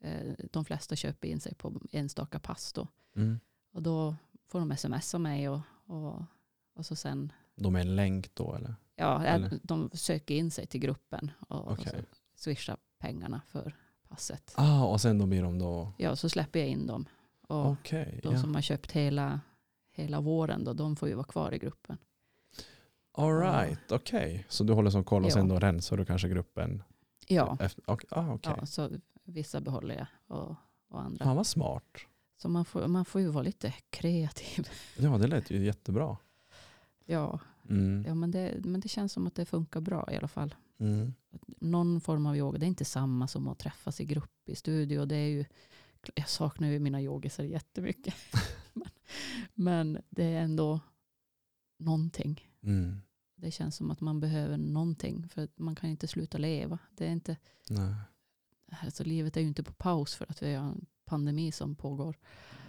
eh, 0.03 0.33
de 0.51 0.65
flesta 0.65 0.95
köper 0.95 1.27
in 1.27 1.39
sig 1.39 1.55
på 1.55 1.81
enstaka 1.91 2.39
pass 2.39 2.73
då. 2.73 2.87
Mm. 3.15 3.39
Och 3.71 3.81
då 3.81 4.15
får 4.47 4.59
de 4.59 4.77
smsa 4.77 5.19
mig 5.19 5.49
och, 5.49 5.61
och, 5.85 6.23
och 6.73 6.85
så 6.85 6.95
sen, 6.95 7.31
De 7.55 7.75
är 7.75 7.79
en 7.79 7.95
länk 7.95 8.35
då 8.35 8.55
eller? 8.55 8.75
ja, 8.95 9.23
Eller? 9.25 9.59
de 9.63 9.89
söker 9.93 10.35
in 10.35 10.51
sig 10.51 10.67
till 10.67 10.79
gruppen 10.81 11.31
och, 11.47 11.65
och 11.65 11.71
Okej. 11.71 11.87
så 11.91 11.97
swishar 12.35 12.77
pengarna 12.99 13.41
för 13.47 13.75
passet. 14.09 14.53
Ah, 14.55 14.83
och 14.83 15.01
sen 15.01 15.17
då 15.17 15.25
blir 15.25 15.43
de 15.43 15.59
då... 15.59 15.91
Ja, 15.97 16.15
så 16.15 16.29
släpper 16.29 16.59
jag 16.59 16.67
in 16.69 16.87
dem. 16.87 17.05
Och 17.47 17.65
Okej. 17.71 18.19
de 18.23 18.33
ja. 18.33 18.41
som 18.41 18.55
har 18.55 18.61
köpt 18.61 18.91
hela, 18.91 19.39
hela 19.91 20.21
våren 20.21 20.63
då, 20.63 20.73
de 20.73 20.95
får 20.95 21.09
ju 21.09 21.15
vara 21.15 21.25
kvar 21.27 21.53
i 21.53 21.57
gruppen. 21.57 21.97
All 23.11 23.39
right, 23.39 23.91
okej. 23.91 24.45
Så 24.49 24.63
du 24.63 24.73
håller 24.73 24.89
som 24.89 25.03
koll 25.03 25.23
och 25.23 25.29
Ja. 25.29 25.33
sen 25.33 25.47
då 25.47 25.59
rensar 25.59 25.97
du 25.97 26.05
kanske 26.05 26.29
gruppen? 26.29 26.83
Ja, 27.27 27.57
Efter, 27.59 27.89
ok- 27.91 28.05
ah, 28.09 28.33
okej. 28.33 28.53
ja 28.57 28.65
så 28.65 28.89
vissa 29.23 29.61
behåller 29.61 29.95
jag 29.95 30.07
och, 30.37 30.55
och 30.89 31.01
andra. 31.01 31.25
Fan 31.25 31.35
vad 31.35 31.47
smart. 31.47 31.83
Så 32.37 32.49
man 32.49 32.65
får, 32.65 32.87
man 32.87 33.05
får 33.05 33.21
ju 33.21 33.27
vara 33.27 33.43
lite 33.43 33.73
kreativ. 33.89 34.69
Ja, 34.97 35.17
det 35.17 35.27
lät 35.27 35.51
ju 35.51 35.65
jättebra. 35.65 36.17
Ja, 37.05 37.39
Mm. 37.69 38.03
ja 38.07 38.15
men, 38.15 38.31
det, 38.31 38.53
men 38.65 38.79
det 38.81 38.87
känns 38.89 39.13
som 39.13 39.27
att 39.27 39.35
det 39.35 39.45
funkar 39.45 39.81
bra 39.81 40.09
i 40.11 40.15
alla 40.17 40.27
fall. 40.27 40.55
Mm. 40.79 41.13
Någon 41.45 42.01
form 42.01 42.25
av 42.25 42.37
yoga, 42.37 42.59
det 42.59 42.65
är 42.65 42.67
inte 42.67 42.85
samma 42.85 43.27
som 43.27 43.47
att 43.47 43.59
träffas 43.59 44.01
i 44.01 44.05
grupp 44.05 44.49
i 44.49 44.55
studio. 44.55 45.05
Det 45.05 45.15
är 45.15 45.27
ju, 45.27 45.45
jag 46.15 46.29
saknar 46.29 46.67
ju 46.67 46.79
mina 46.79 47.01
yogisar 47.01 47.43
jättemycket. 47.43 48.15
men, 48.73 48.89
men 49.53 50.01
det 50.09 50.23
är 50.23 50.41
ändå 50.41 50.79
någonting. 51.79 52.51
Mm. 52.63 53.01
Det 53.35 53.51
känns 53.51 53.75
som 53.75 53.91
att 53.91 54.01
man 54.01 54.19
behöver 54.19 54.57
någonting 54.57 55.29
för 55.29 55.47
man 55.55 55.75
kan 55.75 55.89
inte 55.89 56.07
sluta 56.07 56.37
leva. 56.37 56.79
Det 56.91 57.07
är 57.07 57.11
inte, 57.11 57.37
Nej. 57.69 57.95
alltså 58.81 59.03
livet 59.03 59.37
är 59.37 59.41
ju 59.41 59.47
inte 59.47 59.63
på 59.63 59.73
paus 59.73 60.15
för 60.15 60.25
att 60.29 60.43
vi 60.43 60.53
har 60.53 60.65
en 60.65 60.85
pandemi 61.05 61.51
som 61.51 61.75
pågår. 61.75 62.17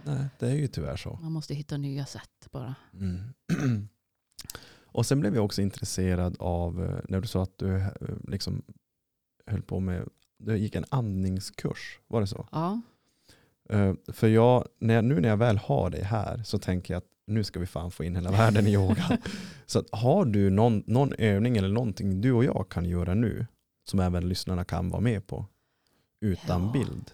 Nej, 0.03 0.27
det 0.39 0.47
är 0.47 0.55
ju 0.55 0.67
tyvärr 0.67 0.97
så. 0.97 1.19
Man 1.21 1.31
måste 1.31 1.53
hitta 1.53 1.77
nya 1.77 2.05
sätt 2.05 2.47
bara. 2.51 2.75
Mm. 2.93 3.33
och 4.91 5.05
sen 5.05 5.19
blev 5.19 5.35
jag 5.35 5.45
också 5.45 5.61
intresserad 5.61 6.35
av 6.39 6.83
eh, 6.85 6.99
när 7.09 7.21
du 7.21 7.27
sa 7.27 7.43
att 7.43 7.57
du 7.57 7.75
eh, 7.75 7.87
liksom 8.27 8.61
höll 9.45 9.61
på 9.61 9.79
med, 9.79 10.09
du 10.37 10.57
gick 10.57 10.75
en 10.75 10.85
andningskurs, 10.89 11.99
var 12.07 12.21
det 12.21 12.27
så? 12.27 12.47
Ja, 12.51 12.81
Eh, 13.69 13.93
För 14.07 14.27
jag, 14.27 14.67
när 14.79 14.93
jag, 14.93 15.05
nu 15.05 15.19
när 15.21 15.29
jag 15.29 15.37
väl 15.37 15.57
har 15.57 15.89
det 15.89 16.03
här 16.03 16.43
så 16.43 16.59
tänker 16.59 16.93
jag 16.93 16.97
att 16.97 17.07
nu 17.27 17.43
ska 17.43 17.59
vi 17.59 17.65
fan 17.65 17.91
få 17.91 18.03
in 18.03 18.15
hela 18.15 18.31
världen 18.31 18.67
i 18.67 18.73
yoga. 18.73 19.17
så 19.65 19.83
har 19.91 20.25
du 20.25 20.49
någon, 20.49 20.83
någon 20.87 21.13
övning 21.13 21.57
eller 21.57 21.69
någonting 21.69 22.21
du 22.21 22.31
och 22.31 22.45
jag 22.45 22.69
kan 22.69 22.85
göra 22.85 23.13
nu 23.13 23.45
som 23.89 23.99
även 23.99 24.29
lyssnarna 24.29 24.63
kan 24.65 24.89
vara 24.89 25.01
med 25.01 25.27
på 25.27 25.45
utan 26.21 26.63
Ja. 26.65 26.71
bild? 26.71 27.11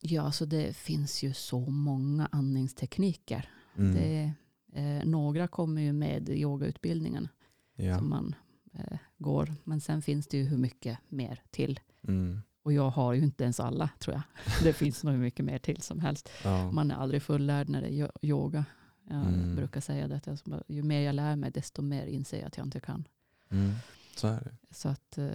ja 0.00 0.22
alltså 0.22 0.46
det 0.46 0.76
finns 0.76 1.22
ju 1.22 1.32
så 1.32 1.60
många 1.60 2.28
andningstekniker. 2.32 3.48
Mm. 3.76 3.94
Det, 3.94 4.32
eh, 4.72 5.04
några 5.04 5.48
kommer 5.48 5.82
ju 5.82 5.92
med 5.92 6.28
yogautbildningarna. 6.28 7.28
Ja. 7.76 7.98
som 7.98 8.08
man 8.10 8.34
eh, 8.74 8.98
går. 9.18 9.54
Men 9.64 9.80
sen 9.80 10.02
finns 10.02 10.26
det 10.26 10.36
ju 10.36 10.44
hur 10.44 10.58
mycket 10.58 10.98
mer 11.08 11.42
till. 11.50 11.80
Mm. 12.08 12.40
Och 12.62 12.72
jag 12.72 12.90
har 12.90 13.12
ju 13.12 13.22
inte 13.22 13.44
ens 13.44 13.60
alla 13.60 13.90
tror 13.98 14.14
jag. 14.14 14.22
Det 14.62 14.72
finns 14.72 15.04
nog 15.04 15.14
hur 15.14 15.20
mycket 15.20 15.44
mer 15.44 15.58
till 15.58 15.82
som 15.82 16.00
helst. 16.00 16.28
Ja. 16.44 16.70
Man 16.72 16.90
är 16.90 16.94
aldrig 16.94 17.22
fullärd 17.22 17.68
när 17.68 17.80
det 17.82 17.88
är 17.88 17.92
yo- 18.06 18.18
yoga. 18.22 18.64
Jag 19.08 19.26
Mm. 19.26 19.56
brukar 19.56 19.80
säga 19.80 20.08
det. 20.08 20.26
att 20.28 20.62
Ju 20.68 20.82
mer 20.82 21.00
jag 21.00 21.14
lär 21.14 21.36
mig 21.36 21.50
desto 21.50 21.82
mer 21.82 22.06
inser 22.06 22.38
jag 22.38 22.46
att 22.46 22.56
jag 22.56 22.66
inte 22.66 22.80
kan. 22.80 23.08
Mm. 23.50 23.72
Så 24.16 24.28
är 24.28 24.40
det. 24.40 24.74
Så 24.74 24.88
att, 24.88 25.18
eh, 25.18 25.30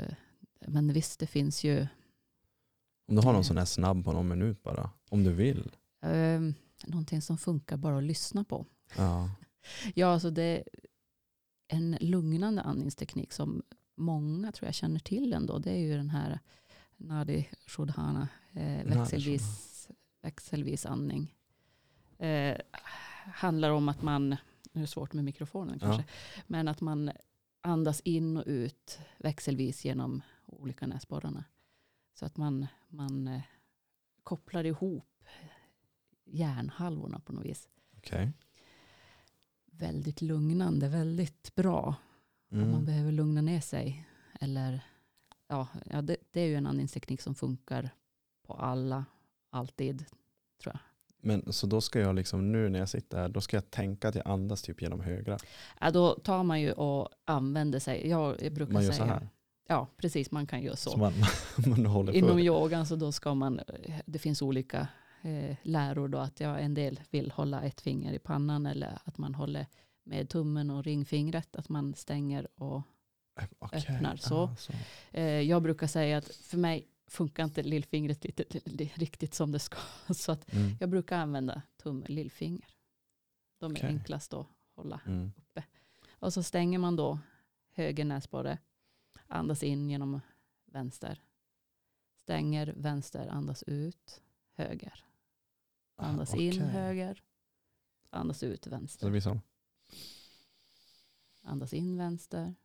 men 0.67 0.93
visst, 0.93 1.19
det 1.19 1.27
finns 1.27 1.63
ju 1.63 1.87
Om 3.07 3.15
du 3.15 3.21
har 3.21 3.33
någon 3.33 3.43
sån 3.43 3.57
här 3.57 3.65
snabb 3.65 4.05
på 4.05 4.11
någon 4.13 4.27
minut 4.27 4.63
bara. 4.63 4.89
Om 5.09 5.23
du 5.23 5.33
vill. 5.33 5.71
eh, 6.01 6.41
någonting 6.87 7.21
som 7.21 7.37
funkar 7.37 7.77
bara 7.77 7.97
att 7.97 8.03
lyssna 8.03 8.43
på. 8.43 8.65
Ja. 8.95 9.29
Ja, 9.93 10.07
alltså 10.07 10.29
det 10.31 10.43
är 10.43 10.63
en 11.67 11.97
lugnande 12.01 12.61
andningsteknik 12.61 13.33
som 13.33 13.63
många 13.95 14.51
tror 14.51 14.67
jag 14.67 14.75
känner 14.75 14.99
till 14.99 15.33
ändå. 15.33 15.59
Det 15.59 15.71
är 15.71 15.77
ju 15.77 15.97
den 15.97 16.09
här 16.09 16.39
Nadi 16.97 17.49
Shodhana, 17.65 18.27
eh, 18.53 18.83
växelvis, 18.85 19.89
växelvis 20.21 20.85
andning. 20.85 21.35
Eh, 22.17 22.57
handlar 23.25 23.69
om 23.69 23.89
att 23.89 24.01
man, 24.01 24.29
nu 24.29 24.37
är 24.73 24.79
det 24.79 24.87
svårt 24.87 25.13
med 25.13 25.23
mikrofonen 25.23 25.79
kanske, 25.79 26.05
men 26.47 26.67
att 26.67 26.81
man 26.81 27.11
andas 27.61 28.01
in 28.01 28.37
och 28.37 28.43
ut 28.47 28.99
växelvis 29.17 29.85
genom 29.85 30.21
olika 30.45 30.87
näsborrarna. 30.87 31.43
Så 32.13 32.25
att 32.25 32.37
man, 32.37 32.67
man 32.89 33.27
eh, 33.27 33.41
kopplar 34.23 34.63
ihop 34.63 35.23
hjärnhalvorna 36.25 37.19
på 37.19 37.33
något 37.33 37.45
vis. 37.45 37.69
Okej. 37.97 38.31
Väldigt 39.79 40.21
lugnande, 40.21 40.87
väldigt 40.89 41.55
bra. 41.55 41.95
Om 42.51 42.59
man 42.59 42.69
Mm. 42.69 42.85
behöver 42.85 43.11
lugna 43.11 43.41
ner 43.41 43.61
sig. 43.61 44.07
Eller, 44.41 44.81
ja, 45.47 45.67
ja 45.85 46.01
det, 46.01 46.17
det 46.31 46.41
är 46.41 46.45
ju 46.45 46.55
en 46.55 46.67
andningsteknik 46.67 47.21
som 47.21 47.35
funkar 47.35 47.89
på 48.47 48.53
alla, 48.53 49.05
alltid. 49.49 50.05
Men 51.21 51.53
så 51.53 51.67
då 51.67 51.81
ska 51.81 51.99
jag 51.99 52.15
liksom 52.15 52.51
nu 52.51 52.69
när 52.69 52.79
jag 52.79 52.89
sitter 52.89 53.17
här, 53.17 53.29
då 53.29 53.41
ska 53.41 53.57
jag 53.57 53.71
tänka 53.71 54.07
att 54.09 54.15
jag 54.15 54.27
andas 54.27 54.61
typ 54.61 54.81
genom 54.81 54.99
högra. 55.01 55.37
Ja, 55.79 55.91
då 55.91 56.13
tar 56.15 56.43
man 56.43 56.61
ju 56.61 56.71
och 56.71 57.09
använder 57.25 57.79
sig, 57.79 58.07
jag, 58.09 58.41
jag 58.43 58.53
brukar 58.53 58.73
Man 58.73 58.83
gör 58.83 58.91
säga. 58.91 59.05
så 59.07 59.13
här. 59.13 59.29
Ja, 59.67 59.87
precis, 59.97 60.31
man 60.31 60.47
kan 60.47 60.61
göra 60.61 60.75
så. 60.75 60.89
Så 60.89 60.97
man, 60.97 61.13
man 61.83 62.15
Inom 62.15 62.29
för. 62.37 62.39
yogan 62.39 62.85
så 62.85 62.95
då 62.95 63.11
ska 63.11 63.33
man, 63.33 63.59
det 64.05 64.19
finns 64.19 64.41
olika 64.41 64.87
eh, 65.21 65.55
läror 65.63 66.07
då 66.07 66.17
att 66.17 66.39
ja, 66.39 66.57
en 66.59 66.73
del 66.73 66.99
vill 67.11 67.31
hålla 67.31 67.61
ett 67.61 67.81
finger 67.81 68.13
i 68.13 68.19
pannan 68.19 68.65
eller 68.65 68.99
att 69.05 69.17
man 69.17 69.35
håller 69.35 69.65
med 70.03 70.29
tummen 70.29 70.69
och 70.69 70.83
ringfingret, 70.83 71.55
att 71.55 71.69
man 71.69 71.93
stänger 71.93 72.47
och 72.61 72.81
Okej. 73.59 73.85
öppnar 73.89 74.15
så. 74.15 74.43
Ah, 74.43 74.55
så. 74.55 74.73
Eh, 75.11 75.23
jag 75.41 75.61
brukar 75.63 75.87
säga 75.87 76.17
att 76.17 76.27
för 76.27 76.57
mig 76.57 76.87
funkar 77.07 77.43
inte 77.43 77.63
lillfingret 77.63 78.23
lite, 78.23 78.43
li- 78.65 78.91
riktigt 78.95 79.33
som 79.33 79.51
det 79.51 79.59
ska. 79.59 79.77
Så 80.13 80.31
att 80.31 80.53
Mm. 80.53 80.75
jag 80.79 80.89
brukar 80.89 81.17
använda 81.17 81.61
tumme 81.77 82.03
och 82.03 82.09
lillfinger. 82.09 82.67
De 83.59 83.71
är 83.71 83.75
Okej. 83.77 83.89
enklast 83.89 84.33
att 84.33 84.47
hålla 84.75 85.01
Mm. 85.05 85.31
uppe. 85.37 85.63
Och 86.09 86.33
så 86.33 86.43
stänger 86.43 86.79
man 86.79 86.95
då 86.95 87.19
höger 87.73 88.05
näsborre. 88.05 88.57
Andas 89.27 89.63
in 89.63 89.89
genom 89.89 90.21
vänster. 90.65 91.21
Stänger 92.15 92.73
vänster, 92.77 93.27
andas 93.27 93.63
ut. 93.67 94.21
Höger. 94.57 95.05
Andas 95.95 96.33
Ah, 96.33 96.37
in 96.37 96.49
okej. 96.53 96.65
höger. 96.67 97.23
Andas 98.09 98.43
ut 98.43 98.63
Så 98.63 98.69
det 98.69 98.75
vänster. 98.75 99.09
blir 99.09 99.21
så. 99.21 99.39
Andas 101.41 101.73
in 101.73 101.97
vänster. 101.97 102.55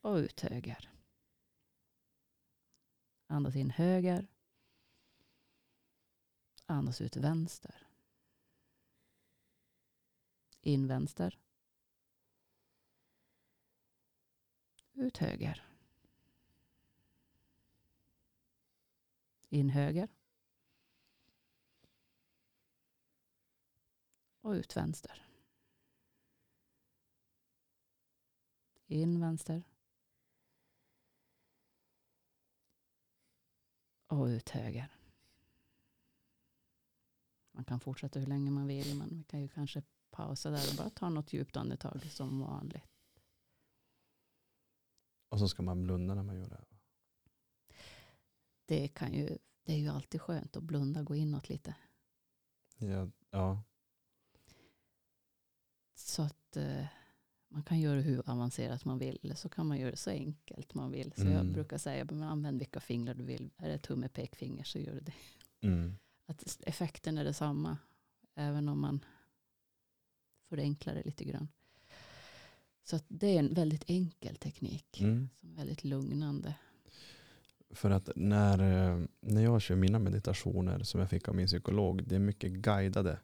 Och 0.00 0.14
ut 0.16 0.40
höger. 0.40 0.90
Andas 3.26 3.56
in 3.56 3.70
höger. 3.70 4.26
Andas 6.66 7.00
ut 7.00 7.16
vänster. 7.16 7.86
In 10.60 10.86
vänster. 10.86 11.38
Ut 14.92 15.16
höger. 15.16 15.62
In 19.48 19.70
höger. 19.70 20.08
Och 24.46 24.52
ut 24.52 24.76
vänster. 24.76 25.22
In 28.86 29.20
vänster. 29.20 29.62
Och 34.06 34.24
ut 34.24 34.48
höger. 34.48 34.96
Man 37.50 37.64
kan 37.64 37.80
fortsätta 37.80 38.18
hur 38.18 38.26
länge 38.26 38.50
man 38.50 38.66
vill 38.66 38.98
men 38.98 39.18
vi 39.18 39.24
kan 39.24 39.40
ju 39.40 39.48
kanske 39.48 39.82
pausa 40.10 40.50
där 40.50 40.70
och 40.70 40.76
bara 40.76 40.90
ta 40.90 41.08
något 41.08 41.32
djupt 41.32 41.56
andetag 41.56 42.04
som 42.10 42.40
vanligt. 42.40 42.84
Och 45.28 45.38
så 45.38 45.48
ska 45.48 45.62
man 45.62 45.82
blunda 45.82 46.14
när 46.14 46.22
man 46.22 46.36
gör 46.36 46.48
det. 46.48 46.64
Det, 48.64 48.88
kan 48.88 49.12
ju, 49.12 49.38
det 49.62 49.72
är 49.72 49.78
ju 49.78 49.88
alltid 49.88 50.20
skönt 50.20 50.56
att 50.56 50.62
blunda 50.62 51.02
gå 51.02 51.14
inåt 51.14 51.48
lite. 51.48 51.76
Ja. 52.78 53.10
ja. 53.30 53.62
Så 55.98 56.22
att 56.22 56.56
eh, 56.56 56.84
man 57.48 57.62
kan 57.62 57.80
göra 57.80 58.00
hur 58.00 58.30
avancerat 58.30 58.84
man 58.84 58.98
vill. 58.98 59.18
Eller 59.22 59.34
så 59.34 59.48
kan 59.48 59.66
man 59.66 59.78
göra 59.78 59.90
det 59.90 59.96
så 59.96 60.10
enkelt 60.10 60.74
man 60.74 60.90
vill. 60.90 61.12
Så 61.12 61.22
jag 61.22 61.30
Mm. 61.40 61.52
brukar 61.52 61.78
säga, 61.78 62.04
men 62.04 62.22
använd 62.22 62.58
vilka 62.58 62.80
fingrar 62.80 63.14
du 63.14 63.24
vill. 63.24 63.50
Är 63.56 63.68
det 63.68 63.78
tumme, 63.78 64.08
pekfinger 64.08 64.64
så 64.64 64.78
gör 64.78 64.92
du 64.94 65.00
det. 65.00 65.12
Mm. 65.60 65.96
Att 66.26 66.58
effekten 66.66 67.18
är 67.18 67.24
detsamma. 67.24 67.78
Även 68.34 68.68
om 68.68 68.80
man 68.80 69.04
förenklar 70.48 70.94
det 70.94 71.02
lite 71.02 71.24
grann. 71.24 71.48
Så 72.84 72.96
att 72.96 73.04
det 73.08 73.26
är 73.26 73.38
en 73.38 73.54
väldigt 73.54 73.84
enkel 73.86 74.36
teknik. 74.36 75.00
Mm. 75.00 75.28
Som 75.40 75.50
är 75.50 75.54
väldigt 75.56 75.84
lugnande. 75.84 76.54
För 77.70 77.90
att 77.90 78.08
när, 78.16 78.58
eh, 78.58 79.04
när 79.20 79.42
jag 79.42 79.62
kör 79.62 79.76
mina 79.76 79.98
meditationer 79.98 80.82
som 80.82 81.00
jag 81.00 81.10
fick 81.10 81.28
av 81.28 81.34
min 81.34 81.46
psykolog, 81.46 82.08
det 82.08 82.14
är 82.14 82.18
mycket 82.18 82.52
guidade 82.52 83.18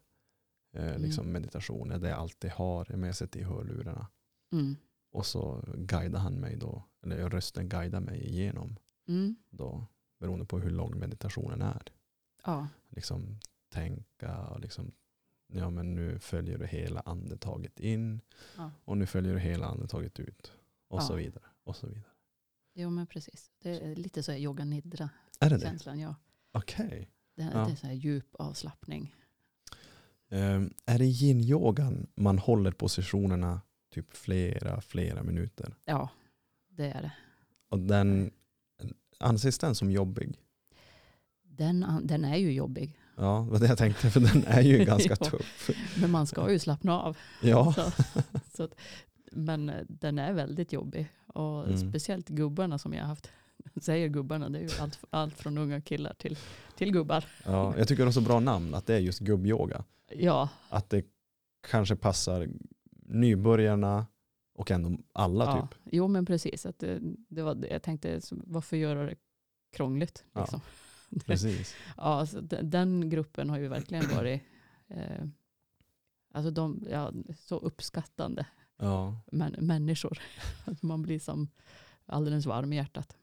eh, 0.73 0.99
liksom 0.99 1.33
meditationer 1.33 1.99
där 1.99 2.09
jag 2.09 2.19
alltid 2.19 2.51
har 2.51 2.97
med 2.97 3.17
sig 3.17 3.29
i 3.33 3.43
hörlurarna. 3.43 4.07
Mm. 4.53 4.77
Och 5.11 5.27
så 5.27 5.65
guidar 5.77 6.21
han 6.21 6.35
mig 6.35 6.57
då, 6.57 6.83
eller 7.03 7.31
rösten 7.31 7.69
guidar 7.69 8.01
mig 8.01 8.25
igenom 8.29 8.77
Mm. 9.09 9.37
då, 9.51 9.87
beroende 10.19 10.45
på 10.45 10.59
hur 10.59 10.71
lång 10.71 10.99
meditationen 10.99 11.63
är. 11.63 11.83
Ja. 12.45 12.69
Liksom 12.89 13.39
tänka 13.69 14.39
och 14.47 14.61
liksom, 14.61 14.93
ja 15.47 15.71
men 15.71 15.95
nu 15.95 16.19
följer 16.19 16.59
du 16.59 16.67
hela 16.67 17.01
andetaget 17.01 17.81
in 17.81 18.21
Ja. 18.57 18.71
och 18.85 18.97
nu 18.99 19.07
följer 19.07 19.33
du 19.35 19.39
hela 19.41 19.67
andetaget 19.67 20.21
ut. 20.21 20.53
Och 20.89 20.99
Ja. 20.99 21.03
så 21.07 21.15
vidare. 21.17 21.45
Och 21.65 21.77
så 21.77 21.87
vidare. 21.87 22.11
Jo 22.75 22.91
men 22.91 23.07
precis. 23.07 23.51
Det 23.59 23.71
är 23.81 23.97
lite 23.97 24.23
så 24.23 24.33
yoga 24.33 24.65
nidra 24.65 25.11
Är 25.41 25.51
det 25.51 25.57
det? 25.57 25.61
känslan. 25.63 25.99
Ja. 26.01 26.15
Okej. 26.53 27.11
Det, 27.37 27.43
Ja. 27.43 27.65
det 27.65 27.73
är 27.73 27.77
så 27.77 27.87
här 27.87 27.95
djup 27.95 28.35
avslappning. 28.35 29.15
Ehm, 30.33 30.73
är 30.87 30.99
det 30.99 31.05
yin-yogan 31.05 32.07
man 32.15 32.39
håller 32.39 32.71
positionerna 32.73 33.61
typ 33.95 34.17
flera, 34.17 34.81
flera 34.81 35.23
minuter? 35.23 35.75
Ja, 35.85 36.09
det 36.69 36.85
är 36.91 37.03
det. 37.03 37.13
Och 37.69 37.79
den, 37.79 38.31
anses 39.19 39.59
den 39.59 39.75
som 39.75 39.91
jobbig? 39.91 40.39
Den, 41.43 41.87
den 42.05 42.25
är 42.25 42.37
ju 42.37 42.53
jobbig. 42.53 42.99
Ja, 43.17 43.43
det 43.47 43.53
var 43.53 43.59
det 43.59 43.67
jag 43.67 43.79
tänkte, 43.79 44.11
för 44.11 44.21
den 44.21 44.45
är 44.47 44.63
ju 44.63 44.79
ganska 44.85 45.17
Ja. 45.21 45.27
tuff. 45.31 45.71
Men 46.01 46.11
man 46.11 46.27
ska 46.27 46.53
ju 46.53 46.59
slappna 46.59 47.01
av. 47.01 47.17
Ja, 47.43 47.73
Så, 47.73 47.91
så 48.57 48.63
att, 48.63 48.75
men 49.33 49.69
eh, 49.69 49.75
den 49.89 50.19
är 50.19 50.33
väldigt 50.33 50.73
jobbig. 50.73 51.09
Och 51.27 51.67
Mm. 51.67 51.91
speciellt 51.91 52.29
gubbarna 52.29 52.79
som 52.79 52.93
jag 52.95 53.01
har 53.03 53.09
haft. 53.09 53.31
Säger 53.83 54.09
gubbarna, 54.09 54.49
det 54.49 54.59
är 54.59 54.63
ju 54.63 54.69
allt, 54.81 54.99
allt 55.11 55.35
från 55.39 55.59
unga 55.59 55.81
killar 55.81 56.15
till, 56.19 56.39
till 56.77 56.93
gubbar. 56.93 57.25
ja, 57.45 57.75
jag 57.79 57.89
tycker 57.89 58.03
det 58.05 58.11
är 58.11 58.13
så 58.13 58.21
bra 58.21 58.41
namn 58.41 58.75
att 58.75 58.87
det 58.87 58.95
är 58.95 58.99
just 58.99 59.19
gubbyoga. 59.19 59.85
Ja, 60.17 60.49
Att 60.69 60.91
det 60.91 61.05
kanske 61.69 61.97
passar 61.97 62.49
nybörjarna 63.07 64.07
och 64.55 64.71
ändå 64.71 64.99
alla 65.13 65.45
ja. 65.45 65.69
typ. 65.71 65.79
jo 65.85 66.09
men 66.09 66.27
precis. 66.27 66.67
Att 66.67 66.79
det, 66.79 67.01
det 67.29 67.43
var, 67.43 67.67
jag 67.71 67.83
tänkte, 67.83 68.21
varför 68.31 68.77
göra 68.77 69.07
det 69.07 69.15
krångligt? 69.73 70.25
Ja. 70.33 70.41
Liksom. 70.41 70.61
Precis. 71.27 71.75
Ja, 71.97 72.27
så 72.27 72.41
de- 72.41 72.63
den 72.63 73.11
gruppen 73.11 73.51
har 73.51 73.59
ju 73.59 73.69
verkligen 73.69 74.05
varit 74.17 74.43
eh, 74.89 75.25
alltså 76.35 76.51
de, 76.51 76.87
ja, 76.91 77.13
så 77.39 77.57
uppskattande 77.59 78.47
Ja. 78.77 79.21
män, 79.33 79.57
människor. 79.59 80.19
Att 80.65 80.83
man 80.83 81.03
blir 81.03 81.19
som 81.19 81.49
alldeles 82.07 82.47
varm 82.47 82.73
i 82.73 82.77
hjärtat. 82.77 83.17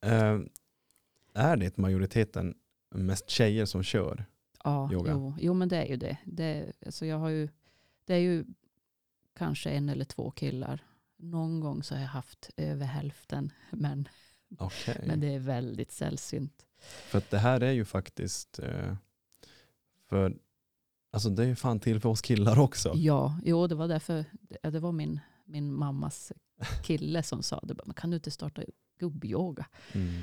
Eh, 0.00 0.38
är 1.34 1.56
det 1.56 1.76
majoriteten 1.76 2.54
mest 2.94 3.30
tjejer 3.30 3.64
som 3.66 3.82
kör? 3.82 4.24
Ja, 4.64 4.92
Yoga. 4.92 5.12
Jo, 5.12 5.34
jo, 5.38 5.54
men 5.54 5.68
det 5.68 5.76
är 5.76 5.86
ju 5.86 5.96
det. 5.96 6.18
det 6.24 6.72
alltså 6.86 7.06
jag 7.06 7.18
har 7.18 7.28
ju, 7.28 7.48
det 8.04 8.14
är 8.14 8.18
ju 8.18 8.44
kanske 9.34 9.70
en 9.70 9.88
eller 9.88 10.04
två 10.04 10.30
killar. 10.30 10.84
Någon 11.16 11.60
gång 11.60 11.82
så 11.82 11.94
har 11.94 12.02
jag 12.02 12.08
haft 12.08 12.50
över 12.56 12.86
hälften. 12.86 13.52
Men, 13.70 14.08
Okej. 14.58 15.04
men 15.06 15.20
det 15.20 15.34
är 15.34 15.38
väldigt 15.38 15.92
sällsynt. 15.92 16.66
För 16.80 17.22
det 17.30 17.38
här 17.38 17.60
är 17.60 17.72
ju 17.72 17.84
faktiskt, 17.84 18.58
eh, 18.58 18.96
för 20.08 20.36
alltså 21.12 21.30
det 21.30 21.44
är 21.44 21.54
fan 21.54 21.80
till 21.80 22.00
för 22.00 22.08
oss 22.08 22.22
killar 22.22 22.58
också. 22.58 22.92
Ja, 22.94 23.40
jo, 23.44 23.66
det 23.66 23.74
var 23.74 23.88
därför. 23.88 24.24
Det 24.62 24.80
var 24.80 24.92
min, 24.92 25.20
min 25.44 25.72
mammas 25.72 26.32
kille 26.84 27.22
som 27.22 27.42
sa 27.42 27.60
det. 27.62 27.74
Men 27.84 27.94
kan 27.94 28.10
du 28.10 28.16
inte 28.16 28.30
starta 28.30 28.62
gubbyoga? 28.98 29.66
Mm. 29.92 30.22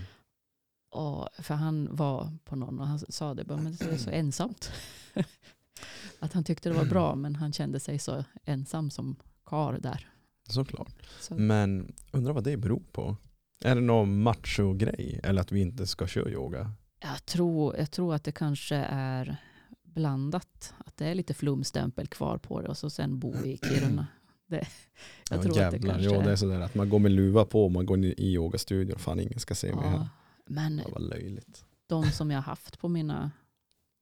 Och, 0.97 1.27
för 1.43 1.53
han 1.55 1.87
var 1.95 2.31
på 2.45 2.55
någon 2.55 2.79
och 2.79 2.87
han 2.87 2.99
sa 2.99 3.33
det. 3.33 3.43
bara, 3.45 3.57
Men 3.61 3.75
det 3.75 3.85
är 3.85 3.97
så 3.97 4.09
ensamt. 4.09 4.71
att 6.19 6.33
han 6.33 6.43
tyckte 6.43 6.69
det 6.69 6.75
var 6.75 6.85
bra 6.85 7.15
men 7.15 7.35
han 7.35 7.53
kände 7.53 7.79
sig 7.79 7.99
så 7.99 8.23
ensam 8.45 8.89
som 8.89 9.15
kar 9.45 9.79
där. 9.81 10.09
Såklart. 10.49 10.95
Så, 11.19 11.33
Men 11.35 11.93
undrar 12.11 12.33
vad 12.33 12.43
det 12.43 12.57
beror 12.57 12.83
på. 12.91 13.15
Är 13.63 13.75
det 13.75 13.81
någon 13.81 14.21
macho-grej 14.21 15.19
eller 15.23 15.41
att 15.41 15.51
vi 15.51 15.61
inte 15.61 15.87
ska 15.87 16.07
köra 16.07 16.29
yoga? 16.29 16.71
jag, 16.99 17.25
tror, 17.25 17.77
jag 17.77 17.91
tror 17.91 18.15
att 18.15 18.23
det 18.23 18.31
kanske 18.31 18.75
är 18.89 19.37
blandat. 19.83 20.73
Att 20.85 20.97
det 20.97 21.05
är 21.05 21.15
lite 21.15 21.33
flumstämpel 21.33 22.07
kvar 22.07 22.37
på 22.37 22.61
det 22.61 22.67
och 22.67 22.77
så 22.77 22.89
sen 22.89 23.19
bo 23.19 23.35
i 23.35 23.57
Kiruna. 23.63 24.07
Det, 24.49 24.67
jag 25.29 25.39
Ja, 25.39 25.43
tror 25.43 25.51
att 25.51 25.55
det 25.71 25.77
jävlar. 25.77 25.93
kanske 25.93 26.09
Jo, 26.15 26.21
det 26.21 26.27
är 26.27 26.31
är. 26.31 26.35
sådär 26.35 26.61
att 26.61 26.75
man 26.75 26.89
går 26.89 26.99
med 26.99 27.11
luva 27.11 27.45
på 27.45 27.65
och 27.65 27.71
man 27.71 27.85
går 27.85 27.97
in 27.97 28.03
i 28.03 28.15
yogastudion. 28.33 28.99
Fan 28.99 29.19
ingen 29.19 29.39
ska 29.39 29.55
se 29.55 29.75
mig 29.75 29.89
här. 29.89 30.07
Ja, 30.47 30.53
men 30.53 30.77
Det 30.77 30.91
var 30.91 30.99
löjligt. 30.99 31.65
de 31.87 32.11
som 32.11 32.31
jag 32.31 32.41
haft 32.41 32.79
på 32.79 32.87
mina 32.89 33.31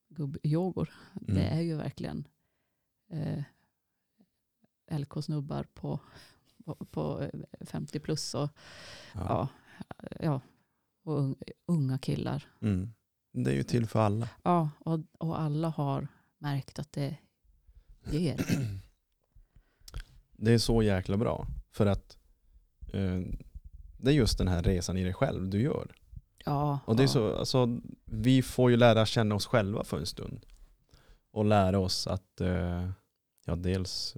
gubbjogor, 0.10 0.94
det 1.14 1.32
Mm. 1.48 1.58
är 1.58 1.62
ju 1.62 1.76
verkligen 1.76 2.28
eh, 3.12 3.44
LK-snubbar 5.00 5.64
på, 5.74 6.00
på, 6.66 6.76
på 6.76 7.22
eh, 7.22 7.66
50 7.66 8.00
plus 8.00 8.34
och, 8.36 8.50
Ja. 9.14 9.48
ja, 10.00 10.08
ja, 10.20 10.42
och 11.04 11.20
un- 11.20 11.42
unga 11.66 11.98
killar. 11.98 12.48
Mm. 12.62 12.94
Det 13.32 13.52
är 13.52 13.56
ju 13.56 13.64
till 13.64 13.88
för 13.88 14.00
alla. 14.00 14.30
Ja, 14.44 14.70
och, 14.80 15.00
och 15.20 15.40
alla 15.42 15.70
har 15.70 16.08
märkt 16.38 16.80
att 16.80 16.92
det 16.92 17.18
ger. 18.12 18.46
Det 20.32 20.52
är 20.52 20.58
så 20.58 20.84
jäkla 20.84 21.18
bra. 21.18 21.48
För 21.72 21.86
att 21.86 22.18
eh, 22.94 23.20
det 23.98 24.12
är 24.12 24.16
just 24.16 24.38
den 24.38 24.48
här 24.48 24.64
resan 24.64 24.98
i 24.98 25.04
dig 25.04 25.14
själv 25.14 25.50
du 25.50 25.62
gör. 25.62 25.96
Ja, 26.46 26.80
Och 26.86 26.96
det 26.96 27.02
är 27.04 27.08
ja. 27.08 27.08
så, 27.08 27.36
alltså, 27.36 27.80
vi 28.06 28.42
får 28.42 28.72
ju 28.72 28.78
lära 28.78 29.06
känna 29.06 29.36
oss 29.36 29.46
själva 29.46 29.84
för 29.84 29.98
en 29.98 30.06
stund. 30.06 30.46
Och 31.32 31.46
lära 31.46 31.80
oss 31.80 32.08
att 32.08 32.42
eh, 32.42 32.90
ja, 33.46 33.56
dels 33.56 34.16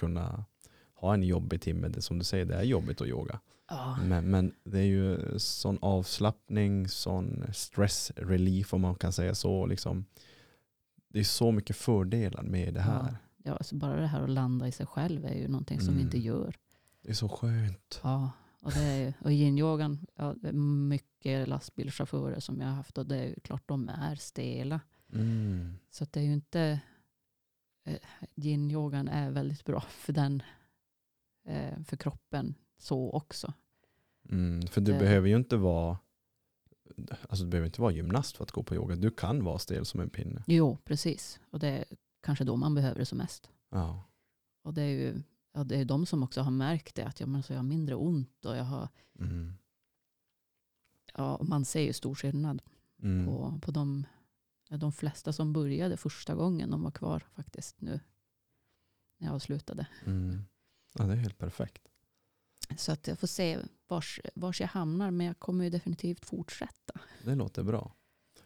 kunna 0.00 0.44
ha 0.94 1.14
en 1.14 1.22
jobbig 1.22 1.60
timme. 1.62 1.88
Det, 1.88 2.02
som 2.02 2.18
du 2.18 2.24
säger, 2.24 2.44
det 2.44 2.54
är 2.54 2.62
jobbigt 2.62 3.00
att 3.00 3.06
yoga. 3.06 3.40
ja. 3.68 3.98
Men, 4.04 4.30
men 4.30 4.54
det 4.64 4.78
är 4.78 4.84
ju 4.84 5.38
sån 5.38 5.78
avslappning, 5.82 6.88
sån 6.88 7.44
stress 7.52 8.12
relief 8.16 8.74
om 8.74 8.80
man 8.80 8.94
kan 8.94 9.12
säga 9.12 9.34
så. 9.34 9.66
Liksom. 9.66 10.04
Det 11.08 11.20
är 11.20 11.24
så 11.24 11.52
mycket 11.52 11.76
fördelar 11.76 12.42
med 12.42 12.74
det 12.74 12.80
här. 12.80 13.16
Ja, 13.44 13.52
alltså 13.52 13.74
bara 13.76 14.00
det 14.00 14.06
här 14.06 14.22
att 14.22 14.30
landa 14.30 14.68
i 14.68 14.72
sig 14.72 14.86
själv 14.86 15.24
är 15.24 15.34
ju 15.34 15.48
någonting 15.48 15.80
som 15.80 15.94
vi 15.96 16.00
inte 16.02 16.16
Mm. 16.16 16.26
gör. 16.26 16.54
Det 17.02 17.10
är 17.10 17.14
så 17.14 17.28
skönt. 17.28 18.00
Ja, 18.02 18.30
och, 18.60 18.72
det 18.72 18.80
är, 18.80 19.14
och 19.20 19.30
yin-yogan, 19.30 20.06
ja, 20.14 20.34
det 20.42 20.48
är 20.48 20.52
mycket 20.52 21.48
lastbilschaufförer 21.48 22.40
som 22.40 22.60
jag 22.60 22.66
har 22.68 22.74
haft 22.74 22.98
och 22.98 23.06
det 23.06 23.16
är 23.16 23.26
ju 23.26 23.40
klart 23.40 23.62
de 23.68 23.88
är 23.88 24.14
stela. 24.16 24.80
Mm. 25.12 25.74
Så 25.90 26.04
det 26.10 26.20
är 26.20 26.24
ju 26.24 26.32
inte, 26.32 26.80
eh, 27.84 27.98
yin-yogan 28.34 29.08
är 29.08 29.30
väldigt 29.30 29.64
bra 29.64 29.80
för 29.80 30.12
den, 30.12 30.42
eh, 31.46 31.82
för 31.84 31.96
kroppen 31.96 32.54
så 32.78 33.10
också. 33.10 33.52
Mm, 34.28 34.62
för 34.62 34.80
du 34.80 34.92
Det- 34.92 34.98
behöver 34.98 35.28
ju 35.28 35.36
inte 35.36 35.56
vara 35.56 35.98
Alltså 37.28 37.44
du 37.44 37.50
behöver 37.50 37.66
inte 37.66 37.80
vara 37.80 37.92
gymnast 37.92 38.36
för 38.36 38.44
att 38.44 38.50
gå 38.50 38.62
på 38.62 38.74
yoga. 38.74 38.96
Du 38.96 39.10
kan 39.10 39.44
vara 39.44 39.58
stel 39.58 39.84
som 39.84 40.00
en 40.00 40.10
pinne. 40.10 40.44
Jo, 40.46 40.78
precis. 40.84 41.40
Och 41.50 41.58
det 41.58 41.68
är 41.68 41.84
kanske 42.22 42.44
då 42.44 42.56
man 42.56 42.74
behöver 42.74 42.98
det 42.98 43.06
som 43.06 43.18
mest. 43.18 43.50
Ja. 43.70 44.02
Och 44.62 44.74
det 44.74 44.82
är 44.82 44.88
ju 44.88 45.22
ja, 45.52 45.64
det 45.64 45.76
är 45.76 45.84
de 45.84 46.06
som 46.06 46.22
också 46.22 46.40
har 46.40 46.50
märkt 46.50 46.94
det, 46.94 47.06
att 47.06 47.20
jag, 47.20 47.28
men 47.28 47.42
så 47.42 47.52
jag 47.52 47.58
har 47.58 47.64
mindre 47.64 47.94
ont 47.94 48.44
och 48.44 48.56
jag 48.56 48.64
har, 48.64 48.88
Mm. 49.18 49.54
ja, 51.14 51.36
och 51.36 51.48
man 51.48 51.64
ser 51.64 51.80
ju 51.80 51.92
stor 51.92 52.14
skillnad 52.14 52.62
Mm. 53.02 53.26
på, 53.26 53.58
på 53.62 53.70
de, 53.70 54.06
ja, 54.68 54.76
de 54.76 54.92
flesta 54.92 55.32
som 55.32 55.52
började 55.52 55.96
första 55.96 56.34
gången. 56.34 56.70
De 56.70 56.82
var 56.82 56.90
kvar 56.90 57.26
faktiskt 57.34 57.80
nu 57.80 58.00
när 59.18 59.26
jag 59.28 59.34
avslutade. 59.34 59.86
Mm. 60.06 60.42
Ja, 60.98 61.04
det 61.04 61.12
är 61.12 61.16
helt 61.16 61.38
perfekt. 61.38 61.88
Så 62.76 62.92
att 62.92 63.06
jag 63.06 63.18
får 63.18 63.26
se 63.26 63.58
vars, 63.88 64.20
vars 64.34 64.60
jag 64.60 64.68
hamnar. 64.68 65.10
Men 65.10 65.26
jag 65.26 65.38
kommer 65.38 65.64
ju 65.64 65.70
definitivt 65.70 66.24
fortsätta. 66.26 67.00
Det 67.24 67.34
låter 67.34 67.62
bra. 67.62 67.94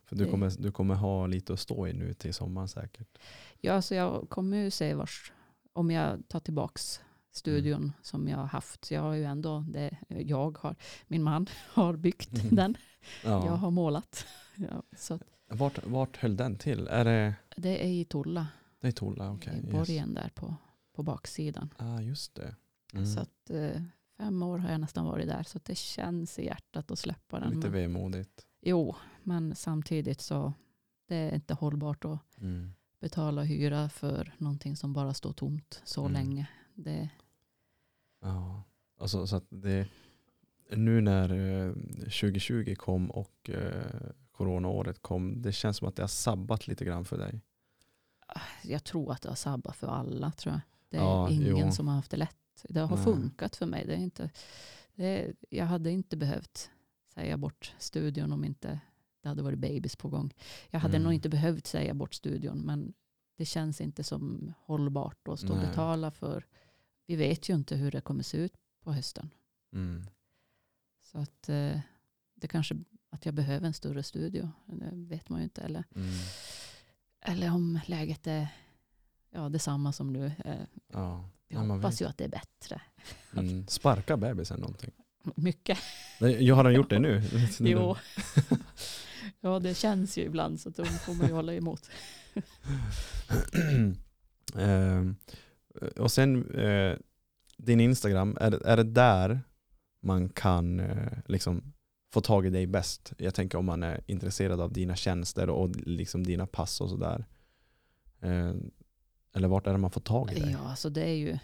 För 0.04 0.16
du 0.16 0.30
kommer, 0.30 0.52
du 0.58 0.72
kommer 0.72 0.94
ha 0.94 1.26
lite 1.26 1.52
att 1.52 1.60
stå 1.60 1.86
i 1.86 1.92
nu 1.92 2.14
till 2.14 2.34
sommaren 2.34 2.68
säkert. 2.68 3.18
Ja, 3.60 3.82
så 3.82 3.94
jag 3.94 4.28
kommer 4.30 4.56
ju 4.56 4.70
se 4.70 4.94
vars, 4.94 5.32
om 5.74 5.90
jag 5.90 6.28
tar 6.28 6.40
tillbaks 6.40 7.00
studion 7.30 7.76
Mm. 7.82 7.92
som 8.02 8.28
jag 8.28 8.36
har 8.38 8.46
haft. 8.46 8.84
Så 8.84 8.94
jag 8.94 9.02
har 9.02 9.14
ju 9.14 9.24
ändå, 9.24 9.64
det, 9.68 9.96
jag 10.08 10.58
har, 10.58 10.76
min 11.06 11.22
man 11.22 11.46
har 11.72 11.96
byggt 11.96 12.38
Mm. 12.42 12.54
den. 12.56 12.76
Ja. 13.24 13.46
Jag 13.46 13.52
har 13.56 13.70
målat. 13.70 14.26
Ja, 14.56 14.82
så 14.96 15.18
Vart, 15.48 15.86
vart 15.86 16.16
höll 16.16 16.36
den 16.36 16.56
till? 16.58 16.86
Är 16.88 17.04
det, 17.04 17.34
det 17.56 17.84
är 17.84 17.88
i 17.88 18.04
Tolla, 18.04 18.46
det 18.80 18.88
är 18.88 18.92
Tolla? 18.92 19.30
Okej. 19.32 19.52
i 19.54 19.62
yes. 19.66 19.72
borgen 19.72 20.14
där 20.14 20.30
på, 20.34 20.56
på 20.92 21.02
baksidan. 21.02 21.74
ah, 21.78 22.00
just 22.00 22.34
det. 22.34 22.54
Mm. 22.92 23.06
Så 23.06 23.20
att 23.20 23.50
eh, 23.50 23.82
fem 24.18 24.42
år 24.42 24.58
har 24.58 24.70
jag 24.70 24.80
nästan 24.80 25.04
varit 25.04 25.26
där. 25.28 25.42
Så 25.42 25.58
att 25.58 25.64
det 25.64 25.74
känns 25.78 26.38
i 26.38 26.44
hjärtat 26.46 26.90
att 26.90 26.98
släppa 26.98 27.40
den. 27.40 27.48
Lite 27.50 27.60
Men, 27.70 27.72
vemodigt. 27.72 28.46
jo, 28.62 28.94
men 29.22 29.54
samtidigt 29.54 30.20
så 30.20 30.52
det 31.08 31.16
är 31.16 31.34
inte 31.34 31.54
hållbart 31.54 32.04
att 32.04 32.38
Mm. 32.40 32.72
Betala 33.04 33.42
hyra 33.42 33.88
för 33.88 34.34
någonting 34.38 34.76
som 34.76 34.92
bara 34.92 35.14
står 35.14 35.32
tomt 35.32 35.82
så 35.84 36.00
Mm. 36.00 36.12
länge. 36.12 36.46
Det, 36.74 37.08
Ja. 38.20 38.62
Alltså, 39.00 39.26
så 39.26 39.40
det, 39.48 39.86
nu 40.70 41.00
när 41.00 41.28
eh, 41.66 41.72
2020 42.00 42.74
kom 42.78 43.10
och 43.10 43.50
eh, 43.50 44.10
coronaåret 44.32 45.02
kom, 45.02 45.42
det 45.42 45.52
känns 45.52 45.76
som 45.76 45.88
att 45.88 45.96
det 45.96 46.02
har 46.02 46.08
sabbat 46.08 46.66
lite 46.66 46.84
grann 46.84 47.04
för 47.04 47.18
dig. 47.18 47.40
jag 48.64 48.84
tror 48.84 49.12
att 49.12 49.22
det 49.22 49.28
har 49.28 49.36
sabbat 49.36 49.76
för 49.76 49.86
alla. 49.86 50.30
tror 50.32 50.52
jag. 50.54 50.60
Det 50.88 50.96
är 50.96 51.00
Ja, 51.00 51.30
ingen 51.30 51.56
jo. 51.66 51.72
som 51.72 51.88
har 51.88 51.94
haft 51.94 52.10
det 52.10 52.16
lätt. 52.16 52.64
Det 52.68 52.80
har 52.80 52.96
Nej. 52.96 53.04
funkat 53.04 53.56
för 53.56 53.66
mig. 53.66 53.86
Det 53.86 53.92
är 53.94 53.98
inte, 53.98 54.30
det 54.94 55.32
jag 55.50 55.66
hade 55.66 55.90
inte 55.90 56.16
behövt 56.16 56.70
säga 57.14 57.36
bort 57.36 57.74
studion 57.78 58.32
om 58.32 58.44
inte 58.44 58.80
det 59.24 59.28
hade 59.30 59.42
varit 59.42 59.58
babys 59.58 59.96
på 59.96 60.08
gång. 60.08 60.34
Jag 60.70 60.80
hade 60.80 60.96
Mm. 60.96 61.02
nog 61.04 61.12
inte 61.12 61.28
behövt 61.28 61.66
säga 61.66 61.94
bort 61.94 62.14
studion 62.14 62.58
men 62.58 62.92
det 63.36 63.44
känns 63.44 63.80
inte 63.80 64.04
som 64.04 64.52
hållbart 64.58 65.28
att 65.28 65.40
stå 65.40 65.52
och 65.52 65.60
betala 65.60 66.10
för. 66.10 66.46
Vi 67.06 67.16
vet 67.16 67.48
ju 67.48 67.54
inte 67.54 67.76
hur 67.76 67.90
det 67.90 68.00
kommer 68.00 68.22
se 68.22 68.38
ut 68.38 68.52
på 68.82 68.92
hösten. 68.92 69.30
Mm. 69.72 70.02
Så 71.02 71.18
att 71.18 71.48
eh, 71.48 71.80
det 72.34 72.48
kanske 72.48 72.76
att 73.10 73.24
jag 73.26 73.34
behöver 73.34 73.66
en 73.66 73.74
större 73.74 74.02
studio. 74.02 74.50
Det 74.66 74.90
vet 74.92 75.28
man 75.28 75.40
ju 75.40 75.44
inte. 75.44 75.62
Eller, 75.62 75.84
Mm. 75.94 76.08
eller 77.20 77.50
om 77.54 77.80
läget 77.86 78.26
är 78.26 78.48
ja, 79.30 79.48
detsamma 79.48 79.92
som 79.92 80.12
nu. 80.12 80.26
Eh, 80.44 80.54
Ja. 80.92 81.28
Vi 81.48 81.54
Ja, 81.54 81.64
man 81.64 81.76
hoppas 81.76 82.02
ju 82.02 82.06
att 82.06 82.18
det 82.18 82.24
är 82.24 82.28
bättre. 82.28 82.82
Mm. 83.36 83.66
Sparka 83.66 84.16
bebisen 84.16 84.60
någonting. 84.60 84.90
Mycket. 85.34 85.78
Nej, 86.20 86.44
Jag 86.44 86.54
har 86.54 86.64
han 86.64 86.74
gjort 86.74 86.90
det 86.90 86.98
nu? 86.98 87.22
Jo. 87.60 87.96
ja, 89.40 89.58
det 89.58 89.74
känns 89.74 90.18
ju 90.18 90.22
ibland 90.22 90.60
så 90.60 90.68
att 90.68 90.76
då 90.76 90.84
får 90.84 91.14
man 91.14 91.26
ju 91.26 91.32
hålla 91.32 91.54
emot. 91.54 91.90
Ehm, 94.58 95.16
och 95.96 96.12
sen 96.12 96.50
eh, 96.54 96.96
din 97.56 97.80
Instagram, 97.80 98.36
är, 98.40 98.66
är 98.66 98.76
det 98.76 98.82
där 98.82 99.40
man 100.00 100.28
kan 100.28 100.80
eh, 100.80 101.12
liksom 101.26 101.72
få 102.12 102.20
tag 102.20 102.46
i 102.46 102.50
dig 102.50 102.66
bäst? 102.66 103.12
Jag 103.18 103.34
tänker 103.34 103.58
om 103.58 103.64
man 103.64 103.82
är 103.82 104.00
intresserad 104.06 104.60
av 104.60 104.72
dina 104.72 104.96
tjänster 104.96 105.50
och 105.50 105.76
liksom 105.76 106.24
dina 106.24 106.46
pass 106.46 106.80
och 106.80 106.90
sådär. 106.90 107.24
Eh, 108.20 108.52
eller 109.32 109.48
vart 109.48 109.66
är 109.66 109.72
det 109.72 109.78
man 109.78 109.90
får 109.90 110.00
tag 110.00 110.32
i 110.32 110.40
dig? 110.40 110.50
Ja, 110.52 110.58
alltså 110.58 110.90
det 110.90 111.04
är 111.04 111.14
ju 111.14 111.38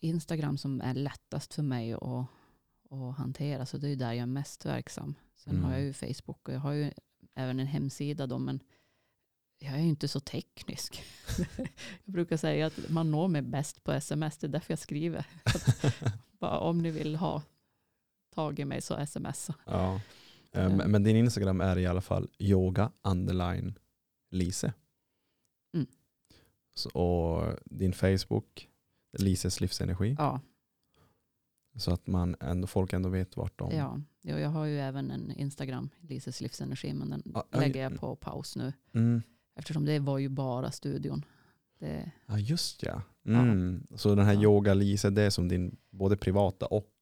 Instagram 0.00 0.58
som 0.58 0.80
är 0.80 0.94
lättast 0.94 1.54
för 1.54 1.62
mig 1.62 1.92
att, 1.92 2.26
att 2.90 3.16
hantera. 3.16 3.66
Så 3.66 3.78
det 3.78 3.88
är 3.88 3.96
där 3.96 4.12
jag 4.12 4.22
är 4.22 4.26
mest 4.26 4.66
verksam. 4.66 5.14
Sen 5.36 5.52
Mm. 5.52 5.64
har 5.64 5.72
jag 5.72 5.82
ju 5.82 5.92
Facebook 5.92 6.48
och 6.48 6.54
jag 6.54 6.60
har 6.60 6.72
ju 6.72 6.90
även 7.34 7.60
en 7.60 7.66
hemsida 7.66 8.26
då, 8.26 8.38
men 8.38 8.60
jag 9.58 9.74
är 9.74 9.78
ju 9.78 9.88
inte 9.88 10.08
så 10.08 10.20
teknisk. 10.20 11.02
jag 12.04 12.12
brukar 12.12 12.36
säga 12.36 12.66
att 12.66 12.88
man 12.88 13.10
når 13.10 13.28
mig 13.28 13.42
bäst 13.42 13.84
på 13.84 13.92
sms, 13.92 14.38
det 14.38 14.46
är 14.46 14.48
därför 14.48 14.72
jag 14.72 14.78
skriver. 14.78 15.26
Om 16.38 16.82
ni 16.82 16.90
vill 16.90 17.16
ha 17.16 17.42
tag 18.34 18.58
i 18.58 18.64
mig 18.64 18.80
så 18.82 19.06
smsa. 19.06 19.54
Ja. 19.66 20.00
Eh, 20.52 20.76
Men 20.88 21.02
din 21.02 21.16
Instagram 21.16 21.60
är 21.60 21.78
i 21.78 21.86
alla 21.86 22.00
fall 22.00 22.28
yoga 22.38 22.92
underline 23.02 23.78
Lise. 24.30 24.72
Mm. 25.74 25.86
Så, 26.74 26.90
och 26.90 27.56
din 27.64 27.92
Facebook, 27.92 28.68
Lises 29.18 29.60
livsenergi. 29.60 30.14
Ja, 30.18 30.40
Så 31.80 31.92
att 31.92 32.06
man 32.06 32.36
ändå, 32.40 32.66
folk 32.66 32.92
ändå 32.92 33.08
vet 33.08 33.36
vart 33.36 33.58
de... 33.58 33.72
ja. 33.72 34.00
Jag 34.22 34.48
har 34.50 34.64
ju 34.64 34.80
även 34.80 35.10
en 35.10 35.30
Instagram, 35.30 35.88
Lises 36.00 36.40
livsenergi, 36.40 36.92
men 36.94 37.10
den 37.10 37.22
Ja, 37.34 37.44
ja, 37.50 37.58
lägger 37.60 37.80
mm. 37.80 37.92
jag 37.92 38.00
på 38.00 38.16
paus 38.16 38.56
nu. 38.56 38.72
Mm. 38.94 39.22
Eftersom 39.54 39.84
det 39.84 39.98
var 39.98 40.18
ju 40.18 40.28
bara 40.28 40.70
studion. 40.70 41.24
Det, 41.78 42.10
Ja 42.26 42.38
just 42.38 42.82
ja. 42.82 43.02
Mm. 43.24 43.86
Så 43.96 44.14
den 44.14 44.26
här 44.26 44.34
Ja. 44.34 44.42
yoga 44.42 44.74
Lise, 44.74 45.10
det 45.10 45.22
är 45.22 45.30
som 45.30 45.48
din 45.48 45.76
både 45.90 46.16
privata 46.16 46.66
och... 46.66 46.94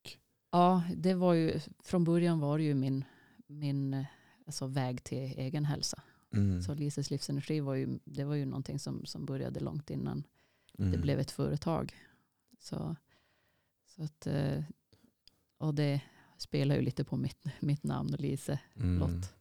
ja, 0.52 0.82
det 0.96 1.14
var 1.14 1.34
ju, 1.34 1.60
från 1.84 2.04
början 2.04 2.38
var 2.40 2.58
det 2.58 2.64
ju 2.64 2.74
min, 2.74 3.04
min 3.46 4.04
alltså 4.46 4.66
väg 4.66 5.04
till 5.04 5.18
egen 5.18 5.64
hälsa. 5.64 6.02
Mm. 6.34 6.62
Så 6.62 6.74
Lises 6.74 7.10
livsenergi 7.10 7.60
var 7.60 7.74
ju, 7.74 7.98
det 8.04 8.24
var 8.24 8.34
ju 8.34 8.44
någonting 8.44 8.78
som, 8.78 9.06
som 9.06 9.26
började 9.26 9.60
långt 9.60 9.90
innan 9.90 10.24
Mm. 10.78 10.92
det 10.92 10.98
blev 10.98 11.18
ett 11.18 11.30
företag. 11.30 11.94
Så, 12.60 12.96
så 13.98 14.04
att, 14.04 14.26
eh, 14.26 14.62
och 15.58 15.74
det 15.74 16.00
spelar 16.38 16.76
ju 16.76 16.82
lite 16.82 17.04
på 17.04 17.16
mitt, 17.16 17.44
mitt 17.60 17.84
namn, 17.84 18.08
Lise 18.18 18.58
Mm. 18.76 18.98
Lott. 18.98 19.34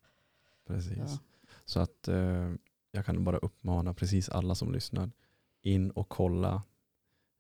Precis. 0.68 0.98
Ja. 0.98 1.18
Så 1.66 1.80
att 1.80 2.08
eh, 2.08 2.52
jag 2.92 3.06
kan 3.06 3.24
bara 3.24 3.38
uppmana 3.38 3.94
precis 3.94 4.30
alla 4.30 4.56
som 4.56 4.72
lyssnar 4.72 5.12
in 5.62 5.92
och 5.92 6.10
kolla. 6.10 6.64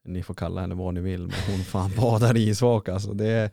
Ni 0.03 0.23
får 0.23 0.34
kalla 0.34 0.61
henne 0.61 0.76
vad 0.76 0.94
ni 0.94 1.02
vill 1.02 1.22
men 1.22 1.35
hon 1.48 1.60
fan 1.60 1.91
badar 1.98 2.38
i 2.38 2.49
isvak 2.49 2.89
alltså. 2.89 3.14
Det 3.14 3.27
är, 3.27 3.52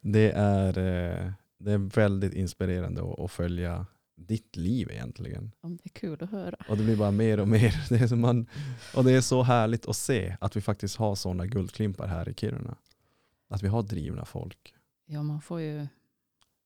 det 0.00 0.30
är, 0.30 0.68
eh, 0.68 1.32
det 1.58 1.72
är 1.72 1.78
väldigt 1.78 2.34
inspirerande 2.34 3.02
att, 3.02 3.18
att 3.18 3.30
följa 3.30 3.86
ditt 4.16 4.56
liv 4.56 4.90
egentligen. 4.90 5.52
Om 5.60 5.76
det 5.76 5.82
är 5.84 5.88
kul 5.88 6.22
att 6.22 6.30
höra. 6.30 6.56
Och 6.68 6.76
det 6.76 6.84
blir 6.84 6.96
bara 6.96 7.10
mer 7.10 7.40
och 7.40 7.48
mer. 7.48 7.74
Det 7.88 7.96
är 7.96 8.06
som 8.06 8.20
man, 8.20 8.46
och 8.94 9.04
det 9.04 9.12
är 9.12 9.20
så 9.20 9.42
härligt 9.42 9.86
att 9.88 9.96
se 9.96 10.36
att 10.40 10.56
vi 10.56 10.60
faktiskt 10.60 10.96
har 10.96 11.14
sådana 11.14 11.46
guldklimpar 11.46 12.06
här 12.06 12.28
i 12.28 12.34
Kiruna. 12.34 12.76
Att 13.48 13.62
vi 13.62 13.68
har 13.68 13.82
drivna 13.82 14.24
folk. 14.24 14.74
Ja, 15.06 15.22
man 15.22 15.40
får 15.40 15.60
ju, 15.60 15.86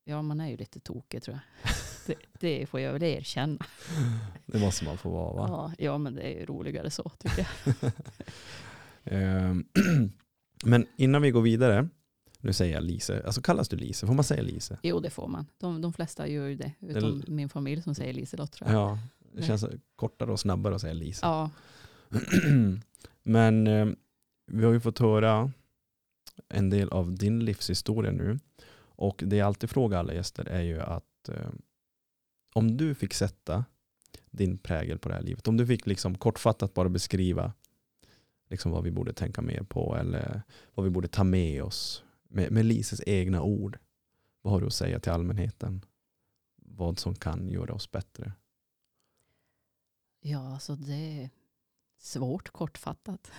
ja 0.05 0.23
man 0.23 0.41
är 0.41 0.49
ju 0.49 0.57
lite 0.57 0.81
tokig 0.81 1.23
tror 1.23 1.37
jag. 1.37 1.73
Det, 2.07 2.15
det 2.41 2.67
får 2.67 2.81
jag 2.81 2.93
väl 2.93 3.03
erkänna. 3.03 3.59
Det 4.47 4.59
måste 4.61 4.85
man 4.85 4.99
få 4.99 5.11
vara 5.11 5.33
va? 5.35 5.47
Ja, 5.49 5.85
ja, 5.85 5.99
men 5.99 6.15
det 6.15 6.23
är 6.23 6.41
ju 6.41 6.47
roligare 6.47 6.91
så 6.91 7.13
tycker 7.19 7.49
jag. 7.65 7.75
Ehm, 9.05 9.65
Men 10.65 10.87
innan 10.97 11.23
vi 11.23 11.31
går 11.31 11.43
vidare, 11.43 11.89
nu 12.39 12.53
säger 12.53 12.75
jag 12.75 12.83
Lise, 12.83 13.23
alltså 13.27 13.43
kallas 13.43 13.69
du 13.69 13.77
Lise? 13.77 14.07
Får 14.07 14.15
man 14.15 14.25
säga 14.25 14.43
Lise? 14.43 14.79
Jo, 14.83 15.01
det 15.01 15.11
får 15.11 15.29
man. 15.29 15.47
De, 15.59 15.81
de 15.81 15.93
flesta 15.93 16.29
gör 16.29 16.47
ju 16.47 16.57
det, 16.57 16.73
utom 16.81 17.23
min 17.29 17.49
familj 17.49 17.83
som 17.83 17.95
säger 17.95 18.13
Liselott 18.13 18.53
tror 18.53 18.71
jag. 18.71 18.81
Ja, 18.81 18.99
det 19.19 19.39
Nej. 19.39 19.47
känns 19.47 19.65
kortare 19.97 20.33
och 20.33 20.41
snabbare 20.41 20.75
att 20.75 20.81
säga 20.81 20.93
Lise. 20.93 21.27
Ja, 21.27 21.51
Men 23.23 23.67
eh, 23.67 23.87
vi 24.47 24.65
har 24.65 24.73
ju 24.73 24.81
fått 24.81 24.99
höra 24.99 25.51
en 26.49 26.71
del 26.71 26.89
av 26.89 27.15
din 27.15 27.45
livshistoria 27.45 28.13
nu. 28.13 28.39
Och 28.95 29.23
det 29.27 29.37
jag 29.37 29.47
alltid 29.47 29.71
frågar 29.71 29.99
alla 29.99 30.15
gäster 30.15 30.45
är 30.45 30.61
ju 30.61 30.81
att 30.81 31.29
eh, 31.29 31.51
om 32.55 32.77
du 32.77 32.95
fick 32.95 33.15
sätta 33.15 33.65
din 34.31 34.59
prägel 34.59 34.99
på 34.99 35.09
det 35.09 35.15
här 35.15 35.23
livet, 35.23 35.49
om 35.49 35.57
du 35.57 35.67
fick 35.67 35.87
liksom 35.87 36.19
kortfattat 36.19 36.75
bara 36.75 36.89
beskriva 36.89 37.53
liksom 38.51 38.73
vad 38.73 38.85
vi 38.85 38.91
borde 38.91 39.13
tänka 39.13 39.43
mer 39.43 39.63
på 39.63 39.97
eller 39.97 40.43
vad 40.75 40.85
vi 40.85 40.91
borde 40.91 41.09
ta 41.09 41.25
med 41.25 41.63
oss 41.63 42.05
med, 42.23 42.53
med 42.53 42.65
Lises 42.65 43.03
egna 43.07 43.43
ord. 43.43 43.79
Vad 44.43 44.53
har 44.53 44.61
du 44.61 44.67
att 44.67 44.73
säga 44.73 45.01
till 45.01 45.13
allmänheten? 45.13 45.85
Vad 46.57 46.99
som 46.99 47.15
kan 47.15 47.49
göra 47.49 47.75
oss 47.75 47.91
bättre? 47.91 48.33
ja 50.23 50.53
alltså 50.53 50.77
det 50.77 51.23
är 51.23 51.31
svårt 51.99 52.49
kortfattat. 52.49 53.33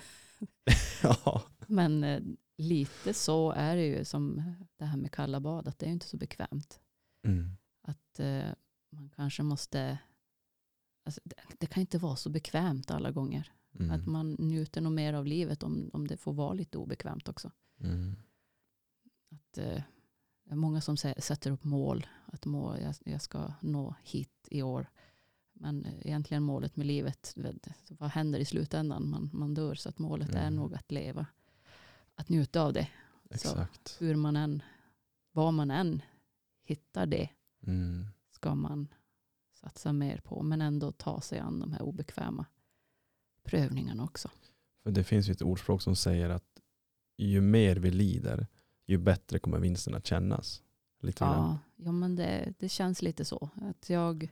ja. 1.02 1.42
Men 1.66 2.04
eh, 2.04 2.22
lite 2.56 3.14
så 3.14 3.50
är 3.52 3.76
det 3.76 3.86
ju 3.86 4.04
som 4.04 4.42
det 4.76 4.84
här 4.84 4.96
med 4.96 5.12
kalla 5.12 5.40
bad, 5.40 5.68
att 5.68 5.78
det 5.78 5.86
är 5.86 5.90
inte 5.90 6.06
så 6.08 6.16
bekvämt. 6.16 6.80
Mm. 7.26 7.50
Att 7.82 8.20
eh, 8.20 8.48
man 8.90 9.10
kanske 9.16 9.42
måste, 9.42 9.98
alltså, 11.04 11.20
det, 11.24 11.34
det 11.58 11.66
kan 11.66 11.80
inte 11.80 11.98
vara 11.98 12.16
så 12.16 12.30
bekvämt 12.30 12.90
alla 12.90 13.10
gånger. 13.10 13.52
Mm. 13.78 13.90
Att 13.90 14.06
man 14.06 14.32
njuter 14.32 14.80
nog 14.80 14.92
mer 14.92 15.14
av 15.14 15.26
livet 15.26 15.62
om, 15.62 15.90
om 15.92 16.06
det 16.08 16.16
får 16.16 16.32
vara 16.32 16.52
lite 16.52 16.78
obekvämt 16.78 17.28
också. 17.28 17.50
Mm. 17.80 18.16
Att, 19.30 19.58
eh, 19.58 19.82
det 20.44 20.50
är 20.52 20.56
många 20.56 20.80
som 20.80 20.94
sä- 20.96 21.20
sätter 21.20 21.50
upp 21.50 21.64
mål, 21.64 22.06
att 22.26 22.46
må, 22.46 22.76
jag, 22.78 22.94
jag 23.04 23.22
ska 23.22 23.52
nå 23.60 23.94
hit 24.02 24.48
i 24.50 24.62
år. 24.62 24.86
Men 25.52 25.84
eh, 25.84 26.06
egentligen 26.06 26.42
målet 26.42 26.76
med 26.76 26.86
livet, 26.86 27.32
vet, 27.36 27.68
vad 27.90 28.10
händer 28.10 28.38
i 28.38 28.44
slutändan? 28.44 29.10
Man, 29.10 29.30
man 29.32 29.54
dör, 29.54 29.74
så 29.74 29.88
att 29.88 29.98
målet 29.98 30.28
är 30.34 30.40
Mm. 30.46 30.56
nog 30.56 30.74
att 30.74 30.92
leva. 30.92 31.26
Att 32.14 32.28
njuta 32.28 32.62
av 32.62 32.72
det. 32.72 32.88
Exakt. 33.30 33.96
Hur 34.00 34.16
man 34.16 34.36
än, 34.36 34.62
var 35.32 35.52
man 35.52 35.70
än 35.70 36.02
hittar 36.64 37.06
det, 37.06 37.28
Mm. 37.66 38.06
ska 38.30 38.54
man 38.54 38.88
satsa 39.52 39.92
mer 39.92 40.18
på. 40.18 40.42
Men 40.42 40.60
ändå 40.60 40.92
ta 40.92 41.20
sig 41.20 41.38
an 41.38 41.60
de 41.60 41.72
här 41.72 41.82
obekväma 41.82 42.46
prövningarna 43.42 44.04
också. 44.04 44.30
För 44.82 44.90
det 44.90 45.04
finns 45.04 45.28
ju 45.28 45.32
ett 45.32 45.42
ordspråk 45.42 45.82
som 45.82 45.96
säger 45.96 46.28
att 46.30 46.60
ju 47.16 47.40
mer 47.40 47.76
vi 47.76 47.90
lider, 47.90 48.46
ju 48.86 48.98
bättre 48.98 49.38
kommer 49.38 49.58
vinsten 49.58 49.94
att 49.94 50.06
kännas. 50.06 50.62
Lite 51.00 51.24
grann. 51.24 51.32
Ja, 51.32 51.58
ja 51.84 51.92
men 51.92 52.16
det, 52.16 52.54
det 52.58 52.68
känns 52.68 53.02
lite 53.02 53.24
så. 53.24 53.50
Att 53.62 53.90
jag 53.90 54.30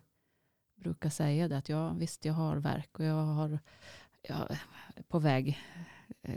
brukar 0.74 1.10
säga 1.10 1.48
det 1.48 1.56
att 1.58 1.68
jag, 1.68 1.94
visst 1.94 2.24
jag 2.24 2.32
har 2.34 2.56
verk 2.56 2.98
och 2.98 3.04
jag 3.04 3.14
har 3.24 3.58
jag 4.22 4.50
är 4.96 5.02
på 5.08 5.18
väg, 5.18 5.58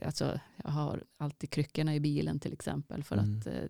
alltså 0.06 0.40
jag 0.64 0.72
har 0.72 1.04
alltid 1.18 1.50
kryckorna 1.50 1.96
i 1.96 2.00
bilen 2.00 2.40
till 2.40 2.54
exempel 2.54 3.04
för, 3.04 3.18
Mm. 3.18 3.40
att, 3.40 3.48
eh, 3.48 3.64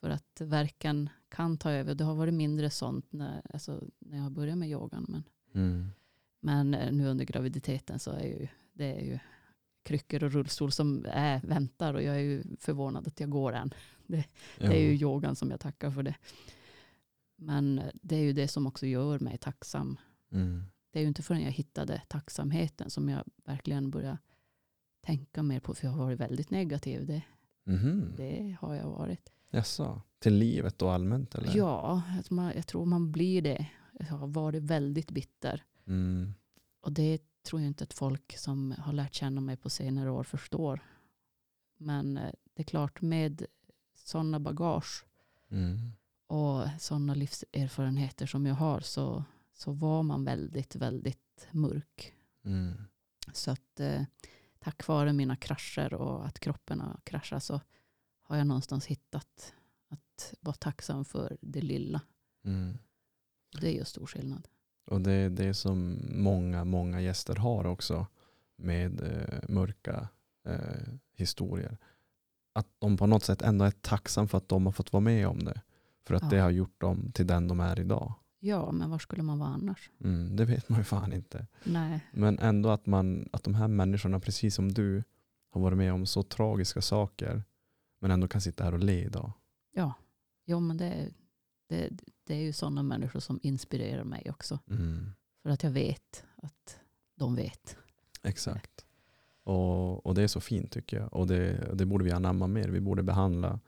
för 0.00 0.10
att 0.10 0.40
verken 0.40 1.08
kan 1.28 1.56
ta 1.58 1.70
över. 1.70 1.94
Det 1.94 2.04
har 2.04 2.14
varit 2.14 2.34
mindre 2.34 2.70
sånt 2.70 3.12
när, 3.12 3.42
alltså, 3.54 3.84
när 3.98 4.18
jag 4.18 4.32
började 4.32 4.56
med 4.56 4.68
yogan. 4.70 5.06
Men, 5.08 5.22
Mm. 5.54 5.90
men 6.40 6.74
eh, 6.74 6.92
nu 6.92 7.06
under 7.06 7.24
graviditeten 7.24 7.98
så 7.98 8.10
är 8.10 8.24
ju, 8.26 8.48
det 8.72 8.84
är 9.00 9.04
ju 9.04 9.18
kryckor 9.82 10.24
och 10.24 10.32
rullstol 10.32 10.72
som 10.72 11.06
är, 11.08 11.40
väntar 11.40 11.94
och 11.94 12.02
jag 12.02 12.14
är 12.14 12.20
ju 12.20 12.44
förvånad 12.60 13.06
att 13.08 13.20
jag 13.20 13.30
går 13.30 13.52
än. 13.52 13.74
Det 14.06 14.24
är 14.58 14.80
ju 14.80 14.94
yogan 14.94 15.36
som 15.36 15.50
jag 15.50 15.60
tackar 15.60 15.90
för 15.90 16.02
det. 16.02 16.14
Men 17.36 17.82
det 18.02 18.16
är 18.16 18.20
ju 18.22 18.32
det 18.32 18.48
som 18.48 18.66
också 18.66 18.86
gör 18.86 19.18
mig 19.18 19.38
tacksam. 19.38 19.98
Mm. 20.32 20.64
Det 20.90 20.98
är 20.98 21.02
ju 21.02 21.08
inte 21.08 21.22
förrän 21.22 21.42
jag 21.42 21.50
hittade 21.52 22.02
tacksamheten 22.08 22.90
som 22.90 23.08
jag 23.08 23.24
verkligen 23.44 23.90
började 23.90 24.18
tänka 25.00 25.42
mer 25.42 25.60
på. 25.60 25.74
För 25.74 25.86
jag 25.86 25.92
har 25.92 26.04
varit 26.04 26.20
väldigt 26.20 26.50
negativ. 26.50 27.06
Det, 27.06 27.22
Mhm. 27.64 28.14
det 28.16 28.56
har 28.60 28.74
jag 28.74 28.90
varit. 28.90 29.32
Jaså, 29.50 30.02
till 30.18 30.34
livet 30.34 30.82
och 30.82 30.92
allmänt 30.92 31.34
eller? 31.34 31.56
Ja, 31.56 32.02
jag 32.54 32.66
tror 32.66 32.86
man 32.86 33.12
blir 33.12 33.42
det. 33.42 33.66
Jag 33.98 34.06
har 34.16 34.26
varit 34.26 34.62
väldigt 34.62 35.10
bitter. 35.10 35.64
Mm. 35.86 36.34
Och 36.80 36.92
det 36.92 37.18
tror 37.42 37.60
jag 37.60 37.66
inte 37.68 37.84
att 37.84 37.92
folk 37.94 38.38
som 38.38 38.74
har 38.78 38.92
lärt 38.92 39.14
känna 39.14 39.40
mig 39.40 39.56
på 39.56 39.70
senare 39.70 40.10
år 40.10 40.24
förstår. 40.24 40.80
Men 41.76 42.16
eh, 42.16 42.30
det 42.54 42.62
är 42.62 42.64
klart 42.64 43.00
med 43.00 43.46
sådana 43.94 44.40
bagage 44.40 45.04
Mm. 45.52 45.92
och 46.26 46.64
sådana 46.80 47.14
livserfarenheter 47.14 48.26
som 48.26 48.46
jag 48.46 48.54
har 48.54 48.80
så, 48.80 49.24
så 49.54 49.72
var 49.72 50.02
man 50.02 50.24
väldigt, 50.24 50.76
väldigt 50.76 51.48
mörk. 51.50 52.14
Mm. 52.44 52.72
Så 53.32 53.50
att 53.50 53.80
eh, 53.80 54.02
tack 54.60 54.86
vare 54.86 55.12
mina 55.12 55.36
krascher 55.36 55.94
och 55.94 56.26
att 56.26 56.40
kroppen 56.40 56.80
har 56.80 57.00
kraschat 57.04 57.44
så 57.44 57.60
har 58.22 58.36
jag 58.36 58.46
någonstans 58.46 58.86
hittat 58.86 59.54
att 59.88 60.34
vara 60.40 60.56
tacksam 60.56 61.04
för 61.04 61.36
det 61.40 61.60
lilla. 61.60 62.00
Mm. 62.44 62.78
Det 63.60 63.72
gör 63.72 63.84
stor 63.84 64.06
skillnad. 64.06 64.48
Och 64.86 65.00
det 65.00 65.12
är 65.12 65.30
det 65.30 65.54
som 65.54 65.98
många, 66.14 66.64
många 66.64 67.00
gäster 67.00 67.36
har 67.36 67.66
också 67.66 68.06
med 68.56 69.00
eh, 69.00 69.48
mörka 69.48 70.08
eh, 70.46 70.92
historier. 71.12 71.78
Att 72.52 72.66
de 72.78 72.96
på 72.96 73.06
något 73.06 73.24
sätt 73.24 73.42
ändå 73.42 73.64
är 73.64 73.70
tacksam 73.70 74.28
för 74.28 74.38
att 74.38 74.48
de 74.48 74.66
har 74.66 74.72
fått 74.72 74.92
vara 74.92 75.00
med 75.00 75.28
om 75.28 75.44
det. 75.44 75.60
För 76.06 76.14
att 76.14 76.22
Ja. 76.22 76.28
det 76.28 76.38
har 76.38 76.50
gjort 76.50 76.80
dem 76.80 77.12
till 77.12 77.26
den 77.26 77.48
de 77.48 77.60
är 77.60 77.80
idag. 77.80 78.14
Ja, 78.42 78.72
men 78.72 78.90
var 78.90 78.98
skulle 78.98 79.22
man 79.22 79.38
vara 79.38 79.48
annars? 79.48 79.90
Mm, 80.00 80.36
det 80.36 80.44
vet 80.44 80.68
man 80.68 80.78
ju 80.78 80.84
fan 80.84 81.12
inte. 81.12 81.46
Nej, 81.64 82.00
Men 82.12 82.38
ändå 82.38 82.68
att, 82.68 82.86
man, 82.86 83.28
att 83.32 83.44
de 83.44 83.54
här 83.54 83.68
människorna, 83.68 84.20
precis 84.20 84.54
som 84.54 84.72
du, 84.72 85.04
har 85.50 85.60
varit 85.60 85.78
med 85.78 85.92
om 85.92 86.06
så 86.06 86.22
tragiska 86.22 86.82
saker. 86.82 87.44
Men 88.00 88.10
ändå 88.10 88.28
kan 88.28 88.40
sitta 88.40 88.64
här 88.64 88.72
och 88.74 88.78
le 88.84 89.04
idag. 89.04 89.32
ja. 89.74 89.94
Jo, 90.46 90.60
men 90.60 90.76
det, 90.76 91.08
det, 91.68 91.90
det 92.24 92.34
är 92.34 92.40
ju 92.40 92.52
sådana 92.52 92.82
människor 92.82 93.20
som 93.20 93.40
inspirerar 93.42 94.04
mig 94.04 94.26
också. 94.30 94.58
Mm. 94.70 95.12
För 95.42 95.50
att 95.50 95.62
jag 95.62 95.70
vet 95.70 96.24
att 96.36 96.80
de 97.16 97.34
vet. 97.34 97.76
Exakt. 98.22 98.86
Och, 99.44 100.06
och 100.06 100.14
det 100.14 100.22
är 100.22 100.28
så 100.28 100.40
fint 100.40 100.72
tycker 100.72 100.96
jag. 100.96 101.14
Och 101.14 101.26
det, 101.26 101.70
det 101.74 101.86
borde 101.86 102.04
vi 102.04 102.10
anamma 102.10 102.46
mer. 102.46 102.68
Vi 102.68 102.80
borde 102.80 103.02
behandla 103.02 103.60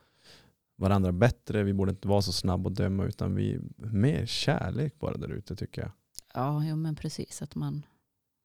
varandra 0.76 1.12
bättre. 1.12 1.62
Vi 1.62 1.72
borde 1.72 1.90
inte 1.90 2.08
vara 2.08 2.22
så 2.22 2.32
snabb 2.32 2.66
att 2.66 2.74
döma 2.74 3.04
utan 3.04 3.34
vi 3.34 3.60
mer 3.76 4.26
kärlek 4.26 4.98
bara 4.98 5.16
där 5.16 5.28
ute 5.28 5.56
tycker 5.56 5.82
jag. 5.82 5.90
Ja, 6.34 6.64
jo, 6.64 6.76
men 6.76 6.96
precis. 6.96 7.42
Att 7.42 7.54
man, 7.54 7.86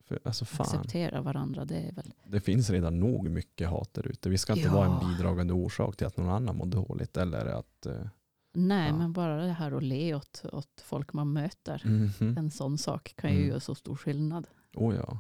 För, 0.06 0.20
alltså 0.24 0.46
fan, 0.46 0.66
acceptera 0.68 1.22
varandra. 1.22 1.66
Det 1.66 1.76
är 1.78 1.92
väl, 1.94 2.14
det 2.26 2.40
finns 2.40 2.70
redan 2.70 3.00
nog 3.00 3.30
mycket 3.30 3.70
hat 3.70 3.94
där 3.94 4.08
ute. 4.08 4.30
Vi 4.30 4.38
ska 4.38 4.54
inte 4.56 4.70
vara 4.70 4.86
en 4.86 4.92
Ja. 5.02 5.08
bidragande 5.10 5.54
orsak 5.54 5.96
till 5.98 6.08
att 6.08 6.18
någon 6.18 6.30
annan 6.30 6.58
mår 6.58 6.66
dåligt. 6.66 7.18
Eller 7.18 7.46
att, 7.46 7.86
eh, 7.86 8.08
nej, 8.54 8.88
Ja. 8.90 8.98
men 8.98 9.14
bara 9.14 9.38
det 9.46 9.52
här 9.52 9.72
att 9.72 9.84
le 9.84 10.16
åt, 10.16 10.46
åt 10.52 10.82
folk 10.86 11.14
man 11.14 11.34
möter. 11.34 11.82
mhm. 11.86 12.38
En 12.38 12.52
sån 12.52 12.78
sak 12.78 13.14
kan 13.18 13.30
ju 13.32 13.38
Mm. 13.38 13.50
göra 13.50 13.60
så 13.60 13.76
stor 13.76 13.96
skillnad. 13.96 14.48
Oh 14.76 14.96
ja. 14.96 15.20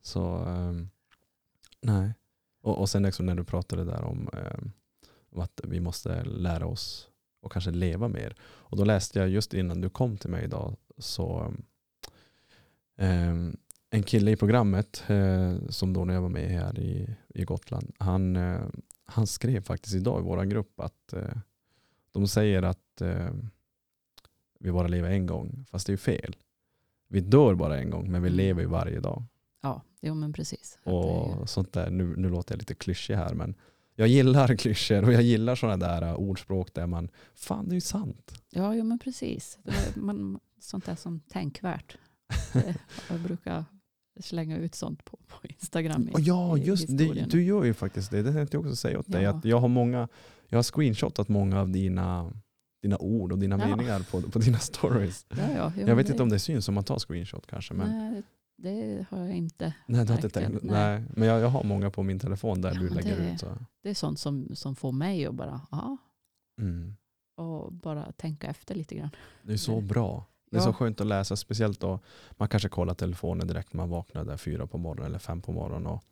Så 0.00 0.36
ehm, 0.44 0.88
nej. 1.82 2.14
Och, 2.62 2.78
och 2.78 2.88
sen 2.88 3.02
liksom 3.02 3.26
när 3.26 3.34
du 3.34 3.44
pratade 3.44 3.84
där 3.84 4.04
om, 4.04 4.28
ehm, 4.32 4.72
om 5.38 5.44
att 5.44 5.60
vi 5.64 5.80
måste 5.80 6.24
lära 6.24 6.66
oss 6.66 7.08
och 7.40 7.52
kanske 7.52 7.70
leva 7.70 8.08
mer. 8.08 8.36
Och 8.42 8.76
då 8.76 8.84
läste 8.84 9.18
jag 9.18 9.28
just 9.28 9.54
innan 9.54 9.80
du 9.80 9.90
kom 9.90 10.16
till 10.18 10.30
mig 10.30 10.44
idag 10.44 10.76
så 10.98 11.54
ehm, 12.96 13.56
en 13.90 14.02
kille 14.02 14.30
i 14.30 14.36
programmet 14.36 15.04
eh, 15.06 15.56
som 15.68 15.92
då 15.92 16.04
när 16.04 16.14
jag 16.14 16.22
var 16.22 16.28
med 16.28 16.50
här 16.50 16.78
i, 16.78 17.16
i 17.34 17.44
Gotland 17.44 17.92
han, 17.98 18.36
eh, 18.36 18.60
han 19.04 19.26
skrev 19.26 19.62
faktiskt 19.62 19.94
idag 19.94 20.20
i 20.20 20.24
vår 20.24 20.44
grupp 20.44 20.80
att 20.80 21.12
eh, 21.12 21.36
de 22.12 22.28
säger 22.28 22.62
att 22.62 23.00
eh, 23.00 23.30
vi 24.60 24.72
bara 24.72 24.88
lever 24.88 25.10
en 25.10 25.26
gång 25.26 25.64
fast 25.70 25.86
det 25.86 25.90
är 25.90 25.94
ju 25.94 25.96
fel. 25.98 26.36
Vi 27.08 27.20
dör 27.20 27.54
bara 27.54 27.78
en 27.78 27.90
gång 27.90 28.10
men 28.12 28.22
vi 28.22 28.28
Mm. 28.28 28.36
lever 28.36 28.62
ju 28.62 28.68
varje 28.68 29.00
dag. 29.00 29.24
Ja, 29.62 29.82
jo 30.00 30.14
men 30.14 30.32
precis. 30.32 30.78
Och 30.84 31.50
sånt 31.50 31.72
där, 31.72 31.90
nu, 31.90 32.16
nu 32.16 32.28
låter 32.28 32.54
jag 32.54 32.58
lite 32.58 32.74
klyschig 32.74 33.14
här 33.14 33.34
men 33.34 33.54
jag 33.98 34.08
gillar 34.08 34.56
klyschor 34.56 35.04
och 35.04 35.12
jag 35.12 35.22
gillar 35.22 35.54
sådana 35.54 35.76
där 35.76 36.02
uh, 36.08 36.14
ordspråk 36.14 36.74
där 36.74 36.86
man, 36.86 37.08
fan 37.34 37.68
det 37.68 37.72
är 37.72 37.74
ju 37.74 37.80
sant. 37.80 38.42
Ja, 38.50 38.74
jo, 38.74 38.84
men 38.84 38.98
precis. 38.98 39.58
Det 39.62 39.70
är, 39.70 40.00
man, 40.00 40.38
sånt 40.60 40.84
där 40.86 40.94
som 40.94 41.20
tänkvärt. 41.20 41.96
Jag 43.10 43.20
brukar 43.20 43.64
slänga 44.20 44.58
ut 44.58 44.74
sånt 44.74 45.04
på, 45.04 45.18
på 45.28 45.46
Instagram. 45.48 46.08
i- 46.08 46.12
ja, 46.18 46.58
i 46.58 46.60
just 46.64 46.98
det, 46.98 47.26
du 47.30 47.42
gör 47.44 47.64
ju 47.64 47.74
faktiskt 47.74 48.10
det. 48.10 48.22
Det 48.22 48.32
tänkte 48.32 48.56
jag 48.56 48.64
också 48.64 48.76
säga 48.76 48.98
åt 48.98 49.12
dig. 49.12 49.22
Ja. 49.22 49.30
Att 49.30 49.44
jag 49.44 49.60
har 49.60 49.68
många, 49.68 50.08
jag 50.48 50.58
har 50.58 50.62
screenshotat 50.62 51.28
många 51.28 51.60
av 51.60 51.70
dina, 51.70 52.32
dina 52.82 52.98
ord 52.98 53.32
och 53.32 53.38
dina 53.38 53.58
Ja. 53.58 53.66
meningar 53.76 54.00
på, 54.10 54.22
på 54.22 54.38
dina 54.38 54.58
stories. 54.58 55.26
Ja, 55.28 55.36
ja, 55.56 55.72
Jag 55.86 55.96
vet 55.96 56.06
det, 56.06 56.10
inte 56.12 56.22
om 56.22 56.28
det 56.28 56.38
syns 56.38 56.68
om 56.68 56.74
man 56.74 56.84
tar 56.84 56.98
screenshot 56.98 57.46
kanske. 57.46 57.74
Men, 57.74 58.12
Nej, 58.12 58.22
det 58.58 59.06
har 59.10 59.18
jag 59.18 59.36
inte. 59.36 59.74
nej, 59.86 60.04
du 60.04 60.12
har 60.12 60.18
inte 60.18 60.28
tänkt, 60.30 60.62
nej. 60.62 60.72
nej. 61.00 61.04
Men 61.16 61.28
jag, 61.28 61.40
jag 61.40 61.48
har 61.48 61.64
många 61.64 61.90
på 61.90 62.02
min 62.02 62.18
telefon 62.18 62.60
där 62.60 62.72
Ja, 62.74 62.80
du 62.80 62.88
lägger 62.88 63.16
det- 63.20 63.30
ut. 63.32 63.40
Så. 63.40 63.58
Det 63.82 63.90
är 63.90 63.94
sånt 63.94 64.18
som, 64.18 64.56
som 64.56 64.76
får 64.76 64.92
mig 64.92 65.26
att 65.26 65.34
bara, 65.34 65.60
ja, 65.70 65.96
Mm. 66.60 66.96
och 67.36 67.72
bara 67.72 68.12
tänka 68.12 68.46
efter 68.46 68.74
lite 68.74 68.94
grann. 68.94 69.10
Det 69.42 69.52
är 69.52 69.56
så 69.56 69.80
bra. 69.80 70.24
Det 70.50 70.56
är 70.56 70.60
Ja. 70.60 70.64
så 70.64 70.72
skönt 70.72 71.00
att 71.00 71.06
läsa, 71.06 71.36
speciellt 71.36 71.80
då 71.80 72.00
man 72.30 72.48
kanske 72.48 72.68
kollar 72.68 72.94
telefonen 72.94 73.46
direkt 73.46 73.72
när 73.72 73.78
man 73.78 73.88
vaknar 73.90 74.24
där 74.24 74.36
fyra 74.36 74.66
på 74.66 74.78
morgonen 74.78 75.06
eller 75.06 75.18
fem 75.18 75.42
på 75.42 75.52
morgonen. 75.52 75.86
Och 75.86 76.04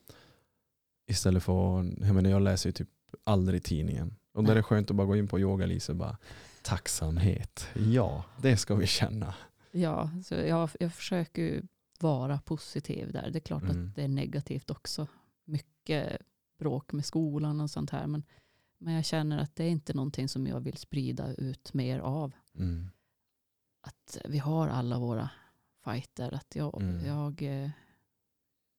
istället 1.10 1.42
för, 1.42 1.76
jag 2.06 2.14
menar 2.14 2.30
jag 2.30 2.42
läser 2.42 2.68
ju 2.68 2.72
typ 2.72 2.88
aldrig 3.24 3.64
tidningen. 3.64 4.14
Och 4.34 4.44
där 4.44 4.50
är 4.52 4.56
det 4.56 4.62
skönt 4.62 4.90
att 4.90 4.96
bara 4.96 5.06
gå 5.06 5.16
in 5.16 5.28
på 5.28 5.40
yoga 5.40 5.66
Lise 5.66 5.92
och 5.92 5.98
bara 5.98 6.16
tacksamhet. 6.62 7.68
Ja, 7.74 8.24
det 8.42 8.56
ska 8.56 8.74
vi 8.74 8.86
känna. 8.86 9.34
Ja, 9.70 10.10
så 10.24 10.34
jag, 10.34 10.70
jag 10.80 10.92
försöker 10.94 11.62
vara 12.02 12.38
positiv 12.38 13.12
där. 13.12 13.30
Det 13.30 13.38
är 13.38 13.40
klart 13.40 13.62
Mm. 13.62 13.88
att 13.88 13.94
det 13.94 14.02
är 14.02 14.08
negativt 14.08 14.70
också. 14.70 15.06
Mycket 15.44 16.22
bråk 16.58 16.92
med 16.92 17.04
skolan 17.04 17.60
och 17.60 17.70
sånt 17.70 17.90
här. 17.90 18.06
Men, 18.06 18.22
men 18.78 18.94
jag 18.94 19.04
känner 19.04 19.38
att 19.38 19.56
det 19.56 19.64
är 19.64 19.68
inte 19.70 19.94
någonting 19.94 20.28
som 20.28 20.46
jag 20.46 20.60
vill 20.60 20.76
sprida 20.76 21.34
ut 21.34 21.74
mer 21.74 21.98
av. 21.98 22.32
Mm. 22.54 22.90
Att 23.80 24.18
vi 24.28 24.38
har 24.38 24.68
alla 24.68 24.98
våra 24.98 25.30
fighter. 25.84 26.34
Att 26.34 26.56
jag, 26.56 26.82
Mm. 26.82 27.06
jag 27.06 27.42
eh, 27.42 27.70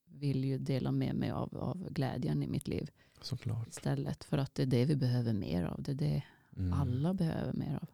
vill 0.06 0.45
ju 0.45 0.57
dela 0.57 0.91
med 0.91 1.15
mig 1.15 1.31
av, 1.31 1.57
av 1.57 1.89
glädjen 1.89 2.44
i 2.44 2.48
mitt 2.48 2.68
liv 2.68 2.89
Såklart. 3.22 3.68
istället. 3.68 4.23
För 4.23 4.38
att 4.38 4.56
det 4.56 4.61
är 4.61 4.68
det 4.68 4.85
vi 4.85 4.95
behöver 4.95 5.34
mer 5.34 5.64
av. 5.64 5.81
Det 5.84 5.91
är 5.91 5.95
det 5.95 6.23
Mm. 6.57 6.73
alla 6.73 7.14
behöver 7.14 7.53
mer 7.53 7.76
av. 7.81 7.88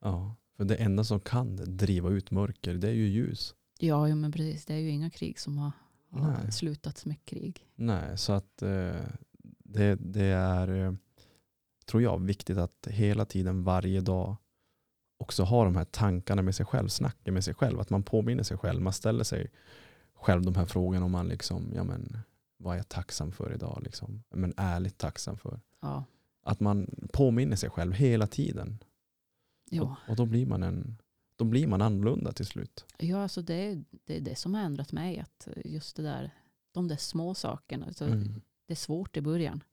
Ja, 0.00 0.34
för 0.56 0.64
det 0.64 0.76
enda 0.76 1.04
som 1.04 1.20
kan 1.20 1.56
driva 1.76 2.10
ut 2.10 2.30
mörker 2.30 2.74
det 2.74 2.88
är 2.88 2.92
ju 2.92 3.06
ljus. 3.08 3.54
Ja, 3.86 4.08
ja 4.08 4.14
men 4.14 4.32
precis. 4.32 4.64
Det 4.64 4.74
är 4.74 4.78
ju 4.78 4.88
inga 4.90 5.10
krig 5.10 5.38
som 5.38 5.58
har, 5.58 5.72
har 6.10 6.50
slutats 6.50 7.06
med 7.06 7.24
krig. 7.24 7.66
Nej, 7.74 8.18
så 8.18 8.32
att 8.32 8.62
eh, 8.62 9.02
det, 9.64 9.94
det 9.94 10.24
är, 10.24 10.68
eh, 10.68 10.94
tror 11.86 12.02
jag, 12.02 12.22
viktigt 12.22 12.58
att 12.58 12.86
hela 12.90 13.24
tiden, 13.24 13.64
varje 13.64 14.00
dag 14.00 14.36
också 15.18 15.42
ha 15.42 15.64
de 15.64 15.76
här 15.76 15.84
tankarna 15.84 16.42
med 16.42 16.54
sig 16.54 16.66
själv, 16.66 16.88
snacka 16.88 17.32
med 17.32 17.44
sig 17.44 17.54
själv, 17.54 17.80
att 17.80 17.90
man 17.90 18.02
påminner 18.02 18.42
sig 18.42 18.58
själv, 18.58 18.82
man 18.82 18.92
ställer 18.92 19.24
sig 19.24 19.50
själv 20.14 20.42
de 20.42 20.54
här 20.54 20.66
frågorna 20.66 21.04
om 21.04 21.12
man 21.12 21.28
liksom, 21.28 21.72
ja 21.74 21.84
men 21.84 22.18
vad 22.56 22.74
är 22.74 22.76
jag 22.76 22.88
tacksam 22.88 23.32
för 23.32 23.54
idag 23.54 23.80
liksom, 23.84 24.22
men 24.30 24.54
ärligt 24.56 24.98
tacksam 24.98 25.36
för. 25.36 25.60
Ja, 25.80 26.04
Att 26.42 26.60
man 26.60 26.90
påminner 27.12 27.56
sig 27.56 27.70
själv 27.70 27.92
hela 27.92 28.26
tiden 28.26 28.78
ja. 29.70 29.82
och, 29.82 30.10
och 30.10 30.16
då 30.16 30.26
blir 30.26 30.46
man 30.46 30.62
en 30.62 31.01
då 31.44 31.50
blir 31.50 31.66
man 31.66 31.82
annorlunda 31.82 32.32
till 32.32 32.46
slut. 32.46 32.84
ja 32.98 33.22
alltså 33.22 33.42
det, 33.42 33.54
är- 33.54 33.84
det 34.04 34.16
är 34.16 34.20
det 34.20 34.36
som 34.36 34.54
har 34.54 34.60
ändrat 34.62 34.92
mig. 34.92 35.18
Att 35.18 35.48
just 35.64 35.96
det 35.96 36.02
där, 36.02 36.30
de 36.72 36.88
där 36.88 36.96
små 36.96 37.34
sakerna. 37.34 37.86
Alltså 37.86 38.04
Mm. 38.06 38.40
Det 38.66 38.74
är 38.74 38.76
svårt 38.76 39.16
i 39.16 39.20
början. 39.20 39.64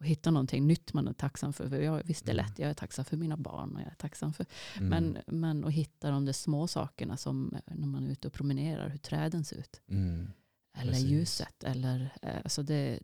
Att 0.00 0.06
hitta 0.06 0.30
någonting 0.30 0.66
nytt 0.66 0.92
man 0.92 1.08
är 1.08 1.12
tacksam 1.12 1.52
för. 1.52 1.68
för 1.68 1.80
jag, 1.80 2.02
visst 2.04 2.24
det 2.24 2.32
är 2.32 2.34
Mm. 2.34 2.46
lätt, 2.46 2.58
jag 2.58 2.70
är 2.70 2.74
tacksam 2.74 3.04
för 3.04 3.16
mina 3.16 3.36
barn. 3.36 3.74
Och 3.74 3.80
jag 3.80 3.88
är 3.90 3.94
tacksam 3.94 4.32
för, 4.32 4.46
Mm. 4.76 4.88
men, 4.88 5.18
men 5.38 5.64
att 5.64 5.72
hitta 5.72 6.10
de 6.10 6.24
där 6.24 6.32
små 6.32 6.66
sakerna 6.66 7.16
som 7.16 7.56
när 7.66 7.86
man 7.86 8.06
är 8.06 8.10
ute 8.10 8.28
och 8.28 8.34
promenerar, 8.34 8.88
hur 8.88 8.98
träden 8.98 9.44
ser 9.44 9.56
ut. 9.56 9.82
Mm. 9.88 10.30
Eller 10.78 10.92
Precis. 10.92 11.10
ljuset. 11.10 11.64
Eller, 11.64 12.16
eh, 12.22 12.36
alltså 12.44 12.62
det, 12.62 13.00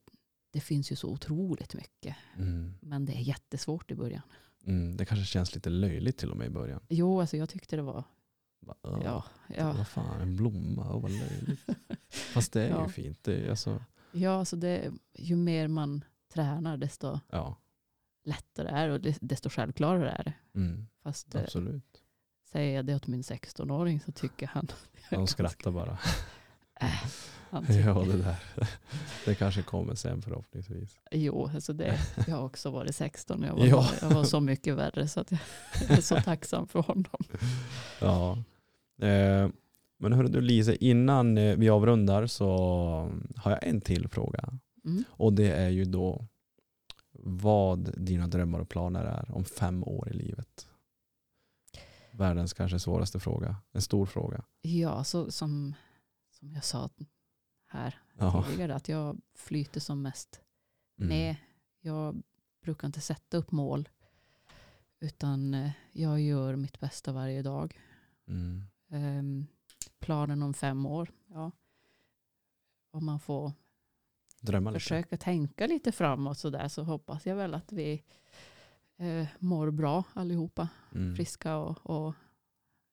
det 0.53 0.61
finns 0.61 0.93
ju 0.93 0.97
så 0.97 1.09
otroligt 1.09 1.75
mycket. 1.75 2.17
Mm. 2.37 2.75
Men 2.81 3.05
det 3.05 3.13
är 3.13 3.21
jättesvårt 3.23 3.91
i 3.91 3.95
början. 3.95 4.23
Mm. 4.71 4.97
Det 4.97 5.05
kanske 5.05 5.27
känns 5.27 5.55
lite 5.55 5.71
löjligt 5.71 6.19
till 6.19 6.31
och 6.31 6.37
med 6.37 6.47
i 6.47 6.51
början. 6.51 6.81
Jo, 6.89 7.21
alltså 7.21 7.37
jag 7.37 7.49
tyckte 7.49 7.77
det 7.77 7.83
var, 7.83 8.05
Bara, 8.61 8.77
"Åh, 8.83 9.01
ja, 9.05 9.25
ja, 9.57 9.73
Vad 9.73 9.89
fan, 9.89 10.21
en 10.21 10.37
blomma, 10.37 10.83
oh, 10.97 11.01
vad 11.03 11.11
löjligt. 11.11 11.61
Fast 12.33 12.53
det 12.53 12.63
är 12.63 12.69
Ja. 12.71 12.83
ju 12.87 12.93
fint. 12.93 13.25
Det 13.25 13.35
är, 13.35 13.51
alltså, 13.51 13.85
ja 14.13 14.31
alltså 14.39 14.57
det, 14.57 14.93
ju 15.15 15.37
mer 15.37 15.69
man 15.69 16.05
tränar 16.33 16.77
desto 16.77 17.21
ja, 17.31 17.57
lättare 18.25 18.69
är 18.69 18.89
det 18.89 18.95
och 18.95 19.15
desto 19.21 19.49
självklarare 19.51 20.11
är 20.11 20.25
det. 20.25 20.35
mm, 20.55 20.87
Fast 21.03 21.35
eh, 21.35 21.43
absolut. 21.43 22.03
säger 22.53 22.77
jag 22.77 22.87
det 22.87 22.95
åt 22.95 23.07
min 23.07 23.23
16-åring 23.23 24.01
så 24.01 24.13
tycker 24.13 24.47
han... 24.47 24.67
De 25.11 25.27
skrattar 25.27 25.71
bara. 25.71 25.99
Äh, 26.81 26.89
han 26.89 27.09
Ja, 27.85 28.05
det 28.05 28.17
där. 28.23 28.37
Det 29.25 29.35
kanske 29.35 29.63
kommer 29.63 29.95
sen 29.95 30.23
förhoppningsvis. 30.23 30.99
Jo, 31.11 31.51
alltså 31.55 31.73
det, 31.73 31.99
jag 32.27 32.37
har 32.37 32.45
också 32.45 32.71
varit 32.71 32.95
16 32.95 33.43
och 33.45 33.49
jag 33.49 33.55
var, 33.55 33.67
Ja. 33.67 33.91
jag 34.01 34.11
var 34.11 34.25
så 34.25 34.41
mycket 34.41 34.77
värre 34.77 35.09
så 35.09 35.21
att 35.21 35.33
jag 35.89 35.91
är 35.91 36.01
så 36.01 36.17
tacksam 36.21 36.67
för 36.69 36.83
honom. 36.83 37.23
Ja. 38.01 38.33
Eh, 39.07 39.49
men 39.99 40.13
hörru 40.13 40.29
du 40.29 40.41
Lise, 40.41 40.77
innan 40.85 41.39
eh, 41.39 41.57
vi 41.57 41.69
avrundar 41.69 42.27
så 42.27 42.47
har 43.37 43.51
jag 43.51 43.67
en 43.67 43.81
till 43.81 44.09
fråga. 44.09 44.53
Mm. 44.85 45.05
Och 45.11 45.33
det 45.33 45.51
är 45.51 45.69
ju 45.69 45.85
då 45.85 46.27
vad 47.23 47.95
dina 47.97 48.27
drömmar 48.27 48.59
och 48.61 48.69
planer 48.69 49.05
är 49.05 49.35
om 49.35 49.45
fem 49.45 49.85
år 49.85 50.09
i 50.11 50.13
livet. 50.13 50.67
Världens 52.13 52.53
kanske 52.53 52.79
svåraste 52.79 53.21
fråga. 53.21 53.57
En 53.73 53.83
stor 53.83 54.07
fråga. 54.07 54.45
Ja, 54.63 55.05
så 55.05 55.31
som, 55.31 55.75
som 56.39 56.55
jag 56.55 56.65
sa 56.65 56.89
här 57.71 57.99
tidigare, 58.47 58.75
att 58.75 58.89
jag 58.89 59.21
flyter 59.35 59.81
som 59.81 60.03
mest 60.03 60.41
Mm. 60.99 61.09
med. 61.09 61.37
Jag 61.81 62.23
brukar 62.63 62.87
inte 62.87 63.01
sätta 63.01 63.37
upp 63.37 63.51
mål, 63.53 63.89
utan 65.01 65.55
eh, 65.55 65.71
jag 65.93 66.21
gör 66.21 66.57
mitt 66.57 66.81
bästa 66.81 67.13
varje 67.13 67.43
dag. 67.43 67.81
Mm. 68.29 68.65
Ehm, 68.91 69.47
planen 69.99 70.43
om 70.43 70.55
fem 70.55 70.87
år, 70.87 71.13
ja. 71.27 71.51
Om 72.91 73.05
man 73.07 73.21
får 73.21 73.53
Drömma 74.41 74.71
lite. 74.71 74.81
försöka 74.81 75.17
tänka 75.17 75.67
lite 75.67 75.93
framåt 75.93 76.39
så 76.39 76.51
där 76.51 76.69
så 76.69 76.83
hoppas 76.83 77.27
jag 77.27 77.37
väl 77.37 77.55
att 77.55 77.73
vi 77.73 78.03
eh, 78.97 79.27
mår 79.39 79.71
bra 79.71 80.05
allihopa. 80.15 80.69
Mm. 80.95 81.17
Friska 81.17 81.57
och, 81.57 81.91
och 81.91 82.15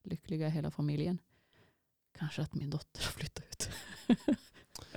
lyckliga 0.04 0.50
hela 0.50 0.72
familjen. 0.72 1.18
Kanske 2.18 2.42
att 2.42 2.54
min 2.56 2.70
dotter 2.70 3.02
har 3.06 3.12
flyttat 3.12 3.46
ut. 3.46 3.70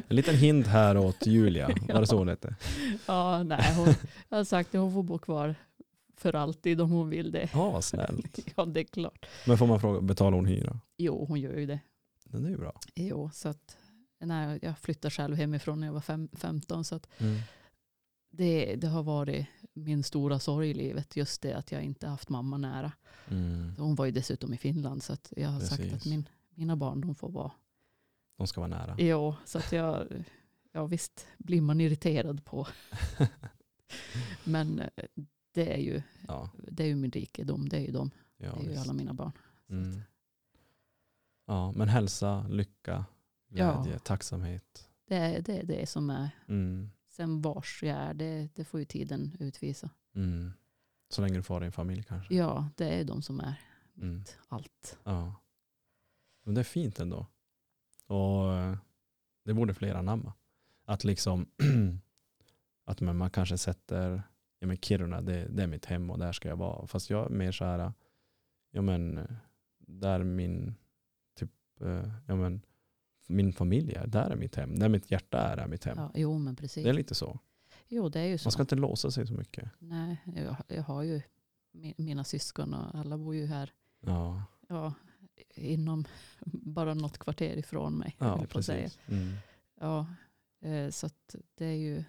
En 0.09 0.17
liten 0.17 0.37
hint 0.37 0.67
här 0.67 0.97
åt 0.97 1.27
Julia. 1.27 1.67
Var 1.89 2.01
det 2.01 2.07
så 2.07 2.25
det 2.25 2.33
hette? 2.33 2.55
ja, 3.07 3.43
nej, 3.43 3.75
hon, 3.77 3.95
jag 4.29 4.37
har 4.37 4.45
sagt 4.45 4.75
att 4.75 4.81
hon 4.81 4.93
får 4.93 5.03
bo 5.03 5.19
kvar 5.19 5.55
för 6.17 6.35
alltid 6.35 6.81
om 6.81 6.91
hon 6.91 7.09
vill 7.09 7.33
det. 7.33 7.51
Ja, 7.53 7.71
vad 7.71 7.85
snällt. 7.85 8.39
ja, 8.57 8.65
det 8.65 8.81
är 8.81 8.85
klart. 8.85 9.27
Men 9.47 9.59
får 9.59 9.67
man 9.67 9.81
fråga, 9.81 10.01
betalar 10.01 10.37
hon 10.37 10.47
hyra? 10.47 10.81
Jo, 10.97 11.25
hon 11.29 11.41
gör 11.41 11.57
ju 11.57 11.67
det. 11.67 11.81
Den 12.25 12.45
är 12.45 12.49
ju 12.51 12.57
bra. 12.57 12.81
Jo, 12.95 13.31
så 13.35 13.49
att 13.49 13.77
nej, 14.21 14.59
jag 14.63 14.79
flyttade 14.79 15.11
själv 15.11 15.37
hemifrån 15.37 15.81
när 15.81 15.87
jag 15.87 15.95
var 15.95 16.01
fem, 16.01 16.29
15 16.33 16.85
så 16.85 16.95
att 16.95 17.09
Mm. 17.19 17.39
det, 18.31 18.77
det 18.77 18.87
har 18.89 19.03
varit 19.03 19.47
min 19.73 20.03
stora 20.03 20.39
sorg 20.39 20.71
i 20.71 20.75
livet. 20.75 21.17
Just 21.17 21.43
det 21.43 21.53
att 21.53 21.73
jag 21.73 21.83
inte 21.83 22.07
haft 22.07 22.29
mamma 22.29 22.59
nära. 22.59 22.93
Mm. 23.31 23.75
Hon 23.79 23.95
var 23.95 24.05
ju 24.05 24.11
dessutom 24.13 24.55
i 24.55 24.57
Finland 24.57 25.03
så 25.03 25.13
att 25.13 25.33
jag 25.37 25.49
har 25.49 25.61
sagt 25.61 25.83
Precis. 25.83 25.93
att 25.95 26.07
min, 26.07 26.29
mina 26.55 26.77
barn 26.77 27.01
de 27.01 27.15
får 27.15 27.29
vara 27.31 27.53
de 28.41 28.47
ska 28.47 28.61
vara 28.61 28.69
nära. 28.71 28.95
Jo, 28.99 29.35
så 29.45 29.59
att 29.59 29.73
jag, 29.73 30.07
ja 30.73 30.87
visst 30.87 31.27
blir 31.39 31.61
man 31.61 31.81
irriterad 31.81 32.45
på. 32.45 32.67
Men 34.45 34.79
eh, 34.79 34.89
det 35.53 35.75
är 35.75 35.79
ju, 35.79 36.03
Ja, 36.29 36.51
det 36.69 36.83
är 36.85 36.89
ju 36.89 36.97
min 36.97 37.11
rikedom, 37.11 37.69
det 37.69 37.77
är 37.77 37.81
ju 37.81 37.93
de, 37.93 38.11
ja, 38.37 38.53
det 38.53 38.59
är 38.59 38.62
ju 38.62 38.69
visst. 38.69 38.83
alla 38.83 38.93
mina 38.93 39.15
barn. 39.15 39.33
Mm. 39.69 40.01
ja, 41.47 41.73
men 41.73 41.89
hälsa, 41.89 42.47
lycka, 42.49 43.05
Ja. 43.49 43.83
glädje, 43.83 43.99
tacksamhet. 43.99 44.89
det 45.07 45.17
är 45.17 45.41
det, 45.43 45.59
är 45.59 45.65
det 45.65 45.89
som 45.89 46.11
är, 46.11 46.31
Mm. 46.49 46.91
sen 47.09 47.43
vars 47.43 47.83
jag 47.83 47.97
är, 47.97 48.15
det, 48.15 48.49
det 48.55 48.65
får 48.65 48.81
ju 48.81 48.87
tiden 48.87 49.37
utvisa. 49.41 49.91
Mm. 50.15 50.53
Så 51.09 51.23
länge 51.23 51.35
du 51.35 51.43
får 51.43 51.61
din 51.61 51.73
familj 51.73 52.03
kanske. 52.03 52.35
Ja, 52.35 52.69
det 52.77 52.89
är 53.01 53.05
de 53.05 53.23
som 53.23 53.41
är 53.41 53.55
Mm. 53.97 54.15
mitt 54.15 54.39
allt. 54.49 54.99
Ja. 55.05 55.35
Men 56.45 56.55
det 56.55 56.61
är 56.61 56.65
fint 56.65 57.01
ändå. 57.01 57.27
Och 58.11 58.53
eh, 58.55 58.77
det 59.45 59.55
borde 59.55 59.74
fler 59.74 59.95
anamma. 59.95 60.32
Att 60.85 61.05
liksom 61.05 61.47
att 62.85 63.01
man 63.01 63.16
man 63.16 63.31
kanske 63.31 63.59
sätter, 63.59 64.23
ja 64.59 64.66
men 64.66 64.77
Kiruna 64.77 65.20
det, 65.20 65.49
det 65.49 65.62
är 65.62 65.66
mitt 65.66 65.85
hem 65.87 66.11
och 66.11 66.19
där 66.19 66.32
ska 66.32 66.49
jag 66.49 66.57
vara. 66.57 66.87
Fast 66.87 67.11
jag 67.11 67.27
är 67.27 67.31
mer 67.31 67.53
så 67.53 67.65
här, 67.65 67.93
ja 68.70 68.82
men 68.82 69.28
där 69.78 70.23
min, 70.23 70.74
typ, 71.39 71.51
eh, 71.81 72.09
ja 72.27 72.35
men 72.37 72.61
min 73.28 73.53
familj 73.53 73.95
är, 73.95 74.07
där 74.07 74.31
är 74.31 74.37
mitt 74.37 74.55
hem. 74.57 74.78
Där 74.78 74.89
mitt 74.89 75.11
hjärta 75.11 75.39
är, 75.39 75.57
är 75.57 75.66
mitt 75.66 75.85
hem. 75.85 75.99
Ja, 75.99 76.11
jo, 76.15 76.39
men 76.39 76.57
precis. 76.57 76.85
Det 76.85 76.91
är 76.91 76.95
lite 76.95 77.15
så. 77.15 77.39
Jo, 77.89 78.09
det 78.09 78.20
är 78.20 78.24
ju 78.27 78.39
så. 78.39 78.47
Man 78.47 78.53
ska 78.53 78.62
inte 78.62 78.77
låsa 78.77 79.11
sig 79.11 79.27
så 79.27 79.32
mycket. 79.35 79.70
Nej, 79.78 80.23
jag, 80.37 80.57
jag 80.69 80.82
har 80.82 81.03
ju 81.03 81.23
mi- 81.73 81.95
mina 81.99 82.24
syskon 82.24 82.74
och 82.74 82.95
alla 82.95 83.19
bor 83.19 83.35
ju 83.35 83.47
här. 83.47 83.73
Ja, 84.01 84.43
Ja, 84.69 84.95
inom 85.55 86.05
bara 86.45 86.95
något 86.95 87.19
kvarter 87.19 87.57
ifrån 87.57 87.95
mig. 87.99 88.17
ja 88.19 88.45
precis. 88.49 88.99
Mm. 89.07 89.35
Ja, 89.81 90.07
eh, 90.61 90.91
så 90.91 91.07
att 91.07 91.35
det 91.55 91.67
är 91.67 91.77
ju, 91.77 92.05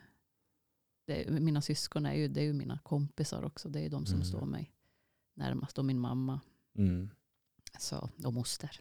det 1.06 1.28
är, 1.28 1.32
mina 1.32 1.62
syskon 1.62 2.06
är 2.06 2.14
ju, 2.14 2.28
det 2.28 2.40
är 2.41 2.45
ju 2.45 2.53
mina 2.53 2.80
kompisar 2.84 3.44
också. 3.44 3.70
Det 3.70 3.80
är 3.86 3.90
de 3.90 4.06
som 4.06 4.16
Mm. 4.16 4.26
står 4.28 4.45
mig 4.45 4.72
närmast 5.34 5.78
och 5.78 5.86
min 5.86 5.99
mamma 5.99 6.40
Mm. 6.78 7.10
så, 7.80 8.10
och 8.26 8.34
moster. 8.34 8.80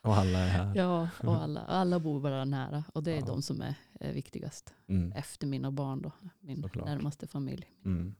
Och 0.00 0.16
alla 0.16 0.38
är 0.38 0.48
här. 0.48 0.76
Ja, 0.76 1.08
och 1.22 1.42
alla, 1.42 1.60
alla 1.60 2.00
bor 2.00 2.20
bara 2.20 2.44
nära 2.44 2.84
och 2.94 3.02
det 3.02 3.12
är 3.12 3.20
Ja. 3.20 3.26
de 3.26 3.42
som 3.42 3.60
är, 3.60 3.74
är 4.00 4.12
viktigast. 4.12 4.74
Mm. 4.86 5.12
Efter 5.12 5.46
mina 5.46 5.70
barn 5.70 6.02
då, 6.02 6.12
min 6.40 6.62
Såklart. 6.62 6.86
närmaste 6.86 7.26
familj. 7.26 7.70
Mm. 7.84 8.14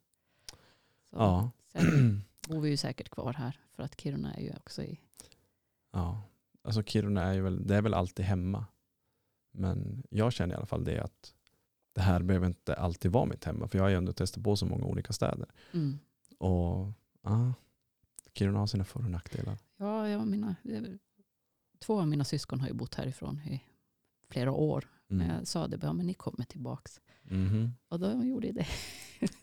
Så 1.11 1.17
Ja. 1.17 1.51
Sen 1.73 2.23
bor 2.49 2.61
vi 2.61 2.71
ju 2.71 2.77
säkert 2.77 3.09
kvar 3.09 3.33
här 3.33 3.59
för 3.73 3.83
att 3.83 4.01
Kiruna 4.01 4.35
är 4.35 4.41
ju 4.41 4.53
också 4.57 4.83
i, 4.83 5.01
Ja, 5.93 6.23
alltså 6.63 6.83
Kiruna 6.83 7.23
är 7.23 7.33
ju 7.35 7.41
väl, 7.43 7.67
det 7.67 7.77
är 7.77 7.83
väl 7.83 7.95
alltid 7.95 8.25
hemma. 8.27 8.67
Men 9.53 10.03
jag 10.11 10.33
känner 10.33 10.55
i 10.55 10.57
alla 10.57 10.67
fall 10.67 10.85
det 10.85 11.01
att 11.01 11.35
det 11.93 12.01
här 12.01 12.23
behöver 12.23 12.47
inte 12.47 12.75
alltid 12.75 13.13
vara 13.13 13.25
mitt 13.27 13.45
hemma. 13.45 13.69
För 13.69 13.79
jag 13.79 13.85
har 13.85 13.89
ju 13.91 13.97
ändå 13.97 14.13
testat 14.13 14.45
på 14.45 14.57
så 14.57 14.67
många 14.67 14.85
olika 14.85 15.13
städer. 15.13 15.49
mm. 15.73 15.99
Och 16.39 16.93
ja, 17.23 17.53
Kiruna 18.35 18.59
har 18.59 18.67
sina 18.67 18.85
för 18.85 19.05
och 19.05 19.11
nackdelar. 19.11 19.59
ja, 19.77 20.09
ja 20.09 20.25
mina, 20.25 20.57
två 21.79 22.01
av 22.01 22.09
mina 22.09 22.25
syskon 22.25 22.61
har 22.61 22.69
ju 22.69 22.75
bott 22.75 22.95
härifrån 22.95 23.41
i 23.41 23.63
flera 24.29 24.53
år. 24.53 24.89
Men 25.09 25.21
Mm. 25.21 25.37
jag 25.37 25.47
sa 25.47 25.69
det, 25.69 25.93
men 25.93 26.07
ni 26.07 26.15
kommer 26.15 26.45
tillbaks. 26.45 27.01
Mhm. 27.23 27.71
Och 27.89 28.01
då 28.01 28.25
gjorde 28.25 28.53
det. 28.53 28.67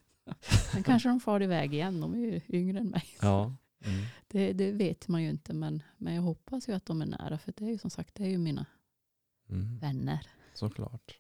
Men 0.74 0.84
kanske 0.84 1.10
de 1.10 1.20
far 1.20 1.44
iväg 1.44 1.74
igen, 1.74 2.02
de 2.02 2.14
är 2.14 2.18
ju 2.18 2.42
yngre 2.50 2.80
än 2.80 2.90
mig. 2.90 3.06
Ja. 3.22 3.56
Mm. 3.86 4.06
Det, 4.28 4.54
det 4.54 4.72
vet 4.72 5.08
man 5.08 5.24
ju 5.24 5.30
inte, 5.30 5.54
men, 5.54 5.84
men 5.98 6.14
jag 6.16 6.22
hoppas 6.22 6.70
ju 6.70 6.74
att 6.74 6.86
de 6.86 7.02
är 7.02 7.06
nära. 7.06 7.38
För 7.38 7.54
det 7.58 7.66
är 7.66 7.70
ju 7.70 7.78
som 7.78 7.90
sagt, 7.90 8.16
det 8.16 8.24
är 8.24 8.30
ju 8.30 8.38
mina 8.38 8.66
Mm. 9.50 9.78
vänner. 9.80 10.28
Såklart. 10.54 11.18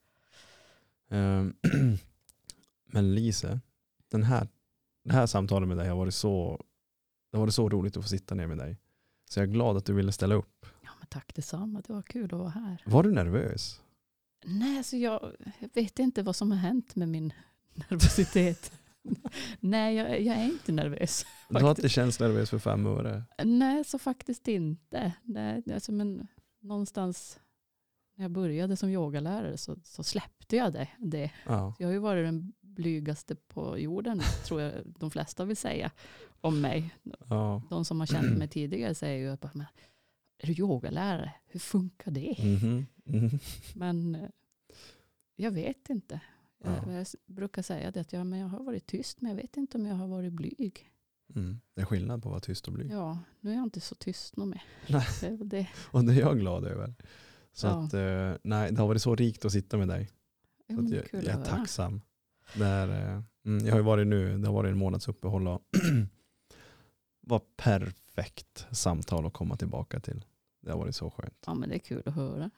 Ehm, 1.09 1.53
Men 2.85 3.15
Lise, 3.15 3.59
den 4.11 4.23
här, 4.23 4.47
det 5.03 5.13
här 5.13 5.25
samtalet 5.25 5.67
med 5.67 5.77
dig 5.77 5.87
har 5.89 5.95
varit 5.95 6.13
så, 6.13 6.63
det 7.31 7.37
har 7.37 7.41
varit 7.41 7.53
så 7.53 7.69
roligt 7.69 7.97
att 7.97 8.03
få 8.03 8.09
sitta 8.09 8.35
ner 8.35 8.47
med 8.47 8.57
dig. 8.57 8.77
Så 9.29 9.39
jag 9.39 9.47
är 9.47 9.51
glad 9.51 9.77
att 9.77 9.85
du 9.85 9.93
ville 9.93 10.11
ställa 10.11 10.35
upp. 10.35 10.65
Ja, 10.83 10.89
men 10.99 11.07
tack 11.07 11.35
detsamma, 11.35 11.81
det 11.87 11.93
var 11.93 12.01
kul 12.01 12.25
att 12.25 12.39
vara 12.39 12.49
här. 12.49 12.83
Var 12.85 13.03
du 13.03 13.11
nervös? 13.11 13.81
Nej, 14.45 14.83
så 14.83 14.97
jag, 14.97 15.31
jag 15.59 15.69
vet 15.73 15.99
inte 15.99 16.23
vad 16.23 16.35
som 16.35 16.51
har 16.51 16.57
hänt 16.57 16.95
med 16.95 17.09
min 17.09 17.33
nervositet. 17.73 18.71
Nej, 19.59 19.95
jag, 19.95 20.21
jag 20.21 20.37
är 20.37 20.45
inte 20.45 20.71
nervös. 20.71 21.25
Du 21.49 21.59
har 21.59 21.69
inte 21.69 21.89
känts 21.89 22.19
nervös 22.19 22.49
för 22.49 22.59
fem 22.59 22.85
öre? 22.85 23.23
Nej, 23.43 23.83
så 23.83 23.99
faktiskt 23.99 24.47
inte. 24.47 25.13
Nej, 25.23 25.63
alltså, 25.73 25.91
men 25.91 26.27
någonstans 26.59 27.39
när 28.15 28.23
jag 28.23 28.31
började 28.31 28.77
som 28.77 28.89
yogalärare 28.89 29.57
så, 29.57 29.75
så 29.83 30.03
släppte 30.03 30.55
jag 30.55 30.73
det. 30.73 30.87
det. 30.99 31.31
Ja. 31.45 31.75
Jag 31.79 31.87
har 31.87 31.93
ju 31.93 31.99
varit 31.99 32.25
den 32.25 32.53
blygaste 32.61 33.35
på 33.35 33.77
jorden, 33.77 34.21
tror 34.45 34.61
jag 34.61 34.73
de 34.85 35.11
flesta 35.11 35.45
vill 35.45 35.57
säga 35.57 35.91
om 36.41 36.61
mig. 36.61 36.95
ja. 37.29 37.61
De 37.69 37.85
som 37.85 37.99
har 37.99 38.07
känt 38.07 38.37
mig 38.37 38.47
tidigare 38.47 38.95
säger 38.95 39.19
ju 39.19 39.29
att 39.29 39.45
är 40.37 40.47
du 40.47 40.53
yogalärare? 40.53 41.33
Hur 41.45 41.59
funkar 41.59 42.11
det? 42.11 42.35
Mhm. 42.39 42.85
Mhm. 43.05 43.39
Men 43.75 44.15
eh, 44.15 44.29
jag 45.35 45.51
vet 45.51 45.89
inte. 45.89 46.19
Jag, 46.63 46.73
Ja. 46.85 46.91
jag 46.91 47.01
s- 47.01 47.15
brukar 47.25 47.61
säga 47.61 47.91
det 47.91 47.99
att 48.01 48.13
ja, 48.13 48.23
men 48.23 48.39
jag 48.39 48.47
har 48.47 48.63
varit 48.63 48.85
tyst 48.85 49.21
men 49.21 49.29
jag 49.31 49.35
vet 49.37 49.57
inte 49.57 49.77
om 49.77 49.85
jag 49.85 49.95
har 49.95 50.07
varit 50.07 50.33
blyg. 50.33 50.89
Mm. 51.35 51.59
Det 51.73 51.81
är 51.81 51.85
skillnad 51.85 52.23
på 52.23 52.29
att 52.29 52.31
vara 52.31 52.39
tyst 52.39 52.67
och 52.67 52.73
blyg. 52.73 52.91
Ja, 52.91 53.19
nu 53.39 53.51
är 53.51 53.55
jag 53.55 53.63
inte 53.63 53.81
så 53.81 53.95
tyst 53.95 54.37
nog 54.37 54.47
mer. 54.47 54.63
Det. 55.43 55.67
Och 55.91 56.03
det 56.05 56.13
är 56.13 56.19
jag 56.19 56.39
glad 56.39 56.65
över. 56.65 56.93
Så 57.51 57.67
Ja. 57.67 57.83
att, 57.85 57.93
eh, 57.93 58.33
nej, 58.43 58.71
det 58.71 58.79
har 58.81 58.87
varit 58.87 59.01
så 59.01 59.15
rikt 59.15 59.45
att 59.45 59.51
sitta 59.51 59.77
med 59.77 59.87
dig. 59.87 60.09
Ja, 60.67 60.79
att 60.79 60.89
jag, 60.89 61.03
jag 61.11 61.25
är 61.25 61.43
tacksam. 61.45 62.01
Det 62.57 62.65
är, 62.65 62.87
eh, 63.15 63.21
mm, 63.45 63.65
jag 63.65 63.71
har 63.73 63.79
ju 63.79 63.83
varit 63.85 64.07
nu, 64.07 64.37
det 64.37 64.47
har 64.47 64.53
varit 64.53 64.69
en 64.71 64.77
månads 64.77 65.07
uppehåll 65.07 65.47
och 65.47 65.61
var 67.21 67.41
perfekt 67.57 68.67
samtal 68.71 69.25
att 69.25 69.33
komma 69.33 69.55
tillbaka 69.57 69.99
till. 69.99 70.25
Det 70.61 70.71
har 70.71 70.77
varit 70.77 70.95
så 70.95 71.09
skönt. 71.09 71.43
Ja, 71.45 71.53
men 71.53 71.69
det 71.69 71.75
är 71.75 71.79
kul 71.79 72.03
att 72.05 72.13
höra. 72.15 72.49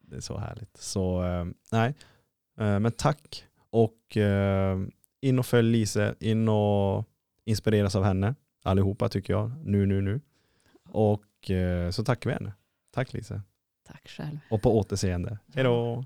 Det 0.00 0.16
är 0.16 0.20
så 0.20 0.38
härligt. 0.38 0.76
Så 0.76 1.22
eh, 1.24 1.44
nej, 1.72 1.88
Eh, 1.88 1.94
men 2.58 2.92
tack. 2.92 3.44
Och 3.70 4.16
eh, 4.16 4.78
in 5.20 5.38
och 5.38 5.46
följ 5.46 5.72
Lise, 5.72 6.14
in 6.20 6.48
och 6.48 7.04
inspireras 7.44 7.96
av 7.96 8.04
henne. 8.04 8.34
Allihopa 8.62 9.08
tycker 9.08 9.32
jag, 9.32 9.52
nu, 9.64 9.86
nu, 9.86 10.00
nu. 10.00 10.20
Och 10.88 11.50
eh, 11.50 11.90
så 11.90 12.04
tackar 12.04 12.30
vi 12.30 12.34
henne. 12.34 12.52
Tack 12.90 13.12
Lise. 13.12 13.42
Tack 13.86 14.08
själv. 14.08 14.38
Och 14.50 14.62
på 14.62 14.78
återseende. 14.78 15.38
Hej 15.54 15.64
då! 15.64 16.04